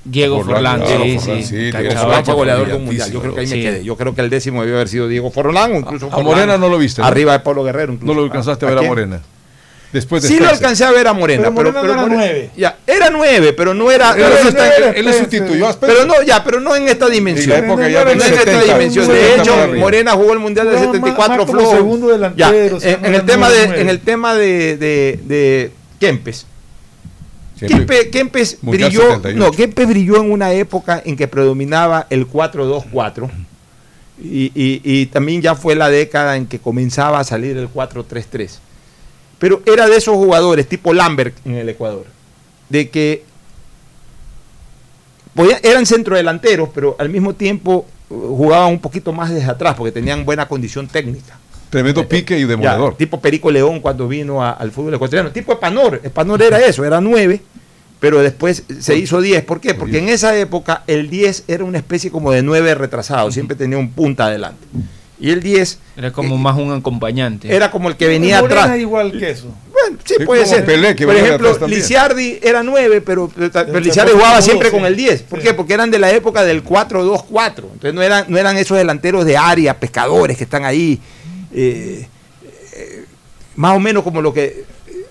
Diego 0.03 0.43
Forlán, 0.43 0.80
Forlán, 0.81 0.88
sí, 0.88 1.19
Forlán, 1.19 1.43
sí. 1.43 1.72
sí. 1.72 1.72
Forlán 1.72 2.26
fue 2.26 2.34
goleador 2.34 2.68
de 2.68 2.73
un 2.73 2.85
mundial. 2.85 3.11
Yo 3.11 3.22
creo 3.22 3.35
que 3.35 3.41
ahí 3.41 3.48
me 3.48 3.61
quedé. 3.61 3.84
Yo 3.84 3.95
creo 3.95 4.15
que 4.15 4.22
el 4.22 4.30
décimo 4.31 4.61
debió 4.61 4.76
haber 4.77 4.88
sido 4.89 5.07
Diego 5.07 5.30
Forlán, 5.30 5.76
incluso 5.76 6.07
A 6.07 6.10
Forlán, 6.10 6.26
Morena 6.26 6.57
no 6.57 6.69
lo 6.69 6.77
viste, 6.80 7.02
¿no? 7.02 7.07
Arriba 7.07 7.34
de 7.34 7.39
Pablo 7.41 7.64
Guerrero. 7.64 7.93
incluso. 7.93 8.11
No 8.14 8.19
lo 8.19 8.26
alcanzaste 8.26 8.65
a 8.65 8.69
ver 8.69 8.80
a? 8.80 8.81
Morena. 8.81 9.22
Después 9.93 10.23
de 10.23 10.30
Sí 10.30 10.39
lo 10.39 10.49
alcancé 10.49 10.85
a 10.85 10.91
ver 10.91 11.06
a 11.07 11.14
Morena, 11.14 11.43
Pero 11.43 11.56
pero, 11.56 11.72
Morena 11.73 11.81
pero 11.81 11.93
no 11.93 11.99
era 11.99 12.02
Morena- 12.07 12.23
nueve. 12.34 12.49
Ya, 12.57 12.70
era 12.88 13.10
nueve, 13.10 13.53
pero 13.53 13.74
no 13.74 13.90
era. 13.91 14.14
Pero 14.14 14.30
no 14.30 14.49
está- 14.49 14.68
está- 14.76 14.90
él 14.91 15.06
le 15.06 15.14
sustituyó 15.14 15.68
a 15.68 15.72
Spencer. 15.72 15.98
pero 15.98 16.06
no, 16.08 16.22
ya, 16.26 16.44
pero 16.44 16.60
no 16.60 16.76
en 16.76 16.88
esta 16.90 17.08
dimensión. 17.10 17.56
En 17.56 17.62
la 17.62 17.68
época 17.68 17.84
no, 17.84 17.90
ya 17.90 18.03
no 18.03 18.10
del 18.10 18.22
en 18.22 18.26
esta 18.28 18.40
70, 18.44 18.74
dimensión. 18.74 19.06
un 19.08 19.14
De 19.14 19.22
70 19.22 19.41
hecho. 19.66 19.74
Morena 19.80 20.12
jugó 20.14 20.34
el 20.34 20.40
mundial 20.40 20.68
del 20.68 20.76
Jugaba 20.78 20.91
más- 20.94 21.02
74 21.02 21.38
más 21.38 21.45
como 21.45 21.60
flojo. 21.60 21.76
segundo 21.76 22.08
delantero, 22.08 22.70
Ya, 22.70 22.76
o 22.76 22.80
sea, 22.80 22.91
en, 22.94 23.02
no 23.02 23.08
en 23.08 23.16
el 23.16 23.26
tema 23.26 23.49
de, 23.49 23.68
nueve. 23.68 23.82
en 23.82 23.90
el 23.90 23.99
tema 23.99 24.36
de, 24.36 24.78
de, 24.78 25.20
de 25.26 25.72
Kempes. 25.99 26.45
Kempe, 27.60 28.10
Kempes 28.10 28.58
Mundial 28.64 28.90
brilló, 28.90 29.02
71. 29.08 29.45
no, 29.45 29.52
Kempes 29.52 29.88
brilló 29.88 30.16
en 30.18 30.32
una 30.32 30.52
época 30.52 30.99
en 31.06 31.16
que 31.16 31.28
predominaba 31.28 32.08
el 32.10 32.26
4-2-4 32.28 33.30
y, 34.20 34.52
y- 34.56 34.82
y 34.84 35.06
también 35.06 35.44
ya 35.44 35.53
fue 35.53 35.76
la 35.76 35.90
década 35.90 36.38
en 36.38 36.48
que 36.48 36.58
comenzaba 36.58 37.20
a 37.20 37.24
salir 37.24 37.56
el 37.58 37.68
4-3-3. 37.70 38.60
Pero 39.38 39.62
era 39.68 39.88
de 39.88 39.95
esos 39.95 40.16
jugadores 40.16 40.68
tipo 40.68 40.91
Lambert 40.94 41.36
en 41.45 41.53
el 41.56 41.70
Ecuador, 41.70 42.06
de 42.72 42.89
que 42.89 43.23
eran 45.64 45.85
centrodelanteros, 45.85 46.69
pero 46.73 46.95
al 46.99 47.10
mismo 47.10 47.34
tiempo 47.34 47.85
eh, 48.10 48.14
jugaban 48.14 48.72
un 48.73 48.80
poquito 48.80 49.14
más 49.14 49.30
desde 49.30 49.49
atrás 49.49 49.76
porque 49.77 49.91
tenían 49.91 50.26
buena 50.26 50.48
condición 50.48 50.88
técnica. 50.88 51.38
Tremendo 51.69 52.06
pique 52.07 52.38
y 52.38 52.41
Ya, 52.41 52.48
demoledor. 52.48 52.98
tipo 52.98 53.22
Perico 53.22 53.49
León 53.49 53.80
cuando 53.80 54.07
vino 54.07 54.43
a- 54.43 54.52
al 54.52 54.72
fútbol 54.72 54.93
ecuatoriano. 54.93 55.31
Tipo 55.31 55.53
Epanor. 55.53 56.02
Epanor 56.03 56.41
era 56.41 56.60
eso, 56.65 56.84
era 56.84 56.99
9, 56.99 57.39
pero 57.99 58.19
después 58.19 58.64
se 58.80 58.98
hizo 58.98 59.22
10. 59.22 59.43
¿Por 59.45 59.61
qué? 59.61 59.73
Porque 59.73 59.99
en 59.99 60.10
esa 60.10 60.35
época 60.38 60.84
el 60.88 61.10
10 61.10 61.45
era 61.48 61.64
una 61.64 61.77
especie 61.77 62.11
como 62.11 62.31
de 62.34 62.43
9 62.43 62.76
retrasado. 62.76 63.31
Siempre 63.31 63.56
tenía 63.56 63.77
un 63.77 63.91
punta 63.91 64.26
adelante. 64.26 64.68
Y 65.22 65.30
el 65.30 65.41
10 65.41 65.77
Era 65.98 66.11
como 66.11 66.35
más 66.38 66.57
un 66.57 66.73
acompañante. 66.73 67.53
era 67.56 67.69
como 67.69 67.89
el 67.89 67.95
que 67.95 68.07
venía 68.07 68.41
Morena 68.41 68.64
atrás. 68.64 68.80
igual 68.80 69.11
que 69.11 69.30
eso. 69.30 69.53
Bueno, 69.72 69.98
sí, 70.03 70.15
Sí, 70.18 70.26
puede 70.26 70.45
ser. 70.48 70.65
Pelé, 70.65 70.95
que 70.95 71.06
Por 71.06 71.15
ejemplo. 71.15 71.68
Lisiardi 71.68 72.39
era 72.41 72.64
9, 72.64 73.02
pero, 73.02 73.30
pero, 73.34 73.52
pero 73.52 73.65
Pero 73.68 73.80
Lisiardi 73.80 74.11
jugaba 74.14 74.38
puso 74.38 74.45
siempre 74.45 74.69
dos, 74.72 74.80
con 74.80 74.85
el 74.88 74.95
10. 74.95 75.22
¿Por 75.23 75.39
Sí. 75.39 75.48
qué? 75.48 75.53
Porque 75.53 75.73
eran 75.76 75.91
de 75.91 75.99
la 75.99 76.11
época 76.11 76.43
del 76.43 76.64
4-2-4. 76.64 77.65
Entonces 77.73 77.93
no 77.93 78.02
eran, 78.02 78.26
no 78.30 78.38
eran 78.38 78.57
esos 78.57 78.77
delanteros 78.77 79.23
de 79.26 79.38
área, 79.38 79.80
pescadores 79.80 80.38
que 80.38 80.43
están 80.43 80.65
ahí. 80.65 80.99
eh, 81.53 82.07
eh, 82.73 83.06
más 83.56 83.76
o 83.76 83.80
menos 83.80 84.03
como 84.03 84.22
lo 84.22 84.34
que 84.34 84.64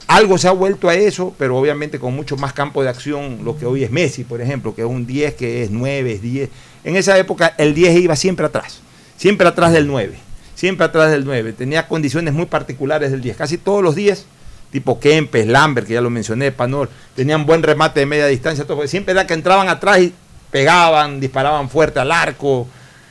algo 0.07 0.39
se 0.39 0.49
ha 0.49 0.53
vuelto 0.53 0.89
a 0.89 0.95
eso, 0.95 1.35
pero 1.39 1.57
obviamente 1.57 2.01
con 2.01 2.17
mucho 2.17 2.37
más 2.37 2.53
campo 2.53 2.83
de 2.83 2.89
acción, 2.89 3.41
lo 3.45 3.57
que 3.57 3.65
hoy 3.67 3.85
es 3.85 3.91
Messi, 3.93 4.25
por 4.25 4.41
ejemplo, 4.41 4.75
que 4.75 4.83
es 4.83 4.89
un 4.89 5.07
10, 5.07 5.35
que 5.35 5.63
es 5.63 5.71
9, 5.71 6.13
es 6.15 6.23
10. 6.23 6.49
En 6.83 6.97
esa 6.97 7.17
época 7.19 7.55
el 7.59 7.75
10 7.75 7.95
iba 8.01 8.17
siempre 8.17 8.47
atrás, 8.47 8.81
siempre 9.21 9.47
atrás 9.47 9.73
del 9.75 9.87
9, 9.87 10.15
siempre 10.55 10.87
atrás 10.87 11.11
del 11.11 11.27
9. 11.27 11.53
Tenía 11.53 11.87
condiciones 11.87 12.33
muy 12.33 12.47
particulares 12.47 13.11
del 13.11 13.21
10. 13.21 13.37
Casi 13.37 13.59
todos 13.59 13.85
los 13.85 13.95
10, 13.95 14.25
tipo 14.73 14.99
Kempes, 14.99 15.47
Lambert, 15.47 15.87
que 15.87 15.93
ya 15.93 16.01
lo 16.01 16.09
mencioné, 16.09 16.53
Panor, 16.53 16.89
tenían 17.15 17.45
buen 17.45 17.63
remate 17.63 18.01
de 18.01 18.07
media 18.07 18.27
distancia, 18.27 18.65
todo, 18.65 18.87
siempre 18.89 19.13
era 19.13 19.27
que 19.27 19.35
entraban 19.35 19.69
atrás 19.69 20.01
y 20.01 20.15
pegaban, 20.51 21.21
disparaban 21.21 21.69
fuerte 21.69 22.01
al 22.01 22.11
arco. 22.11 22.67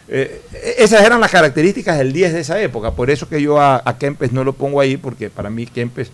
Eh, 0.07 0.41
esas 0.79 1.05
eran 1.05 1.21
las 1.21 1.29
características 1.29 1.99
del 1.99 2.11
10 2.11 2.33
de 2.33 2.39
esa 2.39 2.59
época. 2.59 2.91
Por 2.91 3.11
eso 3.11 3.29
que 3.29 3.39
yo 3.39 3.61
a 3.61 3.95
Kempes 3.99 4.31
no 4.31 4.43
lo 4.43 4.53
pongo 4.53 4.81
ahí, 4.81 4.97
porque 4.97 5.29
para 5.29 5.51
mí 5.51 5.67
Kempes 5.67 6.11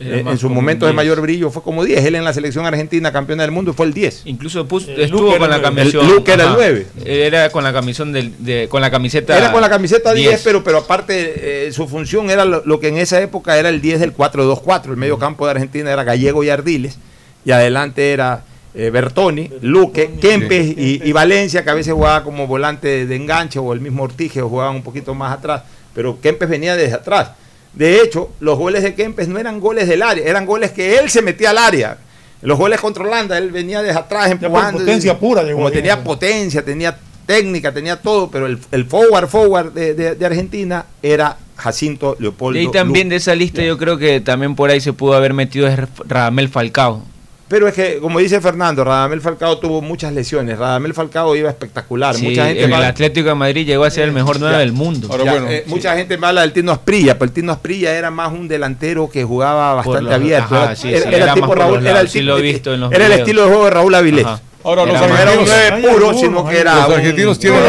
Eh, 0.00 0.24
en 0.26 0.38
su 0.38 0.48
como 0.48 0.56
momento 0.60 0.86
un 0.86 0.90
de 0.90 0.92
10. 0.92 0.96
mayor 0.96 1.20
brillo 1.20 1.50
fue 1.50 1.62
como 1.62 1.84
10. 1.84 2.04
Él 2.04 2.16
en 2.16 2.24
la 2.24 2.32
selección 2.32 2.66
argentina, 2.66 3.12
campeona 3.12 3.42
del 3.44 3.52
mundo, 3.52 3.72
fue 3.74 3.86
el 3.86 3.94
10. 3.94 4.22
Incluso 4.24 4.66
puso- 4.66 4.90
El 4.90 5.02
estuvo 5.02 5.22
Luke 5.28 5.38
con 5.38 5.48
la 5.50 5.62
camiseta. 5.62 6.02
Luke 6.02 6.32
era 6.32 6.44
el 6.44 6.50
nueve. 6.54 6.86
Era 7.04 7.50
con 7.50 7.62
la 7.62 7.72
camisón 7.72 8.12
del, 8.12 8.32
de, 8.44 8.66
con 8.68 8.80
la 8.80 8.90
camiseta. 8.90 9.38
Era 9.38 9.52
con 9.52 9.60
la 9.60 9.70
camiseta 9.70 10.12
10, 10.12 10.28
10. 10.30 10.40
pero, 10.42 10.64
pero 10.64 10.78
aparte 10.78 11.66
eh, 11.68 11.72
su 11.72 11.86
función 11.86 12.28
era 12.30 12.44
lo, 12.44 12.62
lo 12.66 12.80
que 12.80 12.88
en 12.88 12.96
esa 12.98 13.20
época 13.20 13.56
era 13.58 13.68
el 13.68 13.80
10 13.80 14.00
del 14.00 14.14
4-2-4. 14.16 14.90
El 14.90 14.96
medio 14.96 15.18
campo 15.18 15.44
de 15.46 15.52
Argentina 15.52 15.92
era 15.92 16.02
Gallego 16.02 16.42
y 16.42 16.48
Ardiles. 16.50 16.98
Y 17.44 17.52
adelante 17.52 18.12
era 18.12 18.42
eh, 18.74 18.90
Bertoni, 18.90 19.48
Luque, 19.62 20.10
Kempes 20.20 20.76
y, 20.76 21.00
y 21.04 21.12
Valencia, 21.12 21.62
que 21.62 21.70
a 21.70 21.74
veces 21.74 21.92
jugaba 21.94 22.24
como 22.24 22.48
volante 22.48 23.06
de 23.06 23.14
enganche, 23.16 23.60
o 23.60 23.72
el 23.72 23.80
mismo 23.80 24.02
Ortiz, 24.02 24.32
que 24.32 24.40
jugaban 24.42 24.74
un 24.74 24.82
poquito 24.82 25.14
más 25.14 25.32
atrás. 25.38 25.62
Pero 25.94 26.20
Kempes 26.20 26.48
venía 26.48 26.74
desde 26.74 26.94
atrás. 26.96 27.30
De 27.76 28.00
hecho, 28.00 28.30
los 28.40 28.56
goles 28.58 28.82
de 28.82 28.94
Kempes 28.94 29.28
no 29.28 29.38
eran 29.38 29.58
goles 29.60 29.88
del 29.88 30.02
área, 30.02 30.24
eran 30.24 30.46
goles 30.46 30.70
que 30.70 30.98
él 30.98 31.10
se 31.10 31.22
metía 31.22 31.50
al 31.50 31.58
área. 31.58 31.98
Los 32.42 32.58
goles 32.58 32.80
contra 32.80 33.04
Holanda, 33.04 33.38
él 33.38 33.50
venía 33.50 33.82
desde 33.82 33.98
atrás 33.98 34.26
por 34.34 34.44
empujando. 34.44 34.78
potencia 34.80 35.18
pura 35.18 35.42
llegó 35.42 35.56
Como 35.58 35.70
tenía 35.70 36.04
potencia, 36.04 36.64
tenía 36.64 36.96
técnica, 37.26 37.72
tenía 37.72 37.96
todo, 37.96 38.30
pero 38.30 38.46
el, 38.46 38.58
el 38.70 38.84
forward, 38.84 39.28
forward 39.28 39.72
de, 39.72 39.94
de- 39.94 40.14
de 40.14 40.26
Argentina 40.26 40.84
era 41.02 41.38
Jacinto 41.56 42.16
Leopoldo. 42.18 42.58
Y 42.60 42.70
también 42.70 43.08
de 43.08 43.16
esa 43.16 43.34
lista 43.34 43.62
yo 43.62 43.78
creo 43.78 43.96
que 43.96 44.20
también 44.20 44.54
por 44.56 44.68
ahí 44.70 44.80
se 44.80 44.92
pudo 44.92 45.14
haber 45.14 45.32
metido 45.32 45.66
es 45.66 45.78
Radamel 46.06 46.48
Falcao. 46.50 47.02
Pero 47.46 47.68
es 47.68 47.74
que, 47.74 47.98
como 48.00 48.18
dice 48.20 48.40
Fernando, 48.40 48.84
Radamel 48.84 49.20
Falcao 49.20 49.58
tuvo 49.58 49.82
muchas 49.82 50.12
lesiones. 50.14 50.58
Radamel 50.58 50.94
Falcao 50.94 51.36
iba 51.36 51.50
espectacular. 51.50 52.14
Sí, 52.14 52.24
mucha 52.28 52.46
gente 52.46 52.64
en 52.64 52.72
el 52.72 52.82
Atlético 52.84 53.28
de 53.28 53.34
Madrid 53.34 53.66
llegó 53.66 53.84
a 53.84 53.90
ser 53.90 54.04
el 54.04 54.12
mejor 54.12 54.40
nueve 54.40 54.54
ya. 54.54 54.58
del 54.60 54.72
mundo. 54.72 55.08
Ahora, 55.10 55.24
ya, 55.24 55.30
bueno, 55.32 55.48
eh, 55.50 55.62
sí. 55.66 55.70
Mucha 55.70 55.94
gente 55.94 56.16
me 56.16 56.26
habla 56.26 56.40
del 56.40 56.52
Tino 56.54 56.72
Asprilla, 56.72 57.14
pero 57.18 57.26
el 57.26 57.32
Tino 57.32 57.52
Asprilla 57.52 57.94
era 57.94 58.10
más 58.10 58.32
un 58.32 58.48
delantero 58.48 59.10
que 59.10 59.24
jugaba 59.24 59.74
bastante 59.74 60.02
los- 60.02 60.12
abierto. 60.14 60.54
ajá, 60.54 60.64
era, 60.64 60.76
sí, 60.76 60.88
era- 60.88 60.98
sí, 61.02 61.08
era 61.08 61.16
era 61.24 61.34
tipo 61.34 61.54
Raúl, 61.54 61.78
era 61.80 61.88
el, 61.90 61.94
lados, 61.94 62.10
sí 62.10 62.18
tipo- 62.20 62.26
lo 62.30 62.38
he 62.38 62.42
visto 62.42 62.74
en 62.74 62.80
los 62.80 62.92
era 62.92 63.04
el 63.04 63.10
videos. 63.12 63.20
estilo 63.20 63.42
de 63.42 63.48
juego 63.48 63.64
de 63.66 63.70
Raúl 63.70 63.94
Avilés. 63.94 64.24
Ajá. 64.26 64.40
Ahora 64.64 64.86
los 64.86 64.94
Era 64.96 65.06
No 65.08 65.14
era 65.14 65.22
un 65.22 65.28
argentinos, 65.28 65.50
Hay 65.74 65.82
puro, 65.82 65.92
algunos, 66.08 66.20
sino 66.20 66.48
que 66.48 66.58
era. 66.58 66.74
los 66.74 66.94
argentinos 66.96 67.36
un- 67.36 67.40
tienen 67.42 67.60
No, 67.60 67.68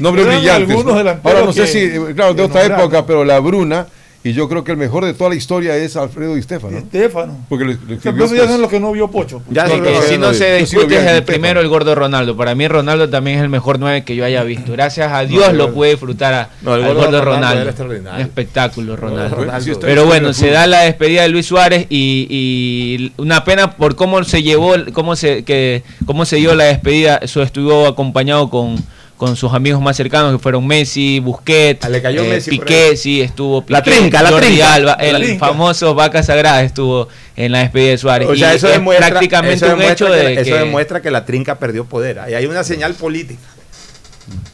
nombres 0.00 0.26
brillantes, 0.26 0.84
¿no? 0.84 0.90
Ahora 1.22 1.44
no 1.44 1.52
sé 1.52 1.60
que- 1.60 1.66
si, 1.68 1.78
eh, 1.78 2.12
claro, 2.16 2.34
de 2.34 2.42
otra 2.42 2.64
época, 2.64 3.06
pero 3.06 3.24
la 3.24 3.38
Bruna, 3.38 3.86
y 4.22 4.32
yo 4.34 4.48
creo 4.50 4.64
que 4.64 4.72
el 4.72 4.76
mejor 4.76 5.04
de 5.06 5.14
toda 5.14 5.30
la 5.30 5.36
historia 5.36 5.74
es 5.76 5.96
Alfredo 5.96 6.34
Di 6.34 6.42
Stefano. 6.42 6.76
Estefano. 6.76 7.38
Porque 7.48 7.64
le 7.64 7.76
Pero 7.76 7.94
escribió, 7.94 8.24
eso 8.26 8.34
ya 8.34 8.40
pues, 8.42 8.50
son 8.52 8.60
los 8.60 8.70
que 8.70 8.78
no 8.78 8.92
vio 8.92 9.08
Pocho. 9.10 9.40
pues. 9.40 9.54
Ya 9.54 9.66
Sí, 9.66 9.72
no, 9.78 9.82
que 9.82 9.92
no, 9.92 10.02
si 10.02 10.18
no, 10.18 10.26
no 10.28 10.34
se 10.34 10.50
lo 10.50 10.56
discute 10.58 10.96
es 10.98 11.06
el 11.06 11.24
primero 11.24 11.60
el 11.60 11.68
gordo 11.68 11.94
Ronaldo. 11.94 12.36
Para 12.36 12.54
mí 12.54 12.68
Ronaldo 12.68 13.08
también 13.08 13.38
es 13.38 13.42
el 13.42 13.48
mejor 13.48 13.78
nueve 13.78 14.04
que 14.04 14.14
yo 14.14 14.24
haya 14.24 14.42
visto. 14.42 14.72
Gracias 14.72 15.10
a 15.10 15.24
Dios 15.24 15.54
lo 15.54 15.72
pude 15.72 15.90
disfrutar 15.90 16.34
a, 16.34 16.50
No, 16.60 16.74
el 16.74 16.84
al 16.84 16.94
gordo 16.94 17.06
gordo 17.06 17.24
Ronaldo. 17.24 17.72
Un 18.14 18.20
espectáculo 18.20 18.96
Ronaldo. 18.96 19.36
Ronaldo. 19.36 19.64
Sí, 19.64 19.70
está 19.70 19.86
Pero 19.86 20.02
en 20.02 20.08
bueno, 20.08 20.32
se 20.34 20.50
da 20.50 20.66
la 20.66 20.82
despedida 20.82 21.22
de 21.22 21.28
Luis 21.30 21.46
Suárez 21.46 21.86
y, 21.88 22.26
y 22.28 23.12
una 23.16 23.44
pena 23.44 23.70
por 23.76 23.96
cómo 23.96 24.22
se 24.24 24.42
llevó, 24.42 24.74
cómo 24.92 25.16
se, 25.16 25.44
que, 25.44 25.82
cómo 26.04 26.26
se 26.26 26.36
dio 26.36 26.54
la 26.54 26.64
despedida. 26.64 27.16
Eso 27.22 27.42
estuvo 27.42 27.86
acompañado 27.86 28.50
con, 28.50 28.76
con 29.20 29.36
sus 29.36 29.52
amigos 29.52 29.82
más 29.82 29.98
cercanos 29.98 30.32
que 30.32 30.38
fueron 30.38 30.66
Messi, 30.66 31.20
Busquets, 31.20 31.84
Ah, 31.84 31.90
le 31.90 32.00
cayó 32.00 32.22
eh, 32.24 32.28
Messi 32.30 32.52
Piqué, 32.52 32.96
sí, 32.96 33.20
estuvo 33.20 33.62
La 33.68 33.82
Piqué, 33.82 33.98
trinca, 33.98 34.22
la 34.22 34.30
Jordi 34.30 34.46
trinca. 34.46 34.72
Alba, 34.72 34.96
La 34.98 35.08
el 35.08 35.22
trinca. 35.22 35.46
famoso 35.46 35.94
Vaca 35.94 36.22
Sagrada 36.22 36.62
estuvo 36.62 37.06
en 37.36 37.52
la 37.52 37.58
despedida 37.58 37.90
de 37.90 37.98
Suárez. 37.98 38.28
O 38.30 38.34
sea, 38.34 38.54
Y 38.54 38.56
eso 38.56 38.68
es 38.68 38.72
demuestra, 38.72 39.10
prácticamente 39.10 39.56
eso 39.56 39.66
un 39.66 39.78
demuestra 39.78 39.92
hecho 39.92 40.06
que, 40.14 40.18
de 40.26 40.32
eso 40.40 40.44
que- 40.52 40.58
demuestra 40.58 41.02
que 41.02 41.10
la 41.10 41.26
trinca 41.26 41.58
perdió 41.58 41.84
poder. 41.84 42.18
Ahí 42.20 42.32
hay 42.32 42.46
una 42.46 42.64
señal 42.64 42.94
política. 42.94 43.42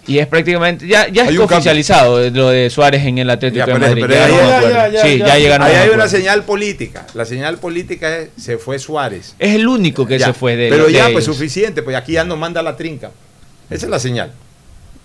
Y 0.09 0.19
es 0.19 0.27
prácticamente, 0.27 0.85
ya, 0.89 1.03
ya 1.09 1.23
está 1.23 1.27
cambio. 1.27 1.45
oficializado 1.45 2.31
lo 2.31 2.49
de 2.49 2.69
Suárez 2.69 3.05
en 3.07 3.19
el 3.19 3.31
Atlético 3.31 3.67
Ya, 3.69 3.73
de 3.73 3.79
Madrid. 3.79 4.05
pero 4.09 4.91
ya 4.91 5.03
sí, 5.03 5.19
ya, 5.19 5.39
llegaron 5.39 5.65
Ahí 5.67 5.75
hay 5.77 5.91
una 5.91 6.09
señal 6.09 6.43
política. 6.43 7.07
La 7.15 7.25
señal 7.25 7.59
política 7.59 8.17
es 8.19 8.31
se 8.37 8.59
fue 8.59 8.81
Suárez. 8.81 9.37
Es 9.39 9.55
el 9.55 9.69
único 9.69 10.07
que 10.07 10.19
se 10.19 10.33
fue 10.33 10.57
de 10.57 10.71
Pero 10.71 10.87
de 10.87 10.93
ya, 10.93 11.05
pues 11.13 11.25
ellos. 11.27 11.37
suficiente, 11.37 11.85
pues 11.85 11.95
aquí 11.95 12.13
ya 12.15 12.25
no 12.25 12.37
manda 12.37 12.63
la 12.65 12.77
trinca. 12.77 13.13
Esa 13.71 13.87
es 13.87 13.91
la 13.91 13.99
señal. 14.01 14.33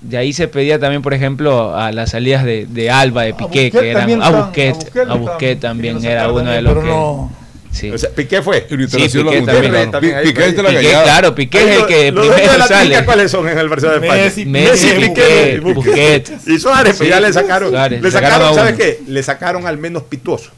De 0.01 0.17
ahí 0.17 0.33
se 0.33 0.47
pedía 0.47 0.79
también, 0.79 1.01
por 1.03 1.13
ejemplo, 1.13 1.75
a 1.77 1.91
las 1.91 2.09
salidas 2.11 2.43
de, 2.43 2.65
de 2.67 2.89
Alba, 2.89 3.23
de 3.23 3.33
Piqué, 3.35 3.69
que 3.71 3.91
eran 3.91 4.21
a 4.21 4.29
Busquets, 4.31 4.87
a 5.07 5.13
Busquets 5.13 5.61
también 5.61 6.03
era 6.03 6.31
uno 6.31 6.49
de 6.49 6.61
los 6.63 6.73
pero 6.73 6.83
que... 6.83 6.89
no. 6.89 7.31
Sí. 7.71 7.89
O 7.89 7.97
sea, 7.97 8.09
Piqué 8.09 8.41
fue. 8.41 8.67
Y 8.69 8.73
ahorita 8.73 8.97
Sí, 8.97 9.03
nació 9.03 9.23
la 9.23 9.31
Piqué 9.31 9.41
Mundial. 9.43 9.61
también. 9.63 9.91
También 9.91 10.15
ahí 10.15 10.23
Piqué 10.25 10.39
fue. 10.41 10.49
es 10.49 10.55
de 10.57 10.63
la 10.63 10.69
Piqué, 10.69 10.81
gallada. 10.83 11.03
claro, 11.03 11.35
Piqué 11.35 11.57
es 11.63 11.79
el 11.79 11.85
que 11.85 12.11
primero 12.13 12.57
la 12.57 12.67
sale. 12.67 13.05
¿cuáles 13.05 13.31
son 13.31 13.47
en 13.47 13.57
el 13.59 13.69
Barcelona 13.69 13.99
de 13.99 14.07
España? 14.07 14.23
Messi, 14.25 14.45
Messi, 14.45 14.87
Piqué, 14.87 15.07
Piqué, 15.07 15.59
Busquets. 15.61 16.29
Busquets. 16.31 16.47
Y 16.49 16.59
Suárez, 16.59 16.97
pues 16.97 17.07
Sí, 17.07 17.13
ya 17.13 17.19
le 17.21 17.31
sacaron. 17.31 17.69
Suárez, 17.69 18.01
le 18.01 18.11
sacaron 18.11 18.55
¿sabes 18.55 18.75
qué? 18.75 18.99
Le 19.07 19.23
sacaron 19.23 19.67
al 19.67 19.77
menos 19.77 20.03
pituoso. 20.03 20.49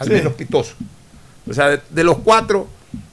Al 0.00 0.08
Sí. 0.08 0.12
menos 0.14 0.32
pitoso. 0.32 0.72
O 1.48 1.54
sea, 1.54 1.68
de, 1.68 1.80
de 1.90 2.02
los 2.04 2.18
cuatro. 2.18 2.66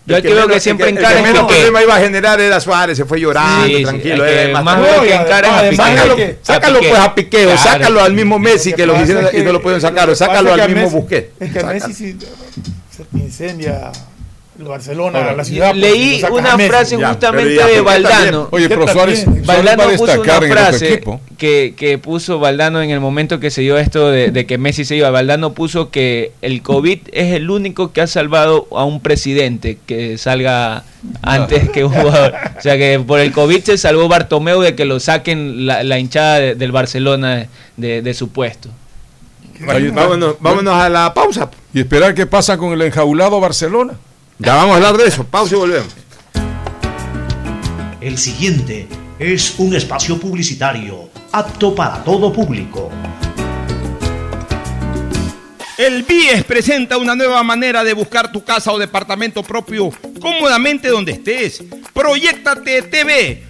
Yo 0.07 0.15
el 0.15 0.23
veo 0.23 0.41
que 0.43 0.47
menos- 0.47 0.63
siempre 0.63 0.89
encara 0.89 1.11
el 1.11 1.17
que 1.25 1.31
menos 1.33 1.47
problema 1.51 1.83
iba 1.83 1.95
a 1.95 1.99
generar 1.99 2.39
era 2.39 2.59
Suárez, 2.61 2.97
se 2.97 3.05
fue 3.05 3.19
llorando, 3.19 3.67
Sí, 3.67 3.75
sí, 3.77 3.83
tranquilo. 3.83 4.25
eh, 4.25 4.53
más 4.63 4.81
veo 4.81 5.01
que 5.01 5.13
encara 5.13 5.47
es 5.47 5.53
a 5.53 5.57
además 5.59 5.89
Piqué. 5.89 6.37
Sácalo, 6.41 6.77
sácalo 6.77 6.79
pues 6.79 6.99
a 7.01 7.15
Piqué 7.15 7.37
o 7.45 7.49
Claro. 7.51 7.61
sácalo 7.61 8.01
al 8.03 8.13
mismo 8.13 8.39
Messi 8.39 8.73
que 8.73 8.85
lo 8.85 8.95
es 8.95 9.09
y 9.33 9.41
no 9.43 9.51
lo 9.51 9.61
pueden 9.61 9.81
sacar, 9.81 10.09
o 10.09 10.15
sácalo 10.15 10.53
al 10.53 10.69
mismo 10.69 10.89
Busquets. 10.89 11.29
Es 11.39 11.51
que. 11.51 11.63
Messi 11.63 11.93
se 11.93 13.03
te 13.03 13.17
incendia 13.17 13.91
Barcelona, 14.59 15.19
Ahora, 15.19 15.33
la 15.35 15.43
ciudad. 15.43 15.75
Leí 15.75 16.21
una 16.31 16.57
frase 16.57 16.97
Ya, 16.97 17.09
justamente 17.09 17.55
ya, 17.55 17.67
de 17.67 17.81
Valdano. 17.81 18.47
Oye, 18.51 18.67
pero 18.67 18.87
Suárez, 18.87 19.25
Valdano 19.45 19.83
puso 19.83 20.03
una 20.03 20.13
destacar 20.13 20.43
en 20.43 20.51
otro 20.51 20.63
frase 20.63 20.93
equipo. 20.93 21.21
que, 21.37 21.73
que 21.77 21.97
puso 21.99 22.39
Valdano 22.39 22.81
en 22.81 22.89
el 22.89 22.99
momento 22.99 23.39
que 23.39 23.51
se 23.51 23.61
dio 23.61 23.77
esto 23.77 24.09
de, 24.09 24.31
de 24.31 24.45
que 24.47 24.57
Messi 24.57 24.83
se 24.85 24.95
iba. 24.95 25.09
Valdano 25.11 25.53
puso 25.53 25.91
que 25.91 26.31
el 26.41 26.61
COVID 26.63 26.99
es 27.11 27.33
el 27.35 27.49
único 27.51 27.91
que 27.93 28.01
ha 28.01 28.07
salvado 28.07 28.67
a 28.71 28.83
un 28.83 28.99
presidente 28.99 29.77
que 29.85 30.17
salga 30.17 30.83
antes 31.21 31.69
que 31.69 31.83
un 31.85 31.91
jugador. 31.93 32.33
O 32.57 32.61
sea 32.61 32.77
que 32.77 32.99
por 32.99 33.19
el 33.19 33.31
COVID 33.31 33.61
se 33.63 33.77
salvó 33.77 34.07
Bartomeu 34.07 34.61
de 34.61 34.73
que 34.75 34.85
lo 34.85 34.99
saquen 34.99 35.65
la, 35.67 35.83
la 35.83 35.99
hinchada 35.99 36.39
de- 36.39 36.55
del 36.55 36.71
Barcelona 36.71 37.47
de, 37.77 38.01
de 38.01 38.13
su 38.15 38.29
puesto. 38.29 38.69
Bueno, 39.59 39.93
vámonos, 39.93 40.35
vámonos 40.39 40.73
a 40.75 40.87
la 40.89 41.13
pausa. 41.13 41.49
Y 41.73 41.79
esperar 41.79 42.13
qué 42.13 42.25
pasa 42.25 42.57
con 42.57 42.73
el 42.73 42.81
enjaulado 42.81 43.39
Barcelona. 43.39 43.93
Ya 44.39 44.53
vamos 44.55 44.73
a 44.73 44.75
hablar 44.75 44.97
de 44.97 45.07
eso. 45.07 45.23
Pausa 45.23 45.55
y 45.55 45.57
volvemos. 45.57 45.93
El 47.99 48.17
siguiente 48.17 48.87
es 49.17 49.55
un 49.57 49.75
espacio 49.75 50.19
publicitario 50.19 51.09
apto 51.31 51.73
para 51.73 52.03
todo 52.03 52.31
público. 52.31 52.91
El 55.77 56.03
BIES 56.03 56.43
presenta 56.43 56.97
una 56.97 57.15
nueva 57.15 57.43
manera 57.43 57.83
de 57.83 57.93
buscar 57.93 58.31
tu 58.31 58.43
casa 58.43 58.71
o 58.71 58.79
departamento 58.79 59.43
propio 59.43 59.91
cómodamente 60.19 60.87
donde 60.87 61.13
estés. 61.13 61.63
Proyectate 61.93 62.83
TV, 62.83 63.43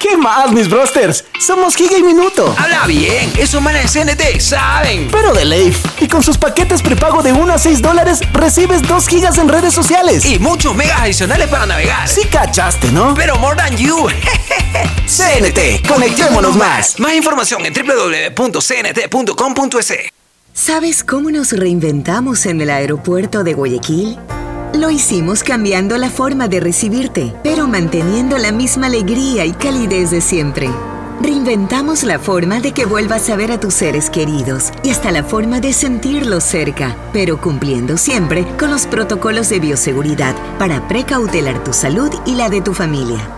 ¿Qué 0.00 0.16
más, 0.16 0.50
mis 0.50 0.66
brosters? 0.66 1.26
Somos 1.38 1.76
Giga 1.76 1.98
y 1.98 2.02
Minuto. 2.02 2.54
Habla 2.58 2.86
bien, 2.86 3.30
esos 3.36 3.60
manes 3.60 3.92
de 3.92 4.00
CNT 4.06 4.40
saben. 4.40 5.10
Pero 5.12 5.34
de 5.34 5.44
Leif. 5.44 5.84
Y 6.00 6.08
con 6.08 6.22
sus 6.22 6.38
paquetes 6.38 6.80
prepago 6.80 7.22
de 7.22 7.34
1 7.34 7.52
a 7.52 7.58
6 7.58 7.82
dólares, 7.82 8.20
recibes 8.32 8.80
2 8.88 9.06
gigas 9.06 9.36
en 9.36 9.50
redes 9.50 9.74
sociales. 9.74 10.24
Y 10.24 10.38
muchos 10.38 10.74
megas 10.74 11.02
adicionales 11.02 11.48
para 11.48 11.66
navegar. 11.66 12.08
Sí 12.08 12.22
cachaste, 12.32 12.90
¿no? 12.92 13.12
Pero 13.14 13.36
more 13.36 13.54
than 13.54 13.76
you. 13.76 14.08
CNT, 15.06 15.86
conectémonos 15.86 16.56
más. 16.56 16.98
Más 16.98 17.12
información 17.12 17.66
en 17.66 17.74
www.cnt.com.es. 17.74 18.54
¿Sabes 20.54 21.04
cómo 21.04 21.30
nos 21.30 21.52
reinventamos 21.52 22.46
en 22.46 22.62
el 22.62 22.70
aeropuerto 22.70 23.44
de 23.44 23.52
Guayaquil? 23.52 24.18
Lo 24.74 24.88
hicimos 24.88 25.42
cambiando 25.42 25.98
la 25.98 26.10
forma 26.10 26.46
de 26.46 26.60
recibirte, 26.60 27.34
pero 27.42 27.66
manteniendo 27.66 28.38
la 28.38 28.52
misma 28.52 28.86
alegría 28.86 29.44
y 29.44 29.52
calidez 29.52 30.12
de 30.12 30.20
siempre. 30.20 30.70
Reinventamos 31.20 32.04
la 32.04 32.18
forma 32.18 32.60
de 32.60 32.72
que 32.72 32.86
vuelvas 32.86 33.28
a 33.30 33.36
ver 33.36 33.50
a 33.50 33.58
tus 33.58 33.74
seres 33.74 34.08
queridos 34.08 34.70
y 34.84 34.90
hasta 34.90 35.10
la 35.10 35.24
forma 35.24 35.60
de 35.60 35.72
sentirlos 35.72 36.44
cerca, 36.44 36.96
pero 37.12 37.40
cumpliendo 37.40 37.98
siempre 37.98 38.46
con 38.58 38.70
los 38.70 38.86
protocolos 38.86 39.48
de 39.48 39.58
bioseguridad 39.58 40.36
para 40.58 40.86
precautelar 40.86 41.62
tu 41.64 41.72
salud 41.72 42.10
y 42.24 42.36
la 42.36 42.48
de 42.48 42.62
tu 42.62 42.72
familia. 42.72 43.28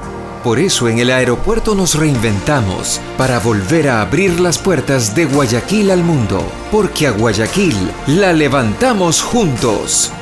Por 0.45 0.59
eso 0.59 0.89
en 0.89 0.99
el 0.99 1.11
aeropuerto 1.11 1.75
nos 1.75 1.95
reinventamos 1.95 3.01
para 3.17 3.39
volver 3.39 3.89
a 3.89 4.03
abrir 4.03 4.39
las 4.39 4.59
puertas 4.59 5.15
de 5.15 5.25
Guayaquil 5.25 5.91
al 5.91 6.05
mundo, 6.05 6.45
porque 6.71 7.07
a 7.07 7.13
Guayaquil 7.13 7.77
la 8.09 8.33
levantamos 8.33 9.23
juntos. 9.23 10.13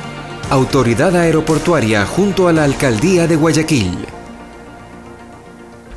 Autoridad 0.51 1.15
Aeroportuaria 1.15 2.05
junto 2.05 2.49
a 2.49 2.51
la 2.51 2.65
Alcaldía 2.65 3.25
de 3.25 3.37
Guayaquil. 3.37 4.05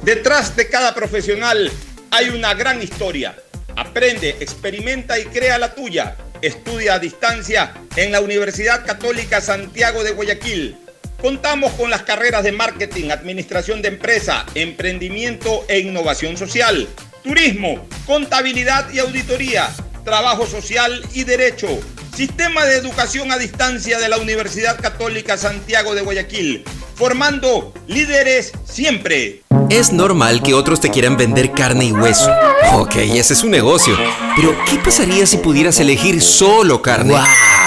Detrás 0.03 0.55
de 0.55 0.69
cada 0.69 0.95
profesional 0.95 1.73
hay 2.13 2.29
una 2.29 2.55
gran 2.55 2.81
historia. 2.81 3.35
Aprende, 3.75 4.37
experimenta 4.39 5.19
y 5.19 5.25
crea 5.25 5.59
la 5.59 5.75
tuya. 5.75 6.17
Estudia 6.41 6.95
a 6.95 6.99
distancia 7.01 7.75
en 7.97 8.13
la 8.13 8.21
Universidad 8.21 8.87
Católica 8.87 9.41
Santiago 9.41 10.05
de 10.05 10.13
Guayaquil. 10.13 10.79
Contamos 11.21 11.73
con 11.73 11.91
las 11.91 12.05
carreras 12.05 12.45
de 12.45 12.53
marketing, 12.53 13.11
administración 13.11 13.83
de 13.83 13.89
empresa, 13.89 14.47
emprendimiento 14.55 15.65
e 15.67 15.81
innovación 15.81 16.37
social, 16.37 16.87
turismo, 17.25 17.89
contabilidad 18.07 18.89
y 18.93 19.01
auditoría, 19.01 19.69
trabajo 20.05 20.47
social 20.47 21.05
y 21.13 21.25
derecho. 21.25 21.81
Sistema 22.15 22.65
de 22.65 22.77
Educación 22.77 23.33
a 23.33 23.39
Distancia 23.39 23.99
de 23.99 24.09
la 24.09 24.19
Universidad 24.19 24.81
Católica 24.81 25.37
Santiago 25.37 25.97
de 25.97 26.03
Guayaquil, 26.03 26.65
formando 26.95 27.75
líderes 27.89 28.53
siempre. 28.65 29.43
Es 29.69 29.93
normal 29.93 30.41
que 30.41 30.55
otros 30.55 30.81
te 30.81 30.91
quieran 30.91 31.17
vender 31.17 31.51
carne 31.51 31.87
y 31.87 31.93
hueso. 31.93 32.31
Ok, 32.75 32.95
ese 32.97 33.33
es 33.33 33.43
un 33.43 33.51
negocio. 33.51 33.99
Pero, 34.37 34.55
¿qué 34.71 34.77
pasaría 34.77 35.27
si 35.27 35.39
pudieras 35.39 35.81
elegir 35.81 36.23
solo 36.23 36.83
carne? 36.83 37.17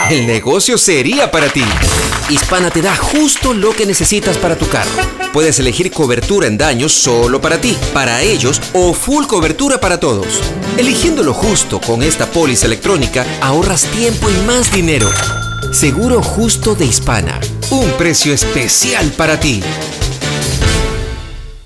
El 0.10 0.26
negocio 0.26 0.78
sería 0.78 1.30
para 1.30 1.50
ti. 1.50 1.64
Hispana 2.30 2.70
te 2.70 2.82
da 2.82 2.94
justo 2.94 3.54
lo 3.54 3.74
que 3.74 3.86
necesitas 3.86 4.38
para 4.38 4.58
tu 4.58 4.68
carro. 4.68 4.92
Puedes 5.32 5.60
elegir 5.60 5.92
cobertura 5.92 6.48
en 6.48 6.58
daños 6.58 6.92
solo 6.92 7.40
para 7.40 7.62
ti, 7.62 7.78
para 7.94 8.22
ellos 8.22 8.62
o 8.74 8.94
full 8.94 9.26
cobertura 9.28 9.80
para 9.80 9.98
todos. 9.98 10.42
Eligiendo 10.78 11.24
lo 11.24 11.34
justo 11.34 11.80
con 11.80 12.04
esta 12.04 12.26
póliza 12.26 12.66
electrónica, 12.66 13.26
ahorras 13.42 13.86
tiempo 13.86 14.30
y 14.30 14.46
más 14.46 14.74
dinero. 14.74 15.10
Seguro 15.72 16.22
justo 16.22 16.76
de 16.76 16.86
Hispana. 16.86 17.40
Un 17.70 17.90
precio 17.92 18.34
especial 18.34 19.10
para 19.14 19.40
ti. 19.40 19.62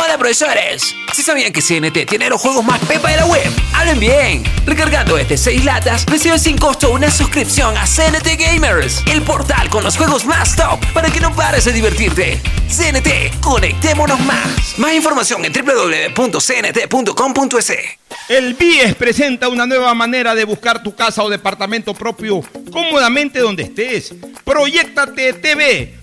Hola 0.00 0.16
profesores, 0.16 0.94
¿sí 1.12 1.24
sabían 1.24 1.52
que 1.52 1.60
CNT 1.60 2.06
tiene 2.08 2.28
los 2.28 2.40
juegos 2.40 2.64
más 2.64 2.78
pepa 2.86 3.10
de 3.10 3.16
la 3.16 3.26
web? 3.26 3.50
Hablen 3.74 3.98
bien. 3.98 4.44
Recargando 4.64 5.18
este 5.18 5.36
6 5.36 5.64
latas, 5.64 6.06
recibes 6.06 6.42
sin 6.42 6.56
costo 6.56 6.92
una 6.92 7.10
suscripción 7.10 7.76
a 7.76 7.84
CNT 7.84 8.38
Gamers, 8.38 9.02
el 9.10 9.22
portal 9.22 9.68
con 9.68 9.82
los 9.82 9.96
juegos 9.96 10.24
más 10.24 10.54
top 10.54 10.78
para 10.94 11.10
que 11.10 11.18
no 11.18 11.34
pares 11.34 11.64
de 11.64 11.72
divertirte. 11.72 12.40
CNT, 12.68 13.40
conectémonos 13.40 14.20
más. 14.20 14.78
Más 14.78 14.94
información 14.94 15.44
en 15.44 15.52
www.cnt.com.es. 15.52 16.12
El 18.28 18.54
BIES 18.54 18.94
presenta 18.94 19.48
una 19.48 19.66
nueva 19.66 19.94
manera 19.94 20.34
de 20.36 20.44
buscar 20.44 20.80
tu 20.82 20.94
casa 20.94 21.24
o 21.24 21.30
departamento 21.30 21.92
propio 21.94 22.42
cómodamente 22.70 23.40
donde 23.40 23.64
estés. 23.64 24.14
Proyectate 24.44 25.32
TV, 25.32 25.97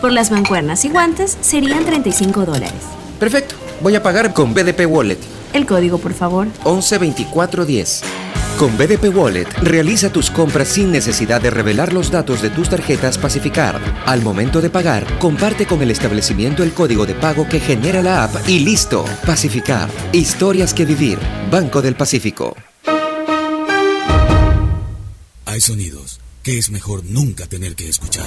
Por 0.00 0.12
las 0.12 0.30
mancuernas 0.30 0.84
y 0.84 0.90
guantes 0.90 1.36
serían 1.40 1.84
35 1.84 2.44
dólares. 2.44 2.72
Perfecto. 3.18 3.56
Voy 3.80 3.96
a 3.96 4.02
pagar 4.02 4.32
con 4.32 4.54
BDP 4.54 4.86
Wallet. 4.86 5.18
El 5.52 5.66
código, 5.66 5.98
por 5.98 6.14
favor. 6.14 6.46
112410. 6.64 8.02
Con 8.58 8.76
BDP 8.76 9.16
Wallet, 9.16 9.48
realiza 9.62 10.12
tus 10.12 10.30
compras 10.30 10.68
sin 10.68 10.90
necesidad 10.90 11.40
de 11.40 11.50
revelar 11.50 11.92
los 11.92 12.10
datos 12.10 12.42
de 12.42 12.50
tus 12.50 12.68
tarjetas 12.68 13.16
Pacificar. 13.16 13.80
Al 14.04 14.22
momento 14.22 14.60
de 14.60 14.68
pagar, 14.68 15.06
comparte 15.18 15.66
con 15.66 15.80
el 15.80 15.90
establecimiento 15.92 16.62
el 16.62 16.72
código 16.72 17.06
de 17.06 17.14
pago 17.14 17.48
que 17.48 17.60
genera 17.60 18.02
la 18.02 18.24
app 18.24 18.48
y 18.48 18.60
listo. 18.60 19.04
Pacificar. 19.24 19.88
Historias 20.12 20.74
que 20.74 20.84
vivir. 20.84 21.18
Banco 21.50 21.82
del 21.82 21.94
Pacífico. 21.94 22.56
Hay 25.46 25.60
sonidos 25.60 26.20
que 26.42 26.58
es 26.58 26.70
mejor 26.70 27.04
nunca 27.04 27.46
tener 27.46 27.74
que 27.74 27.88
escuchar. 27.88 28.26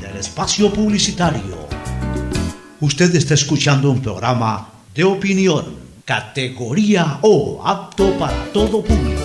espacio 0.21 0.71
publicitario. 0.71 1.67
Usted 2.79 3.13
está 3.15 3.33
escuchando 3.33 3.91
un 3.91 4.01
programa 4.01 4.69
de 4.95 5.03
opinión, 5.03 5.65
categoría 6.05 7.17
O, 7.21 7.61
apto 7.65 8.13
para 8.17 8.33
todo 8.53 8.83
público. 8.83 9.21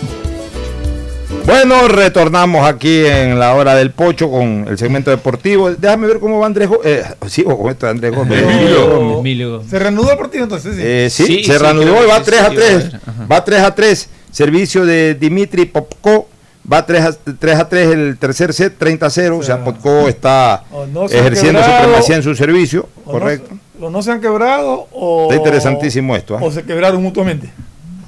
Bueno, 1.44 1.86
retornamos 1.86 2.66
aquí 2.66 3.05
en 3.06 3.39
la 3.39 3.55
hora 3.55 3.74
del 3.77 3.90
pocho 3.93 4.28
con 4.31 4.66
el 4.68 4.77
segmento 4.78 5.10
deportivo. 5.10 5.70
Déjame 5.70 6.09
ver 6.09 6.18
cómo 6.18 6.40
va 6.40 6.47
Andrés 6.47 6.68
Gómez. 6.68 6.86
Eh, 6.86 7.05
sí, 7.28 7.44
o 7.47 7.56
cómo 7.56 7.70
está 7.70 7.90
Andrés 7.90 8.12
Gómez. 8.14 8.43
Emilio. 8.43 9.62
Se 9.68 9.78
reanudó 9.78 10.10
el 10.12 10.18
partido 10.18 10.43
entonces. 10.44 10.74
Sí, 10.74 10.82
Eh, 10.85 11.09
sí, 11.10 11.27
Sí, 11.27 11.44
se 11.44 11.52
sí, 11.52 11.59
reanudó 11.59 12.02
y 12.02 12.06
va 12.09 12.18
que 12.18 12.24
3 12.24 12.40
a 12.40 12.48
sí, 12.51 12.55
3. 12.56 12.85
ajá. 12.94 13.27
Va 13.31 13.44
3 13.44 13.60
a 13.60 13.74
3. 13.74 14.09
Servicio 14.32 14.85
de 14.85 15.14
Dimitri 15.14 15.66
Popko. 15.66 16.28
Va 16.70 16.84
3 16.84 17.05
a 17.05 17.12
3, 17.12 17.59
a 17.60 17.68
3 17.68 17.88
el 17.93 18.18
tercer 18.18 18.52
set, 18.52 18.76
30 18.76 19.06
a 19.06 19.10
0. 19.10 19.38
O 19.38 19.43
sea, 19.43 19.62
Popko 19.64 20.09
está 20.09 20.64
no 20.93 21.09
se 21.09 21.18
ejerciendo 21.18 21.60
quebrado, 21.60 21.82
supremacía 21.84 22.16
en 22.16 22.22
su 22.22 22.34
servicio. 22.34 22.88
o 23.05 23.12
no- 23.12 23.18
Correcto. 23.20 23.56
o 23.80 23.90
no 23.90 24.02
se 24.02 24.10
han 24.10 24.20
quebrado 24.20 24.88
o. 24.93 25.24
Está 25.24 25.36
interesantísimo 25.36 26.16
esto, 26.16 26.36
¿ah? 26.36 26.40
O 26.43 26.51
se 26.51 26.64
quebraron 26.64 27.02
mutuamente. 27.02 27.52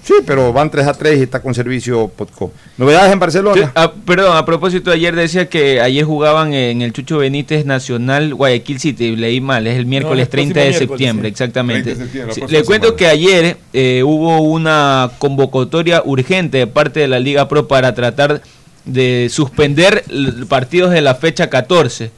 Sí, 0.08 0.14
pero 0.24 0.54
van 0.54 0.70
3 0.70 0.86
a 0.86 0.94
3 0.94 1.18
y 1.18 1.22
está 1.24 1.42
con 1.42 1.52
servicio 1.52 2.08
Popko. 2.08 2.50
¿Novedades 2.78 3.12
en 3.12 3.18
Barcelona? 3.18 3.60
Sí, 3.62 3.68
ah, 3.74 3.92
perdón, 4.06 4.38
a 4.38 4.44
propósito, 4.46 4.90
ayer 4.90 5.14
decía 5.14 5.50
que 5.50 5.82
ayer 5.82 6.02
jugaban 6.02 6.54
en 6.54 6.80
el 6.80 6.94
Chucho 6.94 7.18
Benítez 7.18 7.66
Nacional 7.66 8.32
Guayaquil 8.32 8.80
City, 8.80 9.16
leí 9.16 9.42
mal, 9.42 9.66
es 9.66 9.76
el 9.76 9.84
miércoles 9.84 10.22
el 10.22 10.28
próximo 10.30 10.54
30 10.54 10.60
de 10.60 10.66
miércoles, 10.70 10.88
septiembre, 10.88 11.28
sí. 11.28 11.32
exactamente. 11.32 11.82
30 11.94 11.98
de 11.98 12.04
septiembre, 12.06 12.28
la 12.28 12.34
Sí, 12.34 12.40
próxima 12.40 12.58
le 12.58 12.64
cuento 12.64 12.86
semana. 12.86 12.96
que 12.96 13.06
ayer 13.06 13.56
eh, 13.74 14.02
hubo 14.02 14.40
una 14.40 15.10
convocatoria 15.18 16.02
urgente 16.02 16.56
de 16.56 16.66
parte 16.66 17.00
de 17.00 17.08
la 17.08 17.18
Liga 17.20 17.46
Pro 17.46 17.68
para 17.68 17.94
tratar 17.94 18.40
de 18.86 19.28
suspender 19.30 20.04
partidos 20.48 20.90
de 20.90 21.02
la 21.02 21.16
fecha 21.16 21.50
14. 21.50 22.10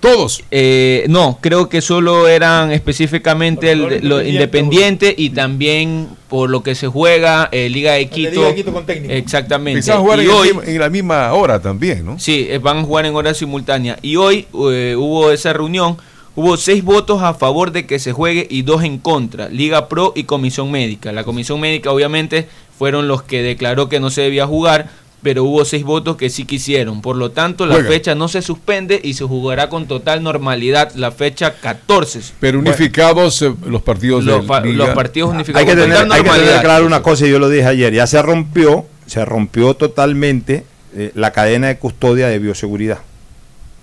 Todos. 0.00 0.44
Eh, 0.52 1.06
no, 1.08 1.38
creo 1.40 1.68
que 1.68 1.80
solo 1.80 2.28
eran 2.28 2.70
específicamente 2.70 3.72
el, 3.72 3.80
Barcelona, 3.82 4.08
lo 4.08 4.22
Independiente, 4.22 5.06
independiente 5.06 5.14
y 5.16 5.30
también 5.30 6.08
por 6.28 6.50
lo 6.50 6.62
que 6.62 6.74
se 6.74 6.86
juega 6.86 7.48
eh, 7.50 7.68
Liga 7.68 7.94
de 7.94 8.08
Quito. 8.08 8.30
Liga 8.30 8.46
de 8.48 8.54
Quito 8.54 8.72
con 8.72 8.86
técnico. 8.86 9.12
Exactamente. 9.12 9.78
Empezaron 9.78 10.00
a 10.00 10.04
jugar 10.04 10.20
Y 10.20 10.24
en, 10.24 10.30
hoy, 10.30 10.50
en 10.66 10.78
la 10.78 10.88
misma 10.88 11.32
hora 11.32 11.60
también, 11.60 12.04
¿no? 12.04 12.18
Sí, 12.18 12.46
eh, 12.48 12.58
van 12.58 12.78
a 12.78 12.82
jugar 12.84 13.06
en 13.06 13.14
hora 13.16 13.34
simultánea. 13.34 13.98
Y 14.02 14.16
hoy 14.16 14.46
eh, 14.70 14.94
hubo 14.96 15.32
esa 15.32 15.52
reunión, 15.52 15.96
hubo 16.36 16.56
seis 16.56 16.84
votos 16.84 17.22
a 17.22 17.34
favor 17.34 17.72
de 17.72 17.86
que 17.86 17.98
se 17.98 18.12
juegue 18.12 18.46
y 18.48 18.62
dos 18.62 18.84
en 18.84 18.98
contra, 18.98 19.48
Liga 19.48 19.88
Pro 19.88 20.12
y 20.14 20.24
Comisión 20.24 20.70
Médica. 20.70 21.10
La 21.12 21.24
Comisión 21.24 21.60
Médica 21.60 21.90
obviamente 21.90 22.48
fueron 22.78 23.08
los 23.08 23.22
que 23.22 23.42
declaró 23.42 23.88
que 23.88 23.98
no 23.98 24.10
se 24.10 24.22
debía 24.22 24.46
jugar, 24.46 24.90
pero 25.22 25.44
hubo 25.44 25.64
seis 25.64 25.84
votos 25.84 26.16
que 26.16 26.30
sí 26.30 26.44
quisieron. 26.44 27.02
Por 27.02 27.16
lo 27.16 27.30
tanto, 27.30 27.66
la 27.66 27.74
Juega. 27.74 27.90
fecha 27.90 28.14
no 28.14 28.28
se 28.28 28.42
suspende 28.42 29.00
y 29.02 29.14
se 29.14 29.24
jugará 29.24 29.68
con 29.68 29.86
total 29.86 30.22
normalidad 30.22 30.92
la 30.94 31.10
fecha 31.10 31.54
14. 31.54 32.20
Pero 32.40 32.58
unificados 32.58 33.42
eh, 33.42 33.52
los 33.66 33.82
partidos 33.82 34.24
Los, 34.24 34.46
de 34.46 34.60
Liga. 34.62 34.86
los 34.86 34.94
partidos 34.94 35.30
unificados 35.30 35.68
Hay 35.68 35.74
que, 35.74 35.80
tener, 35.80 35.96
hay 36.10 36.22
que 36.22 36.30
tener 36.30 36.60
claro 36.62 36.86
una 36.86 37.02
cosa, 37.02 37.26
y 37.26 37.30
yo 37.30 37.38
lo 37.38 37.48
dije 37.48 37.66
ayer, 37.66 37.92
ya 37.92 38.06
se 38.06 38.20
rompió, 38.22 38.86
se 39.06 39.24
rompió 39.24 39.74
totalmente 39.74 40.64
eh, 40.94 41.10
la 41.14 41.32
cadena 41.32 41.68
de 41.68 41.78
custodia 41.78 42.28
de 42.28 42.38
bioseguridad. 42.38 42.98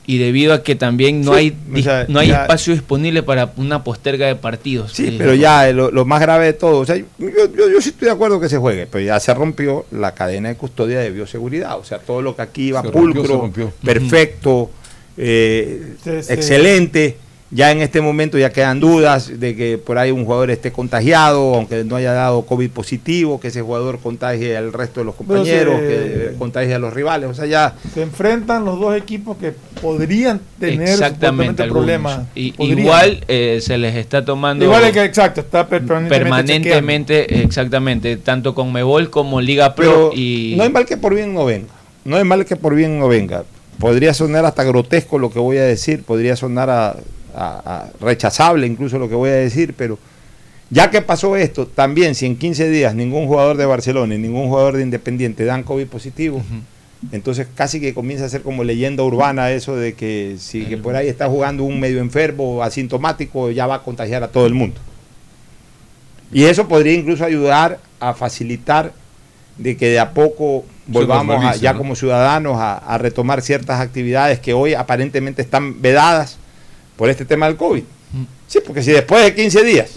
Y 0.08 0.18
debido 0.20 0.54
a 0.54 0.62
que 0.64 0.76
también 0.76 1.22
no 1.24 1.32
Sí, 1.34 1.38
hay 1.38 1.80
o 1.80 1.84
sea, 1.84 2.04
dis- 2.06 2.10
no 2.10 2.20
hay 2.20 2.28
ya- 2.28 2.42
espacio 2.44 2.74
disponible 2.74 3.24
para 3.24 3.54
una 3.58 3.84
posterga 3.84 4.28
de 4.28 4.36
partidos. 4.36 4.92
Sí, 4.94 5.08
Eh, 5.08 5.16
pero 5.18 5.34
ya 5.34 5.68
eh, 5.68 5.74
lo, 5.74 5.90
lo 5.92 6.06
más 6.06 6.22
grave 6.22 6.46
de 6.46 6.54
todo, 6.54 6.80
o 6.80 6.86
sea, 6.86 6.96
yo, 6.96 7.06
yo, 7.20 7.70
yo 7.70 7.82
sí 7.82 7.90
estoy 7.90 8.06
de 8.08 8.12
acuerdo 8.14 8.40
que 8.40 8.48
se 8.50 8.58
juegue, 8.58 8.86
pero 8.86 9.04
ya 9.04 9.20
se 9.20 9.34
rompió 9.34 9.86
la 9.92 10.14
cadena 10.14 10.50
de 10.50 10.56
custodia 10.56 11.00
de 11.00 11.10
bioseguridad, 11.10 11.78
o 11.80 11.84
sea, 11.84 11.98
todo 12.00 12.22
lo 12.22 12.36
que 12.36 12.42
aquí 12.44 12.68
iba 12.68 12.82
Se 12.84 12.90
pulcro, 12.90 13.38
rompió. 13.42 13.74
perfecto, 13.84 14.70
eh, 15.18 15.96
Sí, 16.04 16.12
sí. 16.22 16.34
excelente. 16.34 17.18
Ya 17.52 17.72
en 17.72 17.80
este 17.82 18.02
momento 18.02 18.40
ya 18.40 18.50
quedan 18.50 18.80
dudas 18.80 19.40
de 19.40 19.56
que 19.56 19.78
por 19.78 20.00
ahí 20.00 20.10
un 20.10 20.26
jugador 20.26 20.50
esté 20.50 20.72
contagiado, 20.72 21.54
aunque 21.54 21.84
no 21.84 21.96
haya 21.96 22.12
dado 22.12 22.42
COVID 22.42 22.72
positivo, 22.72 23.40
que 23.40 23.50
ese 23.50 23.62
jugador 23.62 24.00
contagie 24.00 24.58
al 24.58 24.74
resto 24.74 25.00
de 25.00 25.06
los 25.06 25.14
compañeros, 25.16 25.80
se- 25.80 25.88
que 25.88 26.32
contagie 26.40 26.74
a 26.74 26.80
los 26.80 26.92
rivales. 26.94 27.30
O 27.30 27.34
sea, 27.36 27.46
ya 27.46 27.76
Se 27.94 28.02
enfrentan 28.02 28.66
los 28.66 28.80
dos 28.80 28.98
equipos 28.98 29.38
que 29.38 29.54
podrían 29.80 30.42
tener 30.60 30.90
Exactamente, 30.90 31.64
problemas. 31.66 32.22
Y- 32.34 32.54
Podrían. 32.54 32.80
igual 32.80 33.24
eh, 33.28 33.60
se 33.62 33.78
les 33.78 33.96
está 33.96 34.26
tomando 34.26 34.66
Igual 34.66 34.84
es 34.86 34.92
que 34.92 35.04
exacto, 35.04 35.42
está 35.42 35.68
per- 35.68 35.86
permanentemente, 35.86 36.70
permanentemente, 36.72 37.42
exactamente, 37.44 38.18
tanto 38.18 38.56
con 38.56 38.74
Mebol 38.74 39.12
como 39.12 39.40
Liga 39.40 39.76
Pro 39.76 40.10
Pero 40.10 40.12
y 40.16 40.56
no 40.58 40.64
hay 40.64 40.70
mal 40.72 40.86
que 40.88 40.98
por 40.98 41.14
bien 41.14 41.34
no 41.34 41.46
venga. 41.46 41.68
No 42.06 42.18
hay 42.18 42.24
mal 42.24 42.44
que 42.44 42.56
por 42.56 42.74
bien 42.74 42.98
no 43.00 43.08
venga. 43.08 43.44
Podría 43.80 44.14
sonar 44.16 44.46
hasta 44.46 44.64
grotesco 44.64 45.20
lo 45.20 45.30
que 45.32 45.40
voy 45.40 45.58
a 45.58 45.64
decir, 45.64 46.04
podría 46.04 46.36
sonar 46.36 46.70
a, 46.70 46.96
a- 47.36 47.62
a 47.66 47.90
rechazable 48.06 48.66
incluso 48.68 48.98
lo 48.98 49.10
que 49.10 49.16
voy 49.16 49.30
a 49.30 49.34
decir, 49.34 49.74
pero 49.78 49.98
ya 50.70 50.90
que 50.90 51.02
pasó 51.02 51.36
esto, 51.36 51.68
también 51.68 52.16
si 52.16 52.26
en 52.26 52.38
15 52.38 52.70
días 52.70 52.96
ningún 52.96 53.28
jugador 53.28 53.58
de 53.58 53.66
Barcelona 53.66 54.16
y 54.16 54.18
ningún 54.18 54.48
jugador 54.48 54.78
de 54.78 54.82
Independiente 54.84 55.46
dan 55.46 55.64
COVID 55.64 55.88
positivo, 55.88 56.42
entonces 57.12 57.48
casi 57.54 57.80
que 57.80 57.94
comienza 57.94 58.26
a 58.26 58.30
ser 58.30 58.42
como 58.42 58.64
leyenda 58.64 59.04
urbana 59.04 59.52
eso 59.52 59.76
de 59.76 59.94
que 59.94 60.38
si 60.40 60.66
que 60.66 60.78
por 60.78 60.96
ahí 60.96 61.08
está 61.08 61.28
jugando 61.28 61.64
un 61.64 61.80
medio 61.80 62.00
enfermo, 62.00 62.64
asintomático, 62.64 63.52
ya 63.52 63.68
va 63.68 63.76
a 63.76 63.84
contagiar 63.84 64.24
a 64.24 64.30
todo 64.30 64.48
el 64.48 64.56
mundo. 64.56 64.80
Y 66.32 66.46
eso 66.46 66.68
podría 66.68 66.94
incluso 66.94 67.24
ayudar 67.24 67.80
a 68.00 68.14
facilitar 68.14 68.92
de 69.58 69.78
que 69.78 69.90
de 69.90 70.00
a 70.00 70.12
poco 70.12 70.66
volvamos 70.88 71.36
a- 71.46 71.56
ya 71.62 71.72
como 71.78 71.96
ciudadanos 71.96 72.58
a, 72.58 72.78
a 72.78 72.98
retomar 72.98 73.42
ciertas 73.42 73.80
actividades 73.80 74.40
que 74.40 74.54
hoy 74.54 74.74
aparentemente 74.74 75.42
están 75.42 75.82
vedadas 75.82 76.38
por 76.96 77.10
este 77.10 77.26
tema 77.26 77.48
del 77.48 77.56
COVID. 77.58 77.84
Sí, 78.48 78.60
porque 78.66 78.84
si 78.84 78.92
después 78.92 79.24
de 79.26 79.34
15 79.34 79.64
días 79.64 79.90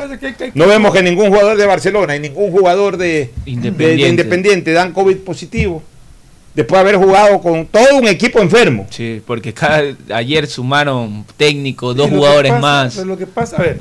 no 0.55 0.67
vemos 0.67 0.93
que 0.93 1.03
ningún 1.03 1.29
jugador 1.29 1.57
de 1.57 1.67
Barcelona 1.67 2.17
y 2.17 2.21
ningún 2.21 2.51
jugador 2.51 2.97
de 2.97 3.31
de- 3.45 3.71
de 3.71 4.09
Independiente. 4.09 4.73
Dan 4.73 4.93
COVID 4.93 5.19
positivo, 5.19 5.83
después 6.55 6.77
de 6.83 6.89
haber 6.89 6.97
jugado 6.97 7.41
con 7.41 7.67
todo 7.67 7.97
un 7.99 8.09
equipo 8.09 8.41
enfermo. 8.41 8.87
sí, 8.91 9.23
porque 9.27 9.53
cada, 9.53 9.83
ayer 10.13 10.47
sumaron 10.49 11.25
técnicos, 11.37 11.95
dos 11.95 12.09
jugadores 12.11 12.51
pasa- 12.53 12.61
más, 12.63 12.95
pero 12.97 13.07
Lo 13.07 13.19
que 13.19 13.27
pasa, 13.27 13.57
a 13.57 13.61
ver, 13.63 13.79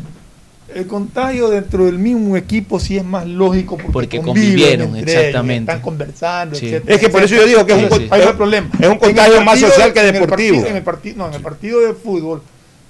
el 0.75 0.85
contagio 0.85 1.49
dentro 1.49 1.85
del 1.85 1.97
mismo 1.97 2.35
equipo 2.35 2.77
sí 2.79 2.97
es 2.97 3.05
más 3.05 3.25
lógico 3.25 3.77
porque, 3.93 4.19
convivieron, 4.21 4.95
ellos, 4.97 5.07
exactamente. 5.07 5.71
están 5.71 5.81
conversando, 5.81 6.55
Sí. 6.57 6.65
etcétera, 6.67 6.93
Es 6.93 7.01
que 7.01 7.09
por 7.09 7.23
eso 7.23 7.35
yo 7.35 7.45
digo 7.47 7.65
que 7.65 7.71
es 7.73 7.83
un 7.91 7.97
Sí, 7.97 8.03
sí. 8.03 8.27
Problema. 8.35 8.69
es 8.79 8.87
un 8.87 8.97
contagio 8.97 9.41
más 9.43 9.59
social 9.59 9.87
de- 9.87 9.93
que 9.93 9.99
en 10.01 10.05
el 10.07 10.13
deportivo. 10.13 10.55
partido- 10.57 10.67
En 10.69 10.75
el 10.75 10.83
partido, 10.83 11.15
no, 11.17 11.27
en 11.29 11.33
el 11.35 11.41
partido 11.41 11.79
de 11.79 11.93
fútbol, 11.93 12.41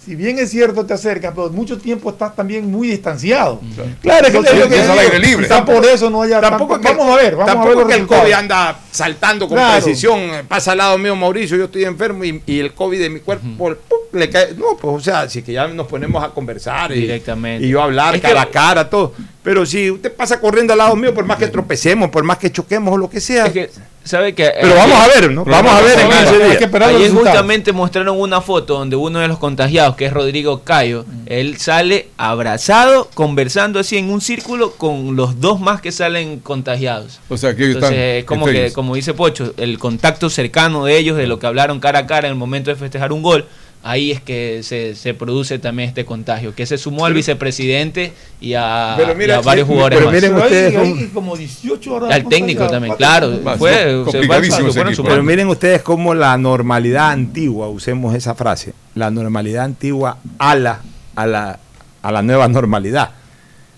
si 0.07 0.15
bien 0.15 0.39
es 0.39 0.49
cierto 0.51 0.85
te 0.85 0.93
acercas, 0.93 1.33
pero 1.35 1.49
mucho 1.49 1.77
tiempo 1.77 2.09
estás 2.11 2.33
también 2.33 2.71
muy 2.71 2.87
distanciado. 2.87 3.59
Claro, 4.01 4.25
es 4.27 4.31
que, 4.31 4.37
Entonces, 4.37 4.63
es 4.63 4.67
que 4.69 4.79
es 4.79 4.89
al 4.89 4.99
aire 4.99 5.19
libre. 5.19 5.47
Quizá 5.47 5.65
por 5.65 5.85
eso 5.85 6.09
no 6.09 6.21
haya 6.21 6.39
Tampoco 6.39 6.75
tanto- 6.75 6.89
que- 6.89 6.95
vamos 6.97 7.13
a 7.13 7.21
ver, 7.21 7.35
vamos 7.35 7.65
a 7.65 7.67
ver 7.67 7.77
los 7.77 7.87
que 7.87 7.93
el. 7.95 8.07
COVID 8.07 8.31
anda 8.31 8.79
saltando 8.89 9.49
con 9.49 9.57
Claro. 9.57 9.83
precisión. 9.83 10.21
Pasa 10.47 10.71
al 10.71 10.77
lado 10.77 10.97
mío 10.97 11.13
Mauricio, 11.17 11.57
yo 11.57 11.65
estoy 11.65 11.83
enfermo 11.83 12.23
y, 12.23 12.41
y 12.45 12.59
el 12.61 12.73
COVID 12.73 12.99
de 12.99 13.09
mi 13.09 13.19
cuerpo 13.19 13.45
¡pum! 13.57 13.73
le 14.13 14.29
cae. 14.29 14.53
No, 14.57 14.77
pues 14.79 14.95
o 14.95 14.99
sea, 15.01 15.27
si 15.29 15.41
que 15.43 15.51
ya 15.51 15.67
nos 15.67 15.87
ponemos 15.87 16.23
a 16.23 16.29
conversar 16.29 16.93
y, 16.93 17.01
Directamente. 17.01 17.65
y 17.67 17.69
yo 17.69 17.81
hablar 17.81 18.15
Es 18.15 18.21
que- 18.21 18.27
cara 18.29 18.41
a 18.43 18.49
cara, 18.49 18.89
todo. 18.89 19.13
Pero 19.47 19.65
si 19.65 19.89
usted 19.89 20.13
pasa 20.13 20.41
corriendo 20.41 20.73
al 20.73 20.79
lado 20.79 20.93
mío, 20.97 21.13
por 21.13 21.23
más 21.23 21.37
que 21.37 21.47
tropecemos, 21.47 22.09
por 22.09 22.21
más 22.25 22.37
que 22.37 22.51
choquemos 22.51 22.93
o 22.93 22.97
lo 22.97 23.09
que 23.09 23.21
sea. 23.21 23.45
Es 23.45 23.53
que, 23.53 23.69
¿sabe 24.03 24.35
que 24.35 24.51
pero 24.59 24.75
vamos 24.75 24.99
a 24.99 25.07
ver, 25.07 25.31
¿no? 25.31 25.45
Vamos 25.45 25.71
a 25.71 25.79
ver 25.79 25.99
en 25.99 26.09
Vamos 26.09 26.15
a 26.15 26.19
15 26.19 26.31
ver, 26.33 26.41
hay 26.41 26.47
días. 26.49 26.57
que 26.57 26.63
esperar 26.65 26.91
los 26.91 27.01
Ayer 27.01 27.13
justamente 27.13 27.71
mostraron 27.71 28.19
una 28.19 28.41
foto 28.41 28.77
donde 28.77 28.97
uno 28.97 29.19
de 29.19 29.29
los 29.29 29.37
contagiados, 29.37 29.95
que 29.95 30.07
es 30.07 30.11
Rodrigo 30.11 30.63
Cayo, 30.65 31.05
él 31.27 31.55
sale 31.59 32.09
abrazado, 32.17 33.09
conversando 33.13 33.79
así 33.79 33.95
en 33.95 34.09
un 34.09 34.19
círculo 34.19 34.71
con 34.71 35.15
los 35.15 35.39
dos 35.39 35.61
más 35.61 35.79
que 35.79 35.93
salen 35.93 36.41
contagiados. 36.41 37.21
O 37.29 37.37
sea, 37.37 37.55
que 37.55 37.63
ellos 37.63 37.75
Entonces, 37.75 37.97
están 37.97 38.17
es 38.17 38.25
como 38.25 38.47
que, 38.47 38.73
como 38.73 38.95
dice 38.95 39.13
Pocho, 39.13 39.53
el 39.55 39.79
contacto 39.79 40.29
cercano 40.29 40.83
de 40.83 40.97
ellos, 40.97 41.15
de 41.15 41.25
lo 41.25 41.39
que 41.39 41.47
hablaron 41.47 41.79
cara 41.79 41.99
a 41.99 42.05
cara 42.05 42.27
en 42.27 42.33
el 42.33 42.37
momento 42.37 42.69
de 42.69 42.75
festejar 42.75 43.13
un 43.13 43.21
gol, 43.21 43.45
ahí 43.89 44.11
es 44.11 44.21
que 44.21 44.61
se, 44.63 44.95
se 44.95 45.13
produce 45.13 45.59
también 45.59 45.89
este 45.89 46.05
contagio, 46.05 46.53
que 46.53 46.65
se 46.65 46.77
sumó 46.77 47.05
al 47.05 47.13
vicepresidente 47.13 48.11
y 48.41 48.53
a, 48.53 48.95
Pero 48.97 49.15
mira, 49.15 49.35
y 49.35 49.37
a 49.37 49.41
varios 49.41 49.67
jugadores 49.67 49.97
pero 49.99 50.11
más. 50.11 50.15
miren 50.21 50.35
ustedes 50.35 51.09
como 51.13 51.35
18 51.37 51.93
horas. 51.95 52.11
Al 52.11 52.27
técnico 52.27 52.67
también, 52.67 52.95
claro. 52.95 53.39
Fue, 53.57 53.71
se 54.11 54.23
fue- 54.23 54.43
se 54.51 54.63
fueron 54.71 54.95
sumando. 54.95 55.03
Pero 55.15 55.23
miren 55.23 55.47
ustedes 55.47 55.81
cómo 55.81 56.13
la 56.13 56.37
normalidad 56.37 57.11
antigua, 57.11 57.69
usemos 57.69 58.13
esa 58.15 58.35
frase, 58.35 58.73
la 58.95 59.09
normalidad 59.11 59.63
antigua 59.65 60.17
a 60.37 60.55
la, 60.55 60.81
a 61.15 61.25
la, 61.25 61.59
a 62.01 62.11
la 62.11 62.21
nueva 62.21 62.47
normalidad. 62.47 63.11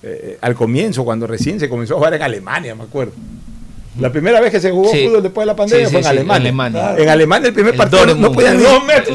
Eh, 0.02 0.38
al 0.41 0.56
comienzo, 0.56 1.03
cuando 1.03 1.27
recién 1.27 1.60
se 1.60 1.68
comenzó 1.68 1.95
a 1.95 1.98
jugar 1.98 2.14
en 2.14 2.22
Alemania, 2.22 2.73
me 2.73 2.84
acuerdo. 2.84 3.11
La 3.99 4.11
primera 4.11 4.39
vez 4.41 4.51
que 4.51 4.59
se 4.59 4.71
jugó 4.71 4.91
Sí. 4.91 5.05
fútbol 5.07 5.23
después 5.23 5.43
de 5.43 5.47
la 5.47 5.55
pandemia 5.55 5.85
Sí, 5.88 5.91
fue 5.91 6.01
en 6.01 6.07
Alemania. 6.07 6.35
Alemania. 6.49 6.95
En 6.97 7.09
Alemania 7.09 7.47
el 7.49 7.53
primer 7.53 7.73
El 7.73 7.77
partido 7.77 8.01
no 8.05 8.13
Dortmund. 8.13 8.35
podían, 8.35 8.57
no, 8.63 8.69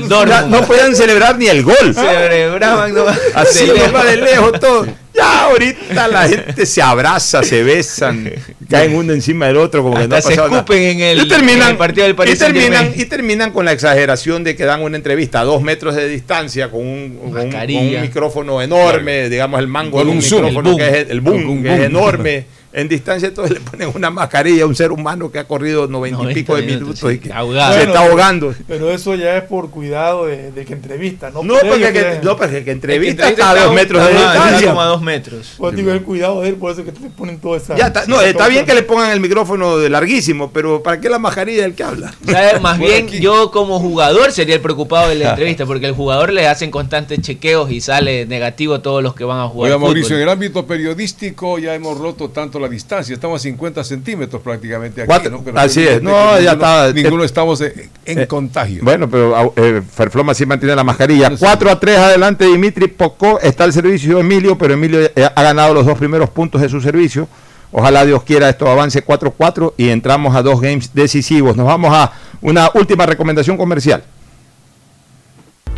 Dortmund. 0.08 0.50
no- 0.50 0.60
no 0.60 0.66
podían 0.66 0.94
celebrar 0.94 1.38
ni 1.38 1.46
el 1.46 1.62
gol. 1.62 1.94
Celebraban 1.94 2.94
nomás 2.94 3.18
Así 3.34 3.66
de 3.66 3.78
nomás 3.78 4.04
de 4.06 4.16
lejos. 4.16 4.30
lejos 4.52 4.60
todo. 4.60 4.86
Ya 5.16 5.44
ahorita 5.44 6.08
la 6.08 6.28
gente 6.28 6.66
se 6.66 6.82
abraza, 6.82 7.44
se 7.44 7.62
besan, 7.62 8.32
caen 8.68 8.96
uno 8.96 9.12
encima 9.12 9.46
del 9.46 9.58
otro 9.58 9.84
como 9.84 9.96
que 9.96 10.08
no 10.08 10.16
se 10.16 10.22
pasado 10.22 10.48
nada. 10.48 10.58
escupen 10.62 10.82
en 10.82 11.00
el- 11.02 11.20
y 11.22 11.28
terminan, 11.28 11.62
en 11.62 11.68
el 11.68 11.76
partido 11.76 12.04
del 12.06 12.16
Paris 12.16 12.34
y 12.34 12.38
terminan, 12.38 12.92
y 12.96 13.04
terminan 13.04 13.52
con 13.52 13.64
la 13.64 13.70
exageración 13.70 14.42
de 14.42 14.56
que 14.56 14.64
dan 14.64 14.82
una 14.82 14.96
entrevista 14.96 15.40
a 15.40 15.44
dos 15.44 15.62
metros 15.62 15.94
de 15.94 16.08
distancia 16.08 16.68
con 16.68 16.80
un, 16.80 17.16
con 17.16 17.26
un- 17.28 17.32
con 17.32 17.40
un 17.42 17.46
Mascarilla. 17.46 18.00
micrófono 18.00 18.60
enorme, 18.60 19.28
digamos 19.28 19.60
el 19.60 19.68
mango 19.68 19.98
de 19.98 20.04
un 20.04 20.10
un 20.10 20.18
micrófono 20.18 20.48
el 20.58 20.64
boom. 20.64 20.76
que 20.78 20.88
es 21.00 21.10
el 21.10 21.20
boom, 21.20 21.48
un 21.48 21.62
que 21.62 21.68
es 21.68 21.76
boom. 21.76 21.84
enorme. 21.86 22.46
En 22.76 22.88
distancia 22.88 23.28
entonces 23.28 23.54
le 23.54 23.60
ponen 23.60 23.90
una 23.94 24.10
mascarilla 24.10 24.64
a 24.64 24.66
un 24.66 24.74
ser 24.74 24.90
humano 24.90 25.30
que 25.30 25.38
ha 25.38 25.44
corrido 25.46 25.86
noventa 25.86 26.18
y 26.18 26.22
90 26.24 26.34
pico 26.34 26.56
de 26.56 26.62
minutos, 26.62 27.12
y 27.12 27.18
que 27.20 27.32
ahogado. 27.32 27.72
se 27.72 27.78
Bueno, 27.78 27.92
está 27.94 28.06
ahogando. 28.08 28.54
Pero 28.66 28.90
eso 28.90 29.14
ya 29.14 29.36
es 29.36 29.44
por 29.44 29.70
cuidado 29.70 30.26
de, 30.26 30.50
de 30.50 30.64
que 30.64 30.72
entrevista, 30.72 31.30
¿no? 31.30 31.44
No, 31.44 31.54
por 31.54 31.68
porque, 31.68 31.84
que, 31.84 31.92
que- 31.92 32.20
no, 32.24 32.36
porque 32.36 32.64
que 32.64 32.70
entrevista 32.72 33.28
está 33.28 33.50
a 33.50 33.54
dos 33.64 33.74
metros 33.74 34.04
de 34.04 34.12
distancia. 34.12 34.68
como 34.68 34.80
a 34.80 34.86
dos 34.86 35.00
metros. 35.02 35.54
Pues 35.56 35.76
digo, 35.76 35.92
el 35.92 36.02
cuidado 36.02 36.40
de 36.42 36.48
él, 36.48 36.54
por 36.56 36.72
eso 36.72 36.84
que 36.84 36.90
te 36.90 37.08
ponen 37.10 37.38
toda 37.38 37.58
esa. 37.58 37.76
Ya 37.76 37.86
está, 37.86 38.06
no, 38.08 38.20
está 38.20 38.48
bien 38.48 38.66
que 38.66 38.74
le 38.74 38.82
pongan 38.82 39.10
el 39.12 39.20
micrófono 39.20 39.78
de 39.78 39.88
larguísimo, 39.88 40.50
pero 40.52 40.82
¿para 40.82 41.00
qué 41.00 41.08
la 41.08 41.20
mascarilla 41.20 41.62
del 41.62 41.74
que 41.74 41.84
habla? 41.84 42.12
¿Sabes? 42.26 42.60
Más 42.60 42.78
Por 42.78 42.88
bien 42.88 43.04
aquí. 43.06 43.20
yo 43.20 43.52
como 43.52 43.78
jugador 43.78 44.32
sería 44.32 44.56
el 44.56 44.60
preocupado 44.60 45.10
de 45.10 45.14
la 45.14 45.30
entrevista, 45.30 45.64
porque 45.64 45.86
el 45.86 45.92
jugador 45.92 46.32
le 46.32 46.48
hacen 46.48 46.72
constantes 46.72 47.20
chequeos 47.20 47.70
y 47.70 47.80
sale 47.80 48.26
negativo 48.26 48.74
a 48.74 48.82
todos 48.82 49.00
los 49.00 49.14
que 49.14 49.22
van 49.22 49.38
a 49.38 49.48
jugar. 49.48 49.70
Oiga, 49.70 49.78
Mauricio, 49.78 50.16
en 50.16 50.22
el 50.22 50.28
ámbito 50.28 50.66
periodístico 50.66 51.60
ya 51.60 51.72
hemos 51.74 51.98
roto 51.98 52.30
tanto 52.30 52.58
la 52.64 52.70
distancia. 52.70 53.14
Estamos 53.14 53.40
a 53.40 53.42
50 53.42 53.84
centímetros 53.84 54.42
prácticamente 54.42 55.02
aquí. 55.02 55.06
Cuatro- 55.08 55.30
¿no? 55.44 55.58
así 55.60 55.86
es. 55.86 56.02
No, 56.02 56.10
que 56.36 56.44
ya 56.44 56.52
ninguno, 56.52 56.52
está. 56.52 56.92
Ninguno 56.92 57.24
estamos 57.24 57.60
en, 57.60 57.72
en 58.04 58.18
Eh, 58.20 58.26
contagio. 58.26 58.80
Bueno, 58.82 59.08
pero 59.08 59.36
au- 59.36 59.52
eh, 59.56 59.82
Ferfloma 59.88 60.34
sí 60.34 60.44
mantiene 60.46 60.74
la 60.74 60.84
mascarilla. 60.84 61.30
4 61.38 61.70
a 61.70 61.78
3 61.80 61.98
adelante 61.98 62.44
Dimitri 62.46 62.88
Pocó. 62.88 63.38
Está 63.40 63.64
el 63.64 63.72
servicio 63.72 64.14
de 64.16 64.20
Emilio, 64.20 64.58
pero 64.58 64.74
Emilio 64.74 65.00
eh, 65.02 65.28
ha 65.34 65.42
ganado 65.42 65.72
los 65.74 65.86
dos 65.86 65.96
primeros 65.98 66.30
puntos 66.30 66.60
de 66.60 66.68
su 66.68 66.80
servicio. 66.80 67.28
Ojalá 67.72 68.04
Dios 68.04 68.22
quiera 68.22 68.48
esto 68.48 68.68
avance 68.70 69.04
4-4 69.04 69.74
y 69.76 69.88
entramos 69.88 70.36
a 70.36 70.42
dos 70.42 70.60
games 70.60 70.90
decisivos. 70.94 71.56
Nos 71.56 71.66
vamos 71.66 71.92
a 71.92 72.12
una 72.40 72.70
última 72.74 73.04
recomendación 73.06 73.56
comercial. 73.56 74.04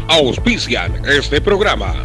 Auspician 0.08 0.92
este 1.06 1.40
programa. 1.40 2.04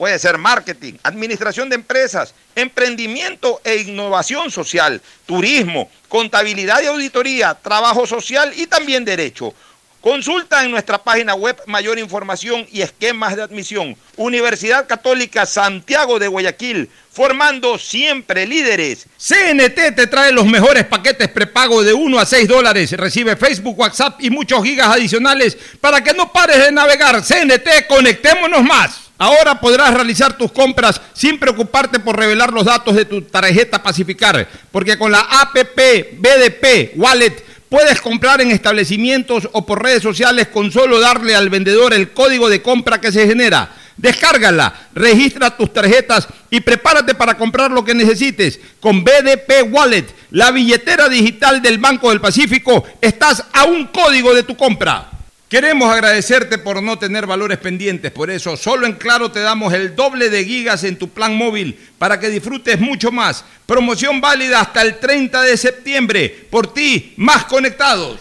Puede 0.00 0.18
ser 0.18 0.38
marketing, 0.38 0.94
administración 1.02 1.68
de 1.68 1.74
empresas, 1.74 2.32
emprendimiento 2.56 3.60
e 3.62 3.82
innovación 3.82 4.50
social, 4.50 5.02
turismo, 5.26 5.90
contabilidad 6.08 6.80
y 6.82 6.86
auditoría, 6.86 7.54
trabajo 7.54 8.06
social 8.06 8.50
y 8.56 8.66
también 8.66 9.04
derecho. 9.04 9.52
Consulta 10.00 10.64
en 10.64 10.70
nuestra 10.70 10.96
página 10.96 11.34
web 11.34 11.60
mayor 11.66 11.98
información 11.98 12.66
y 12.72 12.80
esquemas 12.80 13.36
de 13.36 13.42
admisión. 13.42 13.94
Universidad 14.16 14.86
Católica 14.86 15.44
Santiago 15.44 16.18
de 16.18 16.28
Guayaquil, 16.28 16.88
formando 17.12 17.76
siempre 17.76 18.46
líderes. 18.46 19.06
CNT 19.18 19.94
te 19.94 20.06
trae 20.06 20.32
los 20.32 20.46
mejores 20.46 20.86
paquetes 20.86 21.28
prepago 21.28 21.84
de 21.84 21.92
1 21.92 22.18
a 22.18 22.24
6 22.24 22.48
dólares. 22.48 22.90
Recibe 22.92 23.36
Facebook, 23.36 23.78
WhatsApp 23.78 24.18
y 24.22 24.30
muchos 24.30 24.64
gigas 24.64 24.88
adicionales 24.88 25.58
para 25.78 26.02
que 26.02 26.14
no 26.14 26.32
pares 26.32 26.56
de 26.56 26.72
navegar. 26.72 27.22
CNT, 27.22 27.86
conectémonos 27.86 28.64
más. 28.64 29.09
Ahora 29.20 29.60
podrás 29.60 29.92
realizar 29.92 30.38
tus 30.38 30.50
compras 30.50 30.98
sin 31.12 31.38
preocuparte 31.38 32.00
por 32.00 32.18
revelar 32.18 32.54
los 32.54 32.64
datos 32.64 32.96
de 32.96 33.04
tu 33.04 33.20
tarjeta 33.20 33.82
Pacificar, 33.82 34.48
porque 34.72 34.96
con 34.96 35.12
la 35.12 35.20
APP 35.20 36.18
BDP 36.18 36.96
Wallet 36.96 37.44
puedes 37.68 38.00
comprar 38.00 38.40
en 38.40 38.50
establecimientos 38.50 39.46
o 39.52 39.66
por 39.66 39.82
redes 39.82 40.02
sociales 40.02 40.48
con 40.48 40.72
solo 40.72 41.00
darle 41.00 41.34
al 41.34 41.50
vendedor 41.50 41.92
el 41.92 42.12
código 42.12 42.48
de 42.48 42.62
compra 42.62 42.98
que 42.98 43.12
se 43.12 43.26
genera. 43.26 43.70
Descárgala, 43.98 44.88
registra 44.94 45.54
tus 45.54 45.70
tarjetas 45.70 46.26
y 46.48 46.60
prepárate 46.60 47.14
para 47.14 47.36
comprar 47.36 47.70
lo 47.70 47.84
que 47.84 47.94
necesites. 47.94 48.58
Con 48.80 49.04
BDP 49.04 49.70
Wallet, 49.70 50.06
la 50.30 50.50
billetera 50.50 51.10
digital 51.10 51.60
del 51.60 51.76
Banco 51.76 52.08
del 52.08 52.22
Pacífico, 52.22 52.86
estás 53.02 53.44
a 53.52 53.64
un 53.64 53.88
código 53.88 54.32
de 54.32 54.44
tu 54.44 54.56
compra. 54.56 55.10
Queremos 55.50 55.92
agradecerte 55.92 56.58
por 56.58 56.80
no 56.80 56.96
tener 56.96 57.26
valores 57.26 57.58
pendientes, 57.58 58.12
por 58.12 58.30
eso 58.30 58.56
solo 58.56 58.86
en 58.86 58.92
Claro 58.92 59.32
te 59.32 59.40
damos 59.40 59.74
el 59.74 59.96
doble 59.96 60.30
de 60.30 60.44
gigas 60.44 60.84
en 60.84 60.96
tu 60.96 61.08
plan 61.08 61.36
móvil 61.36 61.76
para 61.98 62.20
que 62.20 62.28
disfrutes 62.30 62.78
mucho 62.78 63.10
más. 63.10 63.44
Promoción 63.66 64.20
válida 64.20 64.60
hasta 64.60 64.80
el 64.82 65.00
30 65.00 65.42
de 65.42 65.56
septiembre. 65.56 66.46
Por 66.50 66.72
ti, 66.72 67.14
más 67.16 67.46
conectados. 67.46 68.20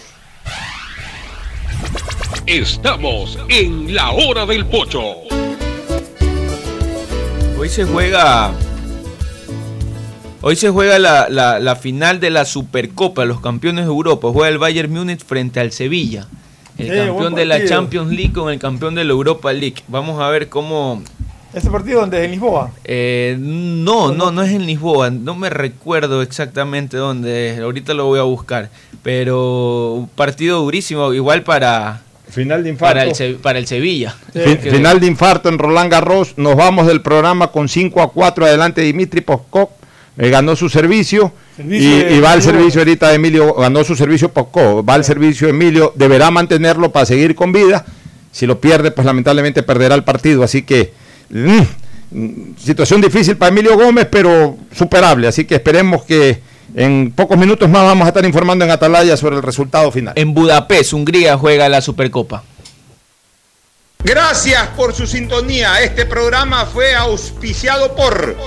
Estamos 2.48 3.38
en 3.48 3.94
la 3.94 4.10
hora 4.10 4.48
del 4.48 4.66
pocho. 4.66 5.02
Hoy 7.60 7.70
se 7.70 7.86
juega. 7.86 8.54
Hoy 10.42 10.56
se 10.56 10.70
juega 10.72 10.98
la, 10.98 11.28
la- 11.30 11.60
la 11.60 11.76
final 11.76 12.20
de 12.20 12.32
la 12.32 12.46
Supercopa, 12.46 13.24
los 13.26 13.40
campeones 13.40 13.86
de 13.86 13.92
Europa. 13.92 14.30
Juega 14.32 14.50
el 14.50 14.58
Bayern 14.58 14.92
Múnich 14.92 15.24
frente 15.24 15.60
al 15.60 15.72
Sevilla. 15.72 16.26
El 16.80 16.90
Sí, 16.90 17.08
campeón 17.08 17.36
de 17.36 17.46
la. 17.46 17.66
Champions 17.66 18.12
League 18.12 18.32
con 18.34 18.52
el 18.52 18.58
campeón 18.60 18.96
de 18.96 19.04
la 19.04 19.12
Europa 19.12 19.52
League. 19.54 19.76
Vamos 19.88 20.20
a 20.22 20.30
ver 20.30 20.50
cómo. 20.50 21.04
Ese 21.54 21.70
partido 21.72 22.02
donde 22.02 22.20
es 22.20 22.26
en 22.26 22.32
Lisboa. 22.32 22.72
eh, 22.84 23.36
no, 23.40 24.12
no, 24.14 24.32
no 24.32 24.44
es 24.44 24.52
en 24.52 24.66
Lisboa. 24.68 25.10
No 25.10 25.36
me 25.36 25.50
recuerdo 25.50 26.22
exactamente 26.22 26.96
dónde 26.98 27.52
es. 27.52 27.60
Ahorita 27.60 27.94
lo 27.96 28.06
voy 28.06 28.20
a 28.20 28.24
buscar. 28.24 28.70
Pero 29.04 29.94
un 29.94 30.08
partido 30.08 30.62
durísimo, 30.62 31.14
igual 31.14 31.44
para. 31.44 32.02
Final 32.30 32.64
de 32.64 32.74
Para 32.76 33.02
el, 33.04 33.10
infarto. 33.10 33.42
Para 33.42 33.58
el 33.60 33.66
Sevilla. 33.66 34.16
Fin- 34.34 34.60
Final 34.60 35.00
de 35.00 35.08
infarto 35.08 35.50
en 35.50 35.58
Roland 35.58 35.92
Garros. 35.92 36.34
Nos 36.38 36.56
vamos 36.56 36.86
del 36.86 37.02
programa 37.02 37.48
con 37.48 37.68
5 37.68 38.02
a 38.04 38.12
4 38.12 38.46
adelante 38.46 38.82
Dimitri 38.82 39.22
Poskov. 39.22 39.70
eh, 40.18 40.30
ganó 40.30 40.56
su 40.56 40.70
servicio. 40.70 41.32
Servicio 41.60 42.16
y, 42.16 42.22
va 42.22 42.32
al 42.32 42.42
servicio 42.42 42.80
ahorita 42.80 43.10
de 43.10 43.16
Emilio. 43.16 43.54
Ganó 43.54 43.84
su 43.84 43.94
servicio 43.94 44.32
Poskov. 44.32 44.88
Va 44.88 44.94
al 44.94 45.04
servicio 45.04 45.48
de 45.48 45.52
Emilio. 45.52 45.92
Deberá 45.94 46.32
mantenerlo 46.32 46.94
para 46.94 47.06
seguir 47.06 47.36
con 47.36 47.52
vida. 47.52 47.86
Si 48.32 48.46
lo 48.48 48.62
pierde, 48.62 48.92
pues 48.92 49.04
lamentablemente 49.06 49.62
perderá 49.62 49.94
el 49.96 50.06
partido. 50.06 50.42
Así 50.42 50.62
que. 50.62 50.94
mm, 51.30 52.56
situación 52.58 53.02
difícil 53.02 53.36
para 53.36 53.50
Emilio 53.50 53.78
Gómez, 53.78 54.08
pero 54.10 54.56
superable. 54.74 55.28
Así 55.28 55.44
que 55.44 55.56
esperemos 55.56 56.04
que 56.04 56.40
en 56.76 57.12
pocos 57.14 57.38
minutos 57.38 57.70
más 57.70 57.84
vamos 57.84 58.06
a 58.06 58.08
estar 58.08 58.24
informando 58.24 58.64
en 58.64 58.72
Atalaya 58.72 59.18
sobre 59.18 59.36
el 59.36 59.44
resultado 59.44 59.92
final. 59.92 60.14
En 60.16 60.34
Budapest, 60.34 60.94
Hungría 60.94 61.38
juega 61.38 61.68
la 61.68 61.82
Supercopa. 61.82 62.42
Gracias 64.02 64.66
por 64.78 64.96
su 64.96 65.06
sintonía. 65.06 65.82
Este 65.84 66.06
programa 66.06 66.66
fue 66.66 66.96
auspiciado 66.96 67.98
por 67.98 68.38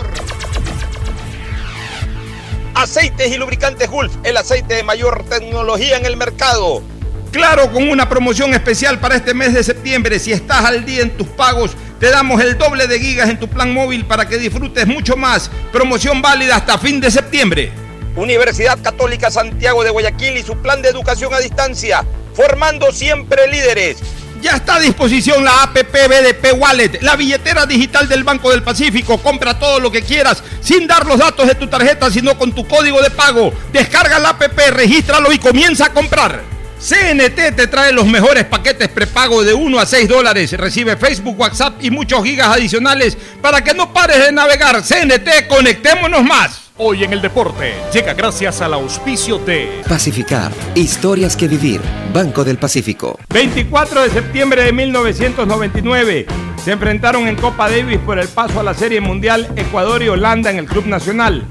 Aceites 2.82 3.30
y 3.30 3.36
lubricantes 3.36 3.88
Gulf, 3.88 4.12
el 4.24 4.36
aceite 4.36 4.74
de 4.74 4.82
mayor 4.82 5.24
tecnología 5.28 5.96
en 5.96 6.04
el 6.04 6.16
mercado. 6.16 6.82
Claro, 7.30 7.70
con 7.70 7.88
una 7.88 8.08
promoción 8.08 8.54
especial 8.54 8.98
para 8.98 9.14
este 9.14 9.34
mes 9.34 9.54
de 9.54 9.62
septiembre. 9.62 10.18
Si 10.18 10.32
estás 10.32 10.64
al 10.64 10.84
día 10.84 11.02
en 11.02 11.16
tus 11.16 11.28
pagos, 11.28 11.76
te 12.00 12.10
damos 12.10 12.42
el 12.42 12.58
doble 12.58 12.88
de 12.88 12.98
gigas 12.98 13.30
en 13.30 13.38
tu 13.38 13.46
plan 13.46 13.72
móvil 13.72 14.04
para 14.04 14.28
que 14.28 14.36
disfrutes 14.36 14.84
mucho 14.88 15.16
más. 15.16 15.48
Promoción 15.70 16.20
válida 16.22 16.56
hasta 16.56 16.76
fin 16.76 17.00
de 17.00 17.12
septiembre. 17.12 17.70
Universidad 18.16 18.82
Católica 18.82 19.30
Santiago 19.30 19.84
de 19.84 19.90
Guayaquil 19.90 20.36
y 20.38 20.42
su 20.42 20.56
plan 20.56 20.82
de 20.82 20.88
educación 20.88 21.32
a 21.32 21.38
distancia, 21.38 22.04
formando 22.34 22.90
siempre 22.90 23.46
líderes. 23.46 23.98
Ya 24.42 24.56
está 24.56 24.74
a 24.74 24.80
disposición 24.80 25.44
la 25.44 25.62
APP 25.62 25.92
BDP 25.92 26.58
Wallet, 26.58 27.00
la 27.00 27.14
billetera 27.14 27.64
digital 27.64 28.08
del 28.08 28.24
Banco 28.24 28.50
del 28.50 28.64
Pacífico. 28.64 29.18
Compra 29.18 29.56
todo 29.56 29.78
lo 29.78 29.92
que 29.92 30.02
quieras 30.02 30.42
sin 30.60 30.88
dar 30.88 31.06
los 31.06 31.18
datos 31.18 31.46
de 31.46 31.54
tu 31.54 31.68
tarjeta, 31.68 32.10
sino 32.10 32.36
con 32.36 32.52
tu 32.52 32.66
código 32.66 33.00
de 33.00 33.10
pago. 33.10 33.54
Descarga 33.72 34.18
la 34.18 34.30
APP, 34.30 34.58
regístralo 34.72 35.32
y 35.32 35.38
comienza 35.38 35.86
a 35.86 35.92
comprar. 35.92 36.42
CNT 36.80 37.54
te 37.54 37.68
trae 37.68 37.92
los 37.92 38.04
mejores 38.04 38.44
paquetes 38.44 38.88
prepago 38.88 39.44
de 39.44 39.54
1 39.54 39.78
a 39.78 39.86
6 39.86 40.08
dólares. 40.08 40.50
Recibe 40.54 40.96
Facebook, 40.96 41.38
WhatsApp 41.38 41.76
y 41.80 41.92
muchos 41.92 42.24
gigas 42.24 42.48
adicionales 42.48 43.16
para 43.40 43.62
que 43.62 43.74
no 43.74 43.92
pares 43.92 44.18
de 44.18 44.32
navegar. 44.32 44.82
CNT, 44.82 45.46
conectémonos 45.46 46.24
más. 46.24 46.71
Hoy 46.84 47.04
en 47.04 47.12
el 47.12 47.22
deporte 47.22 47.74
llega 47.92 48.12
gracias 48.12 48.60
al 48.60 48.74
auspicio 48.74 49.38
de 49.38 49.82
Pacificar, 49.88 50.50
historias 50.74 51.36
que 51.36 51.46
vivir, 51.46 51.80
Banco 52.12 52.42
del 52.42 52.58
Pacífico. 52.58 53.20
24 53.32 54.02
de 54.02 54.10
septiembre 54.10 54.64
de 54.64 54.72
1999 54.72 56.26
se 56.56 56.72
enfrentaron 56.72 57.28
en 57.28 57.36
Copa 57.36 57.70
Davis 57.70 58.00
por 58.00 58.18
el 58.18 58.26
paso 58.26 58.58
a 58.58 58.64
la 58.64 58.74
Serie 58.74 59.00
Mundial 59.00 59.48
Ecuador 59.54 60.02
y 60.02 60.08
Holanda 60.08 60.50
en 60.50 60.58
el 60.58 60.66
Club 60.66 60.86
Nacional. 60.86 61.46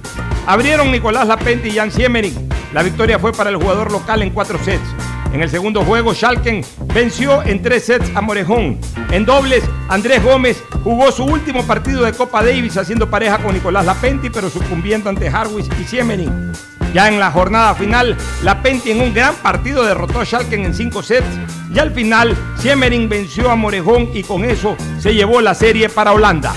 Abrieron 0.47 0.91
Nicolás 0.91 1.25
Lapente 1.29 1.69
y 1.69 1.75
Jan 1.77 1.91
Siemering. 1.91 2.49
La 2.73 2.83
victoria 2.83 3.17
fue 3.17 3.31
para 3.31 3.51
el 3.51 3.55
jugador 3.55 3.89
local 3.89 4.23
en 4.23 4.31
cuatro 4.31 4.59
sets. 4.61 4.83
En 5.33 5.41
el 5.41 5.49
segundo 5.49 5.83
juego, 5.85 6.13
Schalken 6.13 6.61
venció 6.93 7.41
en 7.43 7.61
tres 7.61 7.85
sets 7.85 8.11
a 8.15 8.21
Morejón. 8.21 8.77
En 9.11 9.25
dobles, 9.25 9.63
Andrés 9.87 10.21
Gómez 10.21 10.61
jugó 10.83 11.09
su 11.11 11.23
último 11.23 11.63
partido 11.63 12.03
de 12.03 12.11
Copa 12.11 12.43
Davis 12.43 12.75
haciendo 12.75 13.09
pareja 13.09 13.37
con 13.37 13.53
Nicolás 13.53 13.85
Lapenti, 13.85 14.29
pero 14.29 14.49
sucumbiendo 14.49 15.09
ante 15.09 15.29
Harwis 15.29 15.69
y 15.79 15.85
Siemering. 15.85 16.51
Ya 16.93 17.07
en 17.07 17.17
la 17.17 17.31
jornada 17.31 17.73
final, 17.75 18.17
Lapenti 18.43 18.91
en 18.91 18.99
un 18.99 19.13
gran 19.13 19.33
partido 19.35 19.85
derrotó 19.85 20.19
a 20.19 20.25
Schalken 20.25 20.65
en 20.65 20.73
cinco 20.73 21.01
sets. 21.01 21.25
Y 21.73 21.79
al 21.79 21.91
final, 21.93 22.35
Siemering 22.57 23.07
venció 23.07 23.49
a 23.49 23.55
Morejón 23.55 24.09
y 24.13 24.23
con 24.23 24.43
eso 24.43 24.75
se 24.99 25.13
llevó 25.13 25.39
la 25.39 25.55
serie 25.55 25.87
para 25.87 26.11
Holanda. 26.11 26.53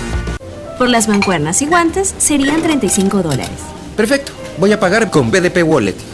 Por 0.78 0.88
las 0.88 1.06
mancuernas 1.06 1.62
y 1.62 1.66
guantes 1.66 2.12
serían 2.18 2.60
35 2.60 3.22
dólares. 3.22 3.48
Perfecto, 3.96 4.32
voy 4.58 4.72
a 4.72 4.80
pagar 4.80 5.08
con 5.10 5.30
BDP 5.30 5.62
Wallet. 5.64 6.13